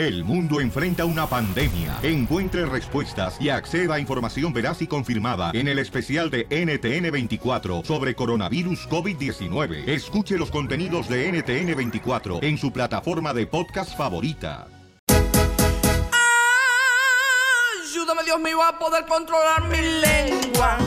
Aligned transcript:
El 0.00 0.24
mundo 0.24 0.62
enfrenta 0.62 1.04
una 1.04 1.26
pandemia. 1.26 1.98
Encuentre 2.02 2.64
respuestas 2.64 3.38
y 3.38 3.50
acceda 3.50 3.96
a 3.96 4.00
información 4.00 4.50
veraz 4.50 4.80
y 4.80 4.86
confirmada 4.86 5.50
en 5.52 5.68
el 5.68 5.78
especial 5.78 6.30
de 6.30 6.48
NTN24 6.48 7.84
sobre 7.84 8.14
coronavirus 8.14 8.88
COVID-19. 8.88 9.86
Escuche 9.86 10.38
los 10.38 10.50
contenidos 10.50 11.06
de 11.06 11.30
NTN24 11.30 12.42
en 12.42 12.56
su 12.56 12.72
plataforma 12.72 13.34
de 13.34 13.46
podcast 13.46 13.94
favorita. 13.94 14.68
Ayúdame, 17.84 18.24
Dios 18.24 18.40
mío, 18.40 18.62
a 18.62 18.78
poder 18.78 19.04
controlar 19.04 19.68
mi 19.68 19.82
lengua. 19.82 20.78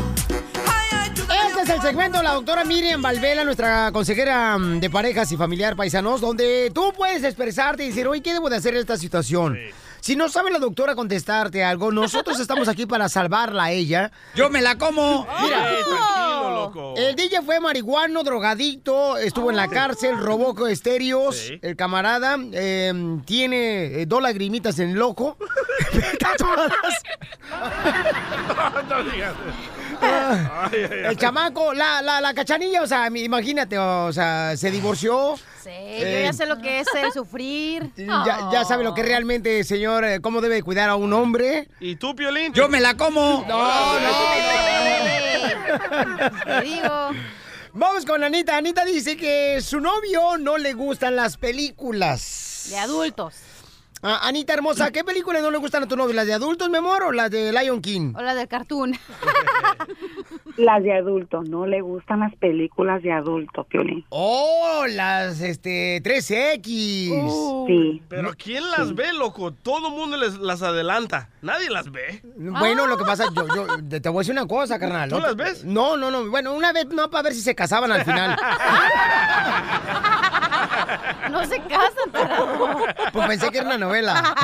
Es 1.64 1.70
el 1.70 1.82
segmento 1.82 2.18
de 2.18 2.26
la 2.26 2.34
doctora 2.34 2.66
Miriam 2.66 3.02
Valvela, 3.02 3.46
nuestra 3.46 3.90
consejera 3.94 4.58
mm, 4.58 4.82
de 4.82 4.90
parejas 4.90 5.32
y 5.32 5.38
familiar 5.38 5.78
paisanos, 5.78 6.20
donde 6.20 6.70
tú 6.76 6.92
puedes 6.92 7.24
expresarte 7.24 7.86
y 7.86 7.88
decir, 7.88 8.06
oye, 8.06 8.22
¿qué 8.22 8.34
debo 8.34 8.50
de 8.50 8.58
hacer 8.58 8.74
en 8.74 8.82
esta 8.82 8.98
situación? 8.98 9.58
Si 10.02 10.18
no 10.18 10.28
sabe 10.28 10.52
la 10.52 10.60
doctora 10.60 10.94
contestarte 10.94 11.64
algo, 11.64 11.90
nosotros 11.90 12.38
estamos 12.42 12.68
aquí 12.68 12.86
para 12.86 13.08
salvarla 13.08 13.64
a 13.64 13.72
ella. 13.72 14.12
Yo 14.36 14.50
me 14.50 14.62
la 14.62 14.78
como. 14.78 15.26
Mira, 15.42 15.60
tranquilo, 15.88 16.52
loco. 16.52 16.96
el 16.98 17.16
DJ 17.16 17.42
fue 17.44 17.62
marihuano, 17.62 18.24
drogadicto, 18.24 19.16
estuvo 19.18 19.50
en 19.50 19.56
la 19.56 19.70
cárcel, 19.70 20.18
robó 20.18 20.68
estéreos, 20.68 21.54
el 21.62 21.78
camarada 21.78 22.36
eh, 22.52 23.22
tiene 23.24 24.02
eh, 24.02 24.06
dos 24.06 24.22
lagrimitas 24.22 24.80
en 24.80 24.96
no 25.00 25.08
digas. 25.08 25.40
Ah, 28.60 28.84
ay, 28.90 29.22
ay. 29.22 29.73
El 30.74 31.18
chamaco, 31.18 31.74
la, 31.74 32.02
la, 32.02 32.22
la 32.22 32.34
cachanilla, 32.34 32.82
o 32.82 32.88
sea, 32.88 33.08
imagínate, 33.08 33.78
o 33.78 34.12
sea, 34.14 34.56
se 34.58 34.72
divorció. 34.72 35.36
Sí, 35.62 35.70
Eh, 35.72 36.12
yo 36.20 36.26
ya 36.26 36.34
sé 36.34 36.46
lo 36.46 36.58
que 36.60 36.80
es 36.82 36.88
el 37.02 37.12
sufrir. 37.14 37.90
Ya, 37.96 38.50
ya 38.52 38.66
sabe 38.66 38.84
lo 38.84 38.94
que 38.94 39.02
realmente, 39.04 39.64
señor, 39.64 40.04
eh, 40.04 40.20
cómo 40.22 40.42
debe 40.42 40.62
cuidar 40.62 40.90
a 40.90 40.96
un 40.96 41.14
hombre. 41.14 41.70
¿Y 41.80 41.96
tú, 41.96 42.16
Piolín? 42.16 42.52
Yo 42.54 42.68
me 42.68 42.82
la 42.82 42.96
como. 42.96 43.46
No, 43.48 44.00
no, 44.00 44.10
Te 46.46 46.62
digo. 46.62 47.10
Vamos 47.74 48.06
con 48.06 48.24
Anita. 48.24 48.58
Anita 48.58 48.86
dice 48.86 49.18
que 49.18 49.60
su 49.62 49.80
novio 49.80 50.38
no 50.38 50.58
le 50.58 50.74
gustan 50.74 51.16
las 51.16 51.38
películas. 51.38 52.68
De 52.70 52.78
adultos. 52.78 53.36
Ah, 54.06 54.28
Anita 54.28 54.54
hermosa, 54.54 54.92
¿qué 54.92 55.02
películas 55.06 55.42
no 55.42 55.50
le 55.50 55.58
gustan 55.60 55.84
a 55.84 55.88
tu 55.88 55.96
novio? 55.96 56.14
¿Las 56.14 56.28
de 56.28 56.34
adultos, 56.34 56.70
mi 56.70 56.76
amor, 56.76 57.04
o 57.04 57.12
las 57.14 57.32
de 57.32 57.54
Lion 57.54 57.82
King? 57.82 58.14
O 58.18 58.22
las 58.22 58.36
del 58.36 58.50
cartoon. 58.50 58.92
Las 60.58 60.84
de 60.84 60.94
adultos, 60.94 61.50
no 61.50 61.66
le 61.66 61.82
gustan 61.82 62.20
las 62.20 62.36
películas 62.36 63.02
de 63.02 63.12
adultos, 63.12 63.66
Piolín. 63.68 64.06
Oh, 64.10 64.86
las 64.88 65.42
este 65.42 66.02
3X. 66.04 67.66
Sí. 67.68 68.02
Pero 68.08 68.34
¿quién 68.38 68.70
las 68.70 68.94
ve, 68.94 69.14
loco? 69.14 69.52
Todo 69.52 69.88
el 69.88 69.96
mundo 69.96 70.16
les, 70.16 70.38
las 70.38 70.62
adelanta. 70.62 71.30
Nadie 71.42 71.72
las 71.72 71.92
ve. 71.92 72.22
Bueno, 72.36 72.86
lo 72.86 72.98
que 72.98 73.04
pasa, 73.04 73.26
yo, 73.36 73.48
yo 73.48 74.02
te 74.02 74.10
voy 74.10 74.20
a 74.20 74.22
decir 74.22 74.34
una 74.34 74.46
cosa, 74.48 74.78
carnal. 74.78 75.10
¿Tú 75.10 75.16
¿no? 75.16 75.22
las 75.22 75.36
ves? 75.36 75.66
No, 75.66 75.98
no, 75.98 76.12
no. 76.12 76.30
Bueno, 76.30 76.54
una 76.54 76.72
vez 76.72 76.88
no 76.88 77.10
para 77.10 77.24
ver 77.24 77.34
si 77.34 77.42
se 77.42 77.56
casaban 77.56 77.92
al 77.92 78.04
final. 78.04 78.38
No 81.32 81.46
se 81.46 81.60
casan, 81.62 82.12
pero... 82.12 82.86
Pues 83.12 83.28
pensé 83.28 83.50
que 83.50 83.58
era 83.58 83.68
una 83.68 83.78
novela. 83.78 84.36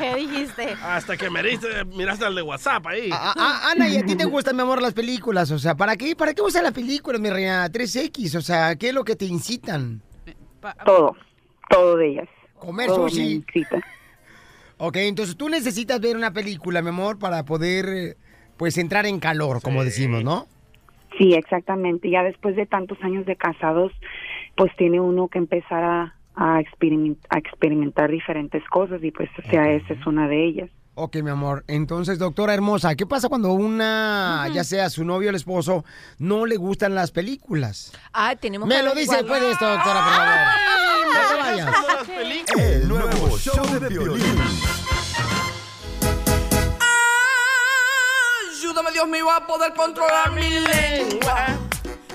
¿Qué 0.00 0.14
dijiste? 0.16 0.76
Hasta 0.82 1.16
que 1.16 1.30
miraste, 1.30 1.84
miraste 1.84 2.24
al 2.24 2.34
de 2.34 2.42
WhatsApp 2.42 2.86
ahí. 2.86 3.10
Ah, 3.12 3.34
ah, 3.36 3.70
Ana, 3.70 3.88
¿y 3.88 3.98
a 3.98 4.04
ti 4.04 4.16
te 4.16 4.24
gustan, 4.24 4.56
mi 4.56 4.62
amor, 4.62 4.82
las 4.82 4.87
películas? 4.94 5.50
O 5.50 5.58
sea, 5.58 5.74
¿para 5.74 5.96
qué, 5.96 6.14
para 6.16 6.34
qué 6.34 6.42
usas 6.42 6.62
las 6.62 6.72
películas, 6.72 7.20
mi 7.20 7.30
reina? 7.30 7.68
3X, 7.70 8.36
o 8.36 8.40
sea, 8.40 8.76
¿qué 8.76 8.88
es 8.88 8.94
lo 8.94 9.04
que 9.04 9.16
te 9.16 9.24
incitan? 9.26 10.02
Todo, 10.84 11.14
todo 11.70 11.96
de 11.96 12.08
ellas. 12.08 12.28
Comer 12.58 12.86
Todo 12.88 13.08
sushi. 13.08 13.20
me 13.22 13.30
incita. 13.34 13.80
Ok, 14.78 14.96
entonces 14.96 15.36
tú 15.36 15.48
necesitas 15.48 16.00
ver 16.00 16.16
una 16.16 16.32
película, 16.32 16.82
mi 16.82 16.88
amor, 16.90 17.18
para 17.18 17.44
poder, 17.44 18.16
pues, 18.56 18.78
entrar 18.78 19.06
en 19.06 19.18
calor, 19.20 19.60
como 19.62 19.82
decimos, 19.84 20.22
¿no? 20.24 20.46
Sí, 21.16 21.34
exactamente. 21.34 22.10
Ya 22.10 22.22
después 22.22 22.54
de 22.56 22.66
tantos 22.66 22.98
años 23.02 23.26
de 23.26 23.34
casados, 23.36 23.92
pues 24.56 24.70
tiene 24.76 25.00
uno 25.00 25.28
que 25.28 25.38
empezar 25.38 25.82
a, 25.82 26.14
a, 26.36 26.60
experiment- 26.60 27.18
a 27.30 27.38
experimentar 27.38 28.10
diferentes 28.10 28.62
cosas 28.68 29.02
y 29.02 29.10
pues, 29.10 29.28
o 29.38 29.50
sea, 29.50 29.70
esa 29.72 29.94
es 29.94 30.06
una 30.06 30.28
de 30.28 30.44
ellas. 30.44 30.70
Ok, 31.00 31.14
mi 31.22 31.30
amor. 31.30 31.62
Entonces, 31.68 32.18
doctora 32.18 32.54
hermosa, 32.54 32.96
¿qué 32.96 33.06
pasa 33.06 33.28
cuando 33.28 33.52
una, 33.52 34.48
ya 34.52 34.64
sea 34.64 34.90
su 34.90 35.04
novio 35.04 35.28
o 35.28 35.30
el 35.30 35.36
esposo, 35.36 35.84
no 36.18 36.44
le 36.44 36.56
gustan 36.56 36.96
las 36.96 37.12
películas? 37.12 37.92
Ah, 38.12 38.34
tenemos 38.34 38.66
Me 38.68 38.78
que 38.78 38.82
lo 38.82 38.94
dice 38.96 39.14
después 39.14 39.40
de 39.40 39.52
esto, 39.52 39.64
doctora, 39.64 40.04
por 40.04 40.12
favor. 40.12 40.36
No 41.14 41.28
te 41.28 41.36
vayas. 41.36 41.76
El 42.58 42.88
nuevo 42.88 43.38
show 43.38 43.78
de 43.78 43.88
violín. 43.88 44.42
Ayúdame, 48.58 48.90
Dios 48.90 49.06
mío, 49.06 49.30
a 49.30 49.46
poder 49.46 49.74
controlar 49.74 50.32
mi 50.32 50.50
lengua. 50.50 51.67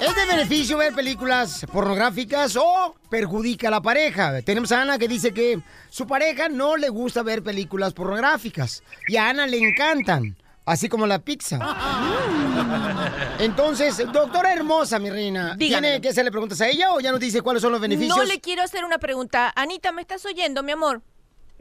¿Es 0.03 0.13
de 0.17 0.25
beneficio 0.25 0.77
ver 0.77 0.93
películas 0.93 1.65
pornográficas 1.71 2.57
o 2.57 2.93
perjudica 3.09 3.69
a 3.69 3.71
la 3.71 3.81
pareja? 3.81 4.41
Tenemos 4.41 4.69
a 4.73 4.81
Ana 4.81 4.97
que 4.97 5.07
dice 5.07 5.33
que 5.33 5.61
su 5.89 6.05
pareja 6.05 6.49
no 6.49 6.75
le 6.75 6.89
gusta 6.89 7.23
ver 7.23 7.41
películas 7.41 7.93
pornográficas 7.93 8.83
y 9.07 9.15
a 9.15 9.29
Ana 9.29 9.47
le 9.47 9.59
encantan, 9.59 10.35
así 10.65 10.89
como 10.89 11.07
la 11.07 11.19
pizza. 11.19 11.57
Entonces, 13.39 13.97
doctora 14.11 14.51
hermosa, 14.51 14.99
mi 14.99 15.09
reina, 15.09 15.55
¿tiene 15.57 15.77
Dígamelo. 15.77 16.01
que 16.01 16.09
hacerle 16.09 16.31
preguntas 16.31 16.59
a 16.59 16.67
ella 16.67 16.91
o 16.93 16.99
ya 16.99 17.11
nos 17.11 17.21
dice 17.21 17.41
cuáles 17.41 17.61
son 17.61 17.71
los 17.71 17.79
beneficios? 17.79 18.17
No 18.17 18.25
le 18.25 18.41
quiero 18.41 18.61
hacer 18.61 18.83
una 18.83 18.97
pregunta. 18.97 19.53
Anita, 19.55 19.93
¿me 19.93 20.01
estás 20.01 20.25
oyendo, 20.25 20.63
mi 20.63 20.73
amor? 20.73 21.01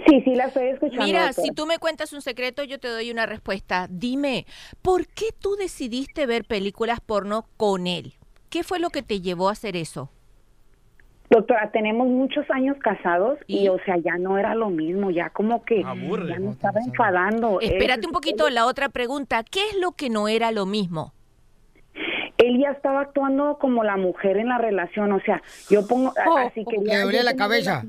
Sí, 0.04 0.20
sí, 0.25 0.34
la 0.34 0.47
estoy 0.47 0.70
escuchando. 0.70 1.04
Mira, 1.04 1.26
doctora. 1.28 1.47
si 1.47 1.54
tú 1.54 1.64
me 1.66 1.78
cuentas 1.78 2.12
un 2.12 2.22
secreto, 2.22 2.64
yo 2.64 2.81
te 2.81 2.88
doy 2.88 3.12
una 3.12 3.25
respuesta. 3.25 3.86
Dime, 3.88 4.47
¿por 4.82 5.06
qué 5.06 5.26
tú 5.31 5.54
decidiste 5.54 6.26
ver 6.26 6.44
películas 6.44 6.98
porno 7.00 7.47
con 7.56 7.86
él? 7.86 8.16
¿Qué 8.52 8.62
fue 8.64 8.78
lo 8.78 8.90
que 8.90 9.00
te 9.02 9.22
llevó 9.22 9.48
a 9.48 9.52
hacer 9.52 9.76
eso? 9.76 10.10
Doctora, 11.30 11.70
tenemos 11.70 12.06
muchos 12.06 12.44
años 12.50 12.76
casados 12.82 13.38
y, 13.46 13.66
o 13.68 13.78
sea, 13.86 13.96
ya 13.96 14.18
no 14.18 14.36
era 14.36 14.54
lo 14.54 14.68
mismo, 14.68 15.10
ya 15.10 15.30
como 15.30 15.64
que 15.64 15.82
ya 15.82 15.94
me 15.94 16.50
estaba 16.50 16.78
enfadando. 16.86 17.62
Espérate 17.62 18.00
Él- 18.02 18.06
un 18.08 18.12
poquito, 18.12 18.50
la 18.50 18.66
otra 18.66 18.90
pregunta. 18.90 19.42
¿Qué 19.42 19.60
es 19.70 19.76
lo 19.80 19.92
que 19.92 20.10
no 20.10 20.28
era 20.28 20.52
lo 20.52 20.66
mismo? 20.66 21.14
Él 22.36 22.58
ya 22.60 22.72
estaba 22.72 23.00
actuando 23.00 23.56
como 23.58 23.84
la 23.84 23.96
mujer 23.96 24.36
en 24.36 24.48
la 24.48 24.58
relación, 24.58 25.12
o 25.12 25.20
sea, 25.20 25.40
yo 25.70 25.86
pongo, 25.86 26.12
Oh, 26.26 26.36
así 26.36 26.62
quería... 26.66 26.98
Le 26.98 27.04
dolía 27.04 27.22
la 27.22 27.36
cabeza. 27.36 27.84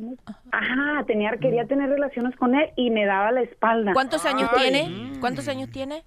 Ajá, 0.53 1.03
tenía, 1.07 1.31
quería 1.41 1.65
tener 1.65 1.89
relaciones 1.89 2.37
con 2.37 2.55
él 2.55 2.69
y 2.77 2.89
me 2.89 3.05
daba 3.05 3.33
la 3.33 3.41
espalda. 3.41 3.91
¿Cuántos 3.91 4.25
años 4.25 4.49
Ay. 4.53 4.61
tiene? 4.71 5.19
¿Cuántos 5.19 5.49
años 5.49 5.69
tiene? 5.69 6.03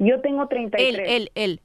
Yo 0.00 0.20
tengo 0.20 0.48
33. 0.48 0.98
Él, 0.98 1.04
él, 1.06 1.30
él. 1.36 1.60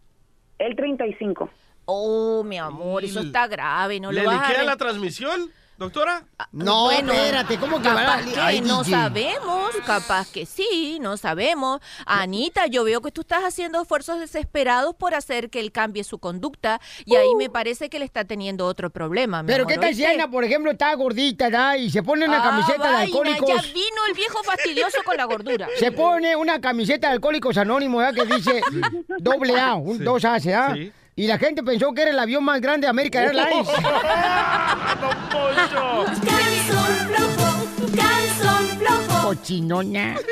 Él 0.60 0.76
35. 0.76 1.50
Oh, 1.92 2.44
mi 2.44 2.58
amor, 2.58 3.04
eso 3.04 3.20
está 3.22 3.48
grave, 3.48 4.00
no 4.00 4.12
¿Le 4.12 4.22
lo 4.24 4.30
vas 4.30 4.44
a 4.44 4.48
liquea 4.50 4.64
la 4.64 4.78
transmisión, 4.78 5.52
doctora? 5.78 6.24
No, 6.52 6.84
Bueno, 6.86 7.14
espérate, 7.14 7.58
¿cómo 7.58 7.78
que 7.82 7.88
capaz 7.90 8.04
va 8.06 8.14
a- 8.18 8.22
que 8.26 8.40
Ay, 8.40 8.62
no 8.62 8.84
DJ. 8.84 8.92
sabemos, 8.98 9.72
capaz 9.88 10.32
que 10.32 10.46
sí, 10.46 11.00
no 11.02 11.18
sabemos. 11.18 11.80
Anita, 12.06 12.68
yo 12.68 12.84
veo 12.84 13.02
que 13.02 13.12
tú 13.12 13.22
estás 13.22 13.44
haciendo 13.44 13.82
esfuerzos 13.82 14.20
desesperados 14.20 14.94
por 14.94 15.16
hacer 15.16 15.50
que 15.50 15.60
él 15.62 15.72
cambie 15.72 16.04
su 16.04 16.20
conducta 16.20 16.80
y 17.06 17.16
ahí 17.16 17.34
me 17.38 17.50
parece 17.50 17.90
que 17.90 17.98
le 17.98 18.06
está 18.06 18.24
teniendo 18.26 18.66
otro 18.66 18.90
problema. 18.90 19.42
mi 19.42 19.48
Pero 19.48 19.64
amor, 19.64 19.74
¿qué 19.74 19.80
tal 19.80 19.96
si 19.96 20.04
¿oíste? 20.04 20.16
Ana, 20.22 20.30
por 20.30 20.44
ejemplo, 20.44 20.72
está 20.72 20.94
gordita 20.96 21.50
¿da? 21.50 21.76
y 21.78 21.90
se 21.90 22.04
pone 22.04 22.26
una 22.28 22.40
Ah, 22.40 22.50
camiseta 22.50 22.74
de 22.74 22.80
vaina, 22.94 23.00
alcohólicos? 23.00 23.48
Ya 23.50 23.62
vino 23.74 24.06
el 24.10 24.14
viejo 24.16 24.44
fastidioso 24.44 24.98
con 25.06 25.18
la 25.18 25.24
gordura. 25.26 25.68
Se 25.78 25.92
pone 25.92 26.36
una 26.36 26.60
camiseta 26.62 27.08
de 27.08 27.14
alcohólicos 27.14 27.58
anónimos 27.58 28.04
¿verdad? 28.04 28.14
que 28.28 28.36
dice 28.36 28.62
doble 29.20 29.60
A, 29.60 29.76
un 29.76 29.98
Sí. 29.98 30.04
dos 30.04 30.24
A, 30.26 30.36
¿ah? 30.36 30.74
Sí. 30.76 30.92
Y 31.20 31.28
la 31.28 31.38
gente 31.38 31.62
pensó 31.64 31.94
que 31.94 32.04
era 32.04 32.12
el 32.12 32.20
avión 32.20 32.46
más 32.46 32.62
grande 32.62 32.86
de 32.86 32.92
American 32.92 33.24
Airlines. 33.26 33.68
Cochinona. 39.30 40.18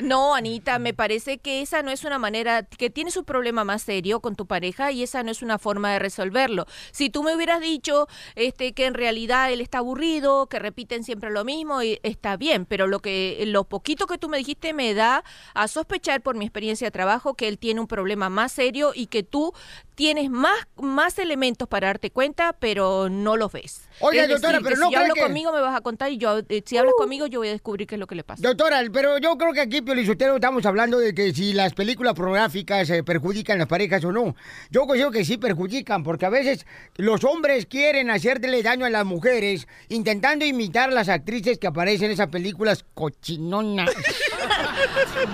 No, 0.00 0.34
Anita, 0.34 0.78
me 0.78 0.94
parece 0.94 1.38
que 1.38 1.60
esa 1.60 1.82
no 1.82 1.90
es 1.90 2.04
una 2.04 2.18
manera, 2.18 2.62
que 2.62 2.88
tienes 2.88 3.16
un 3.16 3.24
problema 3.24 3.64
más 3.64 3.82
serio 3.82 4.20
con 4.20 4.34
tu 4.34 4.46
pareja 4.46 4.90
y 4.92 5.02
esa 5.02 5.22
no 5.22 5.30
es 5.30 5.42
una 5.42 5.58
forma 5.58 5.92
de 5.92 5.98
resolverlo. 5.98 6.66
Si 6.90 7.10
tú 7.10 7.22
me 7.22 7.36
hubieras 7.36 7.60
dicho 7.60 8.08
este, 8.34 8.72
que 8.72 8.86
en 8.86 8.94
realidad 8.94 9.52
él 9.52 9.60
está 9.60 9.78
aburrido, 9.78 10.46
que 10.46 10.58
repiten 10.58 11.04
siempre 11.04 11.30
lo 11.30 11.44
mismo, 11.44 11.82
y 11.82 12.00
está 12.02 12.36
bien, 12.38 12.64
pero 12.64 12.86
lo 12.86 13.00
que 13.00 13.44
lo 13.46 13.64
poquito 13.64 14.06
que 14.06 14.16
tú 14.16 14.28
me 14.28 14.38
dijiste 14.38 14.72
me 14.72 14.94
da 14.94 15.22
a 15.54 15.68
sospechar 15.68 16.22
por 16.22 16.34
mi 16.34 16.46
experiencia 16.46 16.86
de 16.86 16.92
trabajo 16.92 17.34
que 17.34 17.46
él 17.46 17.58
tiene 17.58 17.80
un 17.80 17.86
problema 17.86 18.30
más 18.30 18.52
serio 18.52 18.92
y 18.94 19.06
que 19.06 19.22
tú 19.22 19.52
tienes 20.00 20.30
más, 20.30 20.56
más 20.80 21.18
elementos 21.18 21.68
para 21.68 21.88
darte 21.88 22.10
cuenta, 22.10 22.54
pero 22.58 23.10
no 23.10 23.36
los 23.36 23.52
ves. 23.52 23.82
Es 24.14 24.28
doctora, 24.30 24.60
pero 24.62 24.76
no 24.76 24.88
si 24.88 24.94
hablo 24.94 25.12
que- 25.12 25.20
Uh. 25.20 25.24
conmigo 25.24 25.52
me 25.52 25.60
vas 25.60 25.76
a 25.76 25.82
contar 25.82 26.10
y 26.10 26.16
yo, 26.16 26.38
eh, 26.48 26.62
si 26.64 26.78
hablas 26.78 26.94
conmigo 26.96 27.26
yo 27.26 27.40
voy 27.40 27.48
a 27.48 27.50
descubrir 27.50 27.86
qué 27.86 27.96
es 27.96 27.98
lo 27.98 28.06
que 28.06 28.14
le 28.14 28.24
pasa. 28.24 28.40
Doctora, 28.42 28.80
pero 28.90 29.18
yo 29.18 29.36
creo 29.36 29.52
que 29.52 29.60
aquí, 29.60 29.82
Piolizotero, 29.82 30.36
estamos 30.36 30.64
hablando 30.64 30.98
de 30.98 31.12
que 31.14 31.34
si 31.34 31.52
las 31.52 31.74
películas 31.74 32.14
pornográficas 32.14 32.88
eh, 32.88 33.04
perjudican 33.04 33.56
a 33.56 33.58
las 33.58 33.68
parejas 33.68 34.02
o 34.06 34.10
no. 34.10 34.34
Yo 34.70 34.86
considero 34.86 35.10
que 35.10 35.22
sí 35.26 35.36
perjudican, 35.36 36.02
porque 36.02 36.24
a 36.24 36.30
veces 36.30 36.64
los 36.96 37.22
hombres 37.24 37.66
quieren 37.66 38.08
hacerle 38.08 38.62
daño 38.62 38.86
a 38.86 38.90
las 38.90 39.04
mujeres 39.04 39.68
intentando 39.90 40.46
imitar 40.46 40.88
a 40.88 40.92
las 40.92 41.10
actrices 41.10 41.58
que 41.58 41.66
aparecen 41.66 42.06
en 42.06 42.12
esas 42.12 42.28
películas 42.28 42.86
cochinonas. 42.94 43.90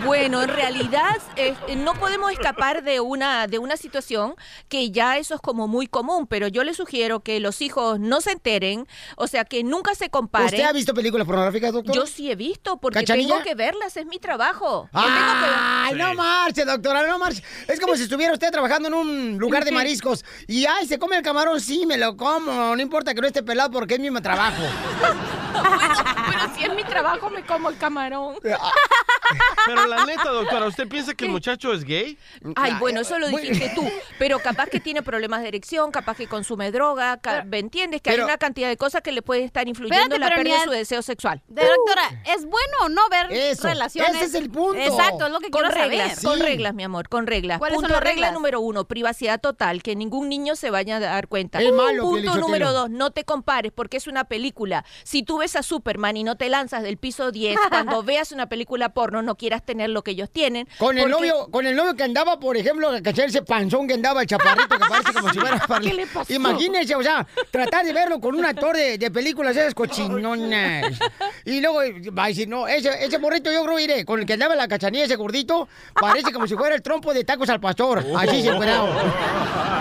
Bueno, 0.05 0.43
en 0.43 0.49
realidad 0.49 1.17
eh, 1.37 1.55
no 1.77 1.95
podemos 1.95 2.33
escapar 2.33 2.83
de 2.83 3.01
una 3.01 3.47
de 3.47 3.59
una 3.59 3.77
situación 3.77 4.35
que 4.69 4.91
ya 4.91 5.19
eso 5.19 5.35
es 5.35 5.41
como 5.41 5.69
muy 5.69 5.87
común, 5.87 6.27
pero 6.27 6.49
yo 6.49 6.65
le 6.65 6.75
sugiero 6.75 7.21
que 7.21 7.41
los 7.41 7.61
hijos 7.63 8.01
no 8.01 8.21
se 8.21 8.33
enteren, 8.33 8.87
o 9.17 9.27
sea, 9.27 9.45
que 9.45 9.65
nunca 9.65 9.95
se 9.95 10.11
comparen. 10.11 10.47
¿Usted 10.47 10.65
ha 10.65 10.73
visto 10.73 10.95
películas 10.95 11.27
pornográficas, 11.27 11.73
doctor? 11.73 11.95
Yo 11.95 12.07
sí 12.07 12.31
he 12.31 12.37
visto, 12.37 12.79
porque 12.79 13.01
¿Cachanilla? 13.01 13.35
tengo 13.35 13.45
que 13.45 13.55
verlas, 13.55 13.97
es 13.97 14.07
mi 14.07 14.19
trabajo. 14.19 14.89
Yo 14.93 15.01
tengo 15.01 15.15
que 15.15 15.47
Ay, 15.57 15.95
no 15.95 16.15
marche, 16.15 16.65
doctora, 16.65 17.07
no 17.07 17.19
marche. 17.19 17.43
Es 17.69 17.81
como 17.81 17.97
si 17.97 18.05
estuviera 18.05 18.33
usted 18.33 18.51
trabajando 18.51 18.89
en 18.89 18.95
un 18.95 19.39
lugar 19.39 19.65
de 19.65 19.73
mariscos 19.73 20.25
y, 20.47 20.67
ay, 20.67 20.87
¿se 20.87 20.99
come 20.99 21.17
el 21.17 21.23
camarón? 21.23 21.61
Sí, 21.61 21.87
me 21.87 21.97
lo 21.97 22.17
como. 22.17 22.75
No 22.75 22.81
importa 22.81 23.15
que 23.15 23.21
no 23.21 23.27
esté 23.27 23.43
pelado 23.43 23.71
porque 23.71 23.95
es 23.95 24.01
mi 24.01 24.11
trabajo. 24.21 24.63
Pero 26.29 26.55
si 26.55 26.65
es 26.65 26.75
mi 26.75 26.85
trabajo, 26.85 27.31
me 27.31 27.45
como 27.45 27.71
el 27.71 27.77
camarón. 27.77 28.37
Pero 28.43 29.87
la 29.87 30.05
neta, 30.05 30.31
doctora, 30.31 30.67
¿usted 30.67 30.89
piensa 30.89 31.15
que 31.15 31.25
el 31.27 31.31
muchacho 31.31 31.73
es 31.73 31.85
gay? 31.85 32.19
Ay, 32.57 32.75
bueno, 32.79 33.01
eso 33.01 33.19
lo 33.19 33.29
dijiste 33.29 33.73
tú. 33.75 33.89
Pero 34.19 34.39
capaz 34.47 34.69
que 34.69 34.81
tiene 34.81 35.03
problemas 35.03 35.43
de 35.43 35.49
erección, 35.49 35.91
capaz 35.91 36.17
que 36.17 36.27
consume 36.27 36.71
droga, 36.71 37.17
ca- 37.19 37.45
¿me 37.45 37.59
entiendes? 37.59 38.01
Que 38.03 38.11
hay 38.11 38.21
una 38.21 38.39
cantidad 38.39 38.69
de 38.69 38.77
cosas 38.77 39.03
que 39.03 39.13
le 39.13 39.23
pueden 39.23 39.45
estar 39.45 39.67
influyendo 39.69 40.03
Espérate, 40.15 40.15
en 40.17 40.21
la 40.31 40.35
pérdida 40.37 40.59
de 40.61 40.65
su 40.65 40.71
deseo 40.71 41.03
sexual. 41.03 41.43
De 41.49 41.63
doctora, 41.63 42.23
¿es 42.35 42.45
bueno 42.45 42.77
o 42.83 42.89
no 42.89 43.03
ver 43.11 43.33
Eso, 43.33 43.67
relaciones? 43.69 44.15
ese 44.17 44.25
es 44.27 44.35
el 44.35 44.51
punto. 44.51 44.79
Exacto, 44.81 45.27
es 45.27 45.33
lo 45.33 45.41
que 45.41 45.51
Con 45.51 45.63
quiero 45.63 45.75
reglas, 45.77 46.21
saber. 46.21 46.25
con 46.39 46.47
reglas, 46.47 46.75
mi 46.75 46.85
amor, 46.85 47.09
con 47.09 47.27
reglas. 47.27 47.59
¿Cuáles 47.59 47.75
son 47.77 47.83
Punto 47.83 47.95
las 47.95 48.03
regla 48.03 48.27
reglas? 48.29 48.33
número 48.35 48.61
uno, 48.61 48.85
privacidad 48.87 49.41
total, 49.41 49.83
que 49.83 49.97
ningún 49.97 50.29
niño 50.29 50.55
se 50.57 50.71
vaya 50.71 50.97
a 50.97 51.01
dar 51.01 51.29
cuenta. 51.29 51.61
Es 51.61 51.73
malo, 51.73 52.03
Punto 52.05 52.37
número 52.37 52.73
dos, 52.73 52.89
no 52.91 53.11
te 53.11 53.25
compares 53.25 53.73
porque 53.73 53.97
es 53.97 54.07
una 54.07 54.25
película. 54.25 54.85
Si 55.03 55.23
tú 55.23 55.39
ves 55.39 55.57
a 55.57 55.63
Superman 55.63 56.17
y 56.17 56.25
no 56.25 56.37
te 56.37 56.49
lanzas 56.49 56.83
del 56.83 56.97
piso 56.97 57.33
10, 57.33 57.57
cuando 57.71 58.03
veas 58.03 58.33
una 58.33 58.49
película 58.49 58.91
porno 58.91 59.23
no 59.23 59.37
quieras 59.37 59.65
tener 59.65 59.91
lo 59.91 60.03
que 60.03 60.13
ellos 60.13 60.31
tienen. 60.31 60.69
Con 60.79 60.99
el 60.99 61.11
novio, 61.11 61.49
con 61.51 61.67
el 61.67 61.75
novio 61.77 61.95
que 61.97 62.05
andaba, 62.05 62.39
por 62.39 62.57
ejemplo, 62.57 62.93
que 62.93 63.03
cachar 63.03 63.27
ese 63.27 63.43
panzón 63.43 63.87
que 63.89 63.95
andaba 63.95 64.21
el 64.23 64.27
chaparrito 64.39 64.79
que 64.79 64.89
parece 64.89 65.13
como 65.13 65.33
si 65.33 65.39
fuera 65.41 65.59
para- 65.67 65.81
¿Qué 65.87 65.95
le 65.95 66.07
pasó? 66.07 66.33
Imagínese, 66.33 66.95
o 66.95 67.03
sea, 67.03 67.27
tratar 67.51 67.85
de 67.85 67.93
verlo 67.93 68.21
con 68.21 68.35
un 68.35 68.45
actor 68.45 68.77
de, 68.77 68.99
de 68.99 69.11
películas 69.11 69.57
esas 69.57 69.75
cochinonas. 69.75 70.99
Y 71.45 71.61
luego 71.61 71.79
va 72.17 72.25
a 72.25 72.29
decir, 72.29 72.49
no, 72.49 72.67
ese, 72.67 72.91
ese 73.05 73.19
morrito 73.21 73.53
yo 73.53 73.63
creo 73.65 73.79
iré, 73.79 74.05
con 74.05 74.19
el 74.19 74.27
que 74.27 74.33
andaba 74.33 74.55
en 74.55 74.59
la 74.59 74.67
cachanilla, 74.67 75.05
ese 75.05 75.15
gordito, 75.15 75.69
parece 75.95 76.33
como 76.33 76.47
si 76.49 76.57
fuera 76.57 76.75
el 76.75 76.83
trompo 76.83 77.15
de 77.15 77.23
tacos 77.23 77.49
al 77.51 77.61
pastor. 77.61 78.05
Así 78.17 78.43
se. 78.43 78.51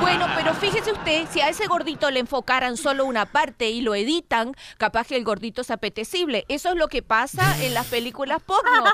Bueno, 0.01 0.27
pero 0.35 0.53
fíjese 0.53 0.91
usted, 0.91 1.25
si 1.31 1.41
a 1.41 1.49
ese 1.49 1.65
gordito 1.67 2.11
le 2.11 2.19
enfocaran 2.19 2.77
solo 2.77 3.05
una 3.05 3.25
parte 3.25 3.69
y 3.69 3.81
lo 3.81 3.95
editan, 3.95 4.53
capaz 4.77 5.07
que 5.07 5.15
el 5.15 5.23
gordito 5.23 5.61
es 5.61 5.71
apetecible. 5.71 6.45
Eso 6.47 6.69
es 6.69 6.75
lo 6.75 6.87
que 6.87 7.01
pasa 7.01 7.55
en 7.63 7.73
las 7.73 7.87
películas 7.87 8.41
porno. 8.43 8.83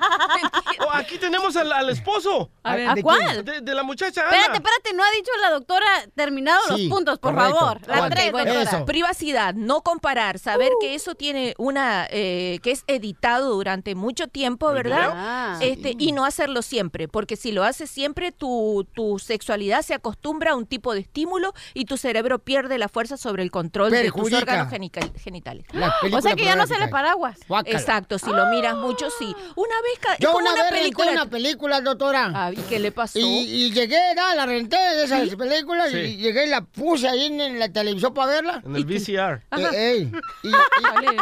Oh, 0.84 0.90
aquí 0.94 1.18
tenemos 1.18 1.56
al, 1.56 1.72
al 1.72 1.90
esposo 1.90 2.50
A 2.64 2.76
ver, 2.76 2.94
¿de 2.96 3.04
cuál? 3.04 3.46
de, 3.46 3.62
de 3.62 3.76
la 3.76 3.84
muchacha 3.84 4.22
Ana. 4.22 4.32
Espérate, 4.32 4.58
espérate, 4.58 4.94
no 4.96 5.04
ha 5.04 5.12
dicho 5.12 5.32
la 5.42 5.50
doctora 5.52 5.86
terminado 6.16 6.62
Sí, 6.76 6.88
los 6.88 6.96
puntos, 6.96 7.20
por 7.20 7.34
correcto. 7.36 7.60
favor. 7.60 7.82
La 7.88 8.10
tres, 8.10 8.32
bueno. 8.32 8.52
Eso. 8.54 8.86
privacidad, 8.86 9.54
no 9.54 9.82
comparar, 9.82 10.40
saber 10.40 10.72
que 10.80 10.96
eso 10.96 11.16
tiene 11.16 11.54
una, 11.58 12.08
eh, 12.10 12.60
que 12.64 12.72
es 12.72 12.84
editado 12.88 13.54
durante 13.54 13.96
mucho 13.96 14.28
tiempo, 14.28 14.72
¿verdad? 14.72 15.12
Ah. 15.14 15.58
Este, 15.62 15.96
y 15.98 16.12
no 16.12 16.26
hacerlo 16.26 16.62
siempre, 16.62 17.08
porque 17.08 17.36
si 17.36 17.52
lo 17.52 17.64
haces 17.64 17.90
siempre, 17.90 18.32
tu, 18.32 18.88
tu 18.94 19.20
sexualidad 19.20 19.82
se 19.82 19.94
acostumbra 19.94 20.52
a 20.52 20.56
un 20.56 20.66
tipo 20.66 20.94
de 20.94 21.02
estímulo 21.02 21.54
y 21.74 21.86
tu 21.86 21.98
cerebro 21.98 22.40
pierde 22.40 22.78
la 22.78 22.88
fuerza 22.90 23.18
sobre 23.18 23.44
el 23.44 23.52
control 23.52 23.92
de 23.92 24.12
tus 24.12 24.34
órganos 24.34 24.70
genitales. 24.70 25.66
O 26.14 26.22
sea 26.22 26.36
que 26.36 26.46
ya 26.46 26.56
no 26.56 26.68
se 26.68 26.78
le 26.78 26.88
paraguas. 26.88 27.40
Guácala. 27.48 27.78
Exacto, 27.78 28.20
si 28.20 28.30
lo 28.30 28.48
miras 28.48 28.76
mucho, 28.76 29.10
sí. 29.18 29.36
Una 29.56 29.76
vez 29.82 30.20
Yo 30.20 30.36
una, 30.36 30.54
vez 30.54 30.64
película. 30.70 31.06
renté 31.08 31.22
una 31.22 31.30
película, 31.30 31.82
doctora. 31.82 32.32
Ah, 32.34 32.52
¿y 32.52 32.58
qué 32.64 32.80
le 32.80 32.92
pasó? 32.92 33.18
Y, 33.20 33.24
y 33.24 33.72
llegué, 33.72 34.00
da, 34.16 34.36
la 34.36 34.46
renté 34.46 34.78
de 34.78 35.04
esas 35.06 35.31
películas 35.38 35.92
Sí. 35.92 35.98
y 35.98 36.18
llegué 36.18 36.46
y 36.46 36.50
la 36.50 36.62
puse 36.62 37.08
ahí 37.08 37.26
en, 37.26 37.40
en 37.42 37.60
la 37.60 37.70
televisión 37.70 38.14
para 38.14 38.32
verla. 38.32 38.62
En 38.66 38.76
el 38.76 38.86
VCR. 38.86 39.42
Eh, 39.58 39.68
ey, 39.74 40.12
y, 40.44 40.48
y- 40.48 40.52
Vale. 40.84 41.18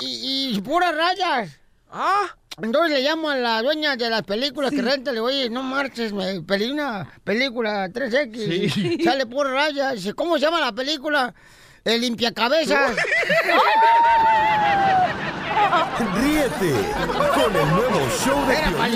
y- 0.00 0.06
y- 0.52 0.56
y 0.56 0.60
puras 0.60 0.94
rayas. 0.94 1.58
Ah, 1.90 2.26
Entonces 2.60 2.92
le 2.92 3.02
llamo 3.02 3.30
a 3.30 3.36
la 3.36 3.62
dueña 3.62 3.96
de 3.96 4.10
las 4.10 4.22
películas 4.22 4.70
que 4.70 4.80
renta, 4.82 5.10
le 5.10 5.16
digo, 5.16 5.26
oye, 5.26 5.50
no 5.50 5.62
marches, 5.62 6.12
me 6.12 6.40
pedí 6.42 6.70
una 6.70 7.08
película 7.24 7.88
3X, 7.88 8.70
Sí. 8.72 8.98
sale 9.02 9.26
por 9.26 9.48
rayas. 9.50 9.94
Dice, 9.94 10.14
¿cómo 10.14 10.36
se 10.38 10.42
llama 10.44 10.60
la 10.60 10.72
película? 10.72 11.34
El 11.84 12.00
limpiacabezas. 12.00 12.92
Ríete 16.20 16.72
con 17.06 17.56
el 17.56 17.68
nuevo 17.70 18.08
show 18.24 18.46
de 18.46 18.54
Era 18.56 18.70
la- 18.70 18.88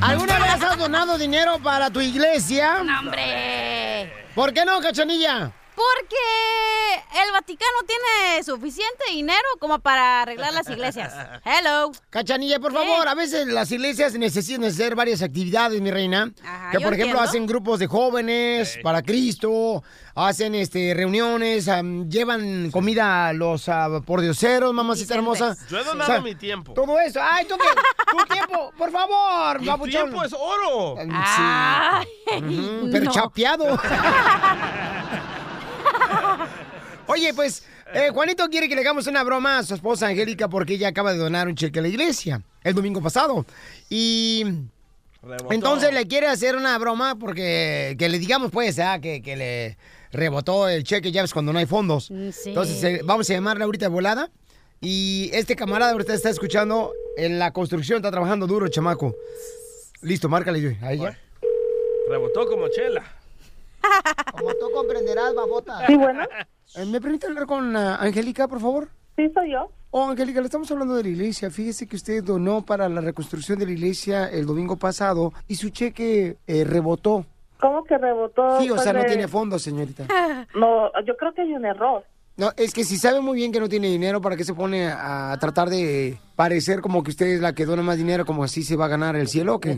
¿Alguna 0.00 0.35
has 0.62 0.78
donado 0.78 1.18
dinero 1.18 1.58
para 1.58 1.90
tu 1.90 2.00
iglesia? 2.00 2.76
¡Hombre! 2.80 4.12
¿Por 4.34 4.52
qué 4.52 4.64
no, 4.64 4.80
cachanilla? 4.80 5.52
Porque 5.76 7.22
el 7.22 7.32
Vaticano 7.32 7.78
tiene 7.86 8.42
suficiente 8.42 9.04
dinero 9.10 9.36
como 9.60 9.78
para 9.78 10.22
arreglar 10.22 10.54
las 10.54 10.68
iglesias. 10.70 11.12
Hello. 11.44 11.92
Cachanilla, 12.08 12.58
por 12.58 12.72
favor, 12.72 13.06
a 13.06 13.14
veces 13.14 13.46
las 13.46 13.70
iglesias 13.70 14.14
necesitan 14.14 14.64
hacer 14.64 14.94
varias 14.94 15.20
actividades, 15.20 15.78
mi 15.82 15.90
reina. 15.90 16.32
Ajá, 16.42 16.70
que 16.70 16.78
yo 16.78 16.82
por 16.84 16.94
ejemplo 16.94 17.18
entiendo. 17.18 17.20
hacen 17.20 17.46
grupos 17.46 17.78
de 17.78 17.86
jóvenes 17.88 18.78
para 18.82 19.02
Cristo, 19.02 19.82
hacen 20.14 20.54
este 20.54 20.94
reuniones, 20.94 21.68
llevan 22.08 22.70
comida 22.70 23.28
a 23.28 23.32
los 23.34 23.68
ah, 23.68 24.00
pordioseros, 24.04 24.72
mamacita 24.72 25.14
hermosa. 25.14 25.54
yo 25.68 25.78
he 25.78 25.84
donado 25.84 26.22
mi 26.22 26.34
tiempo. 26.34 26.72
Todo 26.72 26.98
eso. 27.00 27.20
Ay, 27.22 27.44
tú 27.46 27.54
qué, 27.58 28.16
tu 28.16 28.24
tiempo, 28.34 28.72
por 28.78 28.90
favor, 28.90 29.60
Mi 29.60 29.66
babuchón. 29.66 29.90
tiempo 30.06 30.24
es 30.24 30.32
oro. 30.32 30.94
Sí. 31.02 31.08
Ay, 31.12 32.06
Ujú, 32.38 32.88
pero 32.92 33.04
no. 33.04 33.10
chapeado. 33.10 33.78
Oye, 37.08 37.32
pues, 37.34 37.64
eh, 37.94 38.10
Juanito 38.12 38.48
quiere 38.48 38.68
que 38.68 38.74
le 38.74 38.80
hagamos 38.80 39.06
una 39.06 39.22
broma 39.22 39.58
a 39.58 39.62
su 39.62 39.74
esposa 39.74 40.08
Angélica 40.08 40.48
porque 40.48 40.74
ella 40.74 40.88
acaba 40.88 41.12
de 41.12 41.18
donar 41.18 41.46
un 41.48 41.54
cheque 41.54 41.78
a 41.78 41.82
la 41.82 41.88
iglesia 41.88 42.42
el 42.64 42.74
domingo 42.74 43.00
pasado. 43.00 43.46
Y 43.88 44.44
Rebotó. 45.22 45.52
entonces 45.52 45.92
le 45.94 46.06
quiere 46.06 46.26
hacer 46.26 46.56
una 46.56 46.76
broma 46.78 47.16
porque 47.16 47.94
que 47.98 48.08
le 48.08 48.18
digamos, 48.18 48.50
pues, 48.50 48.78
ah, 48.78 48.98
que, 49.00 49.22
que 49.22 49.36
le 49.36 49.78
rebotó 50.12 50.68
el 50.68 50.82
cheque, 50.84 51.12
ya 51.12 51.22
ves, 51.22 51.32
cuando 51.32 51.52
no 51.52 51.58
hay 51.58 51.66
fondos. 51.66 52.10
Mm, 52.10 52.30
sí. 52.30 52.48
Entonces, 52.50 52.82
eh, 52.82 53.00
vamos 53.04 53.28
a 53.30 53.34
llamarle 53.34 53.64
ahorita 53.64 53.86
de 53.86 53.90
volada. 53.90 54.30
Y 54.80 55.30
este 55.32 55.56
camarada 55.56 55.92
ahorita 55.92 56.12
está 56.12 56.28
escuchando 56.28 56.92
en 57.16 57.38
la 57.38 57.52
construcción, 57.52 57.96
está 57.96 58.10
trabajando 58.10 58.46
duro, 58.46 58.68
chamaco. 58.68 59.14
Listo, 60.02 60.28
márcale 60.28 60.76
a 60.82 60.92
ella. 60.92 61.18
Rebotó 62.10 62.46
como 62.46 62.68
chela. 62.68 63.02
Como 64.32 64.52
tú 64.54 64.70
comprenderás, 64.72 65.34
babota. 65.34 65.86
Sí, 65.86 65.96
bueno, 65.96 66.24
¿Me 66.86 67.00
permite 67.00 67.26
hablar 67.26 67.46
con 67.46 67.76
ah, 67.76 67.96
Angélica, 67.96 68.48
por 68.48 68.60
favor? 68.60 68.88
sí 69.16 69.30
soy 69.32 69.52
yo. 69.52 69.70
Oh, 69.90 70.10
Angélica, 70.10 70.40
le 70.40 70.46
estamos 70.46 70.70
hablando 70.70 70.94
de 70.94 71.04
la 71.04 71.08
iglesia. 71.08 71.50
Fíjese 71.50 71.86
que 71.86 71.96
usted 71.96 72.22
donó 72.22 72.62
para 72.62 72.88
la 72.88 73.00
reconstrucción 73.00 73.58
de 73.58 73.64
la 73.66 73.72
iglesia 73.72 74.26
el 74.26 74.44
domingo 74.44 74.76
pasado 74.76 75.32
y 75.48 75.54
su 75.54 75.70
cheque 75.70 76.36
eh, 76.46 76.64
rebotó. 76.64 77.24
¿Cómo 77.58 77.82
que 77.84 77.96
rebotó? 77.96 78.60
Sí, 78.60 78.68
o 78.70 78.76
sea, 78.76 78.92
no 78.92 79.04
tiene 79.04 79.22
eh, 79.22 79.28
fondos, 79.28 79.62
señorita. 79.62 80.06
No, 80.54 80.90
yo 81.04 81.16
creo 81.16 81.32
que 81.32 81.42
hay 81.42 81.54
un 81.54 81.64
error. 81.64 82.04
No, 82.36 82.50
es 82.58 82.74
que 82.74 82.84
si 82.84 82.98
sabe 82.98 83.20
muy 83.20 83.36
bien 83.36 83.50
que 83.52 83.60
no 83.60 83.68
tiene 83.68 83.88
dinero, 83.88 84.20
¿para 84.20 84.36
qué 84.36 84.44
se 84.44 84.52
pone 84.52 84.88
a 84.88 85.34
tratar 85.40 85.70
de 85.70 86.18
parecer 86.36 86.82
como 86.82 87.02
que 87.02 87.10
usted 87.10 87.26
es 87.26 87.40
la 87.40 87.54
que 87.54 87.64
dona 87.64 87.82
más 87.82 87.96
dinero, 87.96 88.26
como 88.26 88.44
así 88.44 88.62
se 88.62 88.76
va 88.76 88.84
a 88.84 88.88
ganar 88.88 89.16
el 89.16 89.26
cielo 89.26 89.54
o 89.56 89.60
qué? 89.60 89.74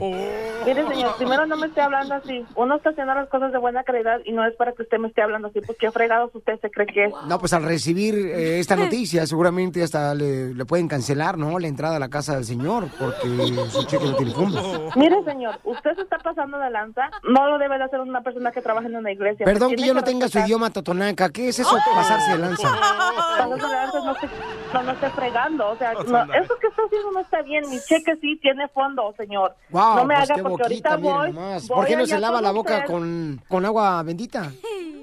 Mire, 0.66 0.86
señor, 0.88 1.16
primero 1.16 1.46
no 1.46 1.56
me 1.56 1.68
esté 1.68 1.80
hablando 1.80 2.14
así. 2.14 2.44
Uno 2.56 2.76
está 2.76 2.90
haciendo 2.90 3.14
las 3.14 3.28
cosas 3.28 3.52
de 3.52 3.58
buena 3.58 3.84
calidad 3.84 4.18
y 4.24 4.32
no 4.32 4.44
es 4.44 4.54
para 4.56 4.72
que 4.72 4.82
usted 4.82 4.98
me 4.98 5.08
esté 5.08 5.22
hablando 5.22 5.48
así, 5.48 5.60
pues 5.60 5.78
qué 5.78 5.90
fregados 5.90 6.34
usted 6.34 6.60
se 6.60 6.70
cree 6.70 6.86
que 6.86 7.04
es. 7.06 7.12
No, 7.26 7.38
pues 7.38 7.52
al 7.52 7.62
recibir 7.62 8.14
eh, 8.14 8.58
esta 8.58 8.76
noticia, 8.76 9.26
seguramente 9.26 9.82
hasta 9.82 10.14
le, 10.14 10.52
le 10.52 10.64
pueden 10.66 10.88
cancelar, 10.88 11.38
¿no? 11.38 11.58
La 11.58 11.68
entrada 11.68 11.96
a 11.96 11.98
la 11.98 12.08
casa 12.08 12.34
del 12.34 12.44
señor, 12.44 12.88
porque 12.98 13.28
su 13.70 13.84
cheque 13.86 14.04
no 14.04 14.16
tiene 14.16 14.32
fondos. 14.32 14.96
Mire, 14.96 15.22
señor, 15.24 15.58
usted 15.64 15.94
se 15.94 16.02
está 16.02 16.18
pasando 16.18 16.58
de 16.58 16.70
lanza. 16.70 17.08
No 17.22 17.48
lo 17.48 17.58
debe 17.58 17.78
de 17.78 17.84
hacer 17.84 18.00
una 18.00 18.22
persona 18.22 18.50
que 18.50 18.60
trabaja 18.60 18.88
en 18.88 18.96
una 18.96 19.12
iglesia. 19.12 19.46
Perdón 19.46 19.74
que 19.76 19.86
yo 19.86 19.94
no 19.94 20.02
tenga 20.02 20.28
su 20.28 20.38
idioma 20.40 20.70
totonaca. 20.70 21.30
¿Qué 21.30 21.48
es 21.48 21.58
eso, 21.60 21.76
pasarse 21.94 22.32
de 22.32 22.38
lanza? 22.38 22.68
Pasarse 22.68 23.66
de 23.66 23.72
lanza 23.72 24.00
no 24.00 24.12
esté, 24.12 24.28
no, 24.74 24.82
no 24.82 24.92
esté 24.92 25.10
fregando. 25.10 25.68
O 25.70 25.76
sea, 25.76 25.92
no, 25.94 26.34
es 26.34 26.47
Esto 26.48 26.60
que 26.60 26.66
está 26.68 26.82
haciendo 26.82 27.12
no 27.12 27.20
está 27.20 27.42
bien. 27.42 27.68
Mi 27.68 27.78
cheque 27.78 28.16
sí 28.22 28.38
tiene 28.40 28.68
fondo, 28.68 29.14
señor. 29.18 29.54
Wow, 29.68 29.96
no 29.96 30.04
me 30.06 30.14
pues 30.14 30.30
haga 30.30 30.34
qué 30.36 30.42
porque 30.42 30.62
boquita, 30.62 30.90
ahorita 30.92 30.96
voy. 30.96 31.32
voy 31.32 31.68
¿Por 31.68 31.86
qué 31.86 31.96
no 31.96 32.06
se 32.06 32.18
lava 32.18 32.40
la 32.40 32.52
boca 32.52 32.84
con, 32.86 33.42
con 33.48 33.66
agua 33.66 34.02
bendita? 34.02 34.50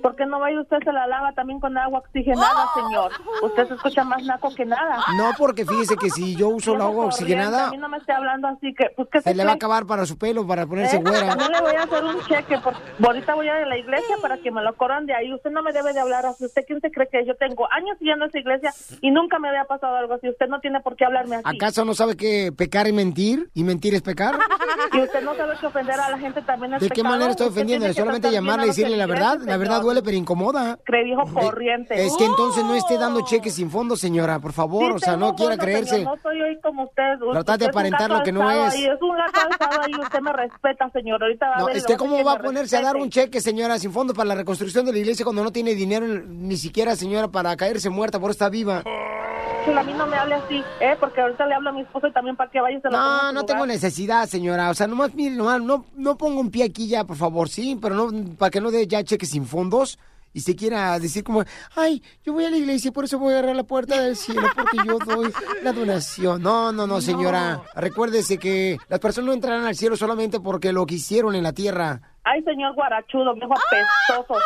¿Por 0.06 0.16
qué 0.16 0.28
no 0.28 0.40
vaya 0.40 0.62
usted 0.62 0.78
se 0.84 0.92
la 0.92 1.08
lava 1.08 1.32
también 1.34 1.60
con 1.60 1.75
agua 1.75 1.98
oxigenada, 1.98 2.68
señor? 2.75 3.12
Usted 3.42 3.68
se 3.70 3.74
escucha 3.74 4.04
más 4.04 4.22
naco 4.24 4.54
que 4.54 4.64
nada. 4.64 5.04
No, 5.18 5.32
porque 5.36 5.66
fíjese 5.66 5.96
que 5.98 6.12
si 6.12 6.36
yo 6.36 6.50
uso 6.50 6.78
la 6.78 6.84
agua 6.84 7.06
oxigenada, 7.06 7.70
A 7.70 7.72
mí 7.72 7.78
no 7.78 7.90
me 7.90 7.98
esté 7.98 8.12
hablando 8.14 8.48
así 8.48 8.72
que, 8.75 8.92
pues 8.96 9.10
que 9.10 9.22
se 9.22 9.34
le 9.34 9.44
va 9.44 9.54
a 9.54 9.56
acabar 9.56 9.88
para 9.88 10.06
su 10.06 10.16
pelo, 10.16 10.46
para 10.46 10.68
ponerse 10.68 10.98
¿Eh? 10.98 11.02
güera. 11.02 11.30
También 11.30 11.52
le 11.54 11.60
voy 11.62 11.75
a 11.75 11.84
hacer 11.84 12.04
un 12.04 12.22
cheque. 12.22 12.60
Porque 12.64 12.80
ahorita 13.04 13.34
voy 13.34 13.48
a 13.48 13.58
ir 13.58 13.66
a 13.66 13.68
la 13.68 13.78
iglesia 13.80 14.18
para 14.22 14.38
que 14.38 14.52
me 14.52 14.62
lo 14.62 14.75
corran 14.75 15.08
de 15.08 15.16
ahí. 15.16 15.34
Usted 15.34 15.50
no 15.50 15.64
me 15.64 15.74
debe 15.74 15.92
de 15.92 16.02
hablar 16.02 16.24
así. 16.28 16.46
¿Usted 16.46 16.62
quién 16.68 16.82
se 16.82 16.92
cree 16.92 17.08
que 17.08 17.25
yo 17.25 17.36
tengo 17.38 17.68
años 17.72 17.98
yendo 18.00 18.25
a 18.25 18.28
esa 18.28 18.38
iglesia 18.38 18.74
y 19.02 19.10
nunca 19.10 19.40
me 19.40 19.50
había 19.50 19.66
pasado 19.66 19.96
algo 19.96 20.14
así? 20.14 20.30
Usted 20.30 20.50
no 20.50 20.60
tiene 20.60 20.82
por 20.82 20.96
qué 20.96 21.06
hablarme 21.06 21.35
así. 21.36 21.56
¿Acaso 21.56 21.86
no 21.86 21.94
sabe 21.94 22.15
que 22.15 22.51
pecar 22.51 22.88
y 22.88 22.94
mentir? 22.94 23.50
¿Y 23.54 23.63
mentir 23.63 23.94
es 23.96 24.01
pecar? 24.01 24.38
Y 24.94 25.00
usted 25.01 25.22
no 25.24 25.36
sabe 25.36 25.58
que 25.60 25.65
ofender 25.65 26.00
a 26.00 26.10
la 26.12 26.18
gente 26.18 26.42
también 26.44 26.74
es 26.75 26.82
¿De 26.82 26.89
qué 26.89 27.04
manera 27.04 27.32
estoy 27.32 27.48
ofendiendo? 27.48 27.86
que 27.88 27.94
Solamente 27.94 28.32
llamarle 28.32 28.63
a 28.63 28.65
y 28.65 28.70
decirle 28.70 28.96
la 28.96 29.08
verdad. 29.08 29.39
La 29.44 29.58
verdad 29.58 29.82
duele, 29.82 30.01
pero 30.04 30.15
incomoda. 30.15 30.77
Cree 30.86 31.04
viejo 31.04 31.24
corriente. 31.34 32.06
Es 32.06 32.15
que 32.15 32.25
entonces 32.25 32.63
no 32.63 32.75
esté 32.75 32.98
dando 32.98 33.22
cheques 33.22 33.56
sin 33.56 33.70
fondo, 33.72 33.98
señora, 33.98 34.39
por 34.39 34.54
favor. 34.54 34.92
Sí, 34.92 34.96
o 34.96 35.00
sea, 35.00 35.18
no 35.18 35.36
quiera 35.36 35.58
creerse. 35.58 35.96
señor, 35.98 36.15
no 36.15 36.22
soy 36.22 36.42
hoy 36.42 36.60
como 36.62 36.84
usted. 36.84 37.04
Tratar 37.32 37.58
de 37.58 37.65
es 37.65 37.70
aparentar 37.70 38.12
lo 38.12 38.24
que 38.24 38.32
no 38.32 38.50
es. 38.50 38.74
ahí, 38.74 38.86
es 38.86 39.01
un 39.01 39.18
ahí. 39.20 39.92
Usted 40.01 40.20
me 40.22 40.34
respeta, 40.34 40.89
señor. 40.92 41.22
Ahorita 41.24 41.48
va 41.48 41.56
a 41.56 41.60
No, 41.60 41.65
ver. 41.65 41.75
y 41.75 41.80
este, 41.80 41.94
le 41.94 41.98
voy 41.98 42.06
¿cómo 42.08 42.18
que 42.18 42.24
va 42.24 42.32
a 42.34 42.39
ponerse 42.39 42.77
a 42.77 42.82
dar 42.82 42.96
un 42.96 43.10
cheque, 43.10 43.42
señora, 43.42 43.80
sin 43.80 43.92
fondo 43.92 44.13
para 44.13 44.27
la 44.30 44.36
reconstrucción 44.36 44.86
de 44.86 44.94
la 44.94 45.00
iglesia 45.00 45.25
cuando 45.25 45.44
no 45.44 45.51
tiene 45.51 45.74
dinero 45.74 46.06
ni 46.08 46.58
siquiera, 46.58 46.96
señora, 46.96 47.27
para 47.27 47.56
caerse 47.58 47.89
muerta 47.89 48.20
por 48.20 48.32
estar 48.32 48.51
viva? 48.51 48.84
A 48.86 49.82
mí 49.84 49.94
no 49.94 50.06
me 50.06 50.15
hable 50.15 50.36
así, 50.36 50.63
¿eh? 50.80 50.96
Porque 51.00 51.22
ahorita 51.25 51.46
le 51.48 51.55
hablo 51.55 51.70
a 51.70 51.74
mi 51.74 51.82
esposo 51.82 52.08
y 52.08 52.13
también 52.13 52.36
para 52.36 52.50
que 52.50 52.62
vaya 52.62 52.77
y 52.77 52.82
se 52.82 52.88
lo 52.89 52.94
ponga 52.94 53.05
en 53.05 53.12
No, 53.17 53.24
no 53.24 53.32
lugar. 53.41 53.46
tengo 53.46 53.65
necesidad, 53.67 54.27
señora. 54.27 54.70
O 54.70 54.74
sea, 54.74 54.88
nomás, 54.88 55.13
mire, 55.13 55.36
nomás, 55.36 55.62
no, 55.62 55.86
no 55.96 56.17
pongo 56.17 56.39
un 56.39 56.51
pie 56.51 56.63
aquí 56.65 56.88
ya, 56.88 57.03
por 57.03 57.17
favor, 57.17 57.50
sí, 57.50 57.77
pero 57.82 57.96
no, 57.96 58.36
para 58.36 58.50
que 58.50 58.62
no 58.62 58.72
dé 58.72 58.88
ya 58.88 59.03
cheques 59.03 59.29
sin 59.29 59.46
fondos 59.46 60.00
y 60.34 60.41
se 60.41 60.53
quiera 60.53 61.00
decir 61.00 61.24
como, 61.24 61.44
ay, 61.77 62.03
yo 62.25 62.34
voy 62.34 62.44
a 62.44 62.50
la 62.50 62.58
iglesia 62.58 62.89
y 62.89 62.91
por 62.91 63.05
eso 63.05 63.17
voy 63.17 63.34
a 63.34 63.38
agarrar 63.39 63.55
la 63.55 63.63
puerta 63.63 64.01
del 64.01 64.17
cielo 64.17 64.41
porque 64.53 64.77
yo 64.86 64.98
doy 65.00 65.32
la 65.63 65.72
donación. 65.72 66.41
No, 66.41 66.74
no, 66.74 66.86
no, 66.86 67.00
señora. 67.00 67.62
Recuérdese 67.74 68.38
que 68.38 68.77
las 68.89 69.00
personas 69.00 69.27
no 69.27 69.34
entrarán 69.34 69.63
al 69.65 69.75
cielo 69.75 69.96
solamente 69.96 70.41
porque 70.41 70.74
lo 70.74 70.86
que 70.86 70.96
hicieron 70.96 71.36
en 71.36 71.44
la 71.44 71.53
tierra. 71.53 72.01
Ay, 72.25 72.44
señor 72.44 72.74
guarachudo, 72.75 73.34
viejo 73.36 73.53
apestoso. 73.53 74.39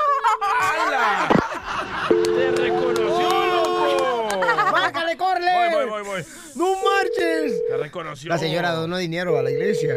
¡Te 2.35 2.51
reconoció! 2.51 3.58
¡Bájale, 5.15 5.17
córrele! 5.17 5.51
Voy, 5.75 5.85
voy, 5.85 5.89
voy, 5.89 6.03
voy. 6.03 6.25
¡No 6.55 6.75
marches! 6.83 7.61
Te 7.67 7.77
reconoció. 7.77 8.29
La 8.29 8.37
señora 8.37 8.71
donó 8.71 8.97
dinero 8.97 9.37
a 9.37 9.43
la 9.43 9.51
iglesia. 9.51 9.95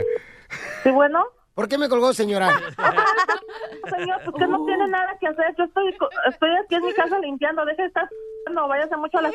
¿Sí, 0.82 0.90
bueno? 0.90 1.24
¿Por 1.54 1.68
qué 1.68 1.76
me 1.76 1.88
colgó, 1.88 2.14
señora? 2.14 2.48
Señor, 3.90 4.20
usted 4.26 4.46
no 4.46 4.64
tiene 4.64 4.88
nada 4.88 5.16
que 5.20 5.26
hacer. 5.26 5.54
Yo 5.58 5.64
estoy, 5.64 5.94
co- 5.98 6.08
estoy 6.28 6.50
aquí 6.64 6.76
en 6.76 6.84
mi 6.86 6.92
casa 6.94 7.18
limpiando. 7.18 7.64
Deje 7.66 7.82
de 7.82 7.88
estar... 7.88 8.08
No, 8.52 8.66
váyase 8.68 8.96
mucho 8.96 9.18
a 9.18 9.22
la... 9.22 9.30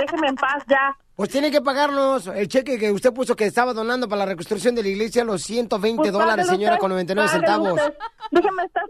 Déjeme 0.00 0.28
en 0.28 0.34
paz 0.36 0.64
ya. 0.68 0.96
Pues 1.14 1.28
tiene 1.30 1.50
que 1.50 1.60
pagarnos 1.60 2.26
el 2.26 2.48
cheque 2.48 2.78
que 2.78 2.90
usted 2.90 3.12
puso 3.12 3.36
que 3.36 3.44
estaba 3.46 3.72
donando 3.72 4.08
para 4.08 4.20
la 4.20 4.26
reconstrucción 4.26 4.74
de 4.74 4.82
la 4.82 4.88
iglesia, 4.88 5.22
los 5.22 5.42
120 5.42 6.00
Pues 6.00 6.12
dólares, 6.12 6.46
señora, 6.48 6.72
usted, 6.74 6.80
con 6.80 6.90
99 6.90 7.28
páguelo 7.30 7.46
centavos. 7.46 7.80
usted. 7.80 7.94
Déjeme 8.32 8.64
estar... 8.64 8.84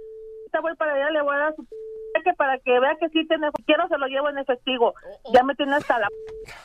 Voy 0.63 0.75
para 0.77 0.95
allá, 0.95 1.11
le 1.11 1.23
voy 1.23 1.35
a 1.37 1.39
dar 1.39 1.55
su 1.55 1.65
cheque 2.14 2.33
para 2.37 2.59
que 2.59 2.79
vea 2.79 2.97
que 2.99 3.09
sí 3.09 3.26
tiene... 3.26 3.49
Quiero 3.67 3.87
se 3.88 3.99
lo 3.99 4.07
llevo 4.07 4.29
en 4.29 4.38
efectivo. 4.38 4.95
Ya 5.33 5.43
me 5.43 5.55
tiene 5.55 5.75
hasta 5.76 5.99
la... 5.99 6.09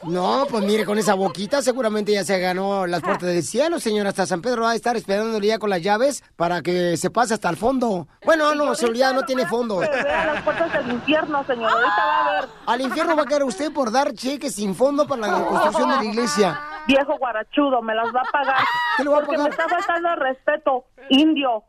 No, 0.03 0.45
pues 0.49 0.63
mire, 0.63 0.85
con 0.85 0.97
esa 0.97 1.13
boquita 1.13 1.61
seguramente 1.61 2.11
ya 2.11 2.23
se 2.23 2.39
ganó 2.39 2.87
las 2.87 3.01
puertas 3.01 3.29
del 3.29 3.43
cielo, 3.43 3.79
señora. 3.79 4.09
Hasta 4.09 4.25
San 4.25 4.41
Pedro 4.41 4.63
va 4.63 4.71
a 4.71 4.75
estar 4.75 4.95
esperándole 4.95 5.47
ya 5.47 5.59
con 5.59 5.69
las 5.69 5.81
llaves 5.81 6.23
para 6.35 6.61
que 6.61 6.97
se 6.97 7.09
pase 7.09 7.33
hasta 7.33 7.49
el 7.49 7.57
fondo. 7.57 8.07
Bueno, 8.25 8.55
no, 8.55 8.75
seguridad 8.75 9.13
no 9.13 9.23
tiene 9.23 9.45
fondo. 9.45 9.79
Que 9.79 9.89
vea 9.89 10.33
las 10.33 10.43
puertas 10.43 10.73
del 10.73 10.91
infierno, 10.91 11.43
señor. 11.45 11.71
Ahorita 11.71 12.05
va 12.05 12.25
a 12.25 12.41
ver. 12.41 12.49
Al 12.65 12.81
infierno 12.81 13.15
va 13.15 13.23
a 13.23 13.25
caer 13.25 13.43
usted 13.43 13.71
por 13.71 13.91
dar 13.91 14.13
cheques 14.13 14.55
sin 14.55 14.75
fondo 14.75 15.07
para 15.07 15.21
la 15.21 15.39
reconstrucción 15.39 15.89
de 15.89 15.95
la 15.97 16.05
iglesia. 16.05 16.59
Viejo 16.87 17.17
guarachudo, 17.17 17.81
me 17.81 17.95
las 17.95 18.07
va 18.13 18.21
a 18.21 18.31
pagar. 18.31 18.57
¿Qué 18.97 19.03
le 19.03 19.09
va 19.09 19.17
a 19.17 19.19
Porque 19.21 19.37
pagar? 19.37 19.49
me 19.49 19.63
está 19.63 19.67
faltando 19.69 20.09
el 20.09 20.17
respeto, 20.19 20.85
indio. 21.09 21.63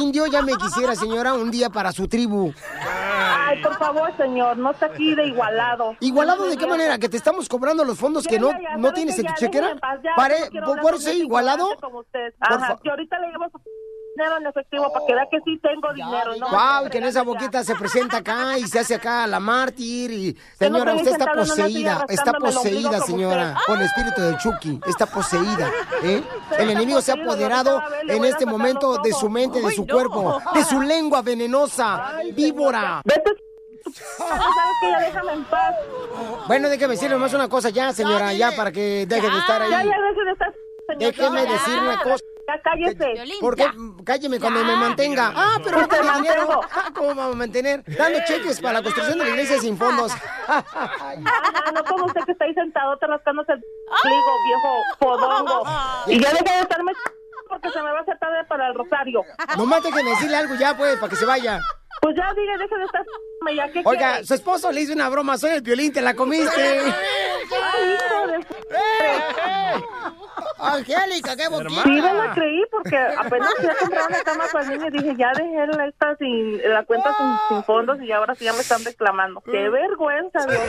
Indio 0.00 0.26
ya 0.26 0.42
me 0.42 0.52
quisiera, 0.54 0.94
señora, 0.94 1.34
un 1.34 1.50
día 1.50 1.70
para 1.70 1.92
su 1.92 2.06
tribu. 2.08 2.52
Ay, 2.84 3.62
por 3.62 3.76
favor, 3.78 4.16
señor, 4.16 4.56
no 4.56 4.70
está 4.72 4.86
aquí 4.86 5.14
de 5.14 5.26
igualado. 5.26 5.96
¿Igualado 6.00 6.46
de 6.46 6.56
qué 6.56 6.66
manera? 6.66 6.98
¿Que 6.98 7.08
te 7.08 7.16
estamos 7.16 7.48
cobrando 7.48 7.84
los 7.84 7.98
fondos 7.98 8.26
que 8.26 8.38
no, 8.38 8.50
ya, 8.52 8.60
ya, 8.60 8.76
no 8.76 8.82
¿sabe 8.88 8.94
tienes 8.94 9.18
en 9.18 9.26
tu 9.26 9.34
chequera? 9.34 9.76
Pare- 10.16 10.50
¿Por, 10.64 10.98
ser 10.98 11.12
gente 11.14 11.24
igualado? 11.24 11.68
como 11.80 12.00
usted. 12.00 12.34
Ajá, 12.40 12.78
que 12.82 12.90
ahorita 12.90 13.18
le 13.18 13.28
llevo 13.28 13.44
dinero 14.16 14.36
en 14.38 14.46
efectivo 14.46 14.92
para 14.92 15.06
que 15.06 15.14
vea 15.14 15.26
que 15.30 15.38
sí 15.44 15.58
tengo 15.62 15.92
dinero. 15.92 16.34
y 16.34 16.40
no 16.40 16.48
Wow, 16.48 16.78
esté 16.78 16.90
que 16.90 16.98
en 16.98 17.04
esa 17.04 17.22
boquita 17.22 17.62
se 17.62 17.74
presenta 17.74 18.18
acá 18.18 18.58
y 18.58 18.66
se 18.66 18.78
hace 18.78 18.94
acá 18.94 19.26
la 19.26 19.40
mártir 19.40 20.10
y 20.10 20.36
señora, 20.58 20.94
usted 20.94 21.12
está 21.12 21.32
poseída, 21.32 22.06
está 22.08 22.32
poseída, 22.32 23.00
señora, 23.00 23.56
con 23.66 23.78
el 23.78 23.86
espíritu 23.86 24.22
de 24.22 24.36
Chucky, 24.38 24.80
está 24.86 25.06
poseída, 25.06 25.70
¿eh? 26.02 26.22
El 26.58 26.70
enemigo 26.70 27.00
se 27.02 27.12
ha 27.12 27.14
apoderado 27.14 27.80
en 28.08 28.24
este 28.24 28.46
momento 28.46 28.98
de 28.98 29.12
su 29.12 29.28
mente, 29.28 29.60
de 29.60 29.70
su 29.72 29.86
cuerpo, 29.86 30.40
de 30.54 30.64
su 30.64 30.80
lengua 30.80 31.20
venenosa, 31.22 32.12
víbora. 32.34 33.02
Vete, 33.04 33.32
¿sabes 34.16 34.40
que 34.80 34.90
ya 34.90 35.00
déjame 35.00 35.32
en 35.32 35.44
paz? 35.44 35.74
Bueno, 36.46 36.68
déjeme 36.68 36.94
decirle 36.94 37.16
más 37.16 37.34
una 37.34 37.48
cosa 37.48 37.68
ya, 37.70 37.92
señora, 37.92 38.32
ya 38.32 38.52
para 38.52 38.72
que 38.72 39.04
deje 39.06 39.30
de 39.30 39.38
estar 39.38 39.60
ahí. 39.62 39.70
ya, 39.70 39.78
deje 39.78 40.24
de 40.24 40.32
estar, 40.32 40.54
señor. 40.88 40.98
Déjeme 40.98 41.40
decir 41.46 41.78
una 41.78 42.02
cosa. 42.02 42.24
Ya 42.46 42.60
cállese. 42.62 43.14
Porque 43.40 43.66
cálleme 44.04 44.38
cuando 44.38 44.64
me 44.64 44.76
mantenga. 44.76 45.32
Ah, 45.34 45.58
pero 45.62 45.80
no 45.80 45.88
Te 45.88 45.98
tiene 45.98 46.16
dinero. 46.18 46.60
Ah, 46.72 46.90
¿Cómo 46.94 47.08
vamos 47.08 47.34
a 47.34 47.38
mantener? 47.38 47.82
Dando 47.98 48.18
cheques 48.26 48.60
para 48.60 48.74
la 48.74 48.82
construcción 48.82 49.18
de 49.18 49.24
la 49.24 49.30
iglesia 49.30 49.58
sin 49.58 49.76
fondos. 49.76 50.12
Ajá, 50.46 51.14
no 51.74 51.84
como 51.84 52.06
usted 52.06 52.20
que 52.24 52.32
está 52.32 52.44
ahí 52.44 52.54
sentado 52.54 52.96
te 52.98 53.06
rascándose 53.06 53.52
el 53.52 53.60
pliego, 54.02 54.32
viejo 54.46 54.82
podongo. 55.00 55.62
Y 56.06 56.20
ya 56.20 56.30
deje 56.30 56.54
de 56.54 56.60
estarme 56.60 56.92
porque 57.48 57.70
se 57.70 57.82
me 57.82 57.90
va 57.90 57.98
a 57.98 58.02
hacer 58.02 58.18
tarde 58.18 58.44
para 58.48 58.68
el 58.68 58.74
rosario. 58.74 59.22
Nomás 59.56 59.82
déjeme 59.82 60.10
decirle 60.10 60.36
algo 60.36 60.54
ya, 60.54 60.76
pues, 60.76 60.96
para 60.96 61.10
que 61.10 61.16
se 61.16 61.24
vaya. 61.24 61.60
Pues 62.02 62.14
ya 62.16 62.32
diga, 62.34 62.56
deje 62.58 62.76
de 62.76 62.84
estar 62.84 63.04
ya 63.56 63.72
¿qué 63.72 63.82
Oiga, 63.84 64.10
quiere? 64.12 64.26
su 64.26 64.34
esposo 64.34 64.70
le 64.72 64.80
hizo 64.82 64.92
una 64.92 65.08
broma, 65.08 65.38
soy 65.38 65.50
el 65.52 65.62
violín, 65.62 65.92
te 65.92 66.02
la 66.02 66.14
comiste. 66.14 66.80
Ay, 66.80 67.94
hijo 67.94 68.26
de 68.26 68.42
su- 68.42 68.56
Angélica, 70.58 71.36
qué 71.36 71.48
boquita. 71.48 71.82
Sí, 71.82 71.90
me 71.90 72.00
la 72.14 72.32
creí 72.34 72.62
porque 72.70 72.96
apenas 72.96 73.50
fui 73.58 73.66
a 73.68 73.74
comprar 73.76 74.06
una 74.08 74.18
cama 74.22 74.44
para 74.52 74.64
el 74.64 74.70
niño 74.70 74.86
y 74.88 74.90
dije, 74.90 75.14
ya 75.18 75.30
dejé 75.36 75.66
la, 75.66 75.86
esta 75.86 76.16
sin, 76.16 76.58
la 76.72 76.82
cuenta 76.84 77.14
sin, 77.16 77.36
sin 77.48 77.64
fondos 77.64 78.00
y 78.00 78.10
ahora 78.10 78.34
sí 78.34 78.44
ya 78.46 78.52
me 78.52 78.60
están 78.60 78.82
reclamando. 78.84 79.40
¡Qué 79.42 79.68
vergüenza, 79.68 80.40
Dios! 80.46 80.60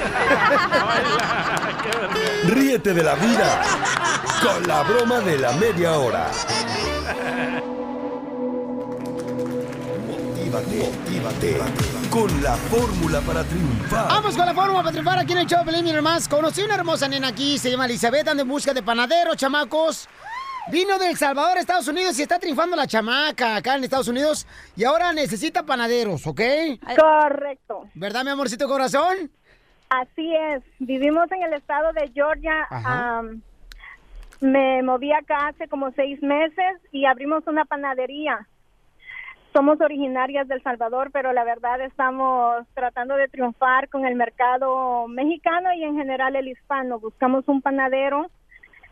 Ríete 2.54 2.94
de 2.94 3.04
la 3.04 3.16
vida 3.16 3.62
con 4.44 4.68
la 4.68 4.84
broma 4.84 5.20
de 5.22 5.38
la 5.38 5.52
media 5.54 5.98
hora. 5.98 6.28
Motívate, 10.48 11.20
motívate 11.20 12.10
con 12.10 12.42
la 12.42 12.56
fórmula 12.56 13.20
para 13.20 13.44
triunfar. 13.44 14.08
Vamos 14.08 14.38
con 14.38 14.46
la 14.46 14.54
fórmula 14.54 14.80
para 14.80 14.92
triunfar 14.92 15.20
aquí 15.20 15.34
en 15.34 15.40
el 15.40 15.46
show, 15.46 15.66
Pelín, 15.66 16.02
más. 16.02 16.30
Conocí 16.30 16.62
una 16.62 16.76
hermosa 16.76 17.10
nena 17.10 17.28
aquí, 17.28 17.58
se 17.58 17.70
llama 17.70 17.86
Elizabeth, 17.86 18.30
anda 18.30 18.44
en 18.44 18.48
busca 18.48 18.74
de 18.74 18.82
panadero, 18.82 19.36
chamacos. 19.36 20.08
Vino 20.72 20.98
de 21.00 21.10
El 21.10 21.18
Salvador, 21.18 21.58
Estados 21.58 21.90
Unidos, 21.90 22.18
y 22.18 22.22
está 22.22 22.40
triunfando 22.40 22.78
la 22.78 22.88
chamaca 22.88 23.58
acá 23.58 23.76
en 23.76 23.84
Estados 23.84 24.08
Unidos. 24.08 24.48
Y 24.78 24.86
ahora 24.86 25.12
necesita 25.12 25.66
panaderos, 25.66 26.26
¿ok? 26.26 26.42
Correcto. 26.98 27.90
¿Verdad, 27.94 28.24
mi 28.24 28.30
amorcito 28.30 28.70
corazón? 28.70 29.30
Así 29.90 30.34
es. 30.34 30.64
Vivimos 30.80 31.30
en 31.34 31.44
el 31.44 31.54
estado 31.56 31.92
de 31.92 32.10
Georgia. 32.14 32.68
Am, 32.70 33.42
me 34.40 34.82
moví 34.82 35.12
acá 35.12 35.50
hace 35.50 35.68
como 35.68 35.92
seis 35.92 36.22
meses 36.24 36.82
y 36.94 37.06
abrimos 37.06 37.44
una 37.48 37.66
panadería. 37.66 38.48
Somos 39.54 39.82
originarias 39.82 40.48
del 40.48 40.62
Salvador, 40.62 41.10
pero 41.12 41.34
la 41.34 41.44
verdad 41.44 41.82
estamos 41.82 42.68
tratando 42.74 43.16
de 43.16 43.28
triunfar 43.28 43.90
con 43.90 44.06
el 44.06 44.16
mercado 44.16 45.08
mexicano 45.08 45.74
y 45.74 45.84
en 45.84 45.96
general 45.98 46.36
el 46.36 46.48
hispano. 46.48 47.00
Buscamos 47.00 47.48
un 47.48 47.62
panadero 47.62 48.30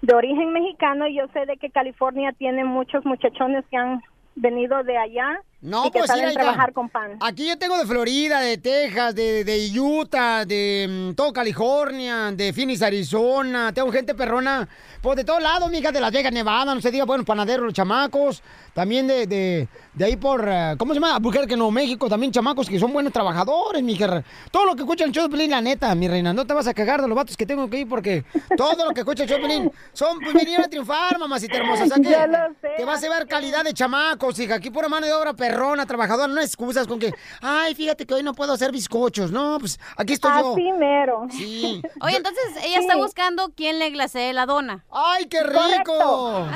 de 0.01 0.15
origen 0.15 0.53
mexicano 0.53 1.07
y 1.07 1.17
yo 1.17 1.27
sé 1.33 1.45
de 1.45 1.57
que 1.57 1.69
California 1.69 2.31
tiene 2.37 2.63
muchos 2.63 3.05
muchachones 3.05 3.65
que 3.69 3.77
han 3.77 4.01
venido 4.35 4.83
de 4.83 4.97
allá 4.97 5.39
No, 5.65 5.87
y 5.87 5.91
que 5.91 5.97
pues 5.97 6.11
mira, 6.13 6.31
hija, 6.31 6.41
trabajar 6.41 6.73
con 6.73 6.89
pan. 6.89 7.17
Aquí 7.21 7.47
yo 7.47 7.57
tengo 7.57 7.75
de 7.77 7.87
Florida, 7.87 8.39
de 8.39 8.59
Texas, 8.59 9.15
de, 9.15 9.43
de 9.43 9.79
Utah, 9.79 10.45
de 10.45 11.09
mm, 11.11 11.15
todo 11.15 11.33
California, 11.33 12.31
de 12.31 12.53
Phoenix, 12.53 12.83
Arizona. 12.83 13.73
Tengo 13.73 13.91
gente 13.91 14.13
perrona, 14.13 14.67
pues 15.01 15.17
de 15.17 15.23
todos 15.23 15.41
lados, 15.41 15.71
mija, 15.71 15.91
de 15.91 15.99
Las 15.99 16.11
Vegas, 16.11 16.31
Nevada, 16.31 16.75
no 16.75 16.81
se 16.81 16.91
diga, 16.91 17.05
bueno, 17.05 17.25
panaderos, 17.25 17.65
los 17.65 17.73
chamacos. 17.73 18.43
También 18.75 19.07
de, 19.07 19.25
de, 19.25 19.69
de 19.93 20.05
ahí 20.05 20.17
por, 20.17 20.45
eh, 20.49 20.75
¿cómo 20.77 20.93
se 20.93 20.99
llama? 20.99 21.15
Albuquerque, 21.15 21.55
Nuevo 21.55 21.71
México, 21.71 22.09
también 22.09 22.33
chamacos 22.33 22.67
que 22.67 22.77
son 22.77 22.91
buenos 22.91 23.13
trabajadores, 23.13 23.81
mija. 23.81 24.21
Todo 24.51 24.65
lo 24.65 24.75
que 24.75 24.81
escucha 24.81 25.05
el 25.05 25.13
Pelín, 25.29 25.51
la 25.51 25.61
neta, 25.61 25.95
mi 25.95 26.09
reina, 26.09 26.33
no 26.33 26.45
te 26.45 26.53
vas 26.53 26.67
a 26.67 26.73
cagar 26.73 27.01
de 27.01 27.07
los 27.07 27.15
vatos 27.15 27.37
que 27.37 27.45
tengo 27.45 27.69
que 27.69 27.79
ir 27.79 27.87
porque 27.87 28.25
todo 28.57 28.83
lo 28.83 28.93
que 28.93 28.99
escucha 28.99 29.23
el 29.23 29.41
Pelín 29.41 29.71
son, 29.93 30.19
pues 30.19 30.33
vinieron 30.33 30.65
a 30.65 30.67
triunfar, 30.67 31.17
mamacita 31.17 31.55
hermosa. 31.55 31.85
O 31.85 31.87
sea 31.87 31.95
que 32.03 32.09
Ya 32.09 32.27
lo 32.27 32.53
sé, 32.59 32.71
te 32.75 32.83
vas 32.83 33.01
a 33.01 33.09
ver 33.09 33.27
calidad 33.27 33.63
de 33.63 33.73
chamacos, 33.73 34.37
hija. 34.39 34.55
Aquí 34.55 34.69
pura 34.69 34.89
mano 34.89 35.05
de 35.05 35.13
obra 35.13 35.33
perrona, 35.33 35.54
trabajadora, 35.85 36.27
no 36.27 36.41
excusas 36.41 36.87
con 36.87 36.99
que, 36.99 37.13
ay, 37.41 37.75
fíjate 37.75 38.05
que 38.05 38.13
hoy 38.13 38.23
no 38.23 38.33
puedo 38.33 38.53
hacer 38.53 38.71
bizcochos. 38.71 39.31
No, 39.31 39.57
pues 39.59 39.79
aquí 39.97 40.13
estoy 40.13 40.31
yo. 40.39 40.53
Así 40.53 40.71
mero. 40.73 41.27
Sí. 41.31 41.81
Oye, 42.01 42.17
entonces 42.17 42.43
ella 42.63 42.79
está 42.79 42.95
buscando 42.95 43.51
quién 43.55 43.79
le 43.79 43.89
glasee 43.89 44.33
la 44.33 44.45
dona. 44.45 44.85
¡Ay, 44.91 45.25
qué 45.25 45.39
Correcto. 45.41 46.47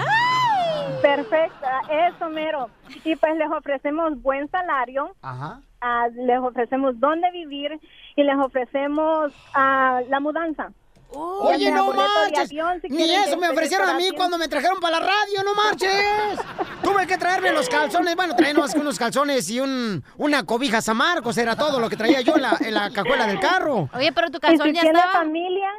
Perfecta, 1.01 1.81
eso 1.89 2.29
mero. 2.29 2.69
Y 3.03 3.15
pues 3.15 3.37
les 3.37 3.49
ofrecemos 3.51 4.21
buen 4.21 4.49
salario, 4.49 5.15
Ajá. 5.21 5.61
ah, 5.81 6.07
les 6.13 6.39
ofrecemos 6.39 6.99
dónde 6.99 7.31
vivir 7.31 7.79
y 8.15 8.23
les 8.23 8.35
ofrecemos 8.37 9.31
ah, 9.53 10.01
la 10.09 10.19
mudanza. 10.19 10.71
Oye, 11.11 11.65
Ya 11.65 11.71
sea 11.71 11.77
no 11.77 11.93
marches. 11.93 12.39
avión, 12.51 12.81
si 12.81 12.89
Ni 12.89 13.11
eso 13.11 13.37
me 13.37 13.49
ofrecieron 13.49 13.89
a 13.89 13.93
mí 13.95 14.09
cuando 14.15 14.37
me 14.37 14.47
trajeron 14.47 14.79
para 14.79 14.99
la 14.99 15.05
radio, 15.07 15.43
no 15.43 15.55
marches. 15.55 15.89
Tuve 16.83 17.07
que 17.07 17.17
traerme 17.17 17.51
los 17.51 17.67
calzones. 17.67 18.15
Bueno, 18.15 18.35
traía 18.35 18.53
nomás 18.53 18.73
que 18.73 18.79
unos 18.79 18.97
calzones 18.99 19.49
y 19.49 19.59
un, 19.59 20.03
una 20.17 20.45
cobija 20.45 20.81
San 20.81 20.97
Marcos. 20.97 21.37
Era 21.37 21.55
todo 21.55 21.79
lo 21.79 21.89
que 21.89 21.97
traía 21.97 22.21
yo 22.21 22.35
en 22.35 22.43
la, 22.43 22.57
en 22.59 22.73
la 22.73 22.91
cajuela 22.91 23.25
del 23.27 23.39
carro. 23.39 23.89
Oye, 23.93 24.11
pero 24.13 24.29
tu 24.29 24.37
Y 24.37 24.41
calzón 24.41 24.67
si 24.67 24.73
ya 24.73 24.81
tiene 24.81 24.99
estaba. 24.99 25.13
familia, 25.23 25.69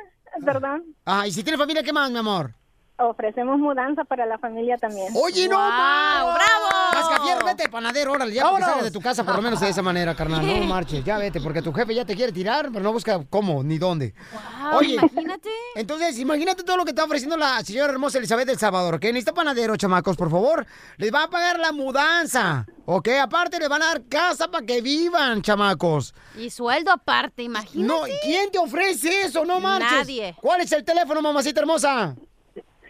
perdón, 0.45 0.85
Ah, 1.07 1.27
y 1.27 1.33
si 1.33 1.43
tiene 1.45 1.57
familia, 1.59 1.83
¿qué 1.83 1.93
más, 1.93 2.11
mi 2.11 2.19
amor? 2.19 2.53
Ofrecemos 3.01 3.59
mudanza 3.59 4.05
para 4.05 4.27
la 4.27 4.39
familia 4.39 4.77
también. 4.77 5.13
Oye, 5.15 5.49
no, 5.49 5.59
más. 5.59 6.35
bravo. 6.35 6.69
Mascafierro, 6.93 7.47
vete, 7.47 7.69
panadero, 7.69 8.13
órale, 8.13 8.33
ya 8.33 8.49
porque 8.49 8.65
sales 8.65 8.85
de 8.85 8.91
tu 8.91 9.01
casa 9.01 9.25
por 9.25 9.37
lo 9.37 9.43
menos 9.43 9.61
de 9.61 9.69
esa 9.69 9.83
manera, 9.83 10.15
carnal. 10.15 10.47
No 10.47 10.65
marches, 10.65 11.05
ya 11.05 11.19
vete, 11.19 11.41
porque 11.41 11.63
tu 11.63 11.73
jefe 11.73 11.95
ya 11.95 12.05
te 12.05 12.15
quiere 12.15 12.33
tirar, 12.33 12.71
pero 12.73 12.83
no 12.83 12.93
busca 12.93 13.25
cómo 13.29 13.63
ni 13.63 13.79
dónde. 13.79 14.15
Guau, 14.33 14.83
imagínate. 14.83 15.49
Entonces, 15.75 16.19
imagínate 16.19 16.63
todo 16.63 16.77
lo 16.77 16.85
que 16.85 16.91
está 16.91 17.05
ofreciendo 17.05 17.37
la 17.37 17.63
señora 17.63 17.93
hermosa 17.93 18.19
Elizabeth 18.19 18.47
del 18.47 18.59
Salvador, 18.59 19.01
que 19.01 19.13
necesita 19.13 19.33
panadero, 19.33 19.77
chamacos, 19.77 20.17
por 20.17 20.31
favor. 20.31 20.67
Les 20.97 21.13
va 21.13 21.25
a 21.25 21.31
pagar 21.31 21.59
la 21.59 21.73
mudanza, 21.73 22.67
¿ok? 22.85 23.09
Aparte, 23.23 23.59
les 23.59 23.69
van 23.69 23.83
a 23.83 23.87
dar 23.87 24.03
casa 24.09 24.51
para 24.51 24.65
que 24.67 24.81
vivan, 24.81 25.43
chamacos. 25.43 26.15
Y 26.37 26.51
sueldo 26.51 26.91
aparte, 26.93 27.43
imagínate. 27.43 27.87
No, 27.87 28.03
¿quién 28.23 28.51
te 28.51 28.59
ofrece 28.59 29.23
eso? 29.23 29.45
No 29.45 29.61
marches. 29.61 29.91
Nadie. 29.91 30.37
¿Cuál 30.41 30.61
es 30.61 30.73
el 30.73 30.85
teléfono, 30.85 31.23
mamacita 31.23 31.61
hermosa? 31.61 32.15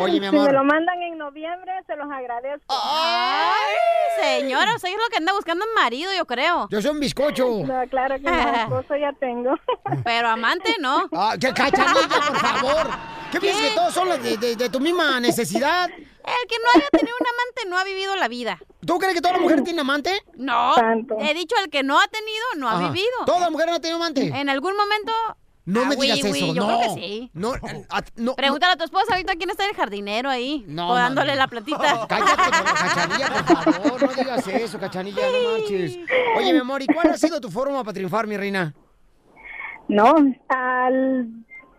Oye, 0.00 0.20
mi 0.20 0.26
Si 0.26 0.32
me 0.32 0.38
amor. 0.38 0.52
lo 0.52 0.62
mandan 0.64 1.02
en 1.02 1.09
noviembre, 1.34 1.72
se 1.86 1.94
los 1.96 2.10
agradezco. 2.10 2.64
Ay, 2.68 3.76
señora, 4.40 4.74
usted 4.74 4.88
es 4.88 4.94
lo 4.96 5.08
que 5.10 5.16
anda 5.18 5.32
buscando 5.32 5.64
en 5.64 5.74
marido, 5.74 6.10
yo 6.16 6.26
creo. 6.26 6.68
Yo 6.70 6.82
soy 6.82 6.90
un 6.90 7.00
bizcocho. 7.00 7.46
No, 7.64 7.82
claro 7.88 8.16
que 8.16 8.22
no, 8.22 8.54
esposo 8.62 8.96
ya 8.96 9.12
tengo. 9.12 9.54
Pero 10.04 10.28
amante, 10.28 10.74
no. 10.80 11.08
Ah, 11.12 11.36
¿qué 11.40 11.52
cachanilla, 11.52 12.08
por 12.08 12.36
favor? 12.36 12.86
¿Qué, 13.30 13.40
piensas 13.40 13.62
que 13.68 13.74
todos 13.76 13.94
son 13.94 14.08
los 14.08 14.20
de, 14.22 14.36
de- 14.38 14.56
de 14.56 14.68
tu 14.70 14.80
misma 14.80 15.20
necesidad? 15.20 15.88
El 15.88 16.48
que 16.48 16.56
no 16.58 16.70
haya 16.74 16.88
tenido 16.90 17.16
un 17.18 17.26
amante 17.26 17.68
no 17.68 17.78
ha 17.78 17.84
vivido 17.84 18.16
la 18.16 18.26
vida. 18.28 18.58
¿Tú 18.84 18.98
crees 18.98 19.14
que 19.14 19.20
toda 19.20 19.34
la 19.34 19.40
mujer 19.40 19.62
tiene 19.62 19.80
amante? 19.80 20.12
No, 20.34 20.74
Tanto. 20.74 21.16
he 21.20 21.32
dicho 21.34 21.54
el 21.62 21.70
que 21.70 21.82
no 21.84 21.98
ha 22.00 22.08
tenido, 22.08 22.44
no 22.56 22.68
ha 22.68 22.78
vivido. 22.88 23.06
¿Toda 23.24 23.40
la 23.40 23.50
mujer 23.50 23.68
no 23.68 23.74
ha 23.76 23.80
tenido 23.80 23.96
amante? 23.96 24.26
En 24.26 24.48
algún 24.48 24.76
momento. 24.76 25.12
No 25.66 25.82
Ah, 25.82 25.88
me 25.88 25.96
digas 25.96 26.18
oui, 26.24 26.30
oui, 26.32 26.38
eso, 26.38 26.54
yo 26.54 26.62
no. 26.62 26.66
creo 26.78 26.94
que 26.94 27.00
sí. 27.00 27.30
No, 27.34 27.52
a- 27.90 28.02
no, 28.16 28.34
Pregúntale 28.34 28.72
a 28.72 28.76
tu 28.76 28.84
esposa 28.84 29.12
ahorita 29.12 29.34
quién 29.36 29.50
está 29.50 29.66
el 29.68 29.74
jardinero 29.76 30.28
ahí. 30.30 30.64
No, 30.66 30.94
dándole 30.94 31.36
la 31.36 31.46
platita. 31.48 31.78
Cállate, 32.08 32.50
cachanilla, 32.50 33.44
por 33.46 33.74
favor, 33.74 34.02
no 34.02 34.08
digas 34.14 34.48
eso, 34.48 34.78
cachanilla, 34.80 35.22
no 35.30 35.58
marches. 35.58 35.98
Oye, 36.36 36.52
mi 36.52 36.58
amor, 36.58 36.82
¿y 36.82 36.86
cuál 36.86 37.10
ha 37.10 37.16
sido 37.16 37.40
tu 37.40 37.50
forma 37.50 37.84
para 37.84 37.92
triunfar, 37.92 38.26
mi 38.26 38.36
reina? 38.36 38.74
No, 39.88 40.14
al 40.48 41.28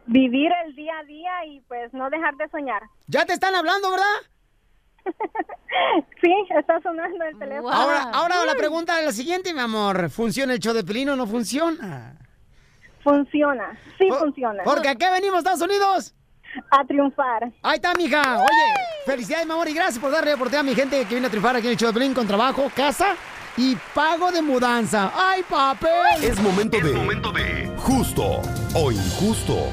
vivir 0.06 0.52
el 0.66 0.76
día 0.76 0.94
a 1.00 1.04
día 1.06 1.46
y 1.48 1.62
pues 1.62 1.94
no 1.94 2.10
dejar 2.10 2.36
de 2.38 2.50
soñar. 2.50 2.84
Ya 3.08 3.26
te 3.26 3.34
están 3.34 3.56
hablando, 3.56 3.90
¿verdad? 3.92 4.06
Sí, 6.22 6.32
está 6.58 6.80
sonando 6.82 7.24
el 7.26 7.40
teléfono. 7.40 7.64
Wow. 7.64 7.72
Ahora, 7.72 8.02
ahora 8.14 8.46
la 8.46 8.54
pregunta 8.56 9.00
es 9.00 9.06
la 9.06 9.12
siguiente, 9.12 9.54
mi 9.54 9.62
amor. 9.62 10.10
¿Funciona 10.10 10.54
el 10.54 10.60
show 10.60 10.74
de 10.74 10.84
Pelín 10.84 11.10
o 11.10 11.16
no 11.16 11.26
funciona? 11.26 12.18
Funciona, 13.04 13.78
sí 13.98 14.08
Por- 14.08 14.20
funciona. 14.20 14.64
Porque 14.64 14.90
aquí 14.90 15.06
venimos, 15.12 15.40
Estados 15.40 15.62
Unidos. 15.62 16.14
A 16.70 16.84
triunfar. 16.86 17.52
Ahí 17.64 17.76
está, 17.76 17.94
mija. 17.96 18.38
Oye, 18.40 18.74
felicidades, 19.06 19.46
mi 19.48 19.54
amor, 19.54 19.70
y 19.70 19.74
gracias 19.74 20.00
por 20.00 20.12
darle 20.12 20.34
oportunidad 20.34 20.62
a 20.62 20.70
mi 20.70 20.76
gente 20.76 21.00
que 21.06 21.16
viene 21.16 21.28
a 21.28 21.30
triunfar 21.30 21.56
aquí 21.56 21.68
en 21.68 21.72
el 21.74 21.78
show 21.78 21.88
de 21.90 21.94
Pelín 21.94 22.14
con 22.14 22.28
trabajo, 22.28 22.70
casa 22.76 23.16
y 23.58 23.76
pago 23.96 24.32
de 24.32 24.42
mudanza. 24.42 25.12
¡Ay, 25.16 25.44
papel! 25.50 25.92
Es 26.24 26.40
momento 26.42 26.78
de 27.32 27.72
justo 27.78 28.42
o 28.76 28.92
injusto. 28.92 29.72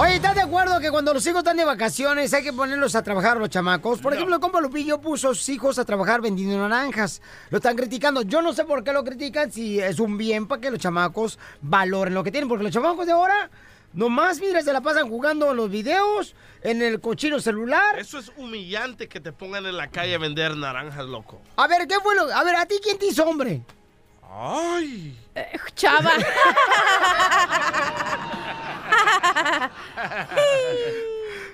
Oye, 0.00 0.14
¿estás 0.14 0.34
de 0.34 0.40
acuerdo 0.40 0.80
que 0.80 0.90
cuando 0.90 1.12
los 1.12 1.26
hijos 1.26 1.40
están 1.40 1.58
de 1.58 1.64
vacaciones 1.66 2.32
hay 2.32 2.42
que 2.42 2.54
ponerlos 2.54 2.94
a 2.94 3.02
trabajar 3.02 3.36
los 3.36 3.50
chamacos? 3.50 4.00
Por 4.00 4.14
ejemplo, 4.14 4.34
el 4.34 4.40
compa 4.40 4.58
Lupillo 4.58 4.98
puso 4.98 5.28
a 5.28 5.34
sus 5.34 5.46
hijos 5.50 5.78
a 5.78 5.84
trabajar 5.84 6.22
vendiendo 6.22 6.56
naranjas. 6.56 7.20
Lo 7.50 7.58
están 7.58 7.76
criticando. 7.76 8.22
Yo 8.22 8.40
no 8.40 8.54
sé 8.54 8.64
por 8.64 8.82
qué 8.82 8.94
lo 8.94 9.04
critican, 9.04 9.52
si 9.52 9.78
es 9.78 10.00
un 10.00 10.16
bien 10.16 10.48
para 10.48 10.58
que 10.58 10.70
los 10.70 10.80
chamacos 10.80 11.38
valoren 11.60 12.14
lo 12.14 12.24
que 12.24 12.32
tienen. 12.32 12.48
Porque 12.48 12.64
los 12.64 12.72
chamacos 12.72 13.04
de 13.04 13.12
ahora, 13.12 13.50
nomás, 13.92 14.40
mira, 14.40 14.62
se 14.62 14.72
la 14.72 14.80
pasan 14.80 15.06
jugando 15.06 15.52
los 15.52 15.70
videos 15.70 16.34
en 16.62 16.80
el 16.80 17.02
cochino 17.02 17.38
celular. 17.38 17.98
Eso 17.98 18.18
es 18.18 18.32
humillante 18.38 19.06
que 19.06 19.20
te 19.20 19.32
pongan 19.32 19.66
en 19.66 19.76
la 19.76 19.88
calle 19.88 20.14
a 20.14 20.18
vender 20.18 20.56
naranjas, 20.56 21.04
loco. 21.04 21.42
A 21.56 21.66
ver, 21.68 21.86
¿qué 21.86 21.96
fue 22.02 22.16
lo...? 22.16 22.22
A 22.32 22.42
ver, 22.42 22.56
¿a 22.56 22.64
ti 22.64 22.76
quién 22.82 22.98
te 22.98 23.04
hizo 23.04 23.22
hombre? 23.24 23.60
Ay. 24.32 25.16
Chava. 25.74 26.12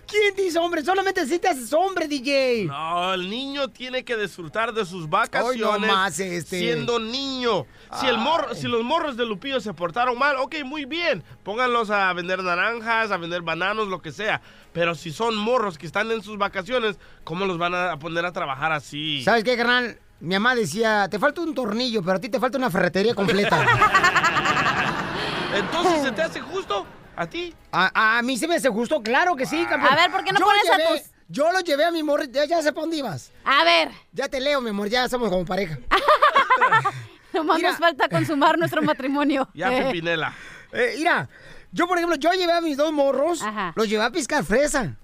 ¿Quién 0.06 0.46
hizo 0.46 0.62
hombre? 0.62 0.84
Solamente 0.84 1.26
si 1.26 1.38
te 1.38 1.48
haces 1.48 1.72
hombre, 1.72 2.06
DJ. 2.06 2.66
No, 2.66 3.14
el 3.14 3.28
niño 3.28 3.68
tiene 3.68 4.04
que 4.04 4.16
disfrutar 4.16 4.72
de 4.72 4.84
sus 4.84 5.08
vacaciones 5.08 5.90
más, 5.90 6.20
este. 6.20 6.58
siendo 6.58 7.00
niño. 7.00 7.66
Si, 8.00 8.06
el 8.06 8.18
morro, 8.18 8.54
si 8.54 8.68
los 8.68 8.84
morros 8.84 9.16
de 9.16 9.26
Lupillo 9.26 9.60
se 9.60 9.72
portaron 9.74 10.18
mal, 10.18 10.36
ok, 10.36 10.56
muy 10.64 10.84
bien. 10.84 11.24
Pónganlos 11.42 11.90
a 11.90 12.12
vender 12.12 12.42
naranjas, 12.42 13.10
a 13.10 13.16
vender 13.16 13.42
bananos, 13.42 13.88
lo 13.88 14.00
que 14.00 14.12
sea. 14.12 14.40
Pero 14.72 14.94
si 14.94 15.10
son 15.12 15.34
morros 15.36 15.78
que 15.78 15.86
están 15.86 16.10
en 16.12 16.22
sus 16.22 16.38
vacaciones, 16.38 16.98
¿cómo 17.24 17.46
los 17.46 17.58
van 17.58 17.74
a 17.74 17.98
poner 17.98 18.26
a 18.26 18.32
trabajar 18.32 18.72
así? 18.72 19.22
¿Sabes 19.24 19.42
qué, 19.44 19.56
carnal? 19.56 19.98
Mi 20.20 20.34
mamá 20.34 20.54
decía, 20.54 21.08
te 21.10 21.18
falta 21.18 21.40
un 21.42 21.54
tornillo, 21.54 22.02
pero 22.02 22.16
a 22.16 22.20
ti 22.20 22.28
te 22.28 22.40
falta 22.40 22.56
una 22.58 22.70
ferretería 22.70 23.14
completa. 23.14 23.64
Entonces, 25.54 26.02
¿se 26.02 26.12
te 26.12 26.22
hace 26.22 26.40
justo 26.40 26.86
a 27.14 27.26
ti? 27.26 27.54
A, 27.72 28.18
a 28.18 28.22
mí 28.22 28.36
se 28.36 28.48
me 28.48 28.56
hace 28.56 28.68
justo, 28.68 29.02
claro 29.02 29.36
que 29.36 29.46
sí, 29.46 29.64
campeón. 29.68 29.92
A 29.92 29.96
ver, 29.96 30.10
¿por 30.10 30.24
qué 30.24 30.32
no 30.32 30.38
Yo 30.38 30.46
pones 30.46 30.70
a 30.70 30.76
tus- 30.88 31.10
Yo 31.28 31.52
lo 31.52 31.60
llevé 31.60 31.84
a 31.84 31.90
mi 31.90 32.00
amor, 32.00 32.30
ya, 32.30 32.44
ya 32.44 32.62
sé 32.62 32.72
para 32.72 32.82
dónde 32.82 32.96
ibas. 32.98 33.30
A 33.44 33.64
ver, 33.64 33.90
Ya 34.12 34.28
te 34.28 34.40
leo, 34.40 34.60
mi 34.60 34.70
amor, 34.70 34.88
ya 34.88 35.08
somos 35.08 35.28
como 35.30 35.44
pareja. 35.44 35.78
nomás 37.32 37.56
Mira. 37.58 37.70
nos 37.70 37.78
falta 37.78 38.08
consumar 38.08 38.58
nuestro 38.58 38.82
matrimonio. 38.82 39.48
Ya, 39.54 39.68
Pepinela. 39.68 40.32
Eh, 40.72 40.94
mira, 40.98 41.28
yo 41.72 41.86
por 41.86 41.98
ejemplo, 41.98 42.16
yo 42.16 42.32
llevé 42.32 42.52
a 42.52 42.60
mis 42.60 42.76
dos 42.76 42.92
morros, 42.92 43.42
Ajá. 43.42 43.72
los 43.76 43.88
llevé 43.88 44.04
a 44.04 44.10
piscar 44.10 44.44
fresa. 44.44 44.96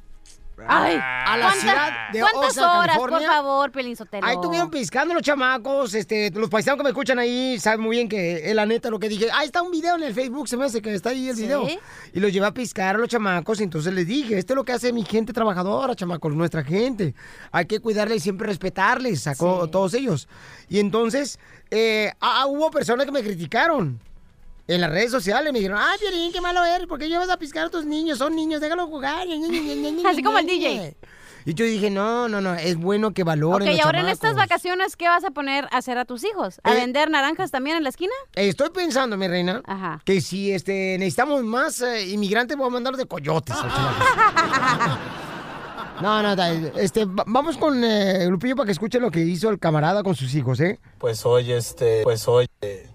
Ay, 0.68 0.96
A 1.00 1.36
la 1.36 1.46
¿cuánta- 1.46 1.60
ciudad 1.60 2.10
de 2.12 2.20
¿Cuántas 2.20 2.58
horas, 2.58 2.86
California? 2.96 3.18
por 3.18 3.26
favor, 3.36 3.72
Pelín 3.72 3.96
Sotelo? 3.96 4.26
Ahí 4.26 4.34
estuvieron 4.34 4.70
piscando 4.70 5.14
los 5.14 5.22
chamacos, 5.22 5.94
este, 5.94 6.30
los 6.30 6.48
paisanos 6.50 6.78
que 6.78 6.82
me 6.84 6.90
escuchan 6.90 7.18
ahí 7.18 7.58
saben 7.58 7.80
muy 7.80 7.96
bien 7.96 8.08
que 8.08 8.48
es 8.48 8.54
la 8.54 8.64
neta 8.66 8.90
lo 8.90 8.98
que 8.98 9.08
dije. 9.08 9.28
Ahí 9.32 9.46
está 9.46 9.62
un 9.62 9.70
video 9.70 9.96
en 9.96 10.02
el 10.04 10.14
Facebook, 10.14 10.46
se 10.48 10.56
me 10.56 10.64
hace 10.66 10.80
que 10.82 10.94
está 10.94 11.10
ahí 11.10 11.28
el 11.30 11.36
¿Sí? 11.36 11.42
video. 11.42 11.66
Y 12.12 12.20
los 12.20 12.32
llevé 12.32 12.46
a 12.46 12.52
piscar 12.54 12.94
a 12.96 12.98
los 12.98 13.08
chamacos 13.08 13.60
y 13.60 13.64
entonces 13.64 13.92
les 13.92 14.06
dije, 14.06 14.38
esto 14.38 14.52
es 14.52 14.56
lo 14.56 14.64
que 14.64 14.72
hace 14.72 14.92
mi 14.92 15.04
gente 15.04 15.32
trabajadora, 15.32 15.96
chamacos, 15.96 16.32
nuestra 16.34 16.62
gente. 16.62 17.14
Hay 17.50 17.64
que 17.66 17.80
cuidarles 17.80 18.18
y 18.18 18.20
siempre 18.20 18.46
respetarles 18.46 19.26
a 19.26 19.34
Sí. 19.34 19.40
todos 19.40 19.94
ellos. 19.94 20.28
Y 20.68 20.78
entonces, 20.80 21.38
eh, 21.70 22.12
ah, 22.20 22.44
hubo 22.46 22.70
personas 22.70 23.06
que 23.06 23.12
me 23.12 23.22
criticaron. 23.22 23.98
En 24.68 24.80
las 24.80 24.90
redes 24.90 25.10
sociales 25.10 25.52
me 25.52 25.58
dijeron, 25.58 25.78
ay, 25.80 25.98
Piolín, 25.98 26.32
qué 26.32 26.40
malo 26.40 26.64
eres, 26.64 26.86
¿por 26.86 26.98
qué 26.98 27.08
llevas 27.08 27.28
a 27.30 27.36
piscar 27.36 27.66
a 27.66 27.70
tus 27.70 27.84
niños? 27.84 28.18
Son 28.18 28.34
niños, 28.34 28.60
déjalo 28.60 28.86
jugar. 28.86 29.26
Así 30.08 30.22
como 30.22 30.38
el 30.38 30.46
DJ. 30.46 30.96
Y 31.44 31.54
yo 31.54 31.64
dije, 31.64 31.90
no, 31.90 32.28
no, 32.28 32.40
no, 32.40 32.54
es 32.54 32.76
bueno 32.76 33.12
que 33.12 33.24
valoren 33.24 33.66
Ok, 33.66 33.74
y 33.74 33.76
los 33.78 33.84
ahora 33.86 34.00
en 34.02 34.08
estas 34.08 34.36
vacaciones, 34.36 34.94
¿qué 34.96 35.08
vas 35.08 35.24
a 35.24 35.32
poner 35.32 35.64
a 35.72 35.78
hacer 35.78 35.98
a 35.98 36.04
tus 36.04 36.22
hijos? 36.24 36.60
¿A 36.62 36.72
Eh. 36.72 36.76
vender 36.76 37.10
naranjas 37.10 37.50
también 37.50 37.76
en 37.78 37.82
la 37.82 37.88
esquina? 37.88 38.12
Estoy 38.36 38.70
pensando, 38.70 39.16
mi 39.16 39.26
reina, 39.26 39.60
Ajá. 39.66 40.00
que 40.04 40.20
si 40.20 40.52
este, 40.52 40.96
necesitamos 41.00 41.42
más 41.42 41.80
eh, 41.82 42.06
inmigrantes, 42.10 42.56
voy 42.56 42.68
a 42.68 42.70
mandarlos 42.70 42.98
de 43.00 43.06
coyotes. 43.06 43.56
No, 46.00 46.20
no, 46.20 46.42
este, 46.78 47.04
va- 47.04 47.22
vamos 47.26 47.56
con 47.56 47.84
eh, 47.84 48.26
Lupillo 48.28 48.56
para 48.56 48.66
que 48.66 48.72
escuche 48.72 48.98
lo 48.98 49.10
que 49.10 49.20
hizo 49.20 49.50
el 49.50 49.60
camarada 49.60 50.02
con 50.02 50.16
sus 50.16 50.34
hijos, 50.34 50.58
¿eh? 50.60 50.80
Pues 50.98 51.24
hoy, 51.24 51.52
este, 51.52 52.02
pues 52.02 52.26
hoy, 52.26 52.48
eh, 52.60 52.88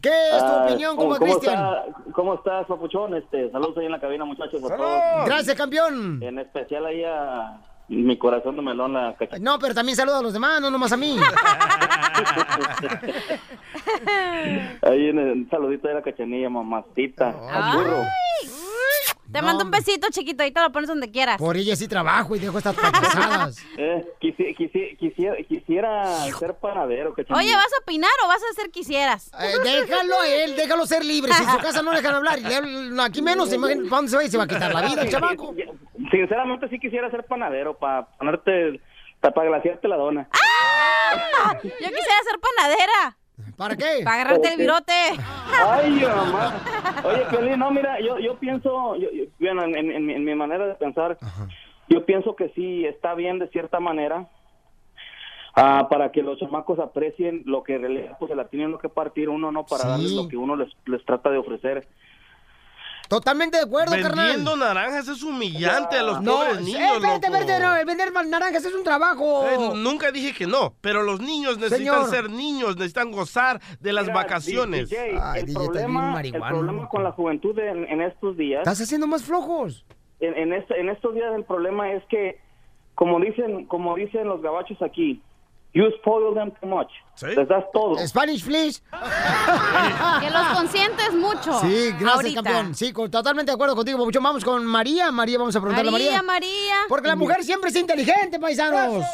¿Qué 0.00 0.10
es 0.10 0.38
tu 0.38 0.44
Ah, 0.44 0.64
opinión 0.66 0.94
como 0.96 1.16
¿cómo 1.16 1.24
Cristian? 1.24 1.54
está- 1.54 1.84
¿Cómo 2.12 2.34
estás, 2.34 2.66
papuchón? 2.66 3.14
Este, 3.14 3.50
saludos 3.50 3.78
ahí 3.78 3.86
en 3.86 3.92
la 3.92 4.00
cabina, 4.00 4.24
muchachos. 4.26 4.62
a 4.70 4.76
todos. 4.76 5.00
Gracias, 5.24 5.56
campeón. 5.56 6.22
En 6.22 6.38
especial 6.38 6.84
ahí 6.84 7.02
a 7.02 7.58
mi 7.88 8.18
corazón 8.18 8.56
de 8.56 8.62
melón, 8.62 8.92
la 8.92 9.16
No, 9.40 9.58
pero 9.58 9.72
también 9.74 9.96
saluda 9.96 10.18
a 10.18 10.22
los 10.22 10.32
demás, 10.34 10.60
no 10.60 10.70
nomás 10.70 10.92
a 10.92 10.96
mí. 10.98 11.16
Ahí 14.82 15.08
en 15.08 15.18
el 15.18 15.32
un 15.32 15.50
saludito 15.50 15.88
de 15.88 15.94
la 15.94 16.02
cachanilla, 16.02 16.48
mamacita. 16.48 17.28
al 17.50 17.78
Te 19.32 19.42
mando 19.42 19.64
un 19.64 19.70
besito, 19.70 20.06
chiquito, 20.10 20.42
ahí 20.42 20.50
te 20.52 20.60
lo 20.60 20.70
pones 20.72 20.88
donde 20.88 21.10
quieras. 21.10 21.36
Por 21.38 21.56
ella 21.56 21.74
sí 21.76 21.88
trabajo 21.88 22.36
y 22.36 22.38
dejo 22.38 22.58
estas 22.58 22.74
payasadas. 22.76 23.56
Eh, 23.78 24.04
quisi- 24.20 24.56
quisi- 24.56 24.96
quisiera, 24.96 25.36
quisiera 25.46 26.04
ser 26.38 26.54
panadero, 26.54 27.12
cachanilla. 27.14 27.36
Oye, 27.44 27.54
¿vas 27.54 27.72
a 27.78 27.82
opinar 27.82 28.10
o 28.24 28.28
vas 28.28 28.42
a 28.42 28.50
hacer 28.52 28.70
quisieras? 28.70 29.30
Eh, 29.38 29.52
déjalo 29.62 30.20
a 30.20 30.26
él, 30.28 30.56
déjalo 30.56 30.86
ser 30.86 31.04
libre. 31.04 31.32
Si 31.32 31.42
en 31.42 31.50
su 31.50 31.58
casa 31.58 31.82
no 31.82 31.90
le 31.92 31.98
dejan 31.98 32.14
hablar, 32.14 32.38
aquí 33.02 33.20
menos, 33.22 33.52
imagínate, 33.52 33.88
¿para 33.90 33.96
dónde 33.96 34.10
se 34.10 34.16
va? 34.16 34.24
Y 34.24 34.30
se 34.30 34.38
va 34.38 34.44
a 34.44 34.46
quitar 34.46 34.72
la 34.74 34.82
vida, 34.82 35.08
chamaco. 35.08 35.54
Sinceramente 36.10 36.68
sí 36.68 36.78
quisiera 36.78 37.10
ser 37.10 37.24
panadero 37.26 37.76
para 37.78 38.06
ponerte, 38.16 38.80
para 39.20 39.44
glaciarte 39.44 39.88
la 39.88 39.96
dona. 39.96 40.28
¡Ah! 40.32 41.52
Yo 41.62 41.68
quisiera 41.70 42.22
ser 42.24 42.38
panadera. 42.40 43.16
¿Para 43.56 43.76
qué? 43.76 44.00
Para 44.04 44.16
agarrarte 44.22 44.48
el 44.52 44.58
virote. 44.58 44.92
Ay, 45.66 45.90
mamá. 46.00 46.54
Oye, 47.04 47.24
Piolín, 47.30 47.58
no, 47.58 47.70
mira, 47.70 48.00
yo, 48.00 48.18
yo 48.18 48.36
pienso, 48.38 48.96
yo, 48.96 49.10
yo- 49.12 49.24
bueno, 49.38 49.64
en, 49.64 49.76
en- 49.76 49.90
en- 49.92 50.10
en 50.10 50.24
mi 50.24 50.34
manera 50.34 50.66
de 50.66 50.74
pensar, 50.74 51.18
yo 51.88 52.04
pienso 52.06 52.34
que 52.34 52.48
sí 52.50 52.84
está 52.86 53.14
bien 53.14 53.38
de 53.38 53.48
cierta 53.48 53.78
manera 53.78 54.26
ah, 55.54 55.86
para 55.90 56.12
que 56.12 56.22
los 56.22 56.38
chamacos 56.38 56.78
aprecien 56.78 57.42
lo 57.46 57.62
que 57.62 57.74
en 57.76 57.82
realidad 57.82 58.16
pues 58.18 58.30
se 58.30 58.36
la 58.36 58.48
tienen 58.48 58.76
que 58.78 58.88
partir 58.88 59.28
uno, 59.28 59.52
no 59.52 59.64
para 59.66 59.84
Sí. 59.84 59.88
darles 59.90 60.12
lo 60.12 60.28
que 60.28 60.36
uno 60.36 60.56
les, 60.56 60.68
les 60.86 61.04
trata 61.04 61.30
de 61.30 61.38
ofrecer. 61.38 61.86
Totalmente 63.08 63.56
de 63.58 63.62
acuerdo, 63.64 63.92
carnal. 63.92 64.26
Vendiendo 64.26 64.56
naranjas 64.56 65.08
es 65.08 65.22
humillante 65.22 65.96
a 65.96 66.02
los 66.02 66.20
No, 66.22 66.32
pobres 66.38 66.58
eh, 66.58 66.62
niños, 66.62 66.80
espérate, 66.96 67.26
loco. 67.28 67.36
espérate, 67.38 67.62
no, 67.64 67.76
el 67.76 67.86
vender 67.86 68.12
naranjas 68.26 68.64
es 68.64 68.74
un 68.74 68.82
trabajo. 68.84 69.46
Eh, 69.46 69.56
nunca 69.76 70.10
dije 70.10 70.32
que 70.34 70.46
no, 70.46 70.74
pero 70.80 71.02
los 71.02 71.20
niños 71.20 71.58
necesitan 71.58 72.04
Señor. 72.06 72.10
ser 72.10 72.30
niños, 72.30 72.76
necesitan 72.76 73.12
gozar 73.12 73.60
de 73.80 73.92
las 73.92 74.04
Mira, 74.06 74.14
vacaciones. 74.16 74.90
DJ, 74.90 75.18
Ay, 75.22 75.40
el, 75.40 75.46
DJ, 75.46 75.64
problema, 75.64 76.20
el 76.20 76.32
problema 76.32 76.88
con 76.88 77.04
la 77.04 77.12
juventud 77.12 77.58
en, 77.58 77.84
en 77.84 78.00
estos 78.02 78.36
días, 78.36 78.60
Estás 78.60 78.80
haciendo 78.80 79.06
más 79.06 79.22
flojos. 79.24 79.84
en, 80.20 80.34
en, 80.36 80.52
este- 80.52 80.80
en 80.80 80.88
estos 80.88 81.14
días 81.14 81.32
el 81.36 81.44
problema 81.44 81.92
es 81.92 82.02
que, 82.08 82.40
como 82.94 83.20
dicen, 83.20 83.66
como 83.66 83.94
dicen 83.96 84.26
los 84.26 84.42
gabachos 84.42 84.80
aquí, 84.82 85.22
you 85.76 85.90
spoil 86.00 86.32
them 86.34 86.50
too 86.60 86.66
much. 86.66 86.88
Les 87.22 87.46
das 87.48 87.64
todo. 87.72 87.96
Spanish, 88.06 88.44
please. 88.44 88.80
Que 90.20 90.30
los 90.30 90.46
consientes 90.54 91.12
mucho. 91.14 91.60
Sí, 91.60 91.90
gracias, 91.92 92.14
ahorita. 92.14 92.42
campeón. 92.42 92.74
Sí, 92.74 92.92
con- 92.92 93.10
totalmente 93.10 93.50
de 93.50 93.54
acuerdo 93.54 93.76
contigo, 93.76 93.98
Papuchón. 93.98 94.22
Vamos 94.22 94.44
con 94.44 94.64
María. 94.64 95.10
María, 95.12 95.38
vamos 95.38 95.54
a 95.54 95.60
preguntarle 95.60 95.88
a 95.90 95.92
María, 95.92 96.22
María. 96.22 96.22
María. 96.22 96.74
Porque 96.88 97.08
la 97.08 97.16
mujer 97.16 97.44
siempre 97.44 97.70
es 97.70 97.76
inteligente, 97.76 98.38
paisanos. 98.38 99.04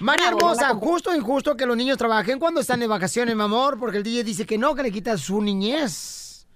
María 0.00 0.28
hermosa, 0.28 0.68
justo 0.74 1.10
o 1.10 1.14
injusto 1.14 1.56
que 1.56 1.66
los 1.66 1.76
niños 1.76 1.98
trabajen 1.98 2.38
cuando 2.38 2.60
están 2.60 2.80
de 2.80 2.86
vacaciones, 2.86 3.36
mi 3.36 3.42
amor, 3.42 3.78
porque 3.78 3.98
el 3.98 4.02
DJ 4.02 4.24
dice 4.24 4.46
que 4.46 4.56
no, 4.58 4.74
que 4.74 4.82
le 4.82 4.90
quita 4.90 5.16
su 5.18 5.40
niñez. 5.42 6.46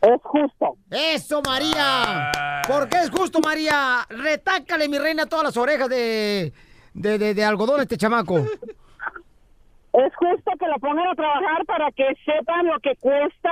Es 0.00 0.20
justo. 0.22 0.76
Eso, 0.90 1.42
María. 1.44 2.30
¿Por 2.68 2.88
qué 2.88 2.98
es 2.98 3.10
justo, 3.10 3.40
María? 3.40 4.06
Retácale, 4.08 4.88
mi 4.88 4.98
reina, 4.98 5.26
todas 5.26 5.46
las 5.46 5.56
orejas 5.56 5.88
de, 5.88 6.52
de, 6.98 7.18
de- 7.18 7.34
de 7.34 7.44
algodón 7.44 7.80
este 7.80 7.96
chamaco. 7.96 8.38
Es 8.38 10.14
justo 10.16 10.52
que 10.58 10.66
lo 10.68 10.78
pongan 10.80 11.08
a 11.08 11.14
trabajar 11.14 11.64
para 11.66 11.90
que 11.92 12.04
sepan 12.24 12.66
lo 12.66 12.78
que 12.80 12.94
cuesta 12.96 13.50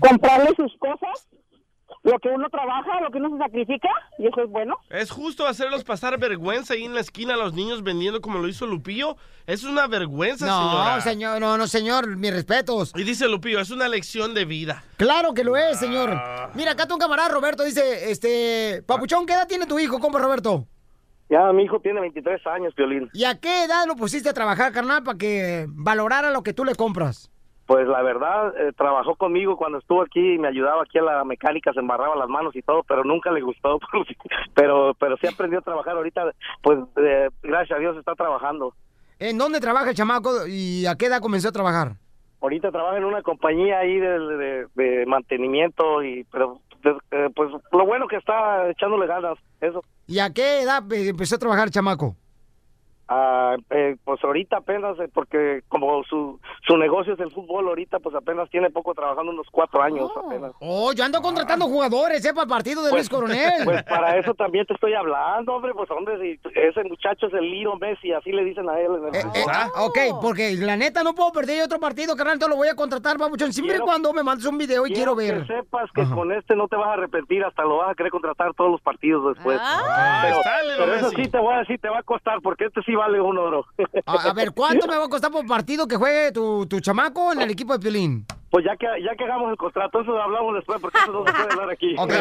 comprarle 0.00 0.50
sus 0.56 0.76
cosas, 0.78 1.28
lo 2.02 2.18
que 2.18 2.28
uno 2.28 2.48
trabaja, 2.50 3.00
lo 3.00 3.10
que 3.10 3.18
uno 3.18 3.30
se 3.30 3.38
sacrifica, 3.38 3.88
y 4.18 4.26
eso 4.26 4.42
es 4.42 4.50
bueno. 4.50 4.76
¿Es 4.90 5.10
justo 5.10 5.46
hacerlos 5.46 5.84
pasar 5.84 6.18
vergüenza 6.18 6.74
ahí 6.74 6.84
en 6.84 6.94
la 6.94 7.00
esquina 7.00 7.34
a 7.34 7.36
los 7.36 7.54
niños 7.54 7.82
vendiendo 7.82 8.20
como 8.20 8.38
lo 8.40 8.48
hizo 8.48 8.66
Lupillo? 8.66 9.16
Es 9.46 9.62
una 9.64 9.86
vergüenza, 9.86 10.46
No, 10.46 10.70
señora. 10.70 11.00
señor, 11.00 11.40
no, 11.40 11.56
no, 11.56 11.66
señor, 11.66 12.16
mis 12.16 12.32
respetos. 12.32 12.92
Y 12.96 13.04
dice 13.04 13.28
Lupillo, 13.28 13.60
es 13.60 13.70
una 13.70 13.88
lección 13.88 14.34
de 14.34 14.44
vida. 14.44 14.82
Claro 14.96 15.32
que 15.34 15.44
lo 15.44 15.56
es, 15.56 15.78
señor. 15.78 16.20
Mira, 16.54 16.72
acá 16.72 16.86
tu 16.86 16.98
camarada 16.98 17.28
Roberto 17.30 17.62
dice, 17.62 18.10
este, 18.10 18.82
Papuchón, 18.86 19.24
¿qué 19.24 19.32
edad 19.34 19.48
tiene 19.48 19.66
tu 19.66 19.78
hijo, 19.78 19.98
compa 20.00 20.18
Roberto? 20.18 20.66
Ya, 21.28 21.52
mi 21.52 21.64
hijo 21.64 21.80
tiene 21.80 22.00
23 22.00 22.46
años, 22.46 22.74
Piolín. 22.74 23.10
¿Y 23.12 23.24
a 23.24 23.38
qué 23.40 23.64
edad 23.64 23.84
lo 23.86 23.96
pusiste 23.96 24.28
a 24.28 24.32
trabajar, 24.34 24.72
carnal, 24.72 25.02
para 25.02 25.18
que 25.18 25.66
valorara 25.68 26.30
lo 26.30 26.42
que 26.42 26.52
tú 26.52 26.64
le 26.64 26.74
compras? 26.74 27.30
Pues 27.66 27.88
la 27.88 28.00
verdad, 28.00 28.54
eh, 28.60 28.72
trabajó 28.76 29.16
conmigo 29.16 29.56
cuando 29.56 29.78
estuvo 29.78 30.00
aquí 30.02 30.34
y 30.34 30.38
me 30.38 30.46
ayudaba 30.46 30.82
aquí 30.82 30.98
a 30.98 31.02
la 31.02 31.24
mecánica, 31.24 31.72
se 31.72 31.80
embarraba 31.80 32.14
las 32.14 32.28
manos 32.28 32.54
y 32.54 32.62
todo, 32.62 32.84
pero 32.84 33.02
nunca 33.02 33.32
le 33.32 33.40
gustó. 33.40 33.80
pero 34.54 34.94
pero 35.00 35.16
sí 35.16 35.26
aprendió 35.26 35.58
a 35.58 35.62
trabajar 35.62 35.96
ahorita, 35.96 36.30
pues 36.62 36.78
eh, 36.96 37.28
gracias 37.42 37.76
a 37.76 37.80
Dios 37.80 37.96
está 37.96 38.14
trabajando. 38.14 38.72
¿En 39.18 39.36
dónde 39.36 39.58
trabaja 39.60 39.90
el 39.90 39.96
chamaco 39.96 40.46
y 40.46 40.86
a 40.86 40.94
qué 40.94 41.06
edad 41.06 41.20
comenzó 41.20 41.48
a 41.48 41.52
trabajar? 41.52 41.92
Ahorita 42.40 42.70
trabaja 42.70 42.98
en 42.98 43.04
una 43.04 43.22
compañía 43.22 43.78
ahí 43.80 43.98
de, 43.98 44.18
de- 44.20 44.66
de 44.74 45.06
mantenimiento, 45.06 46.04
y 46.04 46.22
pero 46.30 46.60
pues 47.34 47.50
lo 47.72 47.86
bueno 47.86 48.06
que 48.08 48.16
está 48.16 48.68
echándole 48.70 49.06
ganas, 49.06 49.38
eso. 49.60 49.82
¿Y 50.06 50.18
a 50.18 50.30
qué 50.30 50.62
edad 50.62 50.82
eh, 50.92 51.08
empezó 51.08 51.36
a 51.36 51.38
trabajar, 51.38 51.70
chamaco? 51.70 52.16
Ah, 53.08 53.54
eh, 53.70 53.94
pues 54.04 54.22
ahorita 54.24 54.56
apenas, 54.56 54.98
eh, 54.98 55.08
porque 55.14 55.62
como 55.68 56.02
su, 56.04 56.40
su 56.66 56.76
negocio 56.76 57.14
es 57.14 57.20
el 57.20 57.30
fútbol, 57.30 57.68
ahorita 57.68 58.00
pues 58.00 58.14
apenas 58.16 58.50
tiene 58.50 58.68
poco 58.70 58.94
trabajando, 58.94 59.30
unos 59.30 59.46
cuatro 59.52 59.80
años 59.80 60.10
apenas. 60.16 60.50
Oh, 60.60 60.92
yo 60.92 61.04
ando 61.04 61.22
contratando 61.22 61.66
jugadores, 61.66 62.24
¿eh? 62.24 62.32
Para 62.34 62.42
el 62.42 62.48
partido 62.48 62.82
de 62.82 62.90
Luis 62.90 63.08
Coronel. 63.08 63.52
Pues 63.64 63.82
para 63.84 64.16
eso 64.18 64.34
también 64.34 64.66
te 64.66 64.74
estoy 64.74 64.94
hablando, 64.94 65.54
hombre, 65.54 65.72
pues 65.74 65.88
hombre, 65.92 66.18
si 66.20 66.40
ese 66.58 66.82
muchacho 66.82 67.28
es 67.28 67.34
el 67.34 67.48
Liro 67.48 67.76
Messi, 67.76 68.10
así 68.12 68.32
le 68.32 68.42
dicen 68.44 68.68
a 68.68 68.80
él. 68.80 68.86
en 68.96 69.04
el 69.08 69.14
Eh, 69.14 69.20
fútbol. 69.22 69.52
ah, 69.54 69.68
ok, 69.84 69.98
porque 70.20 70.54
la 70.56 70.76
neta 70.76 71.04
no 71.04 71.14
puedo 71.14 71.30
perder 71.30 71.62
otro 71.62 71.78
partido, 71.78 72.16
carnal, 72.16 72.40
te 72.40 72.48
lo 72.48 72.56
voy 72.56 72.66
a 72.68 72.74
contratar, 72.74 73.18
papuchón, 73.18 73.52
siempre 73.52 73.74
y 73.74 73.78
Quiero- 73.78 73.84
cuando 73.86 74.12
me 74.12 74.24
mandes 74.24 74.46
un 74.46 74.58
video 74.58 74.84
y 74.84 74.92
quiero, 74.92 75.14
ver. 75.14 75.42
que 75.46 75.54
sepas 75.54 75.88
que 75.94 76.00
Ajá. 76.00 76.12
con 76.14 76.32
este 76.32 76.56
no 76.56 76.66
te 76.66 76.74
vas 76.74 76.88
a 76.88 76.92
arrepentir, 76.94 77.44
hasta 77.44 77.62
lo 77.62 77.76
vas 77.78 77.90
a 77.90 77.94
querer 77.94 78.10
contratar 78.10 78.52
todos 78.54 78.72
los 78.72 78.80
partidos 78.80 79.34
después. 79.36 79.60
Ah, 79.62 80.22
pero 80.24 80.40
pero 80.78 80.94
eso 80.94 81.10
sí 81.10 81.28
te 81.30 81.38
voy 81.38 81.54
a 81.54 81.58
decir, 81.58 81.78
te 81.80 81.88
va 81.88 81.98
a 82.00 82.02
costar, 82.02 82.40
porque 82.42 82.64
este 82.64 82.82
sí 82.82 82.94
vale 82.96 83.20
un 83.20 83.38
oro. 83.38 83.66
A, 84.06 84.30
a 84.30 84.32
ver, 84.32 84.52
¿cuánto 84.52 84.86
me 84.88 84.96
va 84.96 85.04
a 85.04 85.08
costar 85.08 85.30
por 85.30 85.46
partido 85.46 85.86
que 85.86 85.96
juegue 85.96 86.32
tu, 86.32 86.66
tu 86.66 86.80
chamaco 86.80 87.32
en 87.32 87.42
el 87.42 87.50
equipo 87.50 87.74
de 87.74 87.78
Piolín? 87.78 88.26
Pues 88.50 88.64
ya 88.64 88.76
que, 88.76 88.86
ya 89.04 89.14
que 89.16 89.24
hagamos 89.24 89.50
el 89.50 89.56
contrato, 89.56 90.00
eso 90.00 90.18
hablamos 90.18 90.54
después, 90.54 90.80
porque 90.80 90.98
eso 90.98 91.12
no 91.12 91.24
se 91.26 91.32
puede 91.32 91.52
hablar 91.52 91.70
aquí. 91.70 91.94
Ok, 91.98 92.12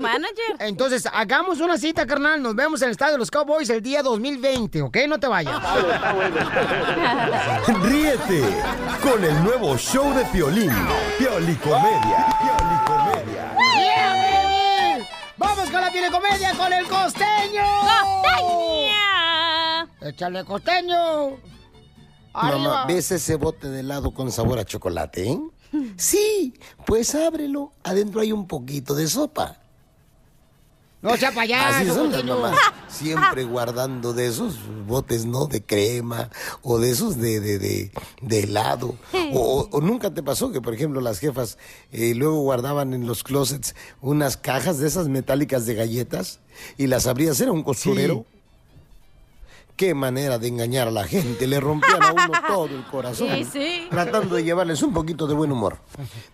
bueno, 0.00 0.26
Entonces, 0.60 1.06
hagamos 1.12 1.60
una 1.60 1.76
cita, 1.76 2.06
carnal. 2.06 2.42
Nos 2.42 2.54
vemos 2.54 2.80
en 2.82 2.86
el 2.86 2.92
estadio 2.92 3.12
de 3.12 3.18
los 3.18 3.30
Cowboys 3.30 3.68
el 3.70 3.82
día 3.82 4.02
2020, 4.02 4.82
¿ok? 4.82 4.96
No 5.08 5.18
te 5.18 5.26
vayas. 5.26 5.60
Ríete 7.82 8.42
con 9.02 9.22
el 9.22 9.44
nuevo 9.44 9.76
show 9.76 10.12
de 10.14 10.24
Piolín. 10.26 10.70
Piolicomedia. 11.18 12.26
Piolicomedia. 12.40 13.54
¡Yeah, 13.76 14.96
baby! 14.96 15.06
¡Vamos 15.36 15.70
con 15.70 15.80
la 15.80 15.90
comedia 16.10 16.52
con 16.56 16.72
el 16.72 16.86
costeño! 16.86 17.62
¡Costeña! 18.22 19.25
¡Échale 20.08 20.44
costeño! 20.44 21.38
Arriba. 22.32 22.58
Mamá, 22.58 22.86
¿ves 22.86 23.10
ese 23.10 23.34
bote 23.36 23.68
de 23.68 23.80
helado 23.80 24.12
con 24.12 24.30
sabor 24.30 24.58
a 24.58 24.64
chocolate, 24.64 25.30
eh? 25.30 25.40
Sí, 25.96 26.54
pues 26.86 27.14
ábrelo. 27.14 27.72
Adentro 27.82 28.20
hay 28.20 28.30
un 28.30 28.46
poquito 28.46 28.94
de 28.94 29.08
sopa. 29.08 29.58
No 31.02 31.16
sea 31.16 31.32
payaso, 31.32 31.76
Así 31.76 31.88
son 31.88 32.12
las 32.12 32.24
mamás. 32.24 32.56
Siempre 32.88 33.44
guardando 33.44 34.12
de 34.12 34.26
esos 34.26 34.56
botes, 34.86 35.24
¿no? 35.24 35.46
De 35.46 35.62
crema 35.62 36.30
o 36.62 36.78
de 36.78 36.90
esos 36.90 37.16
de, 37.16 37.40
de, 37.40 37.58
de, 37.58 37.90
de 38.22 38.38
helado. 38.40 38.96
O, 39.32 39.80
nunca 39.82 40.12
te 40.12 40.22
pasó 40.22 40.52
que, 40.52 40.60
por 40.60 40.74
ejemplo, 40.74 41.00
las 41.00 41.18
jefas 41.18 41.58
eh, 41.92 42.14
luego 42.14 42.40
guardaban 42.40 42.92
en 42.92 43.06
los 43.06 43.22
closets 43.22 43.74
unas 44.00 44.36
cajas 44.36 44.78
de 44.78 44.86
esas 44.86 45.08
metálicas 45.08 45.66
de 45.66 45.74
galletas 45.74 46.40
y 46.76 46.86
las 46.86 47.06
abrías, 47.06 47.40
era 47.40 47.52
un 47.52 47.62
costurero. 47.62 48.24
Qué 49.76 49.94
manera 49.94 50.38
de 50.38 50.48
engañar 50.48 50.88
a 50.88 50.90
la 50.90 51.04
gente. 51.04 51.46
Le 51.46 51.60
rompían 51.60 52.02
a 52.02 52.12
uno 52.12 52.30
todo 52.48 52.66
el 52.66 52.84
corazón. 52.84 53.28
Sí, 53.34 53.44
sí. 53.44 53.86
Tratando 53.90 54.36
de 54.36 54.44
llevarles 54.44 54.82
un 54.82 54.94
poquito 54.94 55.26
de 55.26 55.34
buen 55.34 55.52
humor. 55.52 55.78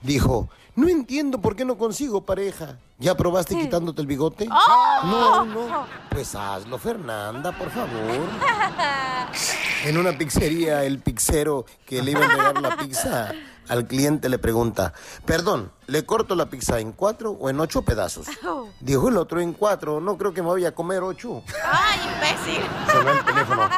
Dijo, 0.00 0.48
no 0.76 0.88
entiendo 0.88 1.40
por 1.40 1.56
qué 1.56 1.64
no 1.64 1.76
consigo 1.76 2.24
pareja. 2.24 2.78
¿Ya 2.98 3.16
probaste 3.16 3.58
quitándote 3.58 4.00
el 4.00 4.06
bigote? 4.06 4.48
¡Oh! 4.48 5.06
No, 5.06 5.44
no. 5.44 5.86
Pues 6.10 6.34
hazlo, 6.36 6.78
Fernanda, 6.78 7.50
por 7.56 7.70
favor. 7.70 7.90
En 9.84 9.98
una 9.98 10.16
pizzería, 10.16 10.84
el 10.84 11.00
pizzero 11.00 11.64
que 11.84 12.02
le 12.02 12.12
iba 12.12 12.20
a 12.20 12.24
entregar 12.24 12.60
la 12.60 12.76
pizza 12.76 13.32
al 13.68 13.86
cliente 13.86 14.28
le 14.28 14.38
pregunta, 14.38 14.92
perdón, 15.24 15.72
¿le 15.86 16.04
corto 16.04 16.34
la 16.34 16.46
pizza 16.46 16.80
en 16.80 16.92
cuatro 16.92 17.32
o 17.32 17.48
en 17.48 17.60
ocho 17.60 17.82
pedazos? 17.82 18.26
Dijo 18.80 19.08
el 19.08 19.16
otro 19.16 19.40
en 19.40 19.52
cuatro, 19.52 20.00
no 20.00 20.16
creo 20.18 20.34
que 20.34 20.42
me 20.42 20.48
vaya 20.48 20.68
a 20.68 20.72
comer 20.72 21.02
ocho. 21.02 21.42
¡Ay, 21.64 22.00
imbécil! 22.14 22.64
Sonó 22.90 23.12
el 23.12 23.24
teléfono. 23.24 23.68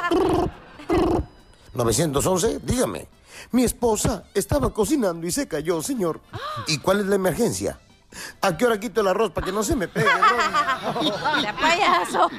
911, 1.74 2.60
dígame. 2.62 3.08
Mi 3.50 3.64
esposa 3.64 4.24
estaba 4.34 4.72
cocinando 4.72 5.26
y 5.26 5.32
se 5.32 5.48
cayó, 5.48 5.82
señor. 5.82 6.20
¿Y 6.66 6.78
cuál 6.78 7.00
es 7.00 7.06
la 7.06 7.16
emergencia? 7.16 7.78
¿A 8.40 8.56
qué 8.56 8.66
hora 8.66 8.78
quito 8.78 9.00
el 9.00 9.08
arroz 9.08 9.32
para 9.32 9.44
que 9.44 9.52
no 9.52 9.62
se 9.62 9.74
me 9.74 9.88
pegue? 9.88 10.06
¡De 11.42 11.52
payaso! 11.52 12.30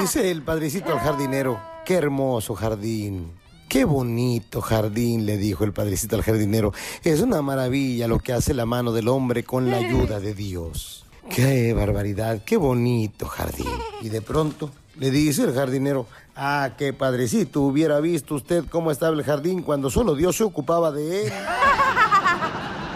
Dice 0.00 0.30
el 0.30 0.42
padrecito 0.42 0.92
al 0.92 0.98
jardinero, 0.98 1.60
qué 1.84 1.94
hermoso 1.94 2.54
jardín. 2.54 3.32
Qué 3.72 3.86
bonito 3.86 4.60
jardín, 4.60 5.24
le 5.24 5.38
dijo 5.38 5.64
el 5.64 5.72
padrecito 5.72 6.14
al 6.14 6.22
jardinero. 6.22 6.74
Es 7.04 7.22
una 7.22 7.40
maravilla 7.40 8.06
lo 8.06 8.18
que 8.18 8.34
hace 8.34 8.52
la 8.52 8.66
mano 8.66 8.92
del 8.92 9.08
hombre 9.08 9.44
con 9.44 9.70
la 9.70 9.78
ayuda 9.78 10.20
de 10.20 10.34
Dios. 10.34 11.06
Qué 11.34 11.72
barbaridad, 11.72 12.42
qué 12.44 12.58
bonito 12.58 13.24
jardín. 13.24 13.72
Y 14.02 14.10
de 14.10 14.20
pronto 14.20 14.70
le 14.96 15.10
dice 15.10 15.44
el 15.44 15.54
jardinero, 15.54 16.06
ah, 16.36 16.72
qué 16.76 16.92
padrecito, 16.92 17.62
hubiera 17.62 17.98
visto 18.00 18.34
usted 18.34 18.66
cómo 18.68 18.90
estaba 18.90 19.16
el 19.16 19.22
jardín 19.22 19.62
cuando 19.62 19.88
solo 19.88 20.14
Dios 20.16 20.36
se 20.36 20.44
ocupaba 20.44 20.92
de 20.92 21.28
él. 21.28 21.32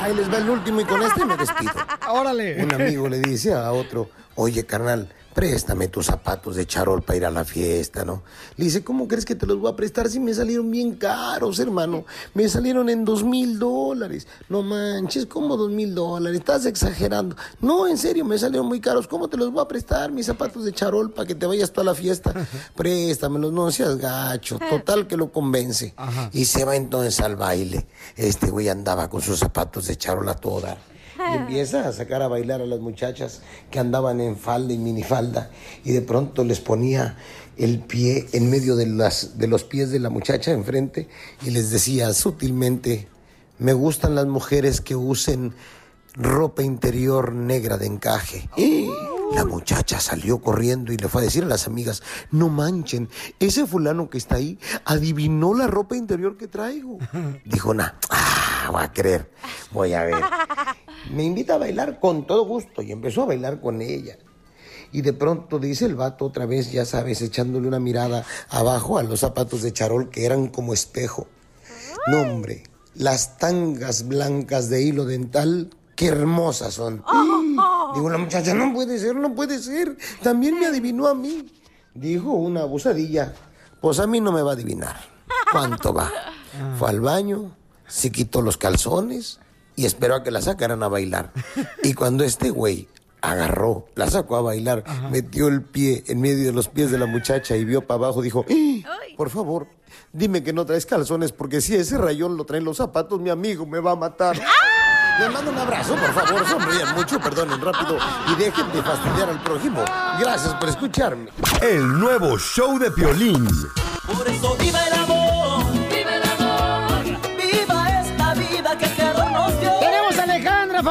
Ahí 0.02 0.14
les 0.14 0.30
va 0.30 0.36
el 0.36 0.50
último 0.50 0.82
y 0.82 0.84
con 0.84 1.02
este 1.02 1.24
me 1.24 1.38
despido. 1.38 1.72
Órale. 2.10 2.62
Un 2.62 2.74
amigo 2.74 3.08
le 3.08 3.20
dice 3.20 3.54
a 3.54 3.72
otro, 3.72 4.10
oye 4.34 4.66
carnal, 4.66 5.08
préstame 5.37 5.88
tus 5.88 6.07
zapatos 6.07 6.57
de 6.57 6.66
charol 6.66 7.03
para 7.03 7.18
ir 7.18 7.27
a 7.27 7.31
la 7.31 7.44
fiesta, 7.44 8.07
¿no? 8.07 8.22
Le 8.57 8.64
dice, 8.64 8.83
¿cómo 8.83 9.07
crees 9.07 9.27
que 9.27 9.35
te 9.35 9.44
los 9.44 9.59
voy 9.59 9.70
a 9.70 9.77
prestar 9.77 10.09
si 10.09 10.18
me 10.18 10.33
salieron 10.33 10.70
bien 10.70 10.94
caros, 10.94 11.59
hermano? 11.59 12.07
Me 12.33 12.49
salieron 12.49 12.88
en 12.88 13.05
dos 13.05 13.22
mil 13.22 13.59
dólares. 13.59 14.27
No 14.49 14.62
manches, 14.62 15.27
¿cómo 15.27 15.59
dos 15.59 15.70
mil 15.70 15.94
dólares? 15.94 16.38
Estás 16.38 16.64
exagerando. 16.64 17.37
No, 17.61 17.87
en 17.87 17.99
serio, 17.99 18.25
me 18.25 18.38
salieron 18.38 18.66
muy 18.66 18.81
caros. 18.81 19.07
¿Cómo 19.07 19.29
te 19.29 19.37
los 19.37 19.53
voy 19.53 19.62
a 19.62 19.68
prestar, 19.68 20.11
mis 20.11 20.25
zapatos 20.25 20.64
de 20.64 20.72
charol, 20.72 21.12
para 21.12 21.27
que 21.27 21.35
te 21.35 21.44
vayas 21.44 21.70
toda 21.70 21.85
la 21.85 21.94
fiesta? 21.94 22.33
Préstamelos, 22.75 23.53
no 23.53 23.70
seas 23.70 23.99
gacho. 23.99 24.59
Total 24.59 25.07
que 25.07 25.18
lo 25.18 25.31
convence. 25.31 25.94
Y 26.33 26.46
se 26.46 26.64
va 26.64 26.77
entonces 26.77 27.20
al 27.20 27.37
baile. 27.37 27.87
Este 28.16 28.49
güey 28.49 28.70
andaba 28.70 29.11
con 29.11 29.20
sus 29.20 29.38
zapatos 29.38 29.87
de 29.87 29.96
charol 29.96 30.31
a 30.31 30.35
toda. 30.35 30.79
Y 31.18 31.37
empieza 31.37 31.88
a 31.88 31.92
sacar 31.92 32.22
a 32.22 32.29
bailar 32.29 32.61
a 32.61 32.66
las 32.66 32.81
muchachas 32.81 33.42
que 33.70 33.79
andaban 33.79 34.20
en 34.20 34.37
falda 34.37 34.72
y 34.72 34.79
minifalda 34.79 35.50
y 35.85 35.92
de 35.92 36.02
pronto 36.02 36.44
les 36.44 36.61
ponía 36.61 37.16
el 37.57 37.81
pie 37.81 38.26
en 38.33 38.50
medio 38.50 38.76
de, 38.76 38.87
las, 38.87 39.38
de 39.38 39.48
los 39.48 39.64
pies 39.64 39.90
de 39.90 39.98
la 39.98 40.11
muchacha 40.11 40.52
enfrente 40.52 41.09
y 41.42 41.50
les 41.50 41.70
decía 41.70 42.12
sutilmente, 42.12 43.09
me 43.59 43.72
gustan 43.72 44.14
las 44.14 44.26
mujeres 44.26 44.81
que 44.81 44.96
usen 44.96 45.55
ropa 46.14 46.62
interior 46.62 47.33
negra 47.33 47.76
de 47.76 47.87
encaje. 47.87 48.48
Y 48.57 48.88
la 49.35 49.44
muchacha 49.44 50.00
salió 50.00 50.38
corriendo 50.38 50.92
y 50.92 50.96
le 50.96 51.09
fue 51.09 51.22
a 51.22 51.24
decir 51.24 51.44
a 51.44 51.46
las 51.46 51.66
amigas, 51.66 52.02
no 52.31 52.48
manchen, 52.48 53.09
ese 53.38 53.66
fulano 53.66 54.09
que 54.09 54.18
está 54.18 54.37
ahí 54.37 54.59
adivinó 54.85 55.55
la 55.55 55.66
ropa 55.66 55.96
interior 55.96 56.37
que 56.37 56.48
traigo. 56.48 56.98
Dijo, 57.44 57.74
nah, 57.74 57.92
ah, 58.11 58.68
voy 58.70 58.83
a 58.83 58.92
creer, 58.92 59.31
voy 59.72 59.94
a 59.94 60.05
ver. 60.05 60.16
Me 61.12 61.24
invita 61.24 61.54
a 61.54 61.58
bailar 61.58 62.00
con 62.00 62.26
todo 62.26 62.44
gusto 62.44 62.82
y 62.82 62.92
empezó 62.92 63.22
a 63.22 63.26
bailar 63.26 63.60
con 63.60 63.80
ella. 63.80 64.18
Y 64.92 65.02
de 65.02 65.12
pronto 65.12 65.58
dice 65.58 65.84
el 65.84 65.94
vato 65.94 66.24
otra 66.24 66.46
vez, 66.46 66.72
ya 66.72 66.84
sabes, 66.84 67.20
echándole 67.22 67.68
una 67.68 67.80
mirada 67.80 68.24
abajo 68.48 68.98
a 68.98 69.02
los 69.02 69.20
zapatos 69.20 69.62
de 69.62 69.72
charol 69.72 70.10
que 70.10 70.24
eran 70.24 70.48
como 70.48 70.72
espejo. 70.72 71.26
No, 72.06 72.20
hombre, 72.20 72.64
las 72.94 73.38
tangas 73.38 74.06
blancas 74.08 74.68
de 74.70 74.82
hilo 74.82 75.04
dental, 75.04 75.70
qué 75.96 76.06
hermosas 76.06 76.74
son. 76.74 77.04
Digo, 77.94 78.10
la 78.10 78.18
muchacha, 78.18 78.54
no 78.54 78.72
puede 78.72 78.98
ser, 78.98 79.16
no 79.16 79.34
puede 79.34 79.58
ser. 79.58 79.96
También 80.22 80.58
me 80.58 80.66
adivinó 80.66 81.08
a 81.08 81.14
mí. 81.14 81.52
Dijo 81.94 82.32
una 82.32 82.62
abusadilla, 82.62 83.34
pues 83.80 83.98
a 84.00 84.06
mí 84.06 84.20
no 84.20 84.32
me 84.32 84.42
va 84.42 84.50
a 84.50 84.54
adivinar. 84.54 84.96
¿Cuánto 85.50 85.92
va? 85.92 86.10
Fue 86.78 86.90
al 86.90 87.00
baño, 87.00 87.56
se 87.86 88.10
quitó 88.10 88.42
los 88.42 88.56
calzones 88.56 89.40
y 89.76 89.84
esperó 89.84 90.16
a 90.16 90.22
que 90.24 90.30
la 90.30 90.40
sacaran 90.42 90.82
a 90.82 90.88
bailar. 90.88 91.32
Y 91.82 91.94
cuando 91.94 92.24
este 92.24 92.50
güey 92.50 92.88
agarró, 93.20 93.86
la 93.94 94.10
sacó 94.10 94.36
a 94.36 94.42
bailar, 94.42 94.84
metió 95.10 95.48
el 95.48 95.62
pie 95.62 96.04
en 96.06 96.20
medio 96.20 96.46
de 96.46 96.52
los 96.52 96.68
pies 96.68 96.90
de 96.90 96.98
la 96.98 97.06
muchacha 97.06 97.56
y 97.56 97.64
vio 97.64 97.86
para 97.86 97.98
abajo, 97.98 98.22
dijo, 98.22 98.44
"¡Eh! 98.48 98.82
por 99.16 99.30
favor, 99.30 99.66
dime 100.12 100.42
que 100.42 100.52
no 100.52 100.64
traes 100.66 100.86
calzones, 100.86 101.32
porque 101.32 101.60
si 101.60 101.74
ese 101.74 101.98
rayón 101.98 102.36
lo 102.36 102.44
traen 102.44 102.64
los 102.64 102.76
zapatos, 102.76 103.20
mi 103.20 103.30
amigo 103.30 103.66
me 103.66 103.80
va 103.80 103.92
a 103.92 103.96
matar. 103.96 104.38
Les 105.18 105.32
mando 105.32 105.50
un 105.50 105.56
abrazo, 105.58 105.94
por 105.96 106.12
favor, 106.12 106.46
sonrían 106.46 106.94
mucho, 106.94 107.18
perdonen 107.18 107.58
rápido 107.60 107.96
y 108.30 108.34
dejen 108.38 108.70
de 108.72 108.82
fastidiar 108.82 109.30
al 109.30 109.42
prójimo. 109.42 109.82
Gracias 110.20 110.52
por 110.54 110.68
escucharme. 110.68 111.30
El 111.62 111.98
nuevo 111.98 112.38
show 112.38 112.78
de 112.78 112.90
Piolín. 112.90 113.48
Por 114.14 114.28
eso 114.28 114.54
viva 114.60 114.78
el 114.86 114.92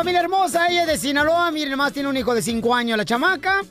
familia 0.06 0.22
hermosa, 0.22 0.68
ella 0.68 0.82
es 0.82 0.88
de 0.88 0.98
Sinaloa, 1.00 1.50
miren 1.50 1.76
más, 1.76 1.92
tiene 1.92 2.08
un 2.08 2.16
hijo 2.16 2.36
de 2.36 2.44
5 2.44 2.76
años, 2.76 2.96
la 2.96 3.06
chamaca. 3.06 3.64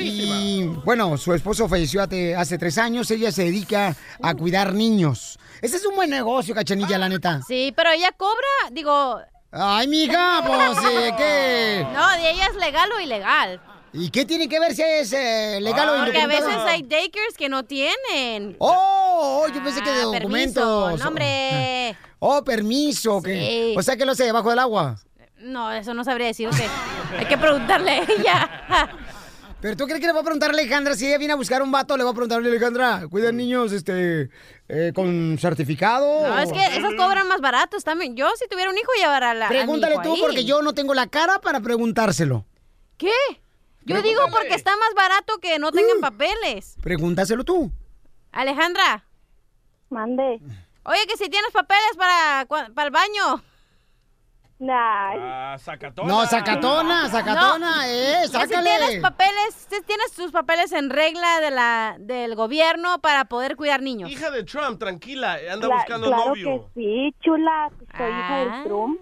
Y 0.00 0.64
bueno, 0.84 1.16
su 1.16 1.32
esposo 1.32 1.68
falleció 1.68 2.02
hace, 2.02 2.34
hace 2.34 2.58
tres 2.58 2.76
años, 2.76 3.08
ella 3.12 3.30
se 3.30 3.44
dedica 3.44 3.94
a 4.20 4.34
cuidar 4.34 4.74
niños. 4.74 5.38
Ese 5.62 5.76
es 5.76 5.86
un 5.86 5.94
buen 5.94 6.10
negocio, 6.10 6.56
cachanilla, 6.56 6.98
la 6.98 7.08
neta. 7.08 7.40
Sí, 7.46 7.72
pero 7.76 7.90
ella 7.92 8.10
cobra, 8.16 8.48
digo, 8.72 9.20
Ay, 9.52 9.86
mija, 9.86 10.42
pues, 10.44 10.78
eh, 10.92 11.12
¿qué? 11.16 11.86
No, 11.94 12.08
de 12.16 12.30
ella 12.32 12.46
es 12.48 12.56
legal 12.56 12.90
o 12.90 13.00
ilegal. 13.00 13.60
¿Y 13.92 14.10
qué 14.10 14.24
tiene 14.24 14.48
que 14.48 14.58
ver 14.58 14.74
si 14.74 14.82
es 14.82 15.12
eh, 15.12 15.60
legal 15.60 15.88
o 15.88 16.04
Porque 16.04 16.20
a 16.20 16.26
veces 16.26 16.46
hay 16.66 16.82
daycares 16.82 17.34
que 17.38 17.48
no 17.48 17.64
tienen. 17.64 18.56
Oh, 18.58 19.46
yo 19.54 19.62
pensé 19.62 19.82
que 19.82 19.90
de 19.92 20.00
Ah, 20.00 20.04
documentos. 20.06 20.84
permiso, 20.84 20.96
no, 21.04 21.08
hombre. 21.08 21.96
Oh, 22.22 22.42
permiso. 22.44 23.22
que- 23.22 23.72
Sí. 23.72 23.74
O 23.78 23.82
sea 23.82 23.96
que 23.96 24.04
lo 24.04 24.12
hace 24.12 24.24
debajo 24.24 24.50
del 24.50 24.58
agua. 24.58 24.96
No, 25.42 25.72
eso 25.72 25.94
no 25.94 26.04
sabría 26.04 26.26
decir 26.28 26.48
usted. 26.48 26.68
Hay 27.18 27.26
que 27.26 27.38
preguntarle 27.38 27.90
a 27.90 28.02
ella. 28.02 28.90
Pero 29.60 29.76
tú 29.76 29.84
crees 29.84 30.00
que 30.00 30.06
le 30.06 30.12
va 30.14 30.20
a 30.20 30.22
preguntar 30.22 30.50
a 30.50 30.52
Alejandra 30.54 30.94
si 30.94 31.06
ella 31.06 31.18
viene 31.18 31.34
a 31.34 31.36
buscar 31.36 31.60
un 31.62 31.70
vato, 31.70 31.96
le 31.96 32.04
va 32.04 32.10
a 32.10 32.14
preguntarle 32.14 32.48
a 32.48 32.50
Alejandra, 32.50 33.02
cuidan 33.10 33.36
niños 33.36 33.72
este 33.72 34.30
eh, 34.68 34.92
con 34.94 35.36
certificado. 35.38 36.26
No, 36.26 36.38
es 36.38 36.50
que 36.50 36.64
esos 36.78 36.94
cobran 36.94 37.28
más 37.28 37.40
baratos 37.42 37.84
también. 37.84 38.16
Yo, 38.16 38.28
si 38.36 38.48
tuviera 38.48 38.70
un 38.70 38.78
hijo, 38.78 38.90
llevara 38.98 39.32
a 39.32 39.34
la. 39.34 39.46
a 39.46 39.50
mi 39.50 39.56
Pregúntale 39.56 39.94
hijo 39.94 40.02
tú 40.02 40.14
ahí. 40.14 40.20
porque 40.20 40.44
yo 40.44 40.62
no 40.62 40.72
tengo 40.72 40.94
la 40.94 41.08
cara 41.08 41.40
para 41.40 41.60
preguntárselo. 41.60 42.46
¿Qué? 42.96 43.12
Yo 43.84 44.00
digo 44.02 44.22
porque 44.30 44.54
está 44.54 44.76
más 44.76 44.94
barato 44.94 45.38
que 45.38 45.58
no 45.58 45.72
tengan 45.72 46.00
papeles. 46.00 46.76
Pregúntaselo 46.82 47.44
tú. 47.44 47.70
Alejandra. 48.32 49.04
Mande. 49.90 50.40
Oye, 50.84 51.06
que 51.06 51.16
si 51.16 51.28
tienes 51.28 51.50
papeles 51.50 51.96
para, 51.98 52.46
para 52.46 52.86
el 52.86 52.90
baño. 52.92 53.42
Ah, 54.68 55.56
sacatona. 55.58 56.08
No, 56.12 56.26
sacatona, 56.26 57.08
sacatona, 57.08 57.88
eh, 57.88 58.16
Que 58.22 58.26
Si 58.26 58.32
sácale. 58.32 58.70
tienes 58.78 59.00
papeles, 59.00 59.54
si 59.70 59.80
tienes 59.82 60.12
tus 60.12 60.30
papeles 60.30 60.70
en 60.72 60.90
regla 60.90 61.40
de 61.40 61.50
la, 61.50 61.96
del 61.98 62.34
gobierno 62.34 62.98
para 63.00 63.24
poder 63.24 63.56
cuidar 63.56 63.80
niños. 63.80 64.10
Hija 64.10 64.30
de 64.30 64.44
Trump, 64.44 64.78
tranquila, 64.78 65.38
anda 65.50 65.66
Cla- 65.66 65.74
buscando 65.76 66.06
claro 66.08 66.26
novio. 66.26 66.70
que 66.74 66.80
sí, 66.80 67.14
chula. 67.20 67.70
Soy 67.96 68.10
hija 68.10 68.36
del 68.36 68.64
Trump. 68.64 69.00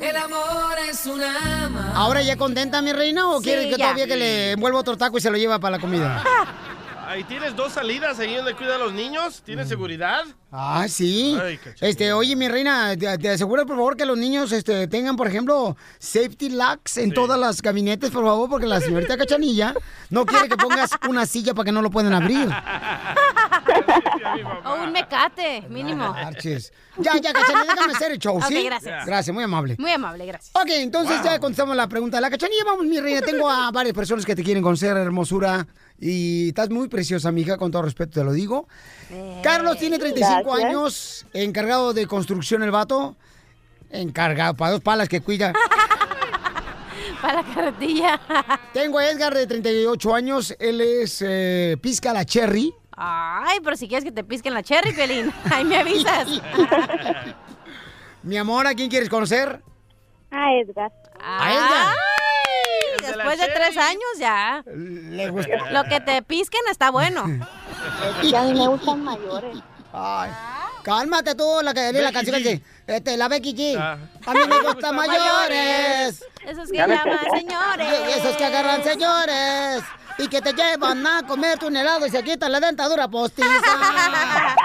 El 0.00 0.16
amor 0.16 0.76
es 0.88 1.06
una 1.06 1.64
ama. 1.66 1.92
¿Ahora 1.94 2.20
ya 2.22 2.36
contenta, 2.36 2.82
mi 2.82 2.92
reina, 2.92 3.28
o 3.30 3.38
Sí, 3.38 3.44
quieres 3.44 3.64
que 3.66 3.70
ya. 3.72 3.76
todavía 3.78 4.06
que 4.06 4.16
le 4.16 4.50
envuelva 4.52 4.80
otro 4.80 4.96
taco 4.98 5.16
y 5.16 5.20
se 5.20 5.30
lo 5.30 5.38
lleva 5.38 5.58
para 5.58 5.76
la 5.76 5.80
comida? 5.80 6.22
Ahí 7.14 7.22
tienes 7.22 7.54
dos 7.54 7.72
salidas 7.74 8.18
ahí 8.18 8.34
donde 8.34 8.54
cuida 8.56 8.74
a 8.74 8.78
los 8.78 8.92
niños. 8.92 9.40
¿Tienes 9.44 9.68
seguridad? 9.68 10.24
Ah, 10.50 10.86
sí. 10.88 11.38
Ay, 11.40 11.60
Este, 11.80 12.12
oye, 12.12 12.34
mi 12.34 12.48
reina, 12.48 12.96
te, 12.96 13.18
te 13.18 13.30
aseguro, 13.30 13.64
por 13.66 13.76
favor, 13.76 13.96
que 13.96 14.04
los 14.04 14.18
niños 14.18 14.50
este, 14.50 14.88
tengan, 14.88 15.14
por 15.14 15.28
ejemplo, 15.28 15.76
safety 16.00 16.48
locks 16.48 16.96
en 16.96 17.12
todas 17.14 17.38
las 17.38 17.62
gabinetes, 17.62 18.10
por 18.10 18.24
favor, 18.24 18.50
porque 18.50 18.66
la 18.66 18.80
señorita 18.80 19.16
Cachanilla 19.16 19.74
no 20.10 20.26
quiere 20.26 20.48
que 20.48 20.56
pongas 20.56 20.90
una 21.08 21.24
silla 21.24 21.54
para 21.54 21.66
que 21.66 21.72
no 21.72 21.82
lo 21.82 21.90
puedan 21.92 22.12
abrir. 22.12 22.48
O 24.64 24.74
un 24.82 24.92
mecate, 24.92 25.64
mínimo. 25.68 26.12
Marches. 26.12 26.72
Ya, 26.98 27.12
ya, 27.20 27.32
Cachanilla, 27.32 27.74
déjame 27.74 27.92
hacer 27.92 28.12
el 28.12 28.18
show, 28.18 28.36
Ok, 28.36 28.44
¿sí? 28.46 28.64
gracias. 28.64 29.06
Gracias, 29.06 29.34
muy 29.34 29.44
amable. 29.44 29.76
Muy 29.78 29.90
amable, 29.92 30.26
gracias. 30.26 30.50
Ok, 30.56 30.68
entonces 30.70 31.22
ya 31.22 31.38
contestamos 31.38 31.76
la 31.76 31.86
pregunta. 31.88 32.20
La 32.20 32.30
cachanilla, 32.30 32.64
vamos, 32.64 32.86
mi 32.86 32.98
reina. 33.00 33.20
Tengo 33.20 33.48
a 33.48 33.70
varias 33.70 33.94
personas 33.94 34.24
que 34.24 34.34
te 34.34 34.42
quieren 34.42 34.62
conocer, 34.62 34.96
hermosura. 34.96 35.66
Y 35.98 36.48
estás 36.48 36.70
muy 36.70 36.88
preciosa, 36.88 37.30
mija, 37.32 37.56
con 37.56 37.70
todo 37.70 37.82
respeto 37.82 38.20
te 38.20 38.24
lo 38.24 38.32
digo. 38.32 38.68
Carlos 39.42 39.78
tiene 39.78 39.98
35 39.98 40.42
Gracias. 40.44 40.64
años, 40.64 41.26
encargado 41.32 41.92
de 41.94 42.06
construcción 42.06 42.62
el 42.62 42.70
vato. 42.70 43.16
Encargado, 43.90 44.54
para 44.54 44.72
dos 44.72 44.80
palas 44.80 45.08
que 45.08 45.20
cuida. 45.20 45.52
Para 47.22 47.42
la 47.42 47.54
carretilla. 47.54 48.20
Tengo 48.74 48.98
a 48.98 49.08
Edgar 49.08 49.32
de 49.34 49.46
38 49.46 50.14
años, 50.14 50.54
él 50.58 50.80
es 50.82 51.22
eh, 51.26 51.76
pizca 51.80 52.12
la 52.12 52.26
cherry. 52.26 52.74
Ay, 52.96 53.60
pero 53.64 53.76
si 53.76 53.88
quieres 53.88 54.04
que 54.04 54.12
te 54.12 54.22
pisquen 54.24 54.52
la 54.52 54.62
cherry, 54.62 54.92
Pelín, 54.92 55.32
ahí 55.50 55.64
me 55.64 55.78
avisas. 55.78 56.28
Mi 58.22 58.36
amor, 58.36 58.66
¿a 58.66 58.74
quién 58.74 58.90
quieres 58.90 59.08
conocer? 59.08 59.62
A 60.30 60.52
Edgar. 60.54 60.92
A 61.18 61.52
Edgar. 61.52 61.96
Después 63.06 63.38
de 63.38 63.48
tres 63.48 63.76
años 63.76 64.02
ya. 64.18 64.62
Le 64.66 65.30
gusta. 65.30 65.70
Lo 65.70 65.84
que 65.84 66.00
te 66.00 66.22
pisquen 66.22 66.62
está 66.70 66.90
bueno. 66.90 67.24
Y 68.22 68.34
a 68.34 68.42
mí 68.44 68.54
me 68.54 68.66
gustan 68.66 69.04
mayores. 69.04 69.58
Ay, 69.92 70.30
cálmate 70.82 71.34
tú, 71.34 71.60
la, 71.62 71.74
que, 71.74 71.92
la 71.92 72.12
canción 72.12 72.36
que 72.36 72.42
dice, 72.42 72.62
este, 72.86 73.16
la 73.16 73.28
Becky 73.28 73.54
G. 73.54 73.76
Ah. 73.78 73.98
A 74.26 74.32
mí 74.32 74.40
me 74.48 74.60
gustan 74.72 74.96
mayores. 74.96 76.24
Esos 76.46 76.70
que 76.70 76.76
llaman 76.76 76.98
señores. 77.32 77.88
Y 78.08 78.18
esos 78.18 78.36
que 78.36 78.44
agarran 78.44 78.82
señores 78.82 79.82
y 80.18 80.28
que 80.28 80.40
te 80.40 80.52
llevan 80.52 81.06
a 81.06 81.22
comer 81.26 81.58
un 81.64 81.76
helado 81.76 82.06
y 82.06 82.10
se 82.10 82.22
quitan 82.22 82.52
la 82.52 82.60
dentadura 82.60 83.08
postiza. 83.08 83.48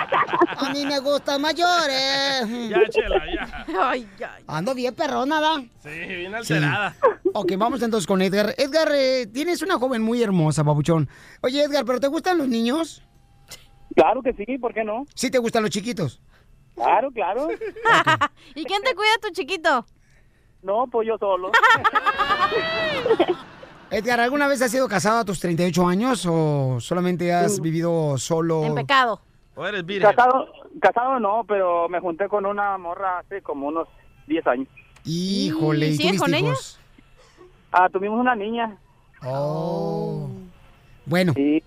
A 0.58 0.70
mí 0.74 0.86
me 0.86 1.00
gustan 1.00 1.42
mayores. 1.42 2.44
Ya, 2.70 2.80
chela, 2.90 3.24
ya. 3.34 3.66
Ay, 3.82 4.08
ay. 4.20 4.44
Ando 4.48 4.76
bien 4.76 4.94
perrona, 4.94 5.40
¿da? 5.40 5.64
Sí, 5.82 5.90
bien 5.90 6.36
alterada. 6.36 6.96
Ok, 7.34 7.54
vamos 7.58 7.82
entonces 7.82 8.06
con 8.06 8.22
Edgar. 8.22 8.54
Edgar, 8.58 8.92
eh, 8.94 9.28
tienes 9.28 9.62
una 9.62 9.78
joven 9.80 10.02
muy 10.02 10.22
hermosa, 10.22 10.64
babuchón. 10.64 11.08
Oye, 11.42 11.64
Edgar, 11.64 11.86
¿pero 11.86 12.00
te 12.00 12.08
gustan 12.08 12.38
los 12.38 12.48
niños? 12.48 13.02
Claro 13.96 14.22
que 14.22 14.34
sí, 14.34 14.58
¿por 14.58 14.74
qué 14.74 14.84
no? 14.84 15.06
¿Sí 15.16 15.32
te 15.32 15.38
gustan 15.38 15.64
los 15.64 15.72
chiquitos? 15.72 16.22
Claro, 16.84 17.12
claro. 17.12 17.48
¿Y 18.56 18.64
quién 18.64 18.82
te 18.84 18.96
cuida 18.96 19.12
tu 19.22 19.30
chiquito? 19.32 19.86
No, 20.62 20.88
pues 20.88 21.08
yo 21.08 21.18
solo. 21.18 21.52
Edgar, 23.92 24.20
¿alguna 24.20 24.48
vez 24.48 24.62
has 24.62 24.72
sido 24.72 24.88
casado 24.88 25.20
a 25.20 25.26
tus 25.26 25.40
38 25.40 25.88
años 25.88 26.26
o 26.30 26.78
solamente 26.80 27.34
has 27.34 27.60
vivido 27.60 28.18
solo? 28.18 28.64
En 28.64 28.76
pecado. 28.76 29.20
¿O 29.56 29.66
eres 29.66 29.86
virgen? 29.86 30.10
Casado, 30.12 30.48
casado 30.80 31.20
no, 31.20 31.44
pero 31.48 31.90
me 31.90 32.00
junté 32.00 32.28
con 32.28 32.46
una 32.46 32.78
morra 32.78 33.20
hace 33.20 33.42
como 33.42 33.68
unos 33.68 33.88
10 34.28 34.48
años. 34.48 34.68
Híjole, 35.06 35.88
¿y, 35.88 35.92
¿Y 35.92 35.98
sigues 35.98 36.22
con 36.22 36.34
ella? 36.34 36.50
hijos? 36.50 36.80
Ah, 37.72 37.90
tuvimos 37.90 38.20
una 38.20 38.36
niña. 38.36 38.78
Oh. 39.24 40.30
Bueno, 41.06 41.34
Sí. 41.36 41.64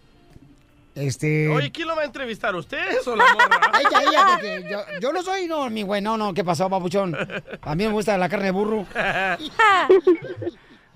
Este... 0.94 1.48
Oye, 1.48 1.70
¿quién 1.72 1.88
lo 1.88 1.96
va 1.96 2.02
a 2.02 2.04
entrevistar? 2.04 2.54
¿Ustedes 2.54 3.06
o 3.06 3.16
la 3.16 3.24
morra? 3.32 3.72
Ella, 3.80 4.02
ella, 4.08 4.26
porque 4.34 4.66
yo, 4.70 4.80
yo 5.00 5.12
no 5.12 5.22
soy, 5.22 5.46
no, 5.46 5.68
mi 5.70 5.82
güey, 5.82 6.02
no, 6.02 6.16
no, 6.16 6.34
¿qué 6.34 6.44
pasó, 6.44 6.68
papuchón? 6.68 7.16
A 7.62 7.74
mí 7.74 7.84
me 7.84 7.92
gusta 7.92 8.16
la 8.18 8.28
carne 8.28 8.46
de 8.46 8.50
burro. 8.52 8.86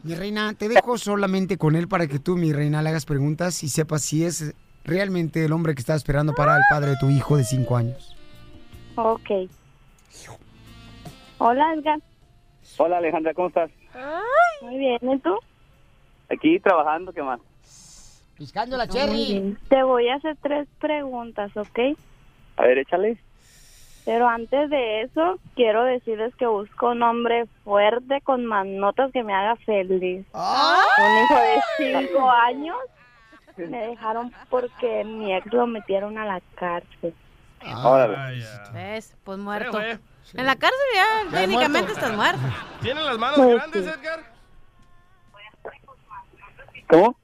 Mi 0.02 0.14
reina, 0.14 0.54
te 0.54 0.68
dejo 0.68 0.98
solamente 0.98 1.58
con 1.58 1.74
él 1.74 1.88
para 1.88 2.06
que 2.06 2.20
tú, 2.20 2.36
mi 2.36 2.52
reina, 2.52 2.80
le 2.80 2.90
hagas 2.90 3.04
preguntas 3.04 3.64
y 3.64 3.68
sepas 3.68 4.02
si 4.02 4.24
es 4.24 4.54
realmente 4.84 5.44
el 5.44 5.52
hombre 5.52 5.74
que 5.74 5.80
está 5.80 5.96
esperando 5.96 6.32
para 6.32 6.56
el 6.56 6.62
padre 6.70 6.90
de 6.90 6.96
tu 7.00 7.10
hijo 7.10 7.36
de 7.36 7.42
cinco 7.42 7.76
años. 7.76 8.16
Ok. 8.94 9.50
Hola, 11.38 11.74
Edgar. 11.74 11.98
Hola 12.78 12.98
Alejandra, 12.98 13.34
¿cómo 13.34 13.48
estás? 13.48 13.68
Muy 14.62 14.78
bien, 14.78 14.98
¿y 15.02 15.18
tú? 15.18 15.36
Aquí 16.30 16.60
trabajando, 16.60 17.12
¿qué 17.12 17.22
más? 17.22 17.40
Piscando 18.36 18.76
la 18.76 18.86
Muy 18.86 18.94
cherry. 18.94 19.56
Te 19.68 19.82
voy 19.82 20.08
a 20.08 20.16
hacer 20.16 20.36
tres 20.42 20.68
preguntas, 20.78 21.50
¿ok? 21.56 21.78
A 22.56 22.62
ver, 22.62 22.78
échale. 22.78 23.18
Pero 24.04 24.28
antes 24.28 24.70
de 24.70 25.02
eso, 25.02 25.38
quiero 25.56 25.82
decirles 25.84 26.34
que 26.36 26.46
busco 26.46 26.90
un 26.90 27.02
hombre 27.02 27.46
fuerte 27.64 28.20
con 28.20 28.46
manotas 28.46 29.10
que 29.12 29.24
me 29.24 29.34
haga 29.34 29.56
feliz. 29.56 30.24
Un 30.32 31.24
hijo 31.24 31.34
de 31.34 32.06
cinco 32.06 32.30
años 32.30 32.76
me 33.56 33.86
dejaron 33.88 34.32
porque 34.48 35.02
mi 35.04 35.34
ex 35.34 35.52
lo 35.52 35.66
metieron 35.66 36.18
a 36.18 36.24
la 36.24 36.40
cárcel. 36.54 37.14
Órale. 37.84 38.44
¿Ves? 38.72 39.16
Pues 39.24 39.38
muerto. 39.38 39.80
En 39.80 40.46
la 40.46 40.54
cárcel 40.56 40.78
ya, 40.94 41.30
Ya 41.32 41.38
técnicamente 41.40 41.92
muerto. 41.92 41.92
estás 41.92 42.14
muerto. 42.16 42.40
¿Tiene 42.82 43.00
las 43.02 43.18
manos 43.18 43.36
Pues 43.38 43.54
grandes, 43.56 43.84
sí. 43.84 43.90
Edgar? 43.90 44.20
¿Cómo? 46.88 47.16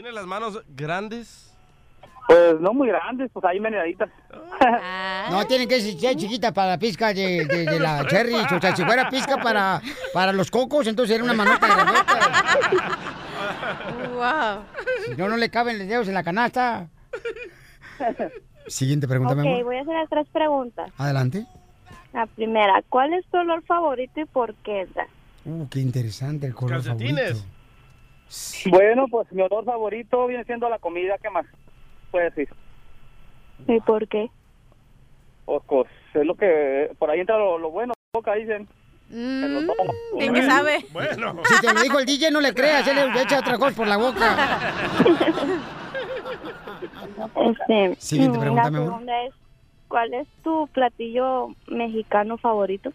¿Tiene 0.00 0.12
las 0.14 0.24
manos 0.24 0.62
grandes? 0.66 1.52
Pues 2.26 2.58
no 2.58 2.72
muy 2.72 2.88
grandes, 2.88 3.30
pues 3.34 3.44
ahí 3.44 3.60
meneditas. 3.60 4.08
Ah. 4.62 5.26
No, 5.30 5.44
tiene 5.46 5.68
que 5.68 5.78
ser 5.78 6.16
chiquita 6.16 6.54
para 6.54 6.68
la 6.70 6.78
pizca 6.78 7.12
de, 7.12 7.44
de- 7.44 7.66
de 7.66 7.78
la 7.78 8.06
cherry. 8.08 8.32
O 8.32 8.58
sea, 8.60 8.74
si 8.74 8.82
fuera 8.82 9.10
pizca 9.10 9.36
para, 9.36 9.82
para 10.14 10.32
los 10.32 10.50
cocos, 10.50 10.86
entonces 10.86 11.16
era 11.16 11.22
una 11.24 11.34
manota 11.34 11.66
grandota. 11.66 12.18
Wow. 14.14 14.62
Si 15.04 15.14
no, 15.20 15.28
no 15.28 15.36
le 15.36 15.50
caben 15.50 15.78
los 15.78 15.86
dedos 15.86 16.08
en 16.08 16.14
la 16.14 16.22
canasta. 16.22 16.88
Siguiente 18.68 19.06
pregunta, 19.06 19.34
mi 19.34 19.42
Ok, 19.42 19.46
amor. 19.48 19.64
voy 19.64 19.76
a 19.76 19.82
hacer 19.82 19.94
las 19.96 20.08
tres 20.08 20.26
preguntas. 20.32 20.90
Adelante. 20.96 21.44
La 22.14 22.24
primera, 22.24 22.82
¿cuál 22.88 23.12
es 23.12 23.26
tu 23.26 23.36
olor 23.36 23.62
favorito 23.64 24.18
y 24.18 24.24
por 24.24 24.54
qué? 24.64 24.88
Uh, 25.44 25.68
qué 25.68 25.80
interesante 25.80 26.46
el 26.46 26.54
color 26.54 26.82
Calcetines. 26.82 27.32
favorito. 27.32 27.59
Bueno, 28.70 29.06
pues 29.10 29.30
mi 29.32 29.42
olor 29.42 29.64
favorito 29.64 30.26
viene 30.26 30.44
siendo 30.44 30.68
la 30.68 30.78
comida, 30.78 31.16
¿qué 31.18 31.30
más? 31.30 31.46
Puedes 32.10 32.34
decir. 32.34 32.54
¿Y 33.66 33.80
por 33.80 34.06
qué? 34.08 34.30
Pues, 35.44 35.62
pues, 35.66 35.86
es 36.14 36.24
lo 36.24 36.34
que, 36.34 36.90
por 36.98 37.10
ahí 37.10 37.20
entra 37.20 37.38
lo, 37.38 37.58
lo 37.58 37.70
bueno, 37.70 37.92
boca, 38.12 38.34
dicen. 38.34 38.68
Ojos. 39.12 39.96
¿Quién 40.18 40.32
que 40.34 40.42
sabe? 40.42 40.84
Bueno. 40.92 41.42
Si 41.44 41.60
te 41.60 41.74
lo 41.74 41.80
dijo 41.82 41.98
el 41.98 42.06
DJ, 42.06 42.30
no 42.30 42.40
le 42.40 42.54
creas, 42.54 42.86
él 42.86 43.12
le 43.12 43.22
echa 43.22 43.40
otra 43.40 43.58
cosa 43.58 43.74
por 43.76 43.88
la 43.88 43.96
boca. 43.96 44.36
Este, 47.36 47.96
Siguiente 48.00 48.38
mm, 48.38 48.40
pregunta, 48.40 48.70
la 48.70 48.78
segunda 48.78 49.22
es, 49.24 49.34
¿cuál 49.88 50.14
es 50.14 50.28
tu 50.44 50.68
platillo 50.68 51.48
mexicano 51.66 52.38
favorito? 52.38 52.92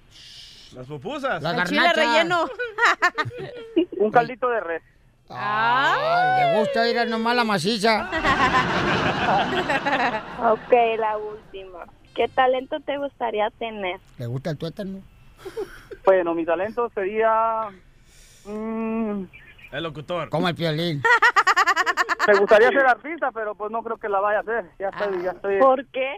Las 0.73 0.87
pupusas. 0.87 1.41
La 1.43 1.51
El 1.51 1.63
chile 1.65 1.81
garnacha. 1.81 2.01
relleno. 2.01 2.45
Un 3.97 4.11
caldito 4.11 4.49
de 4.49 4.59
res. 4.61 4.83
Ay, 5.29 6.43
le 6.53 6.59
gusta 6.59 6.87
ir 6.89 6.99
a 6.99 7.05
nomás 7.05 7.35
la 7.35 7.43
maciza. 7.43 8.09
Ok, 10.39 10.71
la 10.99 11.17
última. 11.17 11.85
¿Qué 12.13 12.27
talento 12.27 12.79
te 12.81 12.97
gustaría 12.97 13.49
tener? 13.51 13.99
¿Le 14.17 14.27
gusta 14.27 14.51
el 14.51 14.57
tuétano? 14.57 14.99
Bueno, 16.05 16.33
mi 16.35 16.45
talento 16.45 16.89
sería... 16.93 17.69
mm, 18.45 19.23
El 19.71 19.83
locutor. 19.83 20.29
Como 20.29 20.47
el 20.47 20.55
piolín. 20.55 21.01
me 22.27 22.39
gustaría 22.39 22.69
ser 22.69 22.85
artista, 22.85 23.31
pero 23.31 23.55
pues 23.55 23.71
no 23.71 23.81
creo 23.83 23.97
que 23.97 24.09
la 24.09 24.19
vaya 24.19 24.39
a 24.39 24.41
hacer. 24.41 24.65
Ya 24.79 24.89
estoy, 24.89 25.23
ya 25.23 25.31
estoy... 25.31 25.59
¿Por 25.59 25.85
qué? 25.87 26.17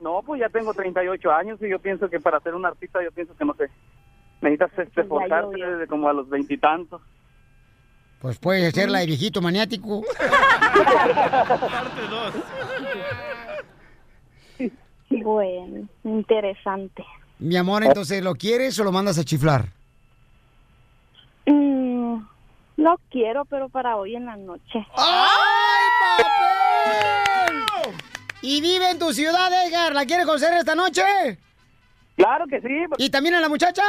No, 0.00 0.22
pues 0.24 0.40
ya 0.40 0.48
tengo 0.48 0.72
38 0.74 1.30
años 1.32 1.58
y 1.62 1.68
yo 1.70 1.78
pienso 1.78 2.08
que 2.08 2.20
para 2.20 2.40
ser 2.40 2.54
un 2.54 2.66
artista, 2.66 3.02
yo 3.02 3.10
pienso 3.12 3.34
que 3.36 3.44
no 3.44 3.54
sé. 3.54 3.70
Necesitas 4.42 4.70
este, 4.78 5.02
esforzarte 5.02 5.58
llovió. 5.58 5.70
desde 5.72 5.86
como 5.86 6.08
a 6.08 6.12
los 6.12 6.28
veintitantos. 6.28 7.00
Pues 8.20 8.38
puede 8.38 8.70
ser 8.70 8.90
la 8.90 8.98
de 8.98 9.06
viejito 9.06 9.40
maniático. 9.40 10.02
Parte 11.68 12.00
2. 12.10 12.34
Bueno, 15.24 15.88
interesante. 16.04 17.04
Mi 17.38 17.56
amor, 17.56 17.82
entonces, 17.82 18.22
¿lo 18.22 18.34
quieres 18.34 18.78
o 18.78 18.84
lo 18.84 18.92
mandas 18.92 19.18
a 19.18 19.24
chiflar? 19.24 19.70
Mm, 21.46 22.18
lo 22.76 23.00
quiero, 23.10 23.46
pero 23.46 23.70
para 23.70 23.96
hoy 23.96 24.14
en 24.16 24.26
la 24.26 24.36
noche. 24.36 24.86
¡Ay, 24.96 25.88
papel! 26.18 27.94
¿Y 28.42 28.60
vive 28.60 28.90
en 28.90 28.98
tu 28.98 29.12
ciudad, 29.14 29.50
Edgar? 29.66 29.94
¿La 29.94 30.04
quieres 30.04 30.26
conocer 30.26 30.52
esta 30.54 30.74
noche? 30.74 31.02
Claro 32.16 32.44
que 32.48 32.60
sí. 32.60 32.68
¿Y 32.98 33.08
también 33.10 33.34
a 33.34 33.40
la 33.40 33.48
muchacha? 33.48 33.82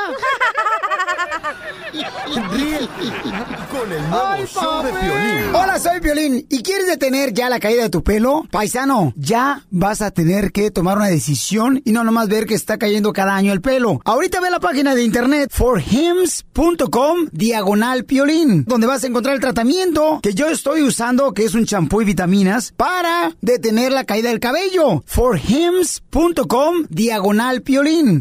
Con 3.71 3.91
el 3.91 4.09
nuevo 4.09 4.45
show 4.45 4.83
de 4.83 4.91
Piolín. 4.93 5.55
Hola, 5.55 5.79
soy 5.79 5.99
Piolín. 5.99 6.45
¿Y 6.49 6.63
quieres 6.63 6.87
detener 6.87 7.33
ya 7.33 7.49
la 7.49 7.59
caída 7.59 7.83
de 7.83 7.89
tu 7.89 8.03
pelo? 8.03 8.45
Paisano, 8.51 9.13
ya 9.17 9.63
vas 9.69 10.01
a 10.01 10.11
tener 10.11 10.51
que 10.51 10.71
tomar 10.71 10.97
una 10.97 11.07
decisión 11.07 11.81
y 11.83 11.91
no 11.91 12.03
nomás 12.03 12.29
ver 12.29 12.45
que 12.45 12.53
está 12.53 12.77
cayendo 12.77 13.11
cada 13.11 13.35
año 13.35 13.51
el 13.51 13.61
pelo. 13.61 13.99
Ahorita 14.05 14.39
ve 14.39 14.49
la 14.49 14.59
página 14.59 14.95
de 14.95 15.03
internet 15.03 15.49
forhims.com 15.51 17.27
diagonal 17.31 18.05
Piolín, 18.05 18.63
donde 18.65 18.87
vas 18.87 19.03
a 19.03 19.07
encontrar 19.07 19.35
el 19.35 19.41
tratamiento 19.41 20.19
que 20.23 20.33
yo 20.33 20.47
estoy 20.47 20.83
usando, 20.83 21.33
que 21.33 21.43
es 21.43 21.53
un 21.53 21.65
champú 21.65 22.01
y 22.01 22.05
vitaminas, 22.05 22.73
para 22.77 23.31
detener 23.41 23.91
la 23.91 24.05
caída 24.05 24.29
del 24.29 24.39
cabello. 24.39 25.03
forhims.com 25.05 26.85
diagonal 26.89 27.61
Piolín. 27.61 28.20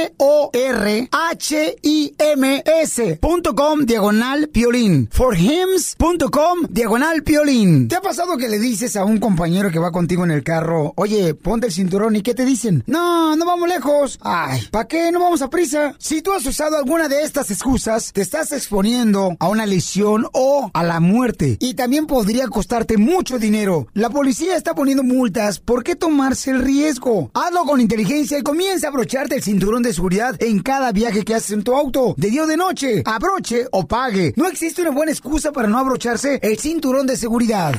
F-O-R-H-I-M-S.com 0.00 1.10
diagonal 3.84 4.48
piolín. 4.48 5.08
Forhims.com 5.10 6.58
diagonal 6.68 7.22
piolín. 7.22 7.88
¿Te 7.88 7.96
ha 7.96 8.00
pasado 8.00 8.36
que 8.36 8.48
le 8.48 8.58
dices 8.58 8.96
a 8.96 9.04
un 9.04 9.18
compañero 9.18 9.70
que 9.70 9.78
va 9.78 9.92
contigo 9.92 10.24
en 10.24 10.30
el 10.30 10.42
carro, 10.42 10.94
oye, 10.96 11.34
ponte 11.34 11.66
el 11.66 11.72
cinturón 11.72 12.16
y 12.16 12.22
qué 12.22 12.34
te 12.34 12.46
dicen? 12.46 12.82
No, 12.86 13.36
no 13.36 13.44
vamos 13.44 13.68
lejos. 13.68 14.18
Ay, 14.22 14.62
¿para 14.70 14.88
qué? 14.88 15.12
No 15.12 15.20
vamos 15.20 15.42
a 15.42 15.50
prisa. 15.50 15.94
Si 15.98 16.22
tú 16.22 16.32
has 16.32 16.46
usado 16.46 16.76
alguna 16.76 17.08
de 17.08 17.22
estas 17.22 17.50
excusas, 17.50 18.12
te 18.12 18.22
estás 18.22 18.52
exponiendo 18.52 19.36
a 19.38 19.48
una 19.48 19.66
lesión 19.66 20.26
o 20.32 20.70
a 20.72 20.82
la 20.82 21.00
muerte. 21.00 21.58
Y 21.60 21.74
también 21.74 22.06
podría 22.06 22.48
costarte 22.48 22.96
mucho 22.96 23.38
dinero. 23.38 23.88
La 23.92 24.08
policía 24.10 24.56
está 24.56 24.74
poniendo 24.74 25.02
multas. 25.02 25.60
¿Por 25.60 25.84
qué 25.84 25.94
tomarse 25.96 26.52
el 26.52 26.62
riesgo? 26.62 27.30
Hazlo 27.34 27.64
con 27.64 27.80
inteligencia 27.80 28.38
y 28.38 28.42
comienza 28.42 28.86
a 28.86 28.90
abrocharte 28.90 29.34
el 29.34 29.42
cinturón 29.42 29.82
de 29.82 29.89
seguridad 29.92 30.36
en 30.40 30.60
cada 30.60 30.92
viaje 30.92 31.24
que 31.24 31.34
haces 31.34 31.52
en 31.52 31.62
tu 31.62 31.74
auto, 31.74 32.14
de 32.16 32.30
día 32.30 32.44
o 32.44 32.46
de 32.46 32.56
noche. 32.56 33.02
Abroche 33.04 33.66
o 33.72 33.86
pague. 33.86 34.32
No 34.36 34.46
existe 34.46 34.82
una 34.82 34.90
buena 34.90 35.12
excusa 35.12 35.52
para 35.52 35.68
no 35.68 35.78
abrocharse 35.78 36.38
el 36.42 36.58
cinturón 36.58 37.06
de 37.06 37.16
seguridad. 37.16 37.74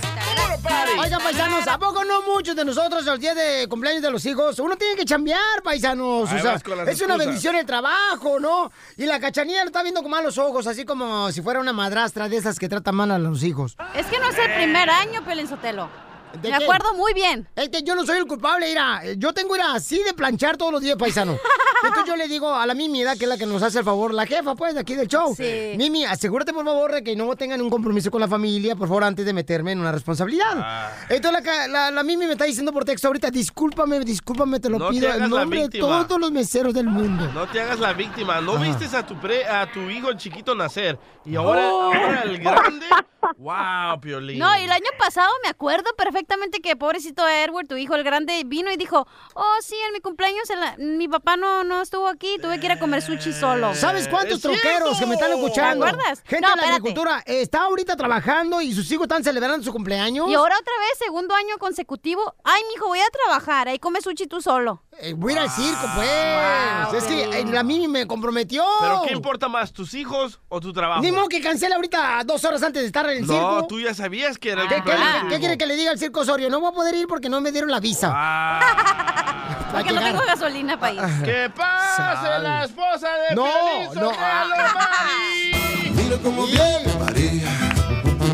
Oigan, 0.99 1.21
paisanos, 1.21 1.67
¿a 1.67 1.79
poco 1.79 2.03
no 2.03 2.21
muchos 2.21 2.55
de 2.55 2.63
nosotros 2.63 3.03
los 3.05 3.19
días 3.19 3.35
de 3.35 3.67
cumpleaños 3.67 4.03
de 4.03 4.11
los 4.11 4.25
hijos? 4.25 4.59
Uno 4.59 4.75
tiene 4.75 4.95
que 4.95 5.05
chambear, 5.05 5.63
paisanos. 5.63 6.29
Ahí 6.29 6.39
o 6.39 6.41
sea, 6.41 6.61
es 6.87 7.01
una 7.01 7.17
bendición 7.17 7.55
el 7.55 7.65
trabajo, 7.65 8.39
¿no? 8.39 8.71
Y 8.97 9.05
la 9.05 9.19
cachanilla 9.19 9.61
lo 9.63 9.67
está 9.67 9.81
viendo 9.81 10.01
con 10.01 10.11
malos 10.11 10.37
ojos, 10.37 10.67
así 10.67 10.85
como 10.85 11.31
si 11.31 11.41
fuera 11.41 11.59
una 11.59 11.73
madrastra 11.73 12.29
de 12.29 12.37
esas 12.37 12.59
que 12.59 12.69
trata 12.69 12.91
mal 12.91 13.11
a 13.11 13.17
los 13.17 13.43
hijos. 13.43 13.75
Es 13.95 14.05
que 14.07 14.19
no 14.19 14.29
es 14.29 14.37
el 14.37 14.53
primer 14.53 14.89
año, 14.89 15.23
Pelín 15.25 15.47
Sotelo. 15.47 16.10
¿De 16.41 16.49
Me 16.51 16.57
qué? 16.57 16.63
acuerdo 16.63 16.93
muy 16.95 17.13
bien. 17.13 17.47
Es 17.55 17.69
que 17.69 17.81
yo 17.83 17.95
no 17.95 18.05
soy 18.05 18.17
el 18.19 18.25
culpable, 18.25 18.67
mira. 18.67 19.01
Yo 19.17 19.33
tengo 19.33 19.55
ir 19.55 19.61
así 19.61 20.01
de 20.03 20.13
planchar 20.13 20.57
todos 20.57 20.71
los 20.71 20.81
días, 20.81 20.95
paisano. 20.97 21.37
Entonces 21.83 22.05
yo 22.07 22.15
le 22.15 22.27
digo 22.27 22.53
a 22.53 22.65
la 22.67 22.73
Mimi, 22.75 23.03
¿da? 23.03 23.15
que 23.15 23.23
es 23.25 23.29
la 23.29 23.37
que 23.37 23.45
nos 23.47 23.63
hace 23.63 23.79
el 23.79 23.85
favor, 23.85 24.13
la 24.13 24.25
jefa, 24.27 24.53
pues, 24.55 24.75
de 24.75 24.81
aquí 24.81 24.93
del 24.95 25.07
show. 25.07 25.33
Sí. 25.35 25.73
Mimi, 25.77 26.05
asegúrate, 26.05 26.53
por 26.53 26.63
favor, 26.63 26.91
de 26.91 27.03
que 27.03 27.15
no 27.15 27.35
tengan 27.35 27.59
un 27.59 27.69
compromiso 27.71 28.11
con 28.11 28.21
la 28.21 28.27
familia, 28.27 28.75
por 28.75 28.87
favor, 28.87 29.03
antes 29.03 29.25
de 29.25 29.33
meterme 29.33 29.71
en 29.71 29.79
una 29.79 29.91
responsabilidad. 29.91 30.51
Ah. 30.57 30.91
Entonces 31.09 31.43
la, 31.43 31.67
la, 31.67 31.91
la 31.91 32.03
Mimi 32.03 32.27
me 32.27 32.33
está 32.33 32.45
diciendo 32.45 32.71
por 32.71 32.85
texto 32.85 33.07
ahorita, 33.07 33.31
discúlpame, 33.31 33.99
discúlpame, 34.01 34.59
te 34.59 34.69
lo 34.69 34.77
No 34.77 34.89
pido 34.89 35.11
en 35.11 35.27
nombre 35.29 35.67
de 35.67 35.79
todos 35.79 36.19
los 36.19 36.31
meseros 36.31 36.73
del 36.73 36.85
mundo. 36.87 37.27
No 37.33 37.47
te 37.47 37.59
hagas 37.61 37.79
la 37.79 37.93
víctima. 37.93 38.39
No 38.41 38.53
Ajá. 38.55 38.63
vistes 38.63 38.93
a 38.93 39.03
tu 39.05 39.19
pre, 39.19 39.45
a 39.47 39.71
tu 39.71 39.79
hijo 39.89 40.13
chiquito 40.13 40.53
nacer. 40.55 40.97
Y 41.25 41.35
ahora, 41.35 41.67
Oh. 41.71 41.91
ahora 41.93 42.21
el 42.23 42.37
grande. 42.37 42.85
wow, 43.37 43.99
Piolín. 43.99 44.37
No, 44.39 44.55
y 44.59 44.63
el 44.63 44.71
año 44.71 44.89
pasado 44.99 45.29
me 45.43 45.49
acuerdo 45.49 45.85
perfectamente 45.97 46.20
que 46.63 46.75
pobrecito 46.75 47.27
Edward, 47.27 47.67
tu 47.67 47.75
hijo 47.75 47.95
el 47.95 48.03
grande, 48.03 48.43
vino 48.45 48.71
y 48.71 48.77
dijo, 48.77 49.07
oh, 49.33 49.55
sí, 49.61 49.75
en 49.87 49.93
mi 49.93 49.99
cumpleaños 49.99 50.49
el- 50.77 50.97
mi 50.97 51.07
papá 51.07 51.37
no, 51.37 51.63
no 51.63 51.81
estuvo 51.81 52.07
aquí, 52.07 52.37
tuve 52.41 52.59
que 52.59 52.65
ir 52.67 52.71
a 52.73 52.79
comer 52.79 53.01
sushi 53.01 53.33
solo. 53.33 53.73
¿Sabes 53.75 54.07
cuántos 54.07 54.43
es 54.43 54.59
cierto. 54.59 54.91
que 54.99 55.05
me 55.05 55.15
están 55.15 55.31
escuchando? 55.31 55.85
¿Te 55.85 55.91
acuerdas? 55.91 56.21
Gente 56.25 56.41
No, 56.47 56.49
de 56.49 56.55
la 56.55 56.61
espérate. 56.63 56.69
agricultura 56.75 57.23
está 57.25 57.61
ahorita 57.63 57.95
trabajando 57.95 58.61
y 58.61 58.73
sus 58.73 58.91
hijos 58.91 59.05
están 59.05 59.23
celebrando 59.23 59.63
su 59.63 59.71
cumpleaños. 59.71 60.29
Y 60.29 60.33
ahora 60.33 60.55
otra 60.59 60.73
vez, 60.79 60.97
segundo 60.99 61.33
año 61.35 61.57
consecutivo, 61.57 62.35
ay, 62.43 62.61
mijo, 62.73 62.87
voy 62.87 62.99
a 62.99 63.09
trabajar, 63.09 63.67
ahí 63.67 63.79
come 63.79 64.01
sushi 64.01 64.27
tú 64.27 64.41
solo. 64.41 64.83
Eh, 64.99 65.13
voy 65.15 65.33
a 65.33 65.35
ir 65.37 65.41
al 65.41 65.49
circo, 65.49 65.87
pues. 65.95 67.03
es 67.03 67.03
que 67.05 67.23
eh, 67.39 67.45
la 67.45 67.63
Mimi 67.63 67.87
me 67.87 68.05
comprometió. 68.05 68.63
¿Pero 68.81 69.01
qué 69.07 69.13
importa 69.13 69.47
más, 69.47 69.71
tus 69.73 69.93
hijos 69.93 70.39
o 70.49 70.59
tu 70.59 70.73
trabajo? 70.73 71.01
Ni 71.01 71.11
modo 71.11 71.27
que 71.27 71.41
cancele 71.41 71.73
ahorita 71.75 72.21
dos 72.25 72.43
horas 72.45 72.61
antes 72.61 72.81
de 72.81 72.87
estar 72.87 73.09
en 73.09 73.17
el 73.19 73.27
no, 73.27 73.33
circo. 73.33 73.67
tú 73.67 73.79
ya 73.79 73.93
sabías 73.93 74.37
que 74.37 74.51
era 74.51 74.63
el 74.63 74.67
¿Qué, 74.67 74.75
qué, 74.75 74.91
qué 74.91 75.27
hijo. 75.29 75.39
quiere 75.39 75.57
que 75.57 75.65
le 75.65 75.75
diga 75.75 75.91
al 75.91 75.97
circo 75.97 76.10
Osorio? 76.19 76.49
No 76.49 76.59
voy 76.59 76.69
a 76.69 76.73
poder 76.73 76.95
ir 76.95 77.07
porque 77.07 77.29
no 77.29 77.41
me 77.41 77.51
dieron 77.51 77.71
la 77.71 77.79
visa. 77.79 78.11
Ah. 78.13 79.07
Porque 79.71 79.93
no 79.93 80.01
tengo 80.01 80.21
gasolina 80.25 80.77
para 80.77 80.93
ir. 80.93 81.01
¡Que 81.23 81.49
pase 81.55 82.39
la 82.39 82.65
esposa 82.65 83.07
de 83.29 83.35
No, 83.35 83.45
Piolín 83.45 83.85
no, 83.85 83.93
Sotelo, 83.93 84.15
ah, 84.19 84.73
Mari! 84.75 85.91
Mira 85.95 86.17
cómo 86.21 86.45
viene 86.45 86.93
María. 86.99 87.49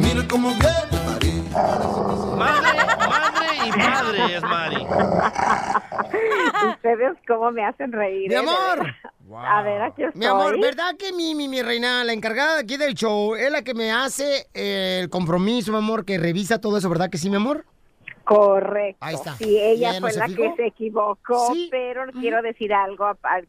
Mira 0.01 0.27
cómo 0.27 0.49
viene 0.49 1.05
María. 1.05 1.43
Madre, 2.37 2.85
madre 3.07 3.67
y 3.67 3.71
padre 3.71 4.35
es 4.35 4.41
Mari. 4.41 4.87
Ustedes 6.69 7.17
cómo 7.27 7.51
me 7.51 7.65
hacen 7.65 7.91
reír. 7.91 8.29
Mi 8.29 8.35
¿eh? 8.35 8.41
A 9.35 9.61
ver, 9.63 9.81
aquí 9.81 10.03
estoy. 10.03 10.19
Mi 10.19 10.25
amor, 10.25 10.59
¿verdad 10.59 10.95
que 10.97 11.11
mi, 11.11 11.35
mi, 11.35 11.47
mi 11.47 11.61
reina, 11.61 12.03
la 12.03 12.13
encargada 12.13 12.59
aquí 12.59 12.77
del 12.77 12.93
show, 12.93 13.35
es 13.35 13.51
la 13.51 13.61
que 13.61 13.73
me 13.73 13.91
hace 13.91 14.47
eh, 14.53 14.99
el 15.01 15.09
compromiso, 15.09 15.71
mi 15.71 15.77
amor, 15.79 16.05
que 16.05 16.17
revisa 16.17 16.61
todo 16.61 16.77
eso, 16.77 16.89
¿verdad 16.89 17.09
que 17.09 17.17
sí, 17.17 17.29
mi 17.29 17.35
amor? 17.35 17.65
Correcto. 18.23 18.97
Ahí 18.99 19.15
está. 19.15 19.35
Sí, 19.35 19.57
ella 19.57 19.93
¿Ya 19.93 19.99
no 20.01 20.07
fue 20.09 20.17
la 20.17 20.27
fijó? 20.27 20.41
que 20.41 20.55
se 20.57 20.65
equivocó, 20.67 21.53
Sí. 21.53 21.69
pero 21.71 22.03
quiero 22.19 22.41
decir 22.41 22.73
algo, 22.73 23.07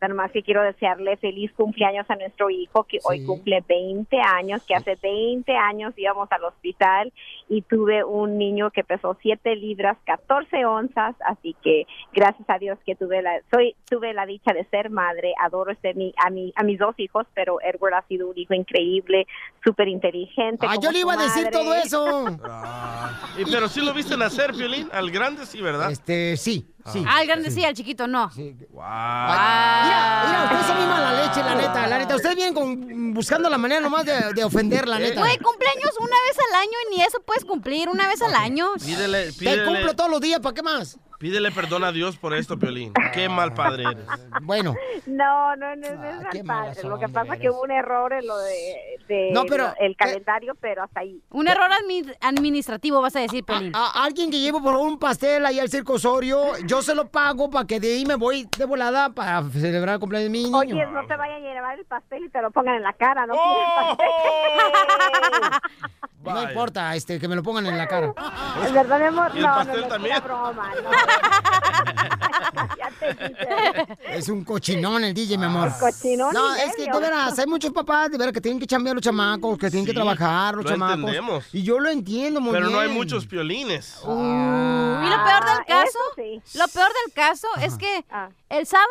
nomás 0.08 0.30
que 0.30 0.44
quiero 0.44 0.62
desearle 0.62 1.16
feliz 1.16 1.50
cumpleaños 1.56 2.08
a 2.08 2.14
nuestro 2.14 2.48
hijo 2.48 2.84
que 2.84 2.98
hoy 3.02 3.24
cumple 3.24 3.64
20 3.68 4.20
años, 4.20 4.62
que 4.68 4.76
hace 4.76 4.94
20 5.02 5.52
años 5.56 5.94
íbamos 5.96 6.30
al 6.30 6.44
hospital 6.44 7.12
y 7.48 7.62
tuve 7.62 8.04
un 8.04 8.38
niño 8.38 8.70
que 8.70 8.84
pesó 8.84 9.16
7 9.20 9.56
libras, 9.56 9.96
14 10.04 10.64
onzas, 10.66 11.16
así 11.26 11.56
que 11.62 11.86
gracias 12.12 12.48
a 12.48 12.58
Dios 12.58 12.78
que 12.84 12.94
tuve 12.94 13.22
la 13.22 13.40
soy 13.50 13.74
tuve 13.88 14.12
la 14.12 14.26
dicha 14.26 14.52
de 14.52 14.64
ser 14.64 14.90
madre, 14.90 15.32
adoro 15.40 15.74
ser 15.80 15.96
mi, 15.96 16.12
a 16.24 16.30
mi 16.30 16.52
a 16.56 16.62
mis 16.62 16.78
dos 16.78 16.94
hijos, 16.98 17.26
pero 17.34 17.58
Edward 17.62 17.94
ha 17.94 18.02
sido 18.02 18.28
un 18.28 18.38
hijo 18.38 18.54
increíble, 18.54 19.26
súper 19.64 19.88
inteligente. 19.88 20.66
Ah, 20.68 20.76
yo 20.80 20.90
le 20.90 21.00
iba 21.00 21.14
a 21.14 21.16
decir 21.16 21.44
madre. 21.44 21.50
todo 21.50 21.74
eso. 21.74 22.26
Y, 23.38 23.44
pero 23.50 23.68
sí 23.68 23.80
lo 23.80 23.94
viste 23.94 24.16
nacer, 24.16 24.52
Piolín, 24.52 24.88
al 24.92 25.10
grande 25.10 25.46
sí, 25.46 25.60
¿verdad? 25.60 25.92
Este, 25.92 26.36
sí, 26.36 26.66
sí. 26.92 27.04
Ah, 27.06 27.22
el 27.22 27.26
grande 27.28 27.50
sí, 27.50 27.64
al 27.64 27.74
chiquito 27.74 28.06
no. 28.06 28.30
Mira, 28.36 28.54
mira, 29.84 30.42
ustedes 30.44 30.66
son 30.66 30.76
muy 30.78 30.86
mala 30.86 31.24
leche, 31.24 31.42
la 31.42 31.54
neta, 31.54 31.86
la 31.86 31.98
neta. 31.98 32.16
Ustedes 32.16 32.36
vienen 32.36 32.54
con, 32.54 33.14
buscando 33.14 33.48
la 33.50 33.58
manera 33.58 33.80
nomás 33.80 34.04
de, 34.04 34.32
de 34.34 34.44
ofender, 34.44 34.86
la 34.88 34.98
neta. 34.98 35.20
Güey, 35.20 35.38
cumpleaños 35.38 35.90
una 35.98 36.16
vez 36.26 36.38
al 36.48 36.60
año 36.60 36.72
y 36.90 36.96
ni 36.96 37.02
eso 37.02 37.20
puedes 37.24 37.44
cumplir 37.44 37.88
una 37.88 38.06
vez 38.08 38.22
al 38.22 38.34
año. 38.34 38.68
Pídele, 38.84 39.32
Te 39.32 39.38
pídele, 39.38 39.64
cumplo 39.64 39.94
todos 39.94 40.10
los 40.10 40.20
días, 40.20 40.40
¿para 40.40 40.54
qué 40.54 40.62
más? 40.62 40.98
pídele 41.18 41.50
perdón 41.50 41.82
a 41.84 41.92
Dios 41.92 42.16
por 42.16 42.32
esto, 42.32 42.58
Piolín. 42.58 42.92
Qué 43.12 43.28
mal 43.28 43.52
padre 43.52 43.84
eres. 43.90 44.06
Bueno. 44.42 44.74
No, 45.06 45.56
no, 45.56 45.74
no, 45.74 45.94
no 45.94 46.04
es 46.04 46.26
qué 46.30 46.42
mal 46.42 46.68
padre. 46.68 46.88
Lo 46.88 46.98
que 46.98 47.08
pasa 47.08 47.34
es 47.34 47.40
que 47.40 47.50
hubo 47.50 47.62
un 47.62 47.72
error 47.72 48.12
en 48.12 48.26
lo 48.26 48.38
de, 48.38 48.97
de 49.08 49.30
No, 49.32 49.44
pero, 49.48 49.72
el 49.80 49.96
calendario, 49.96 50.54
pero 50.60 50.84
hasta 50.84 51.00
ahí. 51.00 51.20
Un 51.30 51.48
error 51.48 51.68
admi- 51.70 52.14
administrativo, 52.20 53.00
vas 53.00 53.16
a 53.16 53.20
decir, 53.20 53.44
Pelín. 53.44 53.72
A 53.74 54.04
alguien 54.04 54.30
que 54.30 54.38
llevo 54.38 54.62
por 54.62 54.76
un 54.76 54.98
pastel 54.98 55.44
ahí 55.46 55.58
al 55.58 55.68
circo 55.68 55.94
Osorio, 55.94 56.42
yo 56.66 56.82
se 56.82 56.94
lo 56.94 57.08
pago 57.08 57.50
para 57.50 57.66
que 57.66 57.80
de 57.80 57.94
ahí 57.94 58.06
me 58.06 58.14
voy 58.14 58.46
de 58.56 58.64
volada 58.64 59.10
para 59.10 59.42
celebrar 59.50 59.94
el 59.94 60.00
cumpleaños 60.00 60.30
de 60.30 60.38
mi 60.38 60.44
niño. 60.44 60.58
Oye, 60.58 60.86
no 60.86 61.06
te 61.06 61.16
vayan 61.16 61.42
a 61.44 61.54
llevar 61.54 61.78
el 61.78 61.84
pastel 61.86 62.24
y 62.24 62.28
te 62.28 62.40
lo 62.42 62.50
pongan 62.50 62.76
en 62.76 62.82
la 62.82 62.92
cara, 62.92 63.26
¿no? 63.26 63.34
¡Oh! 63.36 63.96
No 66.34 66.42
importa, 66.42 66.94
este, 66.96 67.18
que 67.18 67.28
me 67.28 67.36
lo 67.36 67.42
pongan 67.42 67.66
en 67.66 67.76
la 67.78 67.86
cara. 67.86 68.12
¿Es 68.64 68.72
verdad, 68.72 68.98
mi 68.98 69.06
amor? 69.06 69.30
¿Y 69.34 69.38
el 69.38 69.42
no, 69.44 69.54
pastel 69.54 69.76
no, 69.76 69.82
no, 69.82 69.88
también? 69.88 70.16
es 70.16 70.22
una 70.22 70.26
broma, 70.34 70.70
no. 70.82 70.90
ya 72.78 72.90
te. 72.98 74.16
Es 74.16 74.28
un 74.28 74.44
cochinón 74.44 75.04
el 75.04 75.14
DJ, 75.14 75.38
mi 75.38 75.44
amor. 75.44 75.72
Cochinón 75.78 76.32
No, 76.34 76.54
es 76.54 76.74
que 76.76 76.90
de 76.90 77.00
veras, 77.00 77.38
hay 77.38 77.46
muchos 77.46 77.72
papás 77.72 78.10
de 78.10 78.18
veras 78.18 78.32
que 78.32 78.40
tienen 78.40 78.58
que 78.58 78.66
chambear 78.66 78.94
los 78.96 79.02
chamacos, 79.04 79.58
que 79.58 79.70
tienen 79.70 79.86
que 79.86 79.94
trabajar 79.94 80.54
los 80.54 80.64
lo 80.64 80.70
chamacos. 80.70 80.98
entendemos. 80.98 81.44
Y 81.52 81.62
yo 81.62 81.78
lo 81.78 81.88
entiendo 81.90 82.40
muy 82.40 82.52
Pero 82.52 82.66
bien. 82.66 82.76
no 82.76 82.80
hay 82.82 82.88
muchos 82.88 83.26
piolines. 83.26 83.98
Y 84.02 84.06
lo 84.06 84.14
peor 85.24 85.44
del 85.44 85.58
Ah, 85.60 85.64
caso, 85.66 85.98
sí. 86.16 86.42
lo 86.58 86.68
peor 86.68 86.88
del 87.04 87.12
caso 87.14 87.48
es 87.60 87.76
que 87.76 88.04
el 88.48 88.66
sábado 88.66 88.88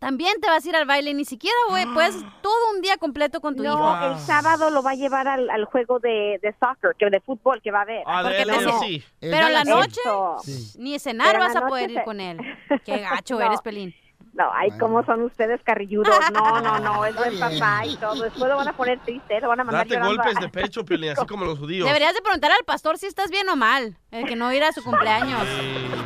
también 0.00 0.40
te 0.40 0.48
vas 0.48 0.64
a 0.64 0.68
ir 0.68 0.74
al 0.74 0.86
baile, 0.86 1.12
ni 1.14 1.24
siquiera, 1.26 1.56
güey, 1.68 1.84
puedes 1.92 2.16
todo 2.42 2.70
un 2.74 2.80
día 2.80 2.96
completo 2.96 3.40
con 3.40 3.54
tu 3.54 3.62
No, 3.62 3.74
hijo. 3.74 4.12
el 4.14 4.18
sábado 4.18 4.70
lo 4.70 4.82
va 4.82 4.92
a 4.92 4.94
llevar 4.94 5.28
al, 5.28 5.48
al 5.50 5.66
juego 5.66 6.00
de, 6.00 6.40
de 6.42 6.54
soccer, 6.58 6.96
que 6.98 7.10
de 7.10 7.20
fútbol 7.20 7.60
que 7.62 7.70
va 7.70 7.80
a 7.80 7.82
haber. 7.82 8.02
Ah, 8.06 8.22
de. 8.22 8.30
Pero 9.20 9.46
en 9.46 9.52
la 9.52 9.64
noche, 9.64 10.00
ni 10.78 10.98
cenar 10.98 11.28
Pero 11.32 11.40
vas 11.40 11.54
a 11.54 11.66
poder 11.66 11.90
ir 11.90 12.02
con 12.02 12.18
él. 12.20 12.38
Qué 12.84 12.98
gacho 12.98 13.38
No. 13.38 13.42
eres, 13.46 13.60
Pelín. 13.60 13.94
No, 14.32 14.48
ay, 14.54 14.70
cómo 14.78 15.04
son 15.04 15.22
ustedes 15.22 15.60
carrilludos. 15.64 16.08
No, 16.32 16.60
no, 16.60 16.78
no, 16.78 17.04
es 17.06 17.16
buen 17.16 17.38
papá 17.38 17.84
y 17.84 17.96
todo. 17.96 18.22
Después 18.22 18.48
lo 18.50 18.56
van 18.56 18.68
a 18.68 18.72
poner 18.72 18.98
triste, 19.00 19.40
lo 19.40 19.48
van 19.48 19.60
a 19.60 19.64
mandar 19.64 19.86
Date 19.86 19.94
llorando 19.96 20.22
a- 20.22 20.24
golpes 20.24 20.40
de 20.40 20.48
pecho, 20.48 20.84
Piolín, 20.84 21.10
así 21.10 21.26
como 21.26 21.44
los 21.44 21.58
judíos. 21.58 21.86
Deberías 21.86 22.14
de 22.14 22.22
preguntar 22.22 22.52
al 22.52 22.64
pastor 22.64 22.96
si 22.98 23.06
estás 23.06 23.30
bien 23.30 23.48
o 23.48 23.56
mal, 23.56 23.96
el 24.12 24.26
que 24.26 24.36
no 24.36 24.52
ir 24.52 24.62
a 24.62 24.72
su 24.72 24.84
cumpleaños. 24.84 25.42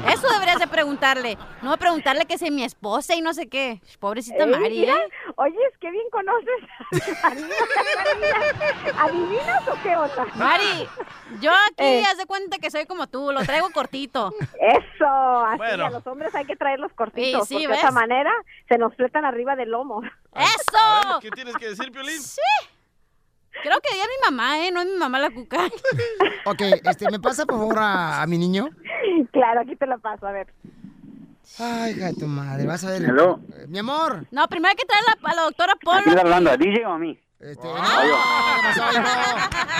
Eso 0.09 0.29
deberías 0.33 0.59
de 0.59 0.67
preguntarle, 0.67 1.37
no 1.63 1.77
preguntarle 1.77 2.25
que 2.27 2.35
es 2.35 2.43
mi 2.51 2.65
esposa 2.65 3.15
y 3.15 3.21
no 3.21 3.35
sé 3.35 3.49
qué. 3.49 3.81
Pobrecita 4.01 4.45
Ey, 4.45 4.51
Mari, 4.51 4.79
mira, 4.81 4.95
¿eh? 4.95 5.09
Oye, 5.37 5.57
es 5.71 5.79
que 5.79 5.91
bien 5.91 6.05
conoces 6.11 7.23
a 7.23 7.29
Marina. 7.29 7.55
¿Adivinas 8.99 9.69
o 9.69 9.75
qué 9.83 9.97
otra? 9.97 10.27
Mari, 10.37 10.89
yo 11.41 11.51
aquí 11.51 11.75
Eh. 11.85 12.05
haz 12.11 12.17
de 12.19 12.27
cuenta 12.27 12.59
que 12.59 12.71
soy 12.71 12.87
como 12.87 13.07
tú, 13.07 13.31
lo 13.33 13.43
traigo 13.45 13.71
cortito. 13.71 14.33
Eso, 14.61 15.07
así 15.47 15.59
Bueno. 15.59 15.87
a 15.87 15.91
los 15.91 16.07
hombres 16.07 16.35
hay 16.35 16.45
que 16.45 16.57
traerlos 16.57 16.93
cortitos, 16.95 17.49
Sí, 17.49 17.55
sí, 17.59 17.65
porque 17.65 17.69
¿ves? 17.69 17.77
de 17.77 17.83
esa 17.89 17.91
manera 17.91 18.14
se 18.69 18.79
nos 18.79 18.95
fletan 18.97 19.25
arriba 19.25 19.57
del 19.57 19.71
lomo. 19.71 20.03
¡Eso! 20.35 21.21
¿Qué 21.21 21.31
tienes 21.31 21.55
que 21.57 21.69
decir, 21.71 21.91
Piolín? 21.93 22.21
Sí. 22.21 22.41
Creo 23.63 23.79
que 23.81 23.97
ya 23.97 24.05
mi 24.05 24.31
mamá, 24.31 24.59
¿eh? 24.67 24.71
No 24.73 24.81
es 24.83 24.87
mi 24.89 24.97
mamá 24.99 25.19
la 25.19 25.31
cuca. 25.31 25.59
Ok, 26.47 26.61
este, 26.61 27.11
¿me 27.11 27.19
pasa 27.21 27.47
por 27.47 27.57
favor 27.59 27.79
a, 27.79 28.21
a 28.23 28.27
mi 28.27 28.37
niño? 28.37 28.69
Claro, 29.33 29.61
aquí 29.63 29.77
te 29.77 29.87
la 29.87 29.97
paso, 29.97 30.27
a 30.27 30.33
ver. 30.33 30.53
Ay, 31.59 31.93
hija 31.93 32.07
de 32.09 32.15
tu 32.15 32.27
madre, 32.27 32.67
vas 32.67 32.85
a 32.85 32.91
ver. 32.91 33.03
Hello. 33.03 33.41
Eh, 33.55 33.67
Mi 33.69 33.79
amor. 33.79 34.27
No, 34.31 34.47
primero 34.49 34.71
hay 34.71 34.77
que 34.77 34.85
traer 34.87 35.05
a 35.07 35.23
la, 35.23 35.31
a 35.31 35.35
la 35.35 35.43
doctora 35.43 35.73
¿A 35.73 35.77
quién 35.77 36.03
Polo. 36.03 36.09
está 36.11 36.21
hablando? 36.21 36.51
¿A 36.51 36.57
DJ 36.59 36.85
o 36.87 36.91
a 36.93 36.99
mí? 36.99 37.19
Este, 37.45 37.69
no, 37.69 37.75
no. 37.75 37.83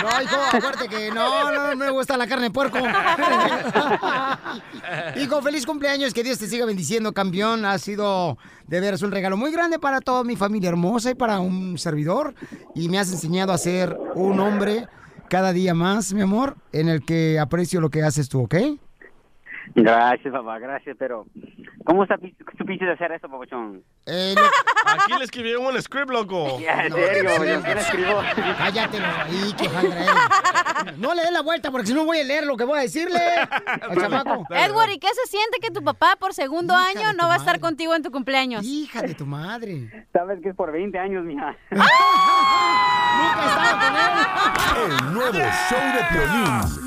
No, 0.03 0.21
hijo, 0.21 0.35
acuérdate 0.53 0.87
que 0.87 1.09
no, 1.09 1.51
no, 1.51 1.69
no 1.69 1.75
me 1.75 1.89
gusta 1.89 2.15
la 2.15 2.27
carne 2.27 2.45
de 2.45 2.51
puerco. 2.51 2.77
hijo, 5.19 5.41
feliz 5.41 5.65
cumpleaños, 5.65 6.13
que 6.13 6.23
Dios 6.23 6.37
te 6.37 6.47
siga 6.47 6.67
bendiciendo, 6.67 7.11
campeón. 7.11 7.65
Ha 7.65 7.79
sido 7.79 8.37
de 8.67 8.79
veras 8.79 9.01
un 9.01 9.11
regalo 9.11 9.35
muy 9.35 9.51
grande 9.51 9.79
para 9.79 9.99
toda 9.99 10.23
mi 10.23 10.35
familia 10.35 10.69
hermosa 10.69 11.09
y 11.09 11.15
para 11.15 11.39
un 11.39 11.79
servidor. 11.79 12.35
Y 12.75 12.87
me 12.87 12.99
has 12.99 13.11
enseñado 13.11 13.51
a 13.51 13.57
ser 13.57 13.97
un 14.13 14.39
hombre 14.39 14.87
cada 15.27 15.51
día 15.51 15.73
más, 15.73 16.13
mi 16.13 16.21
amor, 16.21 16.57
en 16.71 16.87
el 16.87 17.03
que 17.03 17.39
aprecio 17.39 17.81
lo 17.81 17.89
que 17.89 18.03
haces 18.03 18.29
tú, 18.29 18.43
¿ok? 18.43 18.57
Gracias, 19.75 20.33
papá, 20.33 20.57
gracias, 20.59 20.95
pero 20.97 21.25
¿cómo 21.85 22.05
supiste 22.57 22.85
de 22.85 22.93
hacer 22.93 23.11
eso, 23.11 23.27
papuchón? 23.27 23.83
Eh, 24.05 24.33
Aquí 24.85 25.13
le 25.17 25.25
escribieron 25.25 25.65
un 25.65 25.81
script, 25.81 26.09
loco. 26.09 26.59
Ya, 26.65 26.85
en 26.85 26.93
serio, 26.93 27.45
yo 27.45 27.61
quién 27.61 27.77
escribo. 27.77 28.21
Cállatelo 28.57 29.05
ahí, 29.05 29.53
que 29.57 29.65
él. 29.65 30.95
No 30.97 31.13
le 31.13 31.23
dé 31.23 31.31
la 31.31 31.41
vuelta 31.41 31.71
porque 31.71 31.87
si 31.87 31.93
no 31.93 32.05
voy 32.05 32.19
a 32.19 32.23
leer 32.23 32.45
lo 32.45 32.55
que 32.55 32.63
voy 32.63 32.79
a 32.79 32.81
decirle 32.83 33.19
al 33.81 33.97
chamaco. 33.99 34.45
Edward, 34.49 34.91
¿y 34.91 34.99
qué 34.99 35.07
se 35.07 35.29
siente 35.29 35.59
que 35.61 35.71
tu 35.71 35.83
papá 35.83 36.15
por 36.19 36.33
segundo 36.33 36.73
año 36.73 37.13
no 37.13 37.27
va 37.27 37.33
a 37.33 37.37
estar 37.37 37.59
contigo 37.59 37.93
en 37.95 38.03
tu 38.03 38.11
cumpleaños? 38.11 38.63
Hija 38.63 39.01
de 39.01 39.13
tu 39.15 39.25
madre. 39.25 40.07
Sabes 40.13 40.39
que 40.41 40.49
es 40.49 40.55
por 40.55 40.71
20 40.71 40.97
años, 40.97 41.25
mija. 41.25 41.55
El 44.85 45.13
nuevo 45.13 45.31
show 45.33 45.79
de 45.93 46.03
Piolín. 46.11 46.84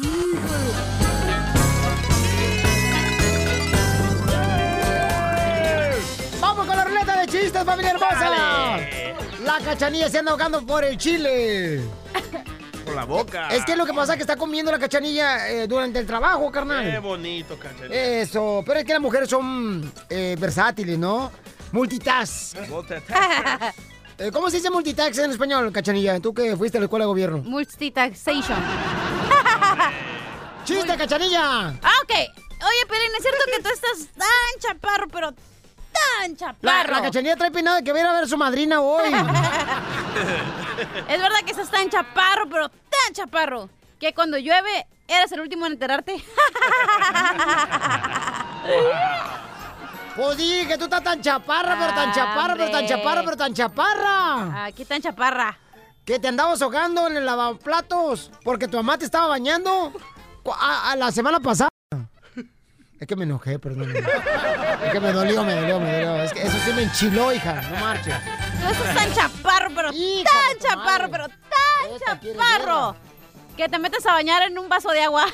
Chistes, 7.28 7.64
familia 7.64 7.90
hermosa! 7.92 8.14
Dale. 8.20 9.14
La 9.44 9.58
cachanilla 9.60 10.08
se 10.08 10.18
anda 10.18 10.32
ahogando 10.32 10.64
por 10.64 10.84
el 10.84 10.96
chile. 10.96 11.80
Por 12.84 12.94
la 12.94 13.04
boca. 13.04 13.48
Es 13.48 13.64
que 13.64 13.76
lo 13.76 13.84
que 13.86 13.92
pasa 13.92 14.12
es 14.12 14.16
que 14.16 14.22
está 14.22 14.36
comiendo 14.36 14.70
la 14.72 14.78
cachanilla 14.78 15.48
eh, 15.48 15.66
durante 15.66 15.98
el 15.98 16.06
trabajo, 16.06 16.46
Qué 16.48 16.52
carnal. 16.54 17.00
bonito, 17.00 17.58
cachanilla. 17.58 17.94
Eso, 17.94 18.62
pero 18.66 18.80
es 18.80 18.86
que 18.86 18.92
las 18.92 19.02
mujeres 19.02 19.28
son 19.28 19.90
eh, 20.08 20.36
versátiles, 20.38 20.98
¿no? 20.98 21.30
Multitask. 21.72 22.56
Eh, 24.20 24.32
¿Cómo 24.32 24.50
se 24.50 24.56
dice 24.56 24.68
multitask 24.68 25.16
en 25.20 25.30
español, 25.30 25.70
cachanilla? 25.70 26.18
Tú 26.18 26.34
que 26.34 26.56
fuiste 26.56 26.76
a 26.76 26.80
la 26.80 26.86
escuela 26.86 27.04
de 27.04 27.06
gobierno. 27.06 27.38
Multitaxation. 27.38 28.58
¡Chiste, 30.64 30.96
cachanilla! 30.96 31.68
Ah, 31.80 31.92
ok. 32.02 32.10
Oye, 32.10 32.86
Pelín, 32.88 33.12
es 33.16 33.22
cierto 33.22 33.44
que 33.46 33.62
tú 33.62 33.68
estás 33.72 34.08
tan 34.16 34.60
chaparro, 34.60 35.06
pero 35.12 35.32
tan 36.20 36.30
La, 36.32 36.36
chaparro. 36.38 36.92
la 36.92 37.02
cachanilla 37.02 37.36
trae 37.36 37.50
peinado 37.50 37.76
de 37.78 37.84
que 37.84 37.92
viene 37.92 38.08
a 38.08 38.12
ver 38.12 38.24
a 38.24 38.26
su 38.28 38.36
madrina 38.36 38.80
hoy. 38.80 39.12
Es 41.08 41.20
verdad 41.20 41.38
que 41.44 41.50
estás 41.52 41.70
tan 41.70 41.88
chaparro, 41.90 42.48
pero 42.48 42.68
tan 42.68 43.12
chaparro, 43.14 43.68
que 44.00 44.12
cuando 44.14 44.38
llueve 44.38 44.86
eres 45.08 45.32
el 45.32 45.40
último 45.40 45.66
en 45.66 45.72
enterarte. 45.72 46.22
Pues 50.16 50.36
dije 50.36 50.66
que 50.66 50.76
tú 50.78 50.84
estás 50.84 51.02
tan 51.02 51.20
chaparra, 51.22 51.76
pero 51.78 51.94
tan 51.94 52.12
chaparra, 52.12 52.54
pero 52.56 52.70
tan 52.70 52.86
chaparra, 52.86 53.22
pero 53.24 53.36
tan 53.36 53.54
chaparra. 53.54 54.64
Aquí 54.64 54.84
tan 54.84 55.00
chaparra. 55.00 55.56
Que 56.04 56.18
te 56.18 56.26
andabas 56.28 56.60
ahogando 56.62 57.06
en 57.06 57.18
el 57.18 57.26
lavaplatos 57.26 58.30
porque 58.42 58.66
tu 58.66 58.76
mamá 58.78 58.98
te 58.98 59.04
estaba 59.04 59.28
bañando 59.28 59.92
cu- 60.42 60.52
a, 60.52 60.90
a 60.92 60.96
la 60.96 61.12
semana 61.12 61.38
pasada. 61.38 61.68
Es 63.00 63.06
que 63.06 63.14
me 63.14 63.24
enojé, 63.24 63.58
perdón. 63.58 63.94
Es 63.94 64.92
que 64.92 65.00
me 65.00 65.12
dolió, 65.12 65.44
me 65.44 65.54
dolió, 65.54 65.78
me 65.78 65.92
dolió. 65.92 66.22
Es 66.22 66.32
que 66.32 66.42
eso 66.42 66.56
sí 66.64 66.72
me 66.72 66.82
enchiló, 66.82 67.32
hija. 67.32 67.62
No 67.62 67.78
marches. 67.78 68.14
Tú 68.60 68.70
estás 68.70 68.94
tan 68.94 69.14
chaparro, 69.14 69.68
pero 69.74 69.92
tan 69.92 70.58
chaparro, 70.58 71.10
pero 71.10 71.28
tan 71.28 72.18
chaparro, 72.34 72.96
que 73.56 73.68
te 73.68 73.78
metes 73.78 74.04
a 74.04 74.12
bañar 74.12 74.42
en 74.42 74.58
un 74.58 74.68
vaso 74.68 74.90
de 74.90 75.02
agua. 75.02 75.26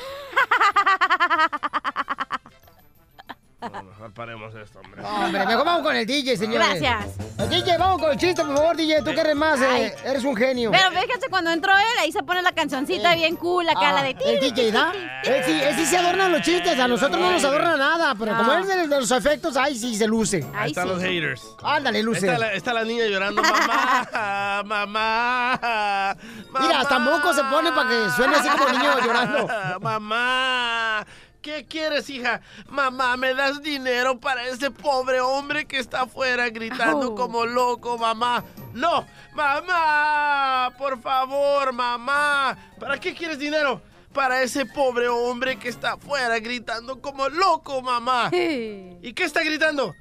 No, 3.61 4.13
paremos 4.13 4.53
esto, 4.53 4.79
hombre. 4.79 5.01
Hombre, 5.03 5.45
mejor 5.45 5.65
vamos 5.65 5.81
con 5.83 5.95
el 5.95 6.05
DJ, 6.05 6.37
señores. 6.37 6.79
Gracias. 6.79 7.15
El 7.39 7.49
DJ, 7.49 7.77
vamos 7.77 8.01
con 8.01 8.11
el 8.11 8.17
chiste, 8.17 8.43
por 8.43 8.55
favor, 8.55 8.75
DJ. 8.77 8.99
Tú 9.01 9.05
que 9.13 9.21
eres 9.21 9.35
más, 9.35 9.59
eh, 9.61 9.95
eres 10.05 10.23
un 10.23 10.35
genio. 10.35 10.69
Pero 10.71 10.89
fíjate, 10.91 11.27
cuando 11.29 11.51
entró 11.51 11.71
él, 11.75 11.99
ahí 12.01 12.11
se 12.11 12.21
pone 12.21 12.41
la 12.41 12.51
cancioncita 12.51 13.15
bien 13.15 13.35
cool, 13.37 13.67
acá 13.67 13.91
la 13.93 14.03
de 14.03 14.13
ti. 14.13 14.23
Ah, 14.27 14.29
El 14.31 14.39
DJ, 14.39 14.71
¿da? 14.71 14.91
Él 15.23 15.43
sí, 15.43 15.59
él 15.59 15.75
sí 15.75 15.85
se 15.87 15.97
adornan 15.97 16.31
los 16.31 16.41
chistes, 16.43 16.79
a 16.79 16.87
nosotros 16.87 17.19
no 17.19 17.31
nos 17.31 17.43
adorna 17.43 17.75
nada, 17.77 18.13
pero 18.13 18.35
como 18.37 18.43
No. 18.51 18.57
él 18.59 18.61
es 18.61 18.67
de, 18.67 18.87
de 18.87 18.99
los 18.99 19.09
efectos, 19.09 19.57
ahí 19.57 19.75
sí 19.75 19.95
se 19.95 20.05
luce. 20.07 20.45
Ahí 20.55 20.69
están 20.69 20.87
los 20.87 21.01
haters. 21.01 21.41
Ándale, 21.63 22.03
luce. 22.03 22.27
Está 22.27 22.37
la, 22.37 22.53
está 22.53 22.73
la 22.73 22.83
niña 22.83 23.05
llorando, 23.07 23.41
mamá, 23.41 24.63
mamá, 24.65 26.15
Mira, 26.59 26.81
hasta 26.81 26.99
moco 26.99 27.33
se 27.33 27.43
pone 27.45 27.71
para 27.71 27.89
que 27.89 28.09
suene 28.15 28.35
así 28.35 28.49
como 28.49 28.69
niño 28.69 28.99
llorando. 29.03 29.47
Mamá, 29.81 31.05
¿qué 31.45 31.63
quieres, 31.63 32.09
hija? 32.09 32.41
Mamá, 32.69 33.15
¿me 33.17 33.35
das 33.35 33.61
dinero 33.61 34.19
para 34.19 34.47
ese 34.47 34.71
pobre 34.71 35.21
hombre 35.21 35.65
que 35.65 35.77
está 35.77 36.01
afuera 36.01 36.49
gritando 36.49 37.11
Oh. 37.11 37.15
como 37.15 37.45
loco, 37.45 37.99
mamá? 37.99 38.43
No, 38.73 39.05
mamá, 39.35 40.73
por 40.75 40.99
favor, 40.99 41.71
mamá. 41.71 42.57
¿Para 42.79 42.99
qué 42.99 43.13
quieres 43.13 43.37
dinero? 43.37 43.79
para 44.11 44.41
ese 44.41 44.65
pobre 44.65 45.09
hombre 45.09 45.57
que 45.59 45.67
está 45.67 45.95
afuera 45.95 46.39
gritando 46.39 47.01
como 47.01 47.27
loco, 47.27 47.81
mamá. 47.81 48.29
¿Y 48.31 49.11
qué 49.13 49.25
está 49.25 49.43
gritando? 49.43 49.93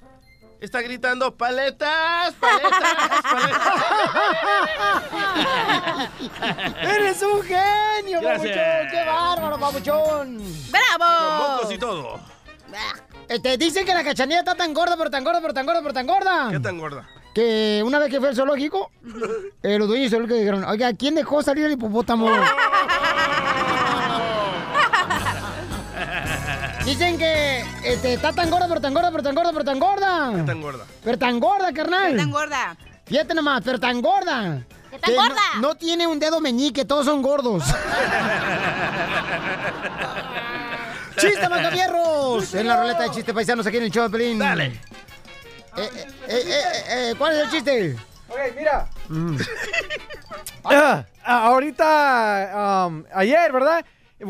Está 0.65 0.81
gritando 0.81 1.37
paletas, 1.37 2.33
paletas, 2.41 3.23
paletas. 3.23 3.75
¡Eres 6.83 7.21
un 7.23 7.43
genio, 7.43 8.21
Gracias. 8.23 8.57
papuchón! 8.57 8.91
¡Qué 8.91 9.05
bárbaro, 9.05 9.59
papuchón! 9.59 10.39
¡Bravo! 10.71 11.39
Con 11.39 11.53
mocos 11.53 11.73
y 11.73 11.79
todo. 11.79 12.19
Este, 13.29 13.59
dicen 13.59 13.85
que 13.85 13.93
la 13.93 14.03
cachanilla 14.03 14.39
está 14.39 14.55
tan 14.55 14.73
gorda, 14.73 14.97
pero 14.97 15.11
tan 15.11 15.23
gorda, 15.23 15.43
pero 15.43 15.53
tan 15.53 15.67
gorda, 15.67 15.83
pero 15.83 15.93
tan 15.93 16.07
gorda. 16.07 16.49
¿Qué 16.51 16.61
tan 16.61 16.79
gorda? 16.79 17.07
Que 17.35 17.83
una 17.85 17.99
vez 17.99 18.09
que 18.11 18.19
fue 18.19 18.31
al 18.31 18.35
zoológico, 18.35 18.91
eh, 19.63 19.79
los 19.79 19.87
dueños 19.87 20.11
del 20.11 20.13
zoológico 20.13 20.39
dijeron, 20.39 20.65
oiga, 20.65 20.95
¿quién 20.95 21.15
dejó 21.15 21.43
salir 21.43 21.67
el 21.67 21.73
hipopótamo? 21.73 22.31
Dicen 26.85 27.17
que 27.17 27.65
este, 27.83 28.15
está 28.15 28.33
tan 28.33 28.51
gorda, 28.51 28.69
pero 28.69 28.81
tan 28.81 28.93
gorda, 28.93 29.11
pero 29.11 29.23
tan 29.23 29.35
gorda, 29.35 29.53
pero 29.53 29.65
tan 29.65 29.79
gorda. 29.81 30.33
¿Qué 30.37 30.43
tan 30.43 30.61
gorda? 30.61 30.85
Pero 31.03 31.19
tan 31.19 31.41
gorda, 31.41 31.73
carnal. 31.73 32.13
¿Qué 32.13 32.19
tan 32.19 32.31
gorda? 32.31 32.77
Fíjate 33.07 33.35
nomás, 33.35 33.63
pero 33.65 33.81
tan 33.81 34.03
gorda. 34.03 34.63
¿Qué 34.91 34.99
tan 34.99 35.11
que 35.11 35.17
gorda? 35.17 35.41
No, 35.61 35.75
tiene 35.77 36.07
un 36.07 36.19
dedo 36.19 36.41
meñique, 36.41 36.85
todos 36.85 37.07
son 37.07 37.23
gordos. 37.23 37.65
¡Chiste, 41.17 41.49
macabierros! 41.49 42.53
En 42.55 42.67
la 42.67 42.79
ruleta 42.81 43.05
de 43.05 43.11
chistes 43.13 43.35
paisanos 43.35 43.67
aquí 43.67 43.79
en 43.79 43.85
el 43.85 43.91
show 43.91 44.03
de 44.05 44.11
Pelín. 44.11 44.39
Dale. 44.39 44.67
Eh, 45.77 45.91
eh, 46.29 46.85
eh, 46.89 47.15
¿Cuál 47.17 47.33
es 47.33 47.39
el 47.45 47.51
chiste? 47.51 47.97
Ok, 48.29 48.39
mira. 48.57 48.87
Mm. 49.09 49.37
Ah, 50.67 51.05
ah, 51.23 51.47
ahorita, 51.49 52.87
um, 52.89 53.05
ayer, 53.15 53.53
¿verdad? 53.53 53.85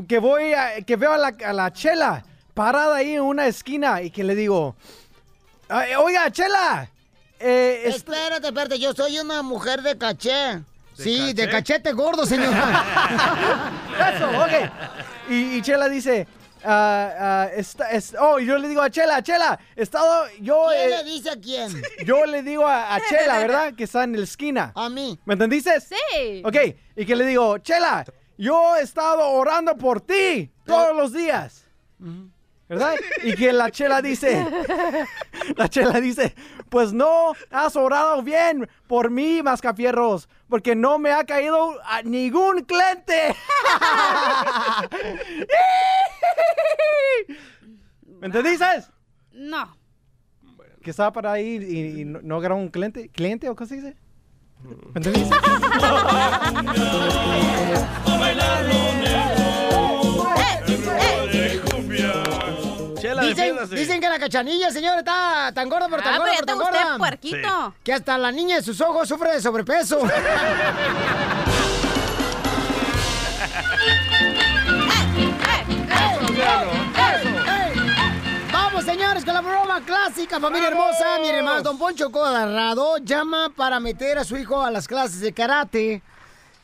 Que 0.09 0.19
voy, 0.19 0.53
a- 0.53 0.83
que 0.85 0.97
veo 0.97 1.13
a 1.13 1.17
la, 1.17 1.33
a 1.47 1.53
la 1.53 1.73
Chela 1.73 2.25
parada 2.55 2.97
ahí 2.97 3.15
en 3.15 3.23
una 3.23 3.47
esquina 3.47 4.01
y 4.03 4.11
que 4.11 4.25
le 4.25 4.35
digo, 4.35 4.75
"Ay, 5.69 5.95
oiga, 5.95 6.31
Chela, 6.31 6.89
eh, 7.41 7.83
es- 7.87 7.97
Espérate, 7.97 8.47
espérate, 8.49 8.79
yo 8.79 8.93
soy 8.95 9.19
una 9.19 9.43
mujer 9.43 9.83
de 9.83 9.99
caché. 9.99 10.63
sí, 10.97 11.33
de 11.33 11.45
caché? 11.47 11.51
cachete 11.51 11.93
gordo, 11.93 12.25
señora. 12.25 12.85
Eso, 14.15 14.29
ok. 14.29 14.71
Y, 15.31 15.57
y 15.57 15.63
Chela 15.63 15.89
dice, 15.89 16.27
ah, 16.65 17.11
ah, 17.19 17.49
está- 17.55 17.91
es- 17.91 18.15
oh, 18.21 18.39
y 18.39 18.47
yo 18.47 18.57
le 18.59 18.69
digo 18.69 18.81
a 18.83 18.89
Chela, 18.91 19.21
Chela, 19.23 19.59
he 19.75 19.83
estado, 19.83 20.27
yo... 20.41 20.67
¿Quién 20.71 20.93
eh, 20.93 20.97
le 21.03 21.05
dice 21.05 21.31
a 21.31 21.37
quién? 21.37 21.83
Yo 22.07 22.25
le 22.27 22.43
digo 22.43 22.67
a, 22.67 22.95
a 22.95 23.01
Chela, 23.09 23.39
¿verdad? 23.39 23.75
Que 23.75 23.85
está 23.85 24.05
en 24.05 24.17
la 24.17 24.23
esquina. 24.25 24.73
A 24.75 24.89
mí. 24.89 25.19
¿Me 25.25 25.35
entendiste? 25.35 25.81
Sí. 25.81 26.43
Ok, 26.45 26.57
y 26.97 27.05
que 27.07 27.17
le 27.17 27.27
digo, 27.27 27.59
Chela, 27.59 28.05
yo 28.39 28.77
he 28.77 28.83
estado 28.83 29.29
orando 29.31 29.77
por 29.77 30.01
ti 30.01 30.51
todos 30.67 30.95
los 30.97 31.13
días. 31.13 31.65
¿Verdad? 32.75 32.95
Y 33.23 33.35
que 33.35 33.53
la 33.53 33.71
Chela 33.71 34.03
dice, 34.03 34.45
la 35.57 35.69
Chela 35.69 36.01
dice, 36.01 36.35
pues 36.69 36.93
no 36.93 37.33
has 37.51 37.77
orado 37.77 38.21
bien 38.23 38.69
por 38.89 39.11
mí, 39.11 39.43
Mascafierros, 39.43 40.29
porque 40.49 40.75
no 40.75 40.99
me 40.99 41.13
ha 41.13 41.25
caído 41.25 41.77
a 41.85 42.03
ningún 42.03 42.65
cliente. 42.65 43.37
¿Me 48.21 48.27
entendiste? 48.27 48.65
No. 49.33 49.77
Que 50.83 50.91
estaba 50.91 51.13
para 51.13 51.33
ahí 51.33 51.59
y, 51.63 52.01
y 52.01 52.05
no, 52.05 52.21
no 52.23 52.37
agarró 52.37 52.57
un 52.57 52.69
cliente, 52.69 53.09
cliente 53.09 53.49
o 53.49 53.55
qué 53.55 53.67
se 53.67 53.77
dice. 53.77 53.97
¿Me 54.65 54.97
entendiste? 54.97 55.35
Chela, 63.23 63.63
Dicen, 63.63 63.71
dicen 63.71 64.01
que 64.01 64.09
la 64.09 64.19
cachanilla, 64.19 64.71
señor, 64.71 64.99
está 64.99 65.53
tan 65.55 65.69
gorda, 65.69 65.89
pero 65.89 66.03
tan 66.03 66.15
Ah, 66.15 66.19
gorda, 66.19 66.33
te 66.37 66.45
tan 66.45 66.59
gorda. 66.59 66.99
puerquito. 66.99 67.37
Sí. 67.69 67.81
Que 67.85 67.93
hasta 67.93 68.19
la 68.19 68.33
niña 68.33 68.57
de 68.57 68.63
sus 68.63 68.81
ojos 68.81 69.09
sufre 69.09 69.33
de 69.33 69.41
sobrepeso. 69.43 70.01
Vamos, 78.53 78.85
señores, 78.85 79.25
con 79.25 79.35
la 79.35 79.41
broma 79.41 79.81
clásica, 79.85 80.39
familia 80.41 80.69
hermosa. 80.69 81.19
Miren 81.21 81.45
más, 81.45 81.63
don 81.63 81.79
Poncho 81.79 82.11
Codarrado 82.11 82.99
llama 82.99 83.51
para 83.55 83.81
meter 83.81 84.19
a 84.19 84.25
su 84.25 84.37
hijo 84.37 84.63
a 84.63 84.71
las 84.71 84.87
clases 84.89 85.21
de 85.21 85.33
karate. 85.33 86.03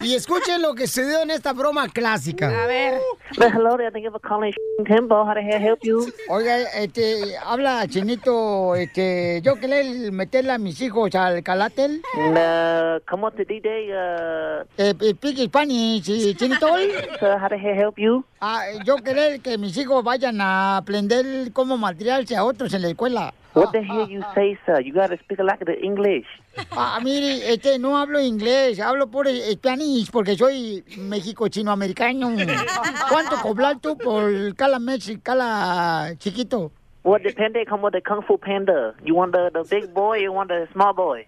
Y 0.03 0.15
escuchen 0.15 0.63
lo 0.63 0.75
que 0.75 0.87
se 0.87 1.07
dio 1.07 1.23
en 1.23 1.31
esta 1.31 1.53
broma 1.53 1.87
clásica. 1.89 2.49
A 2.63 2.67
ver. 2.67 3.01
Well, 3.39 3.51
hello 3.53 3.77
there. 3.77 3.91
Thank 3.91 4.05
you 4.05 4.11
for 4.11 4.21
calling 4.21 4.53
Tempo. 4.87 5.25
How 5.27 5.35
the 5.35 5.43
hell 5.43 5.61
help 5.61 5.81
you? 5.83 6.11
Oiga, 6.31 6.63
este, 6.75 7.37
habla 7.45 7.87
Chinito, 7.87 8.75
este, 8.77 9.43
yo 9.43 9.57
quería 9.57 10.11
meterle 10.11 10.53
a 10.53 10.59
mis 10.59 10.81
hijos 10.81 11.15
al 11.15 11.43
calatel. 11.43 12.01
Uh, 12.17 12.99
come 13.07 13.25
on 13.25 13.33
to 13.37 13.45
D-Day. 13.45 13.91
Uh, 13.93 14.65
Eh, 14.79 14.95
eh, 15.01 15.15
Piqui 15.15 15.47
Spanish, 15.47 16.05
Chinito. 16.37 16.67
sir, 17.21 17.39
how 17.39 17.49
the 17.49 17.59
hell 17.59 17.77
help 17.77 17.99
you? 17.99 18.25
Ah, 18.41 18.63
yo 18.85 18.97
quería 18.97 19.39
que 19.39 19.59
mis 19.59 19.77
hijos 19.77 20.03
vayan 20.03 20.41
a 20.41 20.79
aprender 20.79 21.53
cómo 21.53 21.77
maltriarse 21.77 22.37
a 22.37 22.45
otros 22.45 22.73
en 22.73 22.83
la 22.83 22.89
escuela. 22.89 23.35
What 23.53 23.73
the 23.73 23.83
hell 23.83 24.09
you 24.09 24.23
say, 24.35 24.57
sir? 24.65 24.81
You 24.81 24.93
gotta 24.93 25.19
speak 25.19 25.41
like 25.41 25.65
the 25.65 25.77
English. 25.83 26.27
Ah, 26.73 27.01
mire, 27.03 27.53
este, 27.53 27.79
no 27.79 27.97
hablo 27.97 28.21
inglés, 28.21 28.79
hablo 28.79 29.11
por 29.11 29.27
Spanish 29.29 30.11
porque 30.11 30.37
soy 30.37 30.85
México-chino-americano. 30.97 32.31
¿Cuánto 33.09 33.41
cobrar 33.43 33.81
tú 33.81 33.97
por 33.99 34.55
cala 34.55 34.79
Mexi, 34.79 35.19
cala 35.19 36.15
chiquito? 36.19 36.71
What 37.03 37.23
depende 37.23 37.65
como 37.67 37.91
the 37.91 38.03
Kung 38.03 38.23
Fu 38.23 38.37
Panda? 38.39 38.95
You 39.03 39.15
want 39.15 39.33
the, 39.33 39.51
the 39.53 39.65
big 39.65 39.95
boy 39.95 40.19
you 40.21 40.33
want 40.33 40.49
the 40.51 40.69
small 40.73 40.93
boy? 40.93 41.27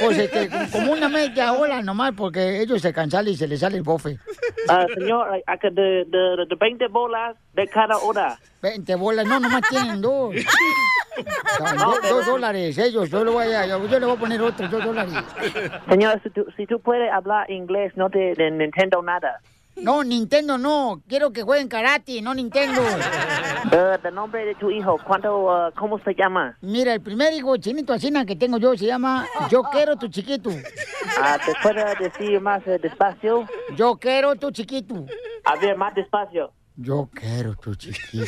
Pues 0.00 0.18
este, 0.18 0.50
como 0.72 0.92
una 0.92 1.08
media 1.08 1.52
hora 1.52 1.80
nomás 1.82 2.12
porque 2.16 2.60
ellos 2.60 2.82
se 2.82 2.92
cansan 2.92 3.28
y 3.28 3.36
se 3.36 3.46
les 3.46 3.60
sale 3.60 3.76
el 3.76 3.82
bofe. 3.84 4.18
Uh, 4.68 4.86
señor, 4.98 5.28
could, 5.60 5.74
the, 5.76 6.04
the, 6.10 6.46
the 6.48 6.56
20 6.56 6.88
bolas 6.88 7.36
de 7.54 7.66
cada 7.68 7.96
hora. 7.98 8.36
20 8.60 8.94
bolas, 8.96 9.24
no, 9.26 9.38
nomás 9.38 9.62
tienen 9.70 10.00
dos. 10.02 10.34
Do- 11.14 12.08
dos 12.08 12.26
dólares, 12.26 12.76
ellos, 12.76 13.08
yo 13.08 13.24
le 13.24 13.30
voy 13.30 13.46
a, 13.52 13.66
yo, 13.66 13.86
yo 13.86 14.00
le 14.00 14.06
voy 14.06 14.16
a 14.16 14.18
poner 14.18 14.42
otros 14.42 14.68
dos 14.68 14.84
dólares. 14.84 15.14
Señor, 15.88 16.20
si 16.24 16.30
tú, 16.30 16.44
si 16.56 16.66
tú 16.66 16.80
puedes 16.80 17.10
hablar 17.12 17.48
inglés, 17.50 17.92
no 17.96 18.08
de, 18.08 18.34
de 18.34 18.50
Nintendo 18.50 19.00
nada. 19.00 19.40
No, 19.76 20.04
Nintendo 20.04 20.56
no, 20.56 21.02
quiero 21.08 21.32
que 21.32 21.42
jueguen 21.42 21.68
karate, 21.68 22.22
no 22.22 22.32
Nintendo. 22.34 22.80
Uh, 22.82 23.98
the 24.02 24.10
nombre 24.10 24.44
de 24.44 24.54
tu 24.54 24.70
hijo, 24.70 24.98
¿cuánto, 25.04 25.46
uh, 25.46 25.72
cómo 25.76 25.98
se 25.98 26.14
llama? 26.14 26.56
Mira, 26.60 26.94
el 26.94 27.00
primer 27.00 27.32
hijo 27.32 27.56
chinito 27.56 27.92
asina 27.92 28.24
que 28.24 28.36
tengo 28.36 28.58
yo 28.58 28.76
se 28.76 28.86
llama 28.86 29.26
Yo 29.50 29.62
quiero 29.64 29.96
tu 29.96 30.08
chiquito. 30.08 30.50
Ah, 31.20 31.38
¿Te 31.44 31.52
puedes 31.62 31.98
decir 31.98 32.40
más 32.40 32.66
eh, 32.66 32.78
despacio? 32.80 33.46
Yo 33.76 33.96
quiero 33.96 34.36
tu 34.36 34.50
chiquito. 34.50 35.06
A 35.44 35.56
ver, 35.56 35.76
más 35.76 35.94
despacio. 35.94 36.52
Yo 36.76 37.08
quiero 37.12 37.54
tu 37.54 37.74
chiquito. 37.74 38.24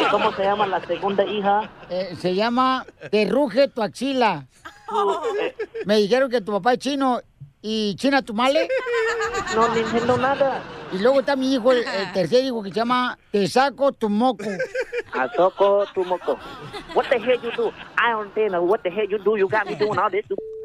¿Y 0.00 0.10
cómo 0.10 0.32
se 0.32 0.42
llama 0.42 0.66
la 0.66 0.84
segunda 0.86 1.24
hija? 1.24 1.70
Eh, 1.90 2.16
se 2.18 2.34
llama 2.34 2.84
Te 3.10 3.24
ruge 3.26 3.68
tu 3.68 3.82
axila. 3.82 4.46
Me 5.84 5.96
dijeron 5.96 6.30
que 6.30 6.40
tu 6.40 6.52
papá 6.52 6.74
es 6.74 6.78
chino 6.78 7.20
y 7.68 7.96
China 7.96 8.22
tu 8.22 8.32
male. 8.32 8.68
No 9.56 9.74
entiendo 9.74 10.16
nada. 10.16 10.62
Y 10.92 10.98
luego 10.98 11.20
está 11.20 11.36
mi 11.36 11.54
hijo, 11.54 11.72
el, 11.72 11.78
el 11.78 12.12
tercer 12.14 12.44
hijo 12.44 12.62
que 12.62 12.70
se 12.70 12.76
llama 12.76 13.18
Te 13.30 13.46
saco 13.46 13.92
tu 13.92 14.08
moco. 14.08 14.44
I 14.44 15.28
tu 15.94 16.04
moco. 16.04 16.38
What 16.94 17.08
the 17.08 17.18
hell 17.18 17.38
you 17.42 17.50
do? 17.56 17.72
I 17.96 18.10
don't 18.10 18.34
know 18.50 18.62
what 18.62 18.82
the 18.82 18.90
hell 18.90 19.06
you 19.08 19.18
do. 19.18 19.36
You 19.36 19.48
got 19.48 19.66
me 19.66 19.74
doing 19.74 19.98
all 19.98 20.10
this. 20.10 20.24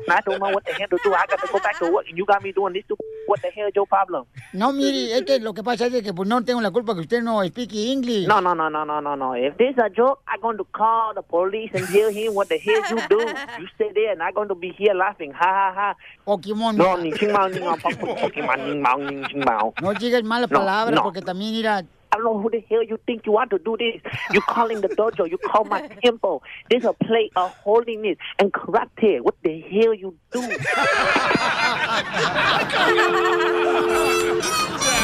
I 0.10 0.20
don't 0.22 0.40
know 0.40 0.50
what 0.50 0.66
the 0.66 0.74
hell 0.74 0.88
to 0.88 0.98
do. 1.04 1.14
I 1.14 1.26
got 1.28 1.40
to 1.42 1.48
go 1.52 1.60
back 1.60 1.78
to 1.80 1.92
work 1.92 2.08
and 2.10 2.18
you 2.18 2.26
got 2.26 2.44
me 2.44 2.52
doing 2.52 2.74
this. 2.74 2.84
What 3.28 3.42
the 3.42 3.50
hell 3.50 3.68
is 3.68 3.74
your 3.76 3.86
problem? 3.86 4.26
No, 4.54 4.72
mire, 4.74 5.14
es 5.16 5.24
que 5.24 5.40
lo 5.40 5.54
que 5.54 5.64
pasa 5.64 5.86
es 5.86 6.04
que 6.04 6.14
pues 6.14 6.28
no 6.28 6.44
tengo 6.44 6.60
la 6.62 6.72
culpa 6.72 6.94
que 6.96 7.02
usted 7.02 7.22
no 7.22 7.44
speak 7.46 7.74
English. 7.74 8.28
No, 8.28 8.42
no, 8.42 8.54
no, 8.54 8.70
no, 8.70 8.84
no, 8.84 9.00
no, 9.00 9.16
no. 9.16 9.34
If 9.34 9.58
this 9.58 9.76
a 9.78 9.90
joke, 9.90 10.22
I'm 10.28 10.42
going 10.42 10.58
to 10.58 10.66
call 10.66 11.14
the 11.14 11.22
police 11.22 11.70
and 11.74 11.88
tell 11.88 12.10
him 12.10 12.34
what 12.34 12.50
the 12.50 12.58
hell 12.58 12.82
you 12.90 13.00
do. 13.10 13.20
You 13.60 13.68
stay 13.76 13.92
there 13.94 14.12
and 14.14 14.24
I'm 14.24 14.34
going 14.34 14.48
to 14.50 14.56
be 14.56 14.72
here 14.72 14.94
laughing. 14.94 15.32
Ha, 15.34 15.46
ha, 15.46 15.74
ha. 15.74 15.96
Pokemon. 16.28 16.76
No, 16.78 16.96
ni 16.98 17.12
ching 17.12 17.32
mao, 17.32 17.48
ni 17.48 17.60
Pokemon, 17.60 18.66
ni 18.66 18.80
mao, 18.80 18.98
ni 18.98 19.24
ching 19.28 19.46
mao. 19.46 19.74
No 19.82 19.94
digas 20.12 20.24
malas 20.24 20.50
No, 20.52 20.60
palabras 20.60 20.96
no. 20.96 21.04
porque 21.04 21.22
también 21.22 21.52
mira, 21.54 21.80
I 22.14 22.18
don't 22.18 22.26
know 22.26 22.38
who 22.42 22.50
the 22.50 22.60
hell 22.70 22.84
you 22.84 22.98
think 23.06 23.26
you 23.26 23.38
are 23.38 23.48
to 23.48 23.58
do 23.58 23.78
this. 23.78 24.02
You 24.34 24.42
calling 24.42 24.82
the 24.82 24.90
dojo, 24.90 25.30
you 25.30 25.38
call 25.38 25.64
my 25.64 25.88
temple. 26.04 26.44
This 26.70 26.84
a 26.84 26.92
play 26.92 27.32
of 27.38 27.52
holiness 27.64 28.18
and 28.38 28.52
karate. 28.52 29.22
What 29.22 29.36
the 29.44 29.62
hell 29.62 29.94
you 29.94 30.14
do? 30.32 30.42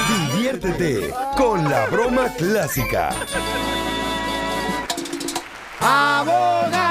Diviértete 0.09 1.13
con 1.37 1.63
la 1.69 1.87
broma 1.87 2.27
clásica. 2.37 3.09
abogado, 5.79 6.86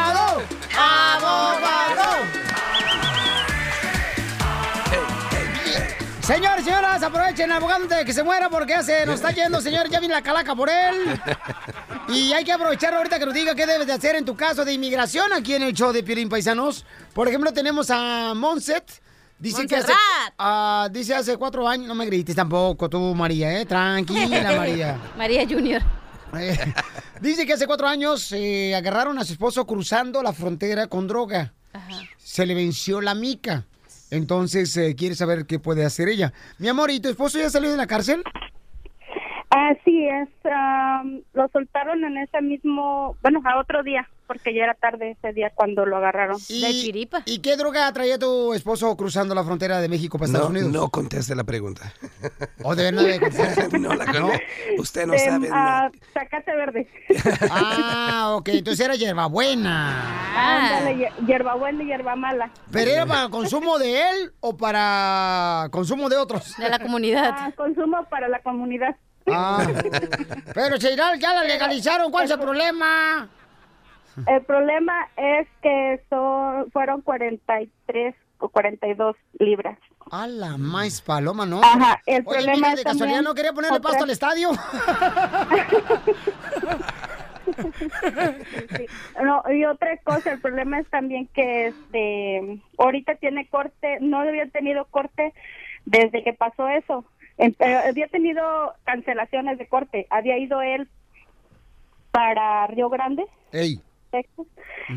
Señores, 6.26 6.64
señoras, 6.64 7.00
aprovechen 7.04 7.52
abogado 7.52 7.84
antes 7.84 7.98
de 7.98 8.04
que 8.04 8.12
se 8.12 8.24
muera 8.24 8.50
porque 8.50 8.72
ya 8.72 8.82
se 8.82 9.06
nos 9.06 9.14
está 9.14 9.30
yendo, 9.30 9.60
señor. 9.60 9.88
Ya 9.88 10.00
viene 10.00 10.12
la 10.12 10.22
calaca 10.22 10.56
por 10.56 10.68
él. 10.68 11.20
Y 12.08 12.32
hay 12.32 12.44
que 12.44 12.50
aprovechar 12.50 12.92
ahorita 12.94 13.20
que 13.20 13.26
nos 13.26 13.32
diga 13.32 13.54
qué 13.54 13.64
debes 13.64 13.86
de 13.86 13.92
hacer 13.92 14.16
en 14.16 14.24
tu 14.24 14.34
caso 14.34 14.64
de 14.64 14.72
inmigración 14.72 15.32
aquí 15.32 15.54
en 15.54 15.62
el 15.62 15.72
show 15.72 15.92
de 15.92 16.02
Piolín 16.02 16.28
Paisanos. 16.28 16.84
Por 17.14 17.28
ejemplo, 17.28 17.52
tenemos 17.52 17.90
a 17.90 18.34
Monset. 18.34 19.00
Dice 19.38 19.68
que 19.68 19.76
hace, 19.76 19.92
ah, 20.36 20.88
dice 20.90 21.14
hace 21.14 21.36
cuatro 21.36 21.68
años, 21.68 21.86
no 21.86 21.94
me 21.94 22.06
grites 22.06 22.34
tampoco 22.34 22.88
tú, 22.90 23.14
María, 23.14 23.60
¿eh? 23.60 23.64
Tranquila, 23.64 24.56
María. 24.56 24.98
María 25.16 25.46
Junior. 25.48 25.82
Eh, 26.36 26.58
dice 27.20 27.46
que 27.46 27.52
hace 27.52 27.68
cuatro 27.68 27.86
años 27.86 28.32
eh, 28.32 28.74
agarraron 28.74 29.16
a 29.20 29.24
su 29.24 29.34
esposo 29.34 29.64
cruzando 29.64 30.24
la 30.24 30.32
frontera 30.32 30.88
con 30.88 31.06
droga. 31.06 31.54
Se 32.18 32.44
le 32.46 32.56
venció 32.56 33.00
la 33.00 33.14
mica. 33.14 33.64
Entonces 34.10 34.76
eh, 34.76 34.94
quiere 34.96 35.14
saber 35.14 35.46
qué 35.46 35.58
puede 35.58 35.84
hacer 35.84 36.08
ella. 36.08 36.32
Mi 36.58 36.68
amor, 36.68 36.90
¿y 36.90 37.00
tu 37.00 37.08
esposo 37.08 37.38
ya 37.38 37.50
salió 37.50 37.70
de 37.70 37.76
la 37.76 37.86
cárcel? 37.86 38.22
Así 39.48 40.06
es, 40.08 40.28
am, 40.52 41.22
lo 41.32 41.48
soltaron 41.48 42.02
en 42.04 42.18
ese 42.18 42.42
mismo, 42.42 43.16
bueno, 43.22 43.40
a 43.44 43.58
otro 43.60 43.84
día, 43.84 44.08
porque 44.26 44.52
ya 44.52 44.64
era 44.64 44.74
tarde 44.74 45.12
ese 45.12 45.32
día 45.32 45.52
cuando 45.54 45.86
lo 45.86 45.96
agarraron. 45.98 46.36
¿Y, 46.48 47.08
¿Y 47.26 47.38
qué 47.38 47.56
droga 47.56 47.90
traía 47.92 48.18
tu 48.18 48.52
esposo 48.54 48.94
cruzando 48.96 49.36
la 49.36 49.44
frontera 49.44 49.80
de 49.80 49.88
México 49.88 50.18
para 50.18 50.26
Estados 50.26 50.48
No, 50.50 50.58
Unidos? 50.58 50.72
no 50.72 50.88
conteste 50.90 51.36
la 51.36 51.44
pregunta. 51.44 51.92
¿O 52.64 52.74
de 52.74 52.82
verdad 52.90 53.02
debe 53.04 53.20
contestar? 53.20 53.72
no 53.80 53.94
la 53.94 54.04
conozco. 54.06 54.38
Usted 54.78 55.06
no 55.06 55.12
De, 55.12 55.18
sabe 55.20 55.48
nada. 55.48 55.86
ah, 55.86 55.90
Zacate 56.12 56.54
verde. 56.56 56.88
Ah, 57.50 58.32
ok, 58.36 58.48
entonces 58.48 58.84
era 58.84 58.96
hierbabuena. 58.96 60.74
Ándale, 60.80 60.96
hier- 60.96 61.26
hierbabuena 61.26 61.82
y 61.84 61.86
hierba 61.86 62.16
mala. 62.16 62.50
¿Pero 62.72 62.90
era 62.90 63.06
para 63.06 63.28
consumo 63.28 63.78
de 63.78 64.00
él 64.10 64.32
o 64.40 64.56
para 64.56 65.68
consumo 65.70 66.08
de 66.08 66.16
otros? 66.16 66.56
De 66.56 66.68
la 66.68 66.78
comunidad. 66.80 67.32
Ah, 67.38 67.52
consumo 67.56 68.04
para 68.10 68.28
la 68.28 68.40
comunidad. 68.40 68.96
Ah. 69.28 69.66
Pero 70.54 70.78
Cheiral, 70.78 71.18
ya 71.18 71.34
la 71.34 71.44
legalizaron, 71.44 72.10
¿cuál 72.10 72.24
es 72.26 72.30
el 72.30 72.38
problema? 72.40 73.28
El 74.26 74.42
problema 74.44 75.08
es 75.16 75.46
que 75.62 76.00
son, 76.08 76.70
fueron 76.70 77.02
43 77.02 78.14
o 78.38 78.48
42 78.48 79.16
libras. 79.38 79.78
A 80.10 80.26
la 80.28 80.56
más 80.56 81.00
paloma, 81.02 81.44
¿no? 81.44 81.60
Ajá, 81.62 82.00
el 82.06 82.22
Oye, 82.26 82.36
problema 82.38 82.52
mija, 82.56 82.70
es 82.72 82.76
de 82.78 82.84
casualidad 82.84 82.98
también 83.16 83.24
no 83.24 83.34
quería 83.34 83.52
ponerle 83.52 83.76
otra- 83.78 83.90
pasto 83.90 84.04
al 84.04 84.10
estadio. 84.10 84.50
Sí. 88.76 88.86
No, 89.22 89.42
y 89.52 89.64
otra 89.64 89.96
cosa, 89.98 90.32
el 90.32 90.40
problema 90.40 90.80
es 90.80 90.88
también 90.90 91.28
que 91.28 91.68
este 91.68 92.60
ahorita 92.78 93.14
tiene 93.16 93.48
corte, 93.48 93.98
no 94.00 94.18
había 94.20 94.46
tenido 94.48 94.84
corte 94.86 95.32
desde 95.84 96.22
que 96.24 96.32
pasó 96.32 96.68
eso. 96.68 97.04
En- 97.38 97.54
había 97.60 98.08
tenido 98.08 98.74
cancelaciones 98.84 99.58
de 99.58 99.66
corte. 99.66 100.06
Había 100.10 100.38
ido 100.38 100.62
él 100.62 100.88
para 102.10 102.66
Río 102.68 102.88
Grande, 102.88 103.24
Ey. 103.52 103.80
Texas, 104.10 104.46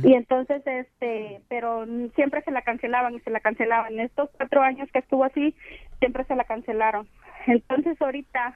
y 0.04 0.14
entonces 0.14 0.62
este, 0.66 1.42
pero 1.50 1.86
siempre 2.16 2.42
se 2.44 2.52
la 2.52 2.62
cancelaban 2.62 3.16
y 3.16 3.20
se 3.22 3.30
la 3.32 3.40
cancelaban. 3.42 4.00
Estos 4.00 4.30
cuatro 4.38 4.62
años 4.62 4.88
que 4.94 5.00
estuvo 5.00 5.24
así, 5.26 5.56
siempre 6.00 6.24
se 6.26 6.36
la 6.36 6.44
cancelaron. 6.46 7.08
Entonces 7.48 8.02
ahorita 8.02 8.56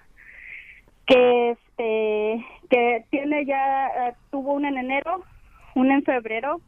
que 1.06 1.52
este 1.52 2.46
que 2.70 3.06
tiene 3.10 3.46
ya 3.46 3.88
eh, 3.88 4.14
tuvo 4.32 4.54
una 4.54 4.70
en 4.70 4.78
enero, 4.78 5.24
una 5.76 5.96
en 5.96 6.04
febrero 6.04 6.62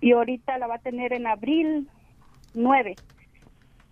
y 0.00 0.12
ahorita 0.12 0.58
la 0.58 0.66
va 0.68 0.76
a 0.76 0.80
tener 0.80 1.12
en 1.12 1.26
abril 1.26 1.88
9. 2.54 2.94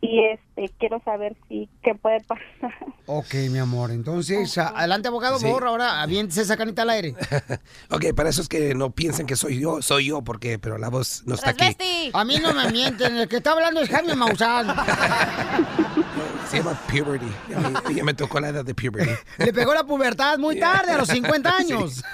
Y 0.01 0.21
este 0.25 0.73
quiero 0.79 1.03
saber 1.05 1.37
si 1.49 1.69
qué 1.83 1.95
puede 1.95 2.21
pasar. 2.21 2.45
Ok, 3.11 3.33
mi 3.51 3.59
amor, 3.59 3.91
entonces, 3.91 4.59
adelante, 4.59 5.09
abogado, 5.09 5.39
Sí. 5.39 5.47
por 5.47 5.65
ahora 5.65 6.03
aviéntese 6.03 6.43
esa 6.43 6.59
canita 6.59 6.83
al 6.83 6.91
aire. 6.91 7.15
ok, 7.91 8.13
para 8.15 8.29
esos 8.29 8.51
que 8.51 8.75
no 8.75 8.91
piensen 8.91 9.27
que 9.27 9.35
soy 9.35 9.59
yo, 9.59 9.81
soy 9.81 10.09
yo, 10.09 10.21
porque, 10.23 10.59
pero 10.59 10.77
la 10.77 10.91
voz 10.91 11.23
no 11.25 11.35
está 11.35 11.51
aquí. 11.51 11.75
A 12.13 12.25
mí 12.27 12.37
no 12.37 12.53
me 12.53 12.71
mienten, 12.71 13.17
el 13.17 13.27
que 13.27 13.39
está 13.39 13.53
hablando 13.53 13.81
es 13.81 13.89
Jaime 13.89 14.15
Maussan. 14.15 14.77
Se 16.51 16.59
llama 16.59 16.79
puberty. 16.87 17.27
Ya 17.49 17.59
me, 17.61 17.95
ya 17.95 18.05
me 18.05 18.13
tocó 18.13 18.41
la 18.41 18.49
edad 18.51 18.65
de 18.65 18.75
puberty. 18.75 19.11
Le 19.39 19.53
pegó 19.55 19.73
la 19.73 19.85
pubertad 19.85 20.37
muy 20.39 20.61
tarde, 20.61 20.93
a 20.93 20.99
los 20.99 21.09
50 21.09 21.57
años. 21.57 22.05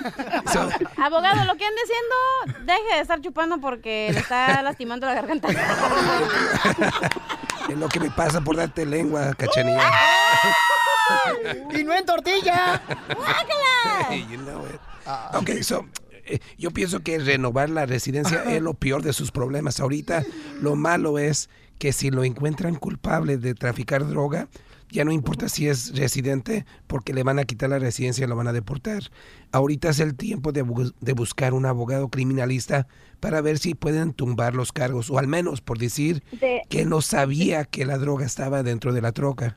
Abogado, 0.96 1.44
lo 1.44 1.56
que 1.56 1.64
ande 1.64 1.80
diciendo, 1.82 2.64
deje 2.72 2.94
de 2.94 3.00
estar 3.00 3.20
chupando 3.20 3.58
porque 3.60 4.10
le 4.12 4.20
está 4.20 4.62
lastimando 4.62 5.06
la 5.08 5.14
garganta. 5.14 5.48
Es 7.74 7.80
lo 7.80 7.88
que 7.88 7.98
me 7.98 8.08
pasa 8.08 8.40
por 8.40 8.54
darte 8.54 8.86
lengua, 8.86 9.34
cachanilla. 9.34 9.90
y 11.76 11.82
no 11.82 11.92
en 11.92 12.06
tortilla. 12.06 12.80
You 14.30 14.38
know 14.38 14.64
it. 14.66 14.80
Ok, 15.34 15.62
so, 15.62 15.86
eh, 16.24 16.38
yo 16.56 16.70
pienso 16.70 17.00
que 17.00 17.18
renovar 17.18 17.68
la 17.70 17.84
residencia 17.84 18.44
es 18.44 18.62
lo 18.62 18.74
peor 18.74 19.02
de 19.02 19.12
sus 19.12 19.32
problemas. 19.32 19.80
Ahorita 19.80 20.22
lo 20.60 20.76
malo 20.76 21.18
es 21.18 21.50
que 21.78 21.92
si 21.92 22.10
lo 22.10 22.22
encuentran 22.22 22.76
culpable 22.76 23.38
de 23.38 23.54
traficar 23.54 24.06
droga, 24.06 24.46
ya 24.94 25.04
no 25.04 25.10
importa 25.12 25.48
si 25.48 25.66
es 25.68 25.98
residente, 25.98 26.64
porque 26.86 27.12
le 27.12 27.24
van 27.24 27.38
a 27.40 27.44
quitar 27.44 27.68
la 27.68 27.78
residencia 27.80 28.24
y 28.24 28.28
lo 28.28 28.36
van 28.36 28.46
a 28.46 28.52
deportar. 28.52 29.02
Ahorita 29.52 29.88
es 29.90 29.98
el 29.98 30.14
tiempo 30.16 30.52
de, 30.52 30.64
bu- 30.64 30.94
de 31.00 31.12
buscar 31.12 31.52
un 31.52 31.66
abogado 31.66 32.08
criminalista 32.08 32.86
para 33.20 33.40
ver 33.40 33.58
si 33.58 33.74
pueden 33.74 34.12
tumbar 34.12 34.54
los 34.54 34.72
cargos, 34.72 35.10
o 35.10 35.18
al 35.18 35.26
menos 35.26 35.60
por 35.60 35.78
decir 35.78 36.22
De- 36.40 36.62
que 36.70 36.84
no 36.84 37.00
sabía 37.00 37.64
que 37.64 37.84
la 37.84 37.98
droga 37.98 38.24
estaba 38.24 38.62
dentro 38.62 38.92
de 38.92 39.02
la 39.02 39.10
troca. 39.12 39.56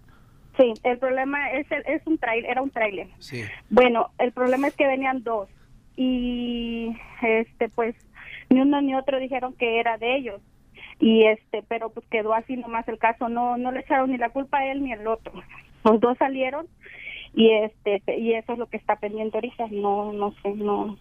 Sí, 0.58 0.74
el 0.84 0.98
problema 0.98 1.52
es 1.52 1.72
el- 1.72 1.84
es 1.86 2.02
un 2.08 2.18
trailer, 2.18 2.50
era 2.50 2.64
un 2.64 2.72
trailer. 2.72 3.08
Sí. 3.20 3.44
Bueno, 3.70 4.10
el 4.18 4.32
problema 4.32 4.68
es 4.70 4.74
que 4.76 4.88
venían 4.88 5.24
dos 5.24 5.48
y 5.96 6.96
este 7.22 7.70
pues 7.70 7.96
ni 8.50 8.62
uno 8.62 8.82
ni 8.82 8.96
otro 8.96 9.20
dijeron 9.20 9.54
que 9.54 9.80
era 9.80 9.98
de 9.98 10.16
ellos 10.18 10.42
y 11.00 11.26
este 11.26 11.64
pero 11.68 11.90
pues 11.90 12.06
quedó 12.08 12.34
así 12.34 12.58
nomás 12.58 12.88
el 12.88 12.98
caso 12.98 13.30
no 13.30 13.58
no 13.58 13.72
le 13.72 13.82
echaron 13.82 14.12
ni 14.12 14.18
la 14.18 14.30
culpa 14.30 14.60
a 14.60 14.72
él 14.72 14.84
ni 14.84 14.94
al 14.94 15.08
otro 15.08 15.34
los 15.84 16.00
dos 16.00 16.18
salieron 16.18 16.68
y 17.34 17.52
este 17.52 18.02
y 18.18 18.34
eso 18.34 18.54
es 18.54 18.60
lo 18.60 18.68
que 18.68 18.78
está 18.78 18.96
pendiente 18.96 19.38
ahorita 19.38 19.68
no 19.72 20.14
no 20.14 20.34
sé 20.42 20.50
no 20.56 20.98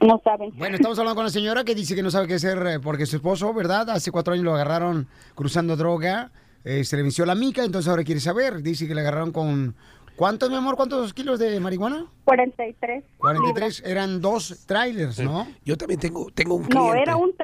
no 0.00 0.20
saben 0.24 0.50
Bueno, 0.56 0.76
estamos 0.76 0.98
hablando 0.98 1.16
con 1.16 1.24
la 1.24 1.30
señora 1.30 1.62
que 1.62 1.74
dice 1.74 1.94
que 1.94 2.02
no 2.02 2.10
sabe 2.10 2.26
qué 2.26 2.34
hacer 2.34 2.58
eh, 2.66 2.80
porque 2.80 3.04
su 3.04 3.16
esposo, 3.16 3.52
¿verdad? 3.52 3.90
Hace 3.90 4.10
cuatro 4.10 4.32
años 4.32 4.44
lo 4.44 4.54
agarraron 4.54 5.06
cruzando 5.34 5.76
droga, 5.76 6.30
eh, 6.64 6.84
se 6.84 6.96
le 6.96 7.02
venció 7.02 7.26
la 7.26 7.34
mica, 7.34 7.64
entonces 7.64 7.88
ahora 7.90 8.02
quiere 8.02 8.20
saber. 8.20 8.62
Dice 8.62 8.88
que 8.88 8.94
le 8.94 9.02
agarraron 9.02 9.30
con... 9.30 9.74
¿Cuántos, 10.16 10.48
mi 10.50 10.56
amor? 10.56 10.76
¿Cuántos 10.76 11.12
kilos 11.12 11.38
de 11.38 11.60
marihuana? 11.60 12.06
43 12.24 13.04
43. 13.18 13.82
Eran 13.86 14.20
dos 14.22 14.66
trailers, 14.66 15.18
¿no? 15.20 15.46
Yo 15.64 15.76
también 15.76 16.00
tengo, 16.00 16.30
tengo 16.34 16.56
un 16.56 16.68
No, 16.68 16.94
era 16.94 17.16
un 17.16 17.34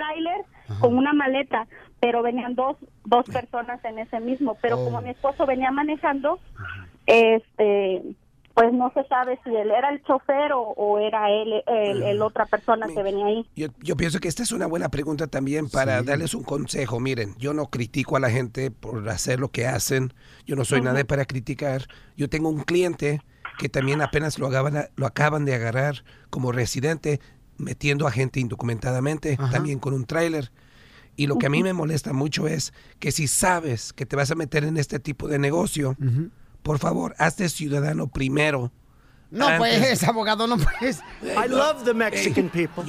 tráiler 0.66 0.80
con 0.80 0.96
una 0.98 1.12
maleta, 1.12 1.66
pero 2.00 2.22
venían 2.22 2.54
dos 2.54 2.76
dos 3.04 3.24
personas 3.26 3.84
en 3.84 3.98
ese 3.98 4.20
mismo. 4.20 4.56
Pero 4.60 4.76
como 4.84 5.00
mi 5.00 5.10
esposo 5.10 5.46
venía 5.46 5.70
manejando, 5.70 6.38
este, 7.06 8.02
pues 8.54 8.72
no 8.72 8.90
se 8.94 9.04
sabe 9.04 9.38
si 9.44 9.50
él 9.54 9.70
era 9.70 9.90
el 9.90 10.02
chofer 10.04 10.52
o, 10.52 10.60
o 10.62 10.98
era 10.98 11.30
él 11.30 11.62
el, 11.66 12.02
el 12.02 12.22
otra 12.22 12.46
persona 12.46 12.86
que 12.88 13.02
venía 13.02 13.26
ahí. 13.26 13.46
Yo, 13.54 13.68
yo 13.82 13.96
pienso 13.96 14.18
que 14.18 14.28
esta 14.28 14.42
es 14.42 14.50
una 14.52 14.66
buena 14.66 14.88
pregunta 14.88 15.26
también 15.26 15.68
para 15.68 16.02
darles 16.02 16.34
un 16.34 16.42
consejo. 16.42 16.98
Miren, 16.98 17.34
yo 17.38 17.52
no 17.52 17.66
critico 17.66 18.16
a 18.16 18.20
la 18.20 18.30
gente 18.30 18.70
por 18.70 19.06
hacer 19.08 19.40
lo 19.40 19.50
que 19.50 19.66
hacen. 19.66 20.14
Yo 20.46 20.56
no 20.56 20.64
soy 20.64 20.78
Ujú. 20.80 20.88
nadie 20.88 21.04
para 21.04 21.26
criticar. 21.26 21.82
Yo 22.16 22.28
tengo 22.30 22.48
un 22.48 22.62
cliente 22.62 23.20
que 23.58 23.68
también 23.68 24.00
apenas 24.02 24.38
lo, 24.38 24.46
acaban- 24.48 24.88
lo 24.96 25.06
acaban 25.06 25.44
de 25.44 25.54
agarrar 25.54 26.02
como 26.30 26.50
residente 26.52 27.20
metiendo 27.58 28.06
a 28.06 28.10
gente 28.10 28.40
indocumentadamente, 28.40 29.36
también 29.50 29.78
con 29.78 29.94
un 29.94 30.04
tráiler. 30.04 30.52
Y 31.16 31.26
lo 31.26 31.38
que 31.38 31.46
a 31.46 31.50
mí 31.50 31.62
me 31.62 31.72
molesta 31.72 32.12
mucho 32.12 32.46
es 32.46 32.72
que 32.98 33.10
si 33.10 33.26
sabes 33.26 33.92
que 33.92 34.04
te 34.04 34.16
vas 34.16 34.30
a 34.30 34.34
meter 34.34 34.64
en 34.64 34.76
este 34.76 34.98
tipo 34.98 35.28
de 35.28 35.38
negocio, 35.38 35.96
por 36.62 36.78
favor, 36.78 37.14
hazte 37.18 37.48
ciudadano 37.48 38.08
primero. 38.08 38.72
No 39.30 39.48
antes- 39.48 39.78
pues, 39.80 40.04
abogado, 40.04 40.46
no 40.46 40.56
pues. 40.58 41.00
I 41.22 41.48
love 41.48 41.84
the 41.84 41.94
Mexican 41.94 42.48
people. 42.50 42.84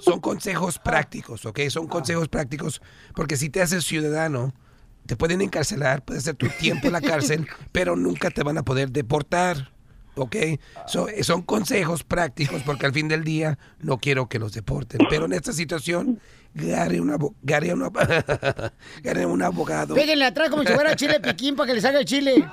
son 0.00 0.20
consejos 0.20 0.78
prácticos, 0.78 1.44
¿ok? 1.46 1.60
Son 1.68 1.86
consejos 1.86 2.28
prácticos 2.28 2.80
porque 3.14 3.36
si 3.36 3.50
te 3.50 3.60
haces 3.62 3.84
ciudadano, 3.84 4.54
te 5.06 5.16
pueden 5.16 5.40
encarcelar, 5.40 6.04
puedes 6.04 6.22
hacer 6.22 6.36
tu 6.36 6.48
tiempo 6.48 6.86
en 6.86 6.92
la 6.94 7.00
cárcel, 7.00 7.46
pero 7.72 7.96
nunca 7.96 8.30
te 8.30 8.42
van 8.42 8.56
a 8.58 8.62
poder 8.62 8.90
deportar, 8.90 9.72
¿ok? 10.16 10.36
So, 10.86 11.06
son 11.22 11.42
consejos 11.42 12.04
prácticos 12.04 12.62
porque 12.62 12.86
al 12.86 12.92
fin 12.92 13.08
del 13.08 13.24
día 13.24 13.58
no 13.80 13.98
quiero 13.98 14.28
que 14.28 14.38
los 14.38 14.52
deporten. 14.52 15.00
Pero 15.10 15.24
en 15.26 15.32
esta 15.32 15.52
situación, 15.52 16.20
gare, 16.54 17.00
un 17.00 17.34
gare 17.42 17.72
una- 17.74 17.90
gare 19.02 19.26
un 19.26 19.42
abogado. 19.42 19.94
Péguenle 19.94 20.24
atrás 20.26 20.50
como 20.50 20.62
si 20.62 20.72
fuera 20.72 20.94
chile 20.96 21.20
piquín 21.20 21.56
para 21.56 21.68
que 21.68 21.74
le 21.74 21.80
salga 21.80 21.98
el 22.00 22.04
chile. 22.04 22.44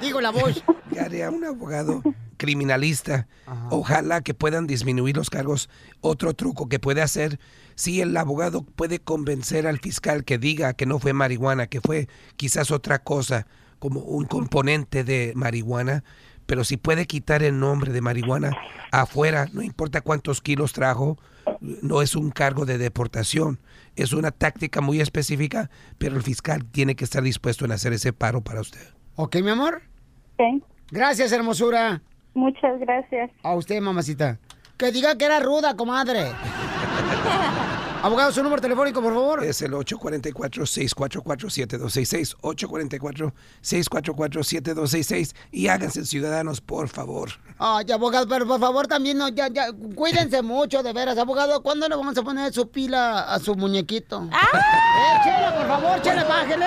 Digo 0.00 0.20
la 0.20 0.30
voz. 0.30 0.62
Gare 0.90 1.24
a 1.24 1.30
un 1.30 1.44
abogado 1.44 2.02
criminalista. 2.36 3.26
Ojalá 3.70 4.20
que 4.20 4.34
puedan 4.34 4.66
disminuir 4.66 5.16
los 5.16 5.30
cargos. 5.30 5.68
Otro 6.00 6.34
truco 6.34 6.68
que 6.68 6.78
puede 6.78 7.02
hacer, 7.02 7.38
si 7.74 8.00
el 8.00 8.16
abogado 8.16 8.62
puede 8.62 8.98
convencer 8.98 9.66
al 9.66 9.78
fiscal 9.78 10.24
que 10.24 10.38
diga 10.38 10.74
que 10.74 10.86
no 10.86 10.98
fue 10.98 11.12
marihuana, 11.12 11.66
que 11.66 11.80
fue 11.80 12.08
quizás 12.36 12.70
otra 12.70 12.98
cosa, 13.02 13.46
como 13.78 14.00
un 14.00 14.24
componente 14.24 15.04
de 15.04 15.32
marihuana, 15.34 16.04
pero 16.46 16.64
si 16.64 16.76
puede 16.76 17.06
quitar 17.06 17.42
el 17.42 17.58
nombre 17.58 17.92
de 17.92 18.00
marihuana 18.00 18.56
afuera, 18.92 19.46
no 19.52 19.62
importa 19.62 20.00
cuántos 20.00 20.40
kilos 20.40 20.72
trajo, 20.72 21.18
no 21.60 22.02
es 22.02 22.14
un 22.14 22.30
cargo 22.30 22.66
de 22.66 22.78
deportación. 22.78 23.58
Es 23.96 24.12
una 24.12 24.30
táctica 24.30 24.80
muy 24.80 25.00
específica, 25.00 25.70
pero 25.98 26.16
el 26.16 26.22
fiscal 26.22 26.64
tiene 26.64 26.94
que 26.94 27.04
estar 27.04 27.22
dispuesto 27.22 27.64
en 27.64 27.72
hacer 27.72 27.92
ese 27.92 28.12
paro 28.12 28.42
para 28.42 28.60
usted. 28.60 28.80
¿Ok, 29.16 29.36
mi 29.36 29.50
amor? 29.50 29.82
Ok. 30.34 30.62
Gracias, 30.90 31.32
hermosura. 31.32 32.02
Muchas 32.34 32.78
gracias. 32.80 33.30
A 33.42 33.54
usted, 33.54 33.80
mamacita. 33.80 34.38
Que 34.76 34.92
diga 34.92 35.16
que 35.16 35.24
era 35.24 35.40
ruda, 35.40 35.74
comadre. 35.74 36.30
Abogado, 38.02 38.32
su 38.32 38.42
número 38.42 38.60
telefónico, 38.62 39.00
por 39.02 39.12
favor. 39.14 39.44
Es 39.44 39.60
el 39.62 39.72
844-644-7266. 39.72 42.36
844-644-7266. 43.62 45.34
Y 45.50 45.68
háganse 45.68 46.04
ciudadanos, 46.04 46.60
por 46.60 46.88
favor. 46.88 47.30
Ay, 47.58 47.86
abogado, 47.92 48.28
pero 48.28 48.46
por 48.46 48.60
favor 48.60 48.86
también, 48.86 49.16
no, 49.18 49.28
ya, 49.28 49.48
ya, 49.48 49.72
cuídense 49.94 50.42
mucho, 50.42 50.82
de 50.82 50.92
veras. 50.92 51.16
Abogado, 51.18 51.62
¿cuándo 51.62 51.88
le 51.88 51.96
vamos 51.96 52.16
a 52.18 52.22
poner 52.22 52.52
su 52.52 52.70
pila 52.70 53.22
a 53.22 53.38
su 53.40 53.54
muñequito? 53.54 54.28
¡Ah! 54.32 54.48
¡Eh, 54.52 55.20
Chela, 55.24 55.54
por 55.56 55.66
favor, 55.66 56.02
Chela, 56.02 56.24
bájele! 56.24 56.66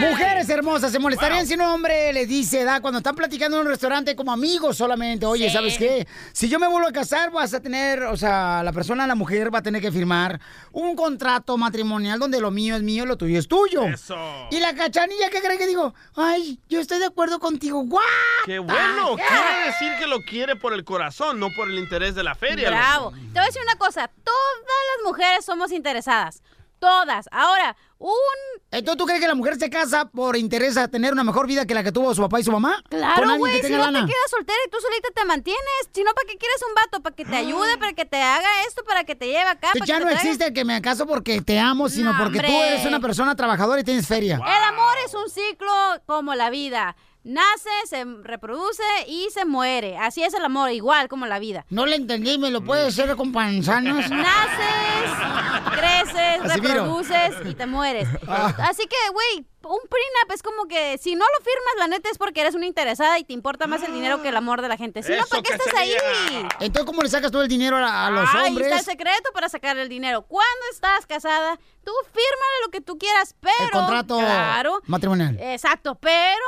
Mujeres 0.00 0.48
hermosas, 0.48 0.92
¿se 0.92 0.98
molestarían 0.98 1.46
si 1.46 1.54
un 1.54 1.62
hombre 1.62 2.12
les 2.12 2.28
dice, 2.28 2.64
da, 2.64 2.80
cuando 2.80 2.98
están 2.98 3.14
platicando 3.14 3.56
en 3.58 3.62
un 3.66 3.68
restaurante 3.68 4.14
como 4.16 4.32
amigos 4.32 4.76
solamente, 4.76 5.26
oye, 5.26 5.48
Sí. 5.48 5.54
¿sabes 5.54 5.78
qué? 5.78 6.06
Si 6.32 6.48
yo 6.48 6.58
me 6.58 6.66
vuelvo 6.68 6.88
a 6.88 6.92
casar, 6.92 7.30
vas 7.30 7.54
a 7.54 7.60
tener, 7.60 8.02
o 8.04 8.16
sea, 8.16 8.62
la 8.62 8.72
persona, 8.72 9.06
la 9.06 9.14
mujer 9.14 9.52
va 9.54 9.58
a 9.58 9.62
tener 9.62 9.80
que 9.82 9.90
firmar 9.92 10.40
un 10.72 10.96
contrato 10.96 11.56
matrimonial 11.56 12.18
donde 12.18 12.40
lo 12.40 12.50
mío 12.50 12.76
es 12.76 12.82
mío, 12.82 13.06
lo 13.06 13.16
tuyo 13.16 13.38
es 13.38 13.48
tuyo. 13.48 13.84
Eso. 13.84 14.16
Y 14.50 14.60
la 14.60 14.74
cachanilla, 14.74 15.30
¿qué 15.30 15.40
cree 15.40 15.58
que 15.58 15.66
digo? 15.66 15.94
Ay, 16.16 16.58
yo 16.68 16.80
estoy 16.80 16.98
de 16.98 17.06
acuerdo 17.06 17.38
contigo. 17.38 17.82
¡Guau! 17.84 18.02
Qué 18.46 18.58
bueno, 18.58 19.16
quiere 19.16 19.66
decir 19.66 19.92
que 19.98 20.06
lo 20.06 20.18
quiere 20.22 20.56
por 20.56 20.72
el 20.74 20.84
corazón, 20.84 21.38
no 21.40 21.48
por 21.54 21.68
el 21.68 21.78
interés 21.78 22.14
de 22.14 22.22
la 22.22 22.34
feria. 22.34 22.70
Bravo. 22.70 23.10
loco. 23.10 23.16
Te 23.16 23.32
voy 23.32 23.42
a 23.42 23.46
decir 23.46 23.62
una 23.62 23.76
cosa. 23.76 24.10
Todas 24.22 24.84
las 24.96 25.04
mujeres 25.06 25.44
somos 25.44 25.72
interesadas. 25.72 26.42
Todas. 26.78 27.28
Ahora, 27.32 27.76
un... 27.98 28.10
Entonces, 28.70 28.98
¿tú 28.98 29.06
crees 29.06 29.20
que 29.20 29.28
la 29.28 29.34
mujer 29.34 29.56
se 29.56 29.70
casa 29.70 30.06
por 30.06 30.36
interés 30.36 30.76
a 30.76 30.88
tener 30.88 31.12
una 31.12 31.24
mejor 31.24 31.46
vida 31.46 31.64
que 31.64 31.74
la 31.74 31.82
que 31.82 31.92
tuvo 31.92 32.14
su 32.14 32.20
papá 32.20 32.40
y 32.40 32.44
su 32.44 32.52
mamá? 32.52 32.82
¿Con 32.90 32.98
Claro, 32.98 33.36
güey, 33.38 33.62
si 33.62 33.72
no 33.72 33.78
lana? 33.78 34.00
te 34.00 34.12
quedas 34.12 34.30
soltera 34.30 34.58
y 34.66 34.70
tú 34.70 34.76
solita 34.80 35.08
te 35.14 35.24
mantienes. 35.24 35.88
Si 35.92 36.02
no, 36.02 36.12
¿para 36.12 36.26
qué 36.28 36.36
quieres 36.36 36.60
un 36.68 36.74
vato? 36.74 37.02
¿Para 37.02 37.16
que 37.16 37.24
te 37.24 37.36
ayude? 37.36 37.78
¿Para 37.78 37.92
que 37.92 38.04
te 38.04 38.20
haga 38.20 38.48
esto? 38.68 38.84
¿Para 38.84 39.04
que 39.04 39.14
te 39.14 39.26
lleve 39.26 39.48
acá? 39.48 39.70
¿Para 39.72 39.86
ya 39.86 39.98
que 39.98 40.04
no 40.04 40.10
te 40.10 40.14
existe 40.16 40.46
el 40.46 40.52
que 40.52 40.64
me 40.64 40.80
caso 40.82 41.06
porque 41.06 41.40
te 41.40 41.58
amo, 41.58 41.88
sino 41.88 42.12
No, 42.12 42.18
porque 42.22 42.40
tú 42.40 42.52
eres 42.52 42.84
una 42.84 43.00
persona 43.00 43.34
trabajadora 43.34 43.80
y 43.80 43.84
tienes 43.84 44.06
feria. 44.06 44.36
El 44.36 44.64
amor 44.64 44.94
es 45.06 45.14
un 45.14 45.30
ciclo 45.30 45.72
como 46.06 46.34
la 46.34 46.50
vida. 46.50 46.96
Nace, 47.24 47.70
se 47.86 48.04
reproduce 48.22 48.82
y 49.08 49.28
se 49.32 49.44
muere. 49.46 49.96
Así 49.96 50.22
es 50.22 50.34
el 50.34 50.44
amor, 50.44 50.70
igual 50.72 51.08
como 51.08 51.26
la 51.26 51.38
vida. 51.38 51.64
No 51.70 51.86
le 51.86 51.96
entendí, 51.96 52.36
¿me 52.38 52.50
lo 52.50 52.62
puedes 52.62 52.88
hacer 52.98 53.16
con 53.16 53.32
panzanas? 53.32 54.10
Naces, 54.10 55.10
creces, 55.74 56.40
Así 56.50 56.60
miro. 56.60 56.74
reproduces 56.74 57.34
y 57.46 57.54
te 57.54 57.66
mueres. 57.66 58.08
Ah. 58.28 58.54
Así 58.68 58.86
que, 58.86 58.96
güey, 59.12 59.46
un 59.62 59.80
prenup 59.88 60.32
es 60.34 60.42
como 60.42 60.66
que 60.66 60.98
si 60.98 61.14
no 61.14 61.24
lo 61.24 61.44
firmas, 61.44 61.74
la 61.78 61.88
neta 61.88 62.10
es 62.10 62.18
porque 62.18 62.42
eres 62.42 62.54
una 62.54 62.66
interesada 62.66 63.18
y 63.18 63.24
te 63.24 63.32
importa 63.32 63.66
más 63.66 63.82
el 63.82 63.94
dinero 63.94 64.20
que 64.20 64.28
el 64.28 64.36
amor 64.36 64.60
de 64.60 64.68
la 64.68 64.76
gente. 64.76 65.02
Si 65.02 65.12
no, 65.12 65.24
¿para 65.26 65.42
qué 65.42 65.54
estás 65.54 65.74
ahí? 65.74 65.94
Entonces, 66.60 66.84
¿cómo 66.84 67.02
le 67.02 67.08
sacas 67.08 67.30
tú 67.32 67.40
el 67.40 67.48
dinero 67.48 67.76
a, 67.78 68.06
a 68.06 68.10
los 68.10 68.28
Ahí 68.34 68.48
hombres? 68.48 68.66
está 68.68 68.78
el 68.80 68.84
secreto 68.84 69.30
para 69.32 69.48
sacar 69.48 69.78
el 69.78 69.88
dinero. 69.88 70.22
Cuando 70.22 70.60
estás 70.70 71.06
casada, 71.06 71.56
tú 71.84 71.92
fírmale 72.12 72.56
lo 72.66 72.70
que 72.70 72.82
tú 72.82 72.98
quieras, 72.98 73.34
pero... 73.40 73.54
El 73.64 73.70
contrato 73.70 74.18
Claro. 74.18 74.82
matrimonial. 74.86 75.38
Exacto, 75.40 75.94
pero 75.94 76.44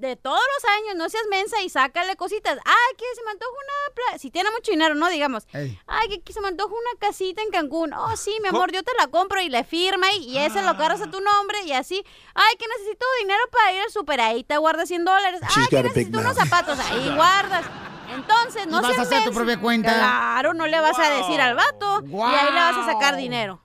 de 0.00 0.16
todos 0.16 0.40
los 0.56 0.72
años 0.72 0.96
no 0.96 1.08
seas 1.08 1.24
mensa 1.30 1.60
y 1.62 1.68
sácale 1.68 2.16
cositas. 2.16 2.58
Ay, 2.64 2.96
que 2.96 3.04
se 3.14 3.22
me 3.24 3.30
antoja 3.32 3.50
una... 3.52 3.94
pla- 3.94 4.18
Si 4.18 4.30
tiene 4.30 4.50
mucho 4.50 4.70
dinero, 4.72 4.94
¿no? 4.94 5.08
Digamos. 5.08 5.46
Ey. 5.52 5.78
Ay, 5.86 6.08
que, 6.08 6.22
que 6.22 6.32
se 6.32 6.40
me 6.40 6.48
antoja 6.48 6.72
una 6.72 6.98
casita 6.98 7.42
en 7.42 7.50
Cancún. 7.50 7.92
Oh, 7.92 8.16
sí, 8.16 8.34
mi 8.42 8.48
amor, 8.48 8.72
yo 8.72 8.82
te 8.82 8.92
la 8.98 9.06
compro 9.08 9.40
y 9.40 9.48
le 9.48 9.64
firma 9.64 10.10
y, 10.12 10.24
y 10.30 10.38
ese 10.38 10.62
lo 10.62 10.76
cargas 10.76 11.02
a 11.02 11.10
tu 11.10 11.20
nombre 11.20 11.58
y 11.64 11.72
así. 11.72 12.02
Ay, 12.34 12.56
que 12.58 12.66
necesito 12.78 13.04
dinero 13.20 13.42
para 13.52 13.72
ir 13.72 13.82
al 13.82 13.90
super. 13.90 14.20
Ahí 14.20 14.42
te 14.44 14.56
guardas 14.56 14.88
100 14.88 15.04
dólares. 15.04 15.40
Ay, 15.42 15.66
que 15.68 15.82
necesito 15.82 16.18
unos 16.18 16.36
zapatos. 16.36 16.78
Ahí 16.78 17.12
guardas. 17.14 17.64
Entonces, 18.12 18.66
no 18.66 18.78
¿Y 18.80 18.82
vas 18.82 18.98
a 18.98 19.02
hacer 19.02 19.24
tu 19.24 19.32
propia 19.32 19.60
cuenta? 19.60 19.94
Claro, 19.94 20.52
no 20.54 20.66
le 20.66 20.80
vas 20.80 20.98
a 20.98 21.10
decir 21.10 21.40
al 21.40 21.54
vato. 21.54 22.02
Y 22.04 22.14
ahí 22.20 22.52
le 22.52 22.60
vas 22.60 22.76
a 22.78 22.84
sacar 22.92 23.16
dinero. 23.16 23.60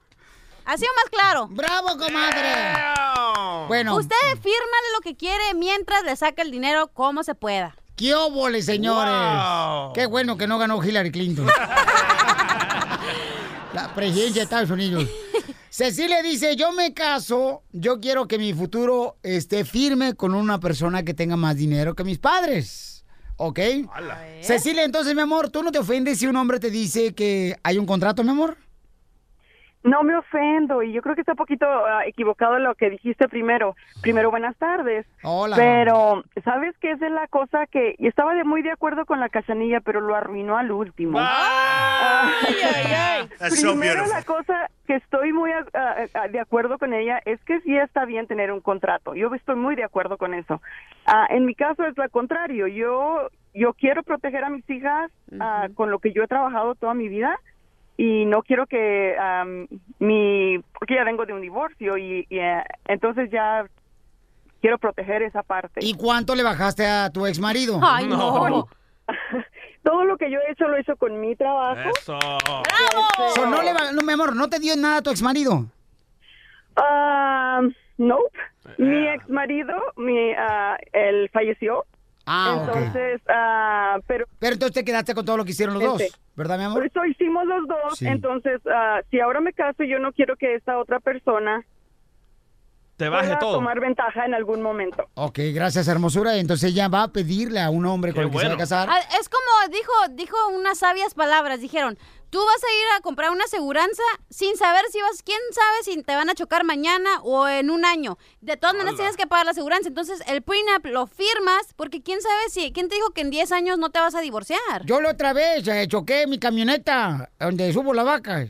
¿Ha 0.66 0.76
sido 0.76 0.90
más 0.96 1.10
claro? 1.10 1.46
¡Bravo, 1.48 1.96
comadre! 1.96 2.50
Bueno. 3.68 3.94
Usted 3.96 4.16
fírmale 4.32 4.88
lo 4.94 5.00
que 5.00 5.16
quiere 5.16 5.54
mientras 5.54 6.02
le 6.02 6.16
saca 6.16 6.42
el 6.42 6.50
dinero 6.50 6.88
como 6.88 7.22
se 7.22 7.36
pueda. 7.36 7.76
¡Qué 7.94 8.16
óvole, 8.16 8.60
señores! 8.62 9.14
Wow. 9.14 9.92
¡Qué 9.92 10.06
bueno 10.06 10.36
que 10.36 10.48
no 10.48 10.58
ganó 10.58 10.82
Hillary 10.84 11.12
Clinton! 11.12 11.46
La 13.72 13.94
presidencia 13.94 14.40
de 14.40 14.44
Estados 14.44 14.70
Unidos. 14.70 15.04
Cecilia 15.70 16.20
dice, 16.22 16.56
yo 16.56 16.72
me 16.72 16.92
caso, 16.92 17.62
yo 17.70 18.00
quiero 18.00 18.26
que 18.26 18.36
mi 18.38 18.52
futuro 18.52 19.18
esté 19.22 19.64
firme 19.64 20.14
con 20.14 20.34
una 20.34 20.58
persona 20.58 21.04
que 21.04 21.14
tenga 21.14 21.36
más 21.36 21.54
dinero 21.56 21.94
que 21.94 22.02
mis 22.02 22.18
padres. 22.18 23.04
¿Ok? 23.36 23.60
Cecilia, 24.40 24.82
entonces, 24.82 25.14
mi 25.14 25.20
amor, 25.20 25.50
¿tú 25.50 25.62
no 25.62 25.70
te 25.70 25.78
ofendes 25.78 26.18
si 26.18 26.26
un 26.26 26.34
hombre 26.36 26.58
te 26.58 26.70
dice 26.70 27.14
que 27.14 27.56
hay 27.62 27.78
un 27.78 27.86
contrato, 27.86 28.24
mi 28.24 28.30
amor? 28.30 28.56
No 29.86 30.02
me 30.02 30.16
ofendo 30.16 30.82
y 30.82 30.92
yo 30.92 31.00
creo 31.00 31.14
que 31.14 31.20
está 31.20 31.34
un 31.34 31.38
poquito 31.38 31.64
ah, 31.64 32.04
equivocado 32.06 32.58
lo 32.58 32.74
que 32.74 32.90
dijiste 32.90 33.28
primero. 33.28 33.76
Primero, 34.02 34.32
buenas 34.32 34.56
tardes. 34.56 35.06
Hola. 35.22 35.54
Pero, 35.54 36.24
¿sabes 36.42 36.74
qué 36.80 36.90
es 36.90 36.98
de 36.98 37.08
la 37.08 37.28
cosa 37.28 37.66
que 37.68 37.94
y 37.96 38.08
estaba 38.08 38.34
de 38.34 38.42
muy 38.42 38.62
de 38.62 38.72
acuerdo 38.72 39.06
con 39.06 39.20
la 39.20 39.28
cachanilla, 39.28 39.80
pero 39.80 40.00
lo 40.00 40.16
arruinó 40.16 40.58
al 40.58 40.72
último? 40.72 41.18
Ah, 41.20 42.32
That's 43.38 43.60
so 43.60 43.70
Primero 43.70 44.02
beautiful. 44.02 44.12
la 44.12 44.22
cosa 44.24 44.70
que 44.88 44.96
estoy 44.96 45.32
muy 45.32 45.52
ah, 45.52 45.64
ah, 46.14 46.28
de 46.28 46.40
acuerdo 46.40 46.78
con 46.78 46.92
ella 46.92 47.20
es 47.24 47.40
que 47.44 47.60
sí 47.60 47.76
está 47.76 48.06
bien 48.06 48.26
tener 48.26 48.50
un 48.50 48.60
contrato. 48.60 49.14
Yo 49.14 49.32
estoy 49.36 49.54
muy 49.54 49.76
de 49.76 49.84
acuerdo 49.84 50.18
con 50.18 50.34
eso. 50.34 50.60
Ah, 51.06 51.28
en 51.30 51.44
mi 51.44 51.54
caso 51.54 51.84
es 51.86 51.96
lo 51.96 52.08
contrario. 52.10 52.66
Yo 52.66 53.28
yo 53.54 53.72
quiero 53.72 54.02
proteger 54.02 54.42
a 54.42 54.50
mis 54.50 54.68
hijas 54.68 55.12
ah, 55.38 55.68
con 55.76 55.92
lo 55.92 56.00
que 56.00 56.12
yo 56.12 56.24
he 56.24 56.26
trabajado 56.26 56.74
toda 56.74 56.92
mi 56.92 57.08
vida 57.08 57.38
y 57.96 58.24
no 58.26 58.42
quiero 58.42 58.66
que 58.66 59.16
am, 59.18 59.66
mi 59.98 60.58
porque 60.78 60.94
ya 60.94 61.04
vengo 61.04 61.24
de 61.26 61.32
un 61.32 61.40
divorcio 61.40 61.96
y, 61.96 62.26
y, 62.28 62.38
eh, 62.38 62.62
entonces 62.86 63.30
ya 63.30 63.66
quiero 64.60 64.78
proteger 64.78 65.22
esa 65.22 65.42
parte. 65.42 65.80
¿Y 65.82 65.94
cuánto 65.94 66.34
le 66.34 66.42
bajaste 66.42 66.86
a 66.86 67.10
tu 67.10 67.26
ex 67.26 67.38
marido? 67.38 67.80
Ay, 67.82 68.06
no. 68.06 68.68
Todo 69.82 70.04
lo 70.04 70.16
que 70.16 70.30
yo 70.30 70.38
he 70.40 70.50
hecho 70.52 70.66
lo 70.66 70.76
hecho 70.76 70.96
con 70.96 71.20
mi 71.20 71.36
trabajo. 71.36 71.90
Eso. 71.96 72.18
So, 73.36 73.46
no, 73.46 73.62
le 73.62 73.72
va- 73.72 73.92
no, 73.92 74.02
mi 74.02 74.12
amor, 74.12 74.34
¿no 74.34 74.48
te 74.48 74.58
dio 74.58 74.74
nada 74.76 74.96
a 74.98 75.02
tu 75.02 75.10
ex 75.10 75.22
marido? 75.22 75.66
Ah, 76.76 77.60
nope. 77.98 78.38
Mi 78.78 79.08
ex 79.08 79.28
marido, 79.30 79.74
mi, 79.96 80.32
ah, 80.36 80.76
él 80.92 81.30
falleció. 81.32 81.84
Ah, 82.26 82.58
entonces, 82.66 83.20
ah, 83.28 83.98
pero 84.06 84.26
Pero 84.38 84.54
entonces 84.54 84.74
te 84.74 84.84
quedaste 84.84 85.14
con 85.14 85.24
todo 85.24 85.36
lo 85.36 85.44
que 85.44 85.52
hicieron 85.52 85.74
los 85.74 85.82
dos, 85.84 86.00
Este, 86.00 86.18
¿verdad, 86.34 86.58
mi 86.58 86.64
amor? 86.64 86.78
Por 86.78 86.86
eso 86.86 87.04
hicimos 87.06 87.44
los 87.46 87.68
dos. 87.68 87.98
Sí. 87.98 88.06
Entonces, 88.06 88.60
ah, 88.70 89.00
si 89.10 89.20
ahora 89.20 89.40
me 89.40 89.52
caso, 89.52 89.84
yo 89.84 89.98
no 90.00 90.12
quiero 90.12 90.36
que 90.36 90.54
esta 90.56 90.76
otra 90.78 90.98
persona 91.00 91.64
Te 92.96 93.08
baje 93.08 93.26
pueda 93.26 93.38
todo. 93.38 93.52
tomar 93.54 93.78
ventaja 93.78 94.24
en 94.24 94.34
algún 94.34 94.60
momento. 94.62 95.06
Ok, 95.14 95.38
gracias, 95.54 95.86
hermosura. 95.86 96.36
Entonces 96.36 96.72
ella 96.72 96.88
va 96.88 97.04
a 97.04 97.08
pedirle 97.12 97.60
a 97.60 97.70
un 97.70 97.84
hombre 97.86 98.12
con 98.12 98.24
el 98.24 98.30
que 98.30 98.38
se 98.38 98.48
va 98.48 98.54
a 98.54 98.56
casar. 98.56 98.88
Ah, 98.90 98.98
Es 99.20 99.28
como 99.28 99.70
dijo, 99.70 99.92
dijo 100.14 100.36
unas 100.54 100.78
sabias 100.78 101.14
palabras. 101.14 101.60
Dijeron, 101.60 101.96
tú 102.30 102.38
vas 102.38 102.64
a 102.64 102.72
ir 102.72 102.86
a 102.96 103.00
comprar 103.00 103.30
una 103.30 103.44
aseguranza 103.44 104.02
sin 104.30 104.56
saber 104.56 104.84
si 104.90 105.00
vas, 105.00 105.22
quién 105.22 105.38
sabe 105.52 105.82
si 105.84 106.02
te 106.02 106.14
van 106.14 106.30
a 106.30 106.34
chocar 106.34 106.64
mañana 106.64 107.20
o 107.22 107.48
en 107.48 107.70
un 107.70 107.84
año. 107.84 108.18
De 108.40 108.56
todas 108.56 108.74
maneras 108.74 108.96
tienes 108.96 109.16
que 109.16 109.26
pagar 109.26 109.46
la 109.46 109.52
aseguranza. 109.52 109.88
Entonces 109.88 110.22
el 110.26 110.42
prenup 110.42 110.86
lo 110.86 111.06
firmas 111.06 111.74
porque 111.76 112.02
quién 112.02 112.20
sabe 112.20 112.50
si, 112.50 112.72
quién 112.72 112.88
te 112.88 112.96
dijo 112.96 113.10
que 113.10 113.20
en 113.20 113.30
10 113.30 113.52
años 113.52 113.78
no 113.78 113.90
te 113.90 114.00
vas 114.00 114.14
a 114.14 114.20
divorciar. 114.20 114.84
Yo 114.84 115.00
la 115.00 115.10
otra 115.10 115.32
vez 115.32 115.66
eh, 115.68 115.86
choqué 115.88 116.26
mi 116.26 116.38
camioneta 116.38 117.30
donde 117.38 117.72
subo 117.72 117.94
la 117.94 118.02
vaca. 118.02 118.46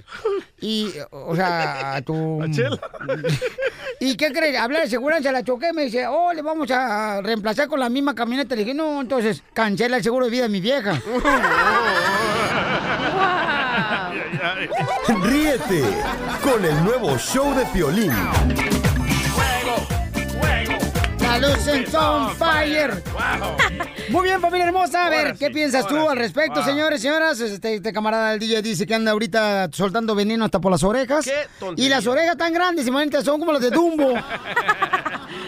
Y, 0.61 0.93
o 1.11 1.35
sea, 1.37 1.97
a 1.97 2.03
tu... 2.03 2.41
¿Y 4.01 4.17
qué 4.17 4.33
crees? 4.33 4.59
Hablé 4.59 4.81
de 4.81 4.89
seguridad, 4.89 5.33
la 5.33 5.43
choqué, 5.43 5.73
me 5.73 5.85
dice, 5.85 6.07
oh, 6.07 6.33
le 6.33 6.43
vamos 6.43 6.71
a 6.71 7.21
reemplazar 7.23 7.69
con 7.69 7.81
la 7.81 7.89
misma 7.89 8.15
camioneta. 8.15 8.55
Le 8.55 8.65
dije, 8.65 8.75
no, 8.75 9.01
entonces 9.01 9.43
cancela 9.53 9.97
el 9.97 10.03
seguro 10.03 10.27
de 10.27 10.31
vida 10.31 10.43
de 10.45 10.49
mi 10.49 10.61
vieja. 10.61 11.01
Ríete 14.55 15.83
con 16.43 16.65
el 16.65 16.85
nuevo 16.85 17.17
show 17.19 17.53
de 17.55 17.65
Piolín. 17.67 18.13
La 21.21 21.41
Solutions 21.41 21.95
on 21.95 22.37
fire. 22.37 23.03
Muy 24.09 24.23
bien, 24.25 24.41
familia 24.41 24.67
hermosa. 24.67 25.07
A 25.07 25.11
ver, 25.11 25.35
¿qué 25.37 25.51
piensas 25.51 25.87
tú 25.87 26.09
al 26.09 26.17
respecto, 26.17 26.61
Wow. 26.61 26.65
señores, 26.65 27.03
señoras? 27.03 27.41
Este, 27.41 27.75
este 27.75 27.93
camarada 27.93 28.31
del 28.31 28.39
DJ 28.39 28.63
dice 28.63 28.87
que 28.87 28.95
anda 28.95 29.11
ahorita 29.13 29.69
soltando 29.73 30.15
veneno 30.15 30.45
hasta 30.45 30.61
por 30.61 30.71
las 30.71 30.83
orejas. 30.85 31.29
Y 31.77 31.89
las 31.89 32.07
orejas 32.07 32.37
tan 32.37 32.53
grandes, 32.55 32.87
imagínate, 32.87 33.25
son 33.25 33.41
como 33.41 33.53
las 33.53 33.63
de 33.63 33.71
Dumbo. 33.71 34.15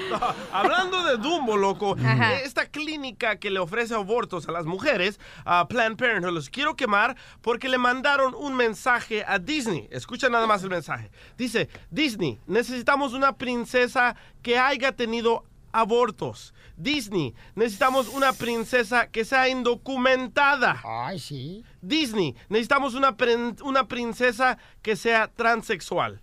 Hablando 0.53 1.05
de 1.05 1.17
Dumbo, 1.17 1.57
loco, 1.57 1.97
Ajá. 1.99 2.37
esta 2.41 2.67
clínica 2.67 3.37
que 3.37 3.51
le 3.51 3.59
ofrece 3.59 3.95
abortos 3.95 4.49
a 4.49 4.53
las 4.53 4.67
mujeres, 4.67 5.19
a 5.45 5.67
Planned 5.69 5.97
Parenthood, 5.97 6.33
los 6.33 6.51
quiero 6.51 6.77
quemar 6.77 7.17
porque 7.43 7.69
le 7.69 7.79
mandaron 7.79 8.35
un 8.35 8.55
mensaje 8.55 9.25
a 9.27 9.39
Disney. 9.39 9.89
Escucha 9.91 10.29
nada 10.29 10.47
más 10.47 10.63
el 10.63 10.71
mensaje. 10.71 11.11
Dice, 11.37 11.69
Disney, 11.91 12.39
necesitamos 12.47 13.13
una 13.13 13.37
princesa 13.37 14.17
que 14.43 14.59
haya 14.59 14.93
tenido 14.93 15.45
abortos. 15.73 16.55
Disney, 16.77 17.35
necesitamos 17.57 18.09
una 18.09 18.33
princesa 18.33 19.09
que 19.09 19.25
sea 19.25 19.49
indocumentada. 19.49 20.81
Ay, 20.85 21.19
sí. 21.19 21.65
Disney, 21.83 22.37
necesitamos 22.49 22.95
una, 22.95 23.17
una 23.65 23.89
princesa 23.89 24.59
que 24.83 24.97
sea 24.97 25.29
transexual. 25.29 26.23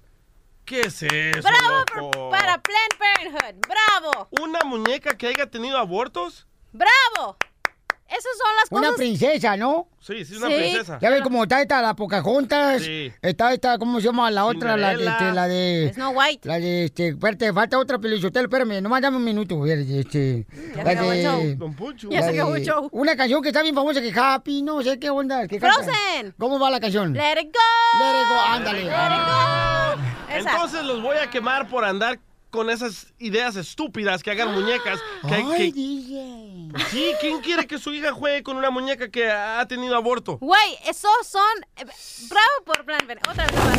¿Qué 0.66 0.82
es 0.82 1.04
eso? 1.04 1.42
¡Bravo 1.48 1.84
loco? 1.96 2.12
por- 2.12 2.32
para 2.32 2.60
Planned 2.62 2.98
Parenthood! 2.98 3.68
¡Bravo! 3.68 4.28
¿Una 4.32 4.60
muñeca 4.66 5.16
que 5.18 5.28
haya 5.28 5.46
tenido 5.50 5.78
abortos? 5.78 6.48
¡Bravo! 6.74 7.38
Esas 8.18 8.38
son 8.38 8.56
las 8.56 8.72
Una 8.72 8.82
cosas... 8.90 8.98
princesa, 8.98 9.58
¿no? 9.58 9.88
Sí, 10.00 10.24
sí, 10.24 10.36
una 10.38 10.48
Sí. 10.48 10.54
princesa. 10.56 11.00
Ya 11.02 11.10
ves 11.10 11.22
cómo 11.22 11.44
está 11.44 11.62
esta, 11.62 11.82
la 11.82 11.96
Pocahontas. 11.96 12.82
Sí. 12.84 13.12
Está 13.22 13.54
esta, 13.54 13.78
¿cómo 13.78 14.00
se 14.00 14.06
llama? 14.08 14.30
La 14.32 14.46
otra, 14.46 14.78
la 14.78 14.96
de, 14.96 15.06
este, 15.06 15.32
la 15.34 15.48
de... 15.48 15.92
Snow 15.94 16.12
White. 16.16 16.48
La 16.48 16.60
de, 16.60 16.86
este, 16.86 17.08
espérate, 17.10 17.52
falta 17.52 17.78
otra 17.80 17.98
pelichotel, 17.98 18.44
espérame, 18.46 18.82
nomás 18.82 19.02
dame 19.02 19.18
un 19.18 19.24
minuto, 19.24 19.66
este... 19.66 20.46
Ya 20.76 20.84
la 20.84 20.84
se 20.84 20.92
acabó 20.92 21.12
el 21.12 21.18
de- 21.18 21.24
show. 21.24 21.56
Don 21.58 21.76
Poncho. 21.76 22.10
Ya 22.10 22.22
se 22.22 22.28
la 22.28 22.34
acabó 22.34 22.54
de- 22.54 22.60
el 22.60 22.66
show. 22.66 22.90
Una 22.92 23.16
canción 23.18 23.42
que 23.42 23.50
está 23.50 23.62
bien 23.64 23.76
famosa, 23.76 24.02
que 24.02 24.14
Happy, 24.16 24.62
no 24.62 24.82
sé 24.84 25.00
qué 25.00 25.10
onda. 25.10 25.48
que 25.48 25.60
canta. 25.60 25.76
Frozen. 25.84 26.34
¿Cómo 26.38 26.60
va 26.60 26.70
la 26.70 26.80
canción? 26.80 27.14
Let 27.14 27.42
it 27.42 27.52
go. 27.54 28.00
Let 28.00 28.22
it 28.22 28.28
go, 28.28 28.40
ándale. 28.48 28.84
Let 28.84 28.90
it 28.90 29.26
go. 29.26 30.36
Esa. 30.36 30.52
Entonces 30.52 30.84
los 30.84 31.02
voy 31.02 31.18
a 31.18 31.30
quemar 31.30 31.68
por 31.68 31.84
andar 31.86 32.20
con 32.56 32.70
esas 32.70 33.08
ideas 33.20 33.56
estúpidas 33.56 34.24
que 34.24 34.32
hagan 34.32 34.54
muñecas. 34.54 35.00
Que, 35.28 35.36
Ay, 35.36 35.46
que- 35.58 35.72
DJ. 35.72 36.72
Sí, 36.90 37.12
¿quién 37.22 37.42
quiere 37.42 37.68
que 37.68 37.78
su 37.78 37.94
hija 37.94 38.12
juegue 38.12 38.42
con 38.44 38.58
una 38.58 38.70
muñeca 38.70 39.10
que 39.10 39.30
ha 39.32 39.66
tenido 39.68 39.96
aborto? 39.96 40.38
Güey, 40.40 40.78
esos 40.88 41.12
son... 41.28 41.42
eh, 41.78 41.86
Bravo 42.30 42.64
por 42.66 42.84
Planned 42.86 43.06
Parenthood. 43.08 43.32
Otra 43.32 43.46
vez 43.46 43.56
más. 43.56 43.78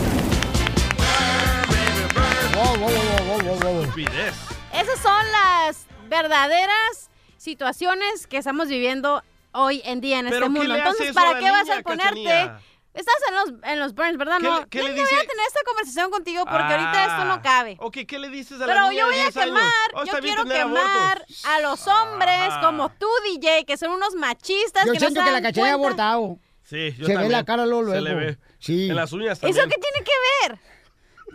Wow, 2.55 2.77
wow, 2.79 2.91
wow, 2.91 3.39
wow, 3.39 3.41
wow, 3.43 3.59
wow. 3.74 3.81
Estupidez. 3.83 4.35
Esas 4.72 4.99
son 5.01 5.33
las 5.33 5.87
verdaderas 6.09 7.11
situaciones 7.37 8.27
que 8.27 8.39
estamos 8.39 8.68
viviendo 8.68 9.22
hoy 9.53 9.83
en 9.85 10.01
día 10.01 10.18
en 10.20 10.27
¿Pero 10.29 10.47
este 10.47 10.49
mundo. 10.49 10.74
Entonces, 10.74 11.12
¿para 11.12 11.39
qué 11.39 11.51
vas 11.51 11.68
a 11.70 11.83
ponerte? 11.83 12.51
Estás 12.97 13.15
en 13.29 13.35
los, 13.35 13.71
en 13.71 13.79
los 13.79 13.95
burns, 13.95 14.17
¿verdad? 14.17 14.39
¿Qué 14.41 14.47
no, 14.49 14.61
le- 14.61 14.67
qué 14.69 14.79
no, 14.81 14.85
le 14.89 14.91
no 14.91 14.97
voy 14.97 15.05
dice? 15.05 15.15
a 15.17 15.21
tener 15.21 15.47
esta 15.47 15.61
conversación 15.67 16.11
contigo 16.11 16.45
porque 16.47 16.63
ahorita 16.73 17.05
esto 17.05 17.25
no 17.27 17.43
cabe. 17.43 17.77
Ah, 17.79 17.85
Ok, 17.85 17.99
¿qué 18.09 18.19
le 18.19 18.29
dices 18.31 18.61
a 18.61 18.67
la 18.67 18.73
Pero 18.73 18.89
niña 18.91 19.01
yo 19.01 19.07
de 19.07 19.13
voy 19.13 19.21
a 19.21 19.23
10 19.25 19.37
años? 19.37 19.47
quemar, 19.61 19.91
Oh, 19.95 20.05
yo 20.05 20.19
quiero 20.21 20.45
quemar 20.45 20.87
abortos. 20.87 21.45
a 21.45 21.61
los 21.61 21.87
hombres 21.87 22.49
Ah. 22.51 22.61
como 22.65 22.89
tú, 22.91 23.07
DJ, 23.25 23.65
que 23.67 23.77
son 23.77 23.91
unos 23.93 24.15
machistas 24.15 24.87
Yo 24.87 24.93
que 24.93 24.99
no 24.99 25.01
siento 25.07 25.21
se 25.21 25.27
que 25.27 25.33
la 25.33 25.43
cachanilla 25.43 25.71
ha 25.73 25.75
abortado. 25.75 26.39
Sí, 26.63 26.93
yo 26.99 27.05
Se 27.07 27.13
ve 27.13 27.15
también. 27.15 27.33
la 27.33 27.45
cara 27.45 27.65
luego, 27.67 27.91
Se 27.93 28.01
le 28.01 28.11
luego. 28.13 28.19
ve. 28.27 28.39
Sí. 28.59 28.89
En 28.89 28.97
las 28.97 29.13
uñas 29.13 29.39
¿Eso 29.43 29.61
qué 29.69 29.77
tiene 29.79 30.05
que 30.05 30.49
ver? 30.49 30.59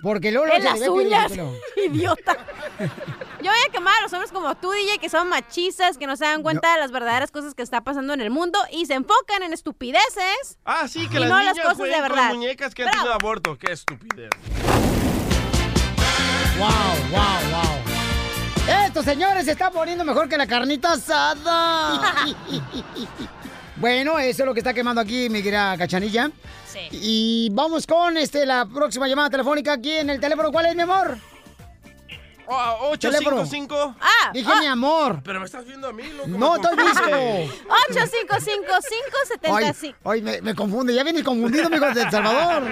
Porque 0.02 0.32
luego 0.32 0.48
En 0.48 0.62
se 0.64 0.74
le 0.74 0.80
las 0.80 0.90
uñas, 0.90 1.32
idiota. 1.86 2.38
Yo 3.42 3.50
voy 3.52 3.60
a 3.68 3.72
quemar 3.72 3.98
a 4.00 4.02
los 4.04 4.14
hombres 4.14 4.32
como 4.32 4.54
tú, 4.56 4.72
DJ, 4.72 5.00
que 5.00 5.10
son 5.10 5.28
machistas, 5.30 5.98
que 5.98 6.08
no 6.08 6.16
se 6.16 6.26
dan 6.26 6.44
cuenta 6.44 6.74
de 6.74 6.80
las 6.80 6.92
verdaderas 6.92 7.32
cosas 7.32 7.54
que 7.56 7.62
está 7.64 7.82
pasando 7.84 8.14
en 8.14 8.22
el 8.22 8.30
mundo 8.30 8.60
y 8.72 8.86
se 8.86 8.94
enfocan 8.94 9.44
en 9.44 9.54
estupideces. 9.54 10.58
Ah, 10.66 10.88
sí, 10.88 11.08
que 11.08 11.18
y 11.18 11.20
las 11.22 11.30
no 11.30 11.40
niñas 11.40 11.58
las 11.58 11.66
cosas 11.66 11.88
de 11.88 11.94
con 11.94 12.02
verdad. 12.02 12.30
muñecas 12.34 12.74
que 12.74 12.84
han 12.84 12.92
tenido 12.92 13.14
aborto. 13.14 13.58
Qué 13.58 13.72
estupidez. 13.72 14.30
Wow, 16.58 16.70
wow, 17.12 17.22
wow. 17.52 18.86
Esto, 18.86 19.02
señores, 19.04 19.46
se 19.46 19.52
está 19.52 19.72
poniendo 19.72 20.04
mejor 20.04 20.30
que 20.30 20.38
la 20.38 20.46
carnita 20.48 20.94
asada. 20.94 22.26
bueno, 23.82 24.18
eso 24.20 24.44
es 24.44 24.46
lo 24.48 24.54
que 24.54 24.60
está 24.62 24.74
quemando 24.74 25.02
aquí 25.02 25.28
mi 25.30 25.44
querida 25.44 25.78
cachanilla. 25.78 26.32
Sí. 26.72 26.88
Y 26.92 27.50
vamos 27.52 27.86
con 27.86 28.16
este 28.18 28.46
la 28.46 28.66
próxima 28.66 29.08
llamada 29.08 29.30
telefónica 29.30 29.74
aquí 29.74 29.92
en 29.92 30.10
el 30.10 30.20
teléfono. 30.22 30.52
¿Cuál 30.52 30.68
es, 30.68 30.76
mi 30.76 30.84
amor? 30.84 31.18
Oh, 32.54 32.98
Teléfono. 33.00 33.38
855. 33.42 33.96
Ah, 34.02 34.32
Dije 34.34 34.52
mi 34.60 34.66
amor. 34.66 35.22
Pero 35.24 35.40
me 35.40 35.46
estás 35.46 35.66
viendo 35.66 35.88
a 35.88 35.94
mí, 35.94 36.04
loco. 36.18 36.28
No, 36.28 36.56
estoy 36.58 36.76
visto. 36.76 37.02
855-570. 39.42 39.96
Ay, 40.04 40.22
me, 40.22 40.42
me 40.42 40.54
confunde. 40.56 40.94
Ya 40.94 41.04
vienes 41.04 41.24
confundido, 41.24 41.68
amigo 41.68 41.90
de 41.92 42.02
El 42.02 42.12
Salvador. 42.12 42.64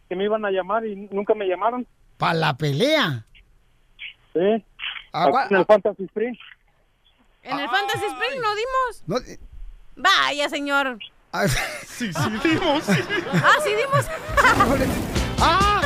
que 0.09 0.17
me 0.17 0.25
iban 0.25 0.45
a 0.45 0.51
llamar 0.51 0.87
y 0.87 0.97
nunca 1.11 1.35
me 1.35 1.47
llamaron. 1.47 1.87
¿Para 2.17 2.35
la 2.35 2.57
pelea? 2.57 3.25
Sí. 4.33 4.65
Ah, 5.13 5.47
en 5.51 5.57
el 5.57 5.65
Fantasy 5.67 6.05
Spring. 6.05 6.37
En 7.43 7.59
el 7.59 7.69
Fantasy 7.69 8.05
Spring 8.07 8.41
no 8.41 8.55
dimos. 8.55 9.03
No, 9.07 9.17
eh, 9.19 9.39
Vaya, 9.97 10.49
señor. 10.49 10.99
ah, 11.33 11.47
Sí, 11.87 12.13
sí, 12.13 12.31
dimos. 12.49 12.89
Ah, 12.89 13.53
sí 13.63 13.71
dimos. 13.75 14.07
¡Ah! 15.41 15.81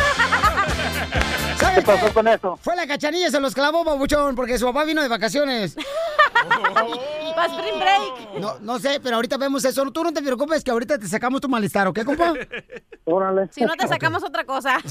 ¿Sabes 1.63 1.79
¿Qué 1.79 1.83
pasó 1.83 2.13
con 2.15 2.29
eso? 2.29 2.59
Fue 2.63 2.75
la 2.77 2.87
cachanilla, 2.87 3.31
se 3.31 3.41
los 3.41 3.55
clavó, 3.55 3.85
babuchón, 3.85 4.35
porque 4.35 4.59
su 4.59 4.67
papá 4.67 4.85
vino 4.85 5.01
de 5.03 5.09
vacaciones. 5.09 5.77
Para 7.35 7.47
Spring 7.47 7.79
Break. 7.79 8.41
No, 8.41 8.59
no 8.61 8.79
sé, 8.79 9.01
pero 9.03 9.17
ahorita 9.17 9.37
vemos 9.39 9.65
eso. 9.65 9.83
Tú 9.91 10.05
no 10.05 10.13
te 10.13 10.21
preocupes 10.23 10.63
que 10.65 10.71
ahorita 10.71 10.99
te 10.99 11.07
sacamos 11.09 11.41
tu 11.41 11.49
malestar, 11.49 11.87
¿ok, 11.89 12.05
compa? 12.05 12.35
Órale. 13.05 13.49
Si 13.53 13.63
no 13.65 13.75
te 13.75 13.87
sacamos 13.89 14.23
otra 14.23 14.45
cosa. 14.45 14.79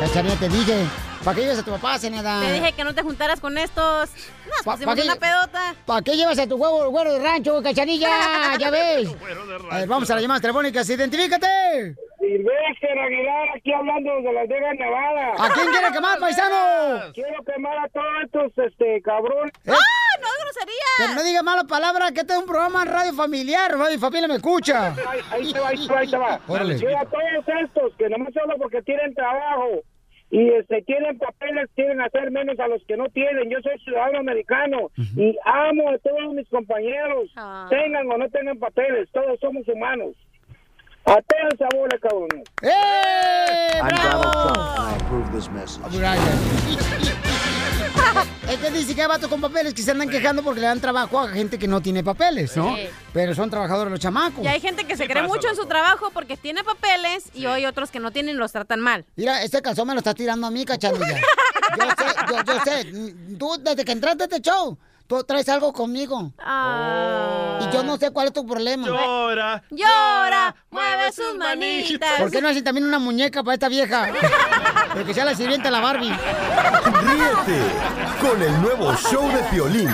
Cachanilla, 0.00 0.36
te 0.36 0.48
dije. 0.48 0.84
¿Para 1.22 1.36
qué 1.36 1.42
llevas 1.42 1.58
a 1.60 1.62
tu 1.62 1.70
papá, 1.70 1.96
Zeneda? 2.00 2.40
Te 2.40 2.52
dije 2.54 2.72
que 2.72 2.82
no 2.82 2.92
te 2.94 3.02
juntaras 3.02 3.38
con 3.38 3.56
estos. 3.56 4.10
Nos 4.10 4.62
Pa- 4.64 4.72
pusimos 4.72 4.94
pa' 4.96 5.00
qué- 5.00 5.06
una 5.06 5.14
pedota. 5.16 5.74
¿Para 5.86 6.02
qué 6.02 6.16
llevas 6.16 6.36
a 6.40 6.46
tu 6.48 6.56
huevo, 6.56 6.90
güero 6.90 7.12
de 7.12 7.20
rancho, 7.20 7.62
cachanilla? 7.62 8.56
Ya 8.58 8.70
ves. 8.70 9.08
A 9.70 9.78
ver, 9.78 9.88
vamos 9.88 10.10
a 10.10 10.14
las 10.14 10.22
llamadas 10.22 10.42
telefónicas. 10.42 10.88
¡Identifícate! 10.90 11.94
Silvestre 12.26 13.00
Aguilar, 13.00 13.48
aquí 13.56 13.72
hablando 13.72 14.22
de 14.22 14.32
Las 14.32 14.46
Vegas, 14.46 14.76
Nevada. 14.78 15.32
¿A 15.38 15.50
quién 15.54 15.66
quiere 15.70 15.92
quemar, 15.92 16.18
paisano? 16.20 17.12
Quiero 17.12 17.42
quemar 17.42 17.78
a 17.78 17.88
todos 17.88 18.06
estos, 18.24 18.64
este, 18.64 19.02
cabrones. 19.02 19.52
¿Eh? 19.66 19.72
¡Ah, 19.72 20.18
no 20.20 20.26
es 20.28 20.44
grosería! 20.44 21.08
Que 21.08 21.14
no 21.16 21.22
diga 21.24 21.42
mala 21.42 21.64
palabra, 21.64 22.12
que 22.12 22.20
este 22.20 22.34
es 22.34 22.38
un 22.38 22.46
programa 22.46 22.82
en 22.84 22.88
radio 22.90 23.12
familiar. 23.12 23.72
Radio 23.76 23.98
Familia 23.98 24.28
me 24.28 24.36
escucha. 24.36 24.94
Ahí, 25.10 25.20
ahí 25.32 25.52
te 25.52 25.58
va, 25.58 25.68
ahí 25.70 25.86
te 25.86 25.92
va, 25.92 25.98
ahí 25.98 26.10
te 26.10 26.16
va. 26.16 26.40
Órale. 26.46 26.78
Yo 26.78 26.96
a 26.96 27.04
todos 27.06 27.48
estos 27.64 27.94
que 27.96 28.08
nomás 28.08 28.32
solo 28.34 28.54
porque 28.56 28.82
tienen 28.82 29.12
trabajo 29.14 29.82
y 30.30 30.48
este, 30.50 30.80
tienen 30.82 31.18
papeles, 31.18 31.68
quieren 31.74 32.00
hacer 32.02 32.30
menos 32.30 32.56
a 32.60 32.68
los 32.68 32.84
que 32.86 32.96
no 32.96 33.08
tienen. 33.08 33.50
Yo 33.50 33.58
soy 33.62 33.76
ciudadano 33.80 34.20
americano 34.20 34.90
y 35.16 35.36
amo 35.44 35.90
a 35.90 35.98
todos 35.98 36.32
mis 36.34 36.48
compañeros, 36.48 37.30
Ah. 37.36 37.66
tengan 37.68 38.08
o 38.12 38.16
no 38.16 38.28
tengan 38.30 38.60
papeles, 38.60 39.08
todos 39.12 39.40
somos 39.40 39.66
humanos. 39.66 40.14
A 41.04 41.14
todos 41.14 41.54
esa 41.54 41.68
bola, 41.74 41.98
cabrones. 42.00 42.44
¡Eh! 42.62 43.80
I'm 43.80 43.88
Donald 43.88 44.02
¡Bravo! 44.02 44.22
Trump, 44.22 44.56
and 44.56 44.78
I 44.78 45.04
approve 45.04 45.32
this 45.32 45.50
message. 45.50 45.82
Es 48.48 48.58
que 48.58 48.70
dice 48.70 48.94
que 48.94 49.02
hay 49.02 49.08
vatos 49.08 49.28
con 49.28 49.40
papeles 49.40 49.72
que 49.74 49.82
se 49.82 49.90
andan 49.90 50.08
quejando 50.08 50.42
porque 50.42 50.60
le 50.60 50.66
dan 50.66 50.80
trabajo 50.80 51.18
a 51.18 51.28
gente 51.28 51.58
que 51.58 51.66
no 51.66 51.80
tiene 51.80 52.04
papeles, 52.04 52.56
¿no? 52.56 52.76
Sí. 52.76 52.88
Pero 53.12 53.34
son 53.34 53.48
trabajadores 53.50 53.90
los 53.90 54.00
chamacos. 54.00 54.44
Y 54.44 54.48
hay 54.48 54.60
gente 54.60 54.84
que 54.84 54.96
se 54.96 55.04
cree 55.06 55.22
pasa, 55.22 55.34
mucho 55.34 55.48
en 55.48 55.56
su 55.56 55.66
trabajo 55.66 56.10
porque 56.12 56.36
tiene 56.36 56.62
papeles 56.62 57.30
y 57.34 57.46
hay 57.46 57.66
otros 57.66 57.90
que 57.90 57.98
no 57.98 58.10
tienen 58.10 58.36
los 58.38 58.52
tratan 58.52 58.80
mal. 58.80 59.04
Mira, 59.16 59.42
este 59.42 59.62
calzón 59.62 59.88
me 59.88 59.94
lo 59.94 59.98
estás 59.98 60.14
tirando 60.14 60.46
a 60.46 60.50
mí, 60.50 60.64
cachanilla. 60.64 61.16
Yo 61.78 61.84
sé, 61.96 62.04
yo, 62.28 62.42
yo 62.44 62.60
sé. 62.64 63.36
Tú, 63.38 63.56
desde 63.58 63.84
que 63.84 63.92
entraste 63.92 64.24
a 64.24 64.26
este 64.26 64.40
show, 64.42 64.76
tú 65.18 65.24
traes 65.24 65.48
algo 65.50 65.72
conmigo. 65.72 66.32
Y 66.40 67.70
yo 67.74 67.82
no 67.84 67.98
sé 67.98 68.10
cuál 68.10 68.28
es 68.28 68.32
tu 68.32 68.46
problema. 68.46 68.86
Llora, 68.86 69.62
llora, 69.70 70.54
mueve 70.70 71.12
sus 71.12 71.36
manitas. 71.36 72.18
¿Por 72.18 72.30
qué 72.30 72.40
no 72.40 72.48
hacen 72.48 72.64
también 72.64 72.86
una 72.86 72.98
muñeca 72.98 73.42
para 73.42 73.54
esta 73.54 73.68
vieja? 73.68 74.08
Pero 74.94 75.04
que 75.04 75.12
sea 75.12 75.24
la 75.26 75.34
sirvienta 75.34 75.70
la 75.70 75.80
Barbie. 75.80 76.08
Ríete 76.08 77.60
con 78.20 78.40
el 78.42 78.62
nuevo 78.62 78.94
show 78.96 79.28
de 79.28 79.42
Piolín. 79.50 79.90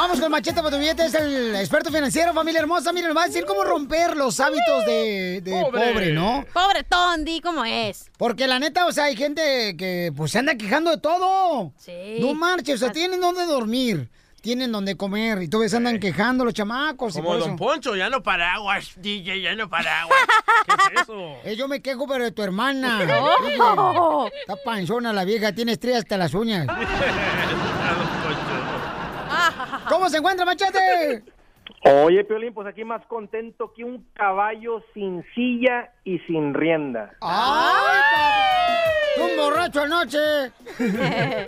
Vamos 0.00 0.18
con 0.18 0.32
Machete 0.32 0.62
para 0.62 0.70
tu 0.70 0.78
billete, 0.78 1.04
es 1.04 1.12
el 1.12 1.54
experto 1.56 1.92
financiero, 1.92 2.32
familia 2.32 2.60
hermosa. 2.60 2.90
Miren, 2.90 3.08
nos 3.08 3.18
va 3.18 3.24
a 3.24 3.26
decir 3.26 3.44
cómo 3.44 3.64
romper 3.64 4.16
los 4.16 4.40
hábitos 4.40 4.86
de, 4.86 5.42
de 5.42 5.50
pobre. 5.70 6.14
¿no? 6.14 6.46
Pobre 6.54 6.84
Tondi, 6.84 7.42
¿cómo 7.42 7.66
es? 7.66 8.10
Porque 8.16 8.46
la 8.46 8.58
neta, 8.58 8.86
o 8.86 8.92
sea, 8.92 9.04
hay 9.04 9.14
gente 9.14 9.76
que 9.76 10.10
pues 10.16 10.32
se 10.32 10.38
anda 10.38 10.54
quejando 10.54 10.90
de 10.90 10.96
todo. 10.96 11.74
Sí. 11.76 12.16
No 12.18 12.32
marches, 12.32 12.76
o 12.76 12.78
sea, 12.78 12.92
tienen 12.92 13.20
donde 13.20 13.44
dormir, 13.44 14.08
tienen 14.40 14.72
donde 14.72 14.96
comer, 14.96 15.42
y 15.42 15.48
todos 15.48 15.70
se 15.70 15.76
andan 15.76 16.00
quejando 16.00 16.46
los 16.46 16.54
chamacos. 16.54 17.12
y 17.12 17.18
Como 17.18 17.32
por 17.32 17.38
Don 17.40 17.48
eso. 17.50 17.56
Poncho, 17.58 17.94
ya 17.94 18.08
no 18.08 18.22
paraguas, 18.22 18.92
DJ, 18.96 19.42
ya 19.42 19.54
no 19.54 19.68
paraguas. 19.68 20.18
¿Qué 20.64 20.94
es 20.94 21.02
eso? 21.02 21.36
Eh, 21.44 21.56
yo 21.56 21.68
me 21.68 21.82
quejo, 21.82 22.06
pero 22.08 22.24
de 22.24 22.32
tu 22.32 22.42
hermana. 22.42 23.02
Está 24.40 24.56
panzona 24.64 25.12
la 25.12 25.26
vieja, 25.26 25.52
tiene 25.52 25.72
estrellas 25.72 26.04
hasta 26.04 26.16
las 26.16 26.32
uñas. 26.32 26.66
¿Cómo 29.88 30.08
se 30.08 30.18
encuentra, 30.18 30.44
Machete? 30.44 31.24
Oye, 31.84 32.24
Piolín, 32.24 32.52
pues 32.52 32.66
aquí 32.66 32.84
más 32.84 33.04
contento 33.06 33.72
que 33.72 33.84
un 33.84 34.06
caballo 34.12 34.82
sin 34.92 35.24
silla 35.34 35.92
y 36.04 36.18
sin 36.20 36.52
rienda. 36.52 37.14
¡Ay! 37.22 38.00
¡Un 39.22 39.36
borracho 39.36 39.82
anoche! 39.82 40.18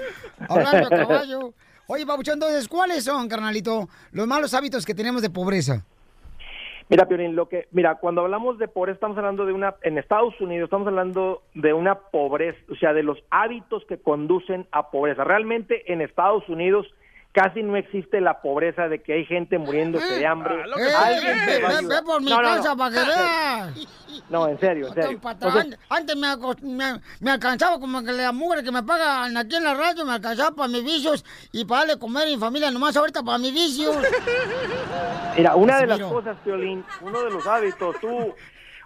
Hablando 0.48 0.88
de 0.88 0.96
caballo. 0.96 1.54
Oye, 1.86 2.06
Pabuchón, 2.06 2.34
entonces, 2.34 2.68
¿cuáles 2.68 3.04
son, 3.04 3.28
carnalito, 3.28 3.88
los 4.12 4.26
malos 4.26 4.54
hábitos 4.54 4.86
que 4.86 4.94
tenemos 4.94 5.20
de 5.20 5.28
pobreza? 5.28 5.84
Mira, 6.88 7.06
Piolín, 7.06 7.36
lo 7.36 7.48
que, 7.48 7.68
mira, 7.70 7.96
cuando 7.96 8.22
hablamos 8.22 8.58
de 8.58 8.68
pobreza, 8.68 8.94
estamos 8.94 9.18
hablando 9.18 9.46
de 9.46 9.52
una, 9.52 9.76
en 9.82 9.98
Estados 9.98 10.38
Unidos, 10.40 10.66
estamos 10.66 10.88
hablando 10.88 11.42
de 11.54 11.72
una 11.72 11.94
pobreza, 11.94 12.58
o 12.70 12.76
sea, 12.76 12.92
de 12.92 13.02
los 13.02 13.18
hábitos 13.30 13.84
que 13.86 13.98
conducen 13.98 14.66
a 14.72 14.90
pobreza. 14.90 15.24
Realmente 15.24 15.92
en 15.92 16.00
Estados 16.00 16.48
Unidos 16.48 16.86
casi 17.32 17.62
no 17.62 17.76
existe 17.76 18.20
la 18.20 18.40
pobreza 18.42 18.88
de 18.88 19.02
que 19.02 19.14
hay 19.14 19.24
gente 19.24 19.58
muriéndose 19.58 20.14
de 20.18 20.26
hambre. 20.26 20.54
Eh, 20.78 21.62
a 21.64 22.02
por 22.04 22.20
mi 22.22 22.30
No, 22.30 22.42
no, 22.42 22.50
no. 22.50 22.56
casa 22.56 22.76
para 22.76 22.90
que 22.94 23.00
veas. 23.08 23.88
No, 24.28 24.48
en 24.48 24.60
serio, 24.60 24.88
en 24.88 24.94
serio. 24.94 25.20
Entonces, 25.24 25.78
antes 25.88 26.16
me, 26.16 26.26
acos- 26.28 26.60
me- 26.60 27.00
me 27.20 27.30
alcanzaba 27.30 27.80
como 27.80 28.02
que 28.04 28.12
la 28.12 28.32
mugre 28.32 28.62
que 28.62 28.70
me 28.70 28.82
pagan 28.82 29.34
aquí 29.36 29.56
en 29.56 29.64
la 29.64 29.72
radio 29.74 30.04
me 30.04 30.12
alcanzaba 30.12 30.54
para 30.54 30.68
mis 30.68 30.84
vicios 30.84 31.24
y 31.52 31.64
para 31.64 31.80
darle 31.86 31.98
comer 31.98 32.24
a 32.24 32.26
mi 32.30 32.36
familia, 32.36 32.70
nomás 32.70 32.96
ahorita 32.96 33.22
para 33.22 33.38
mis 33.38 33.52
vicios. 33.54 33.96
Mira, 35.36 35.56
una 35.56 35.78
de 35.78 35.86
las 35.86 36.00
cosas, 36.00 36.36
Piolín, 36.44 36.84
uno 37.00 37.22
de 37.24 37.30
los 37.30 37.46
hábitos, 37.46 37.96
tú... 38.00 38.34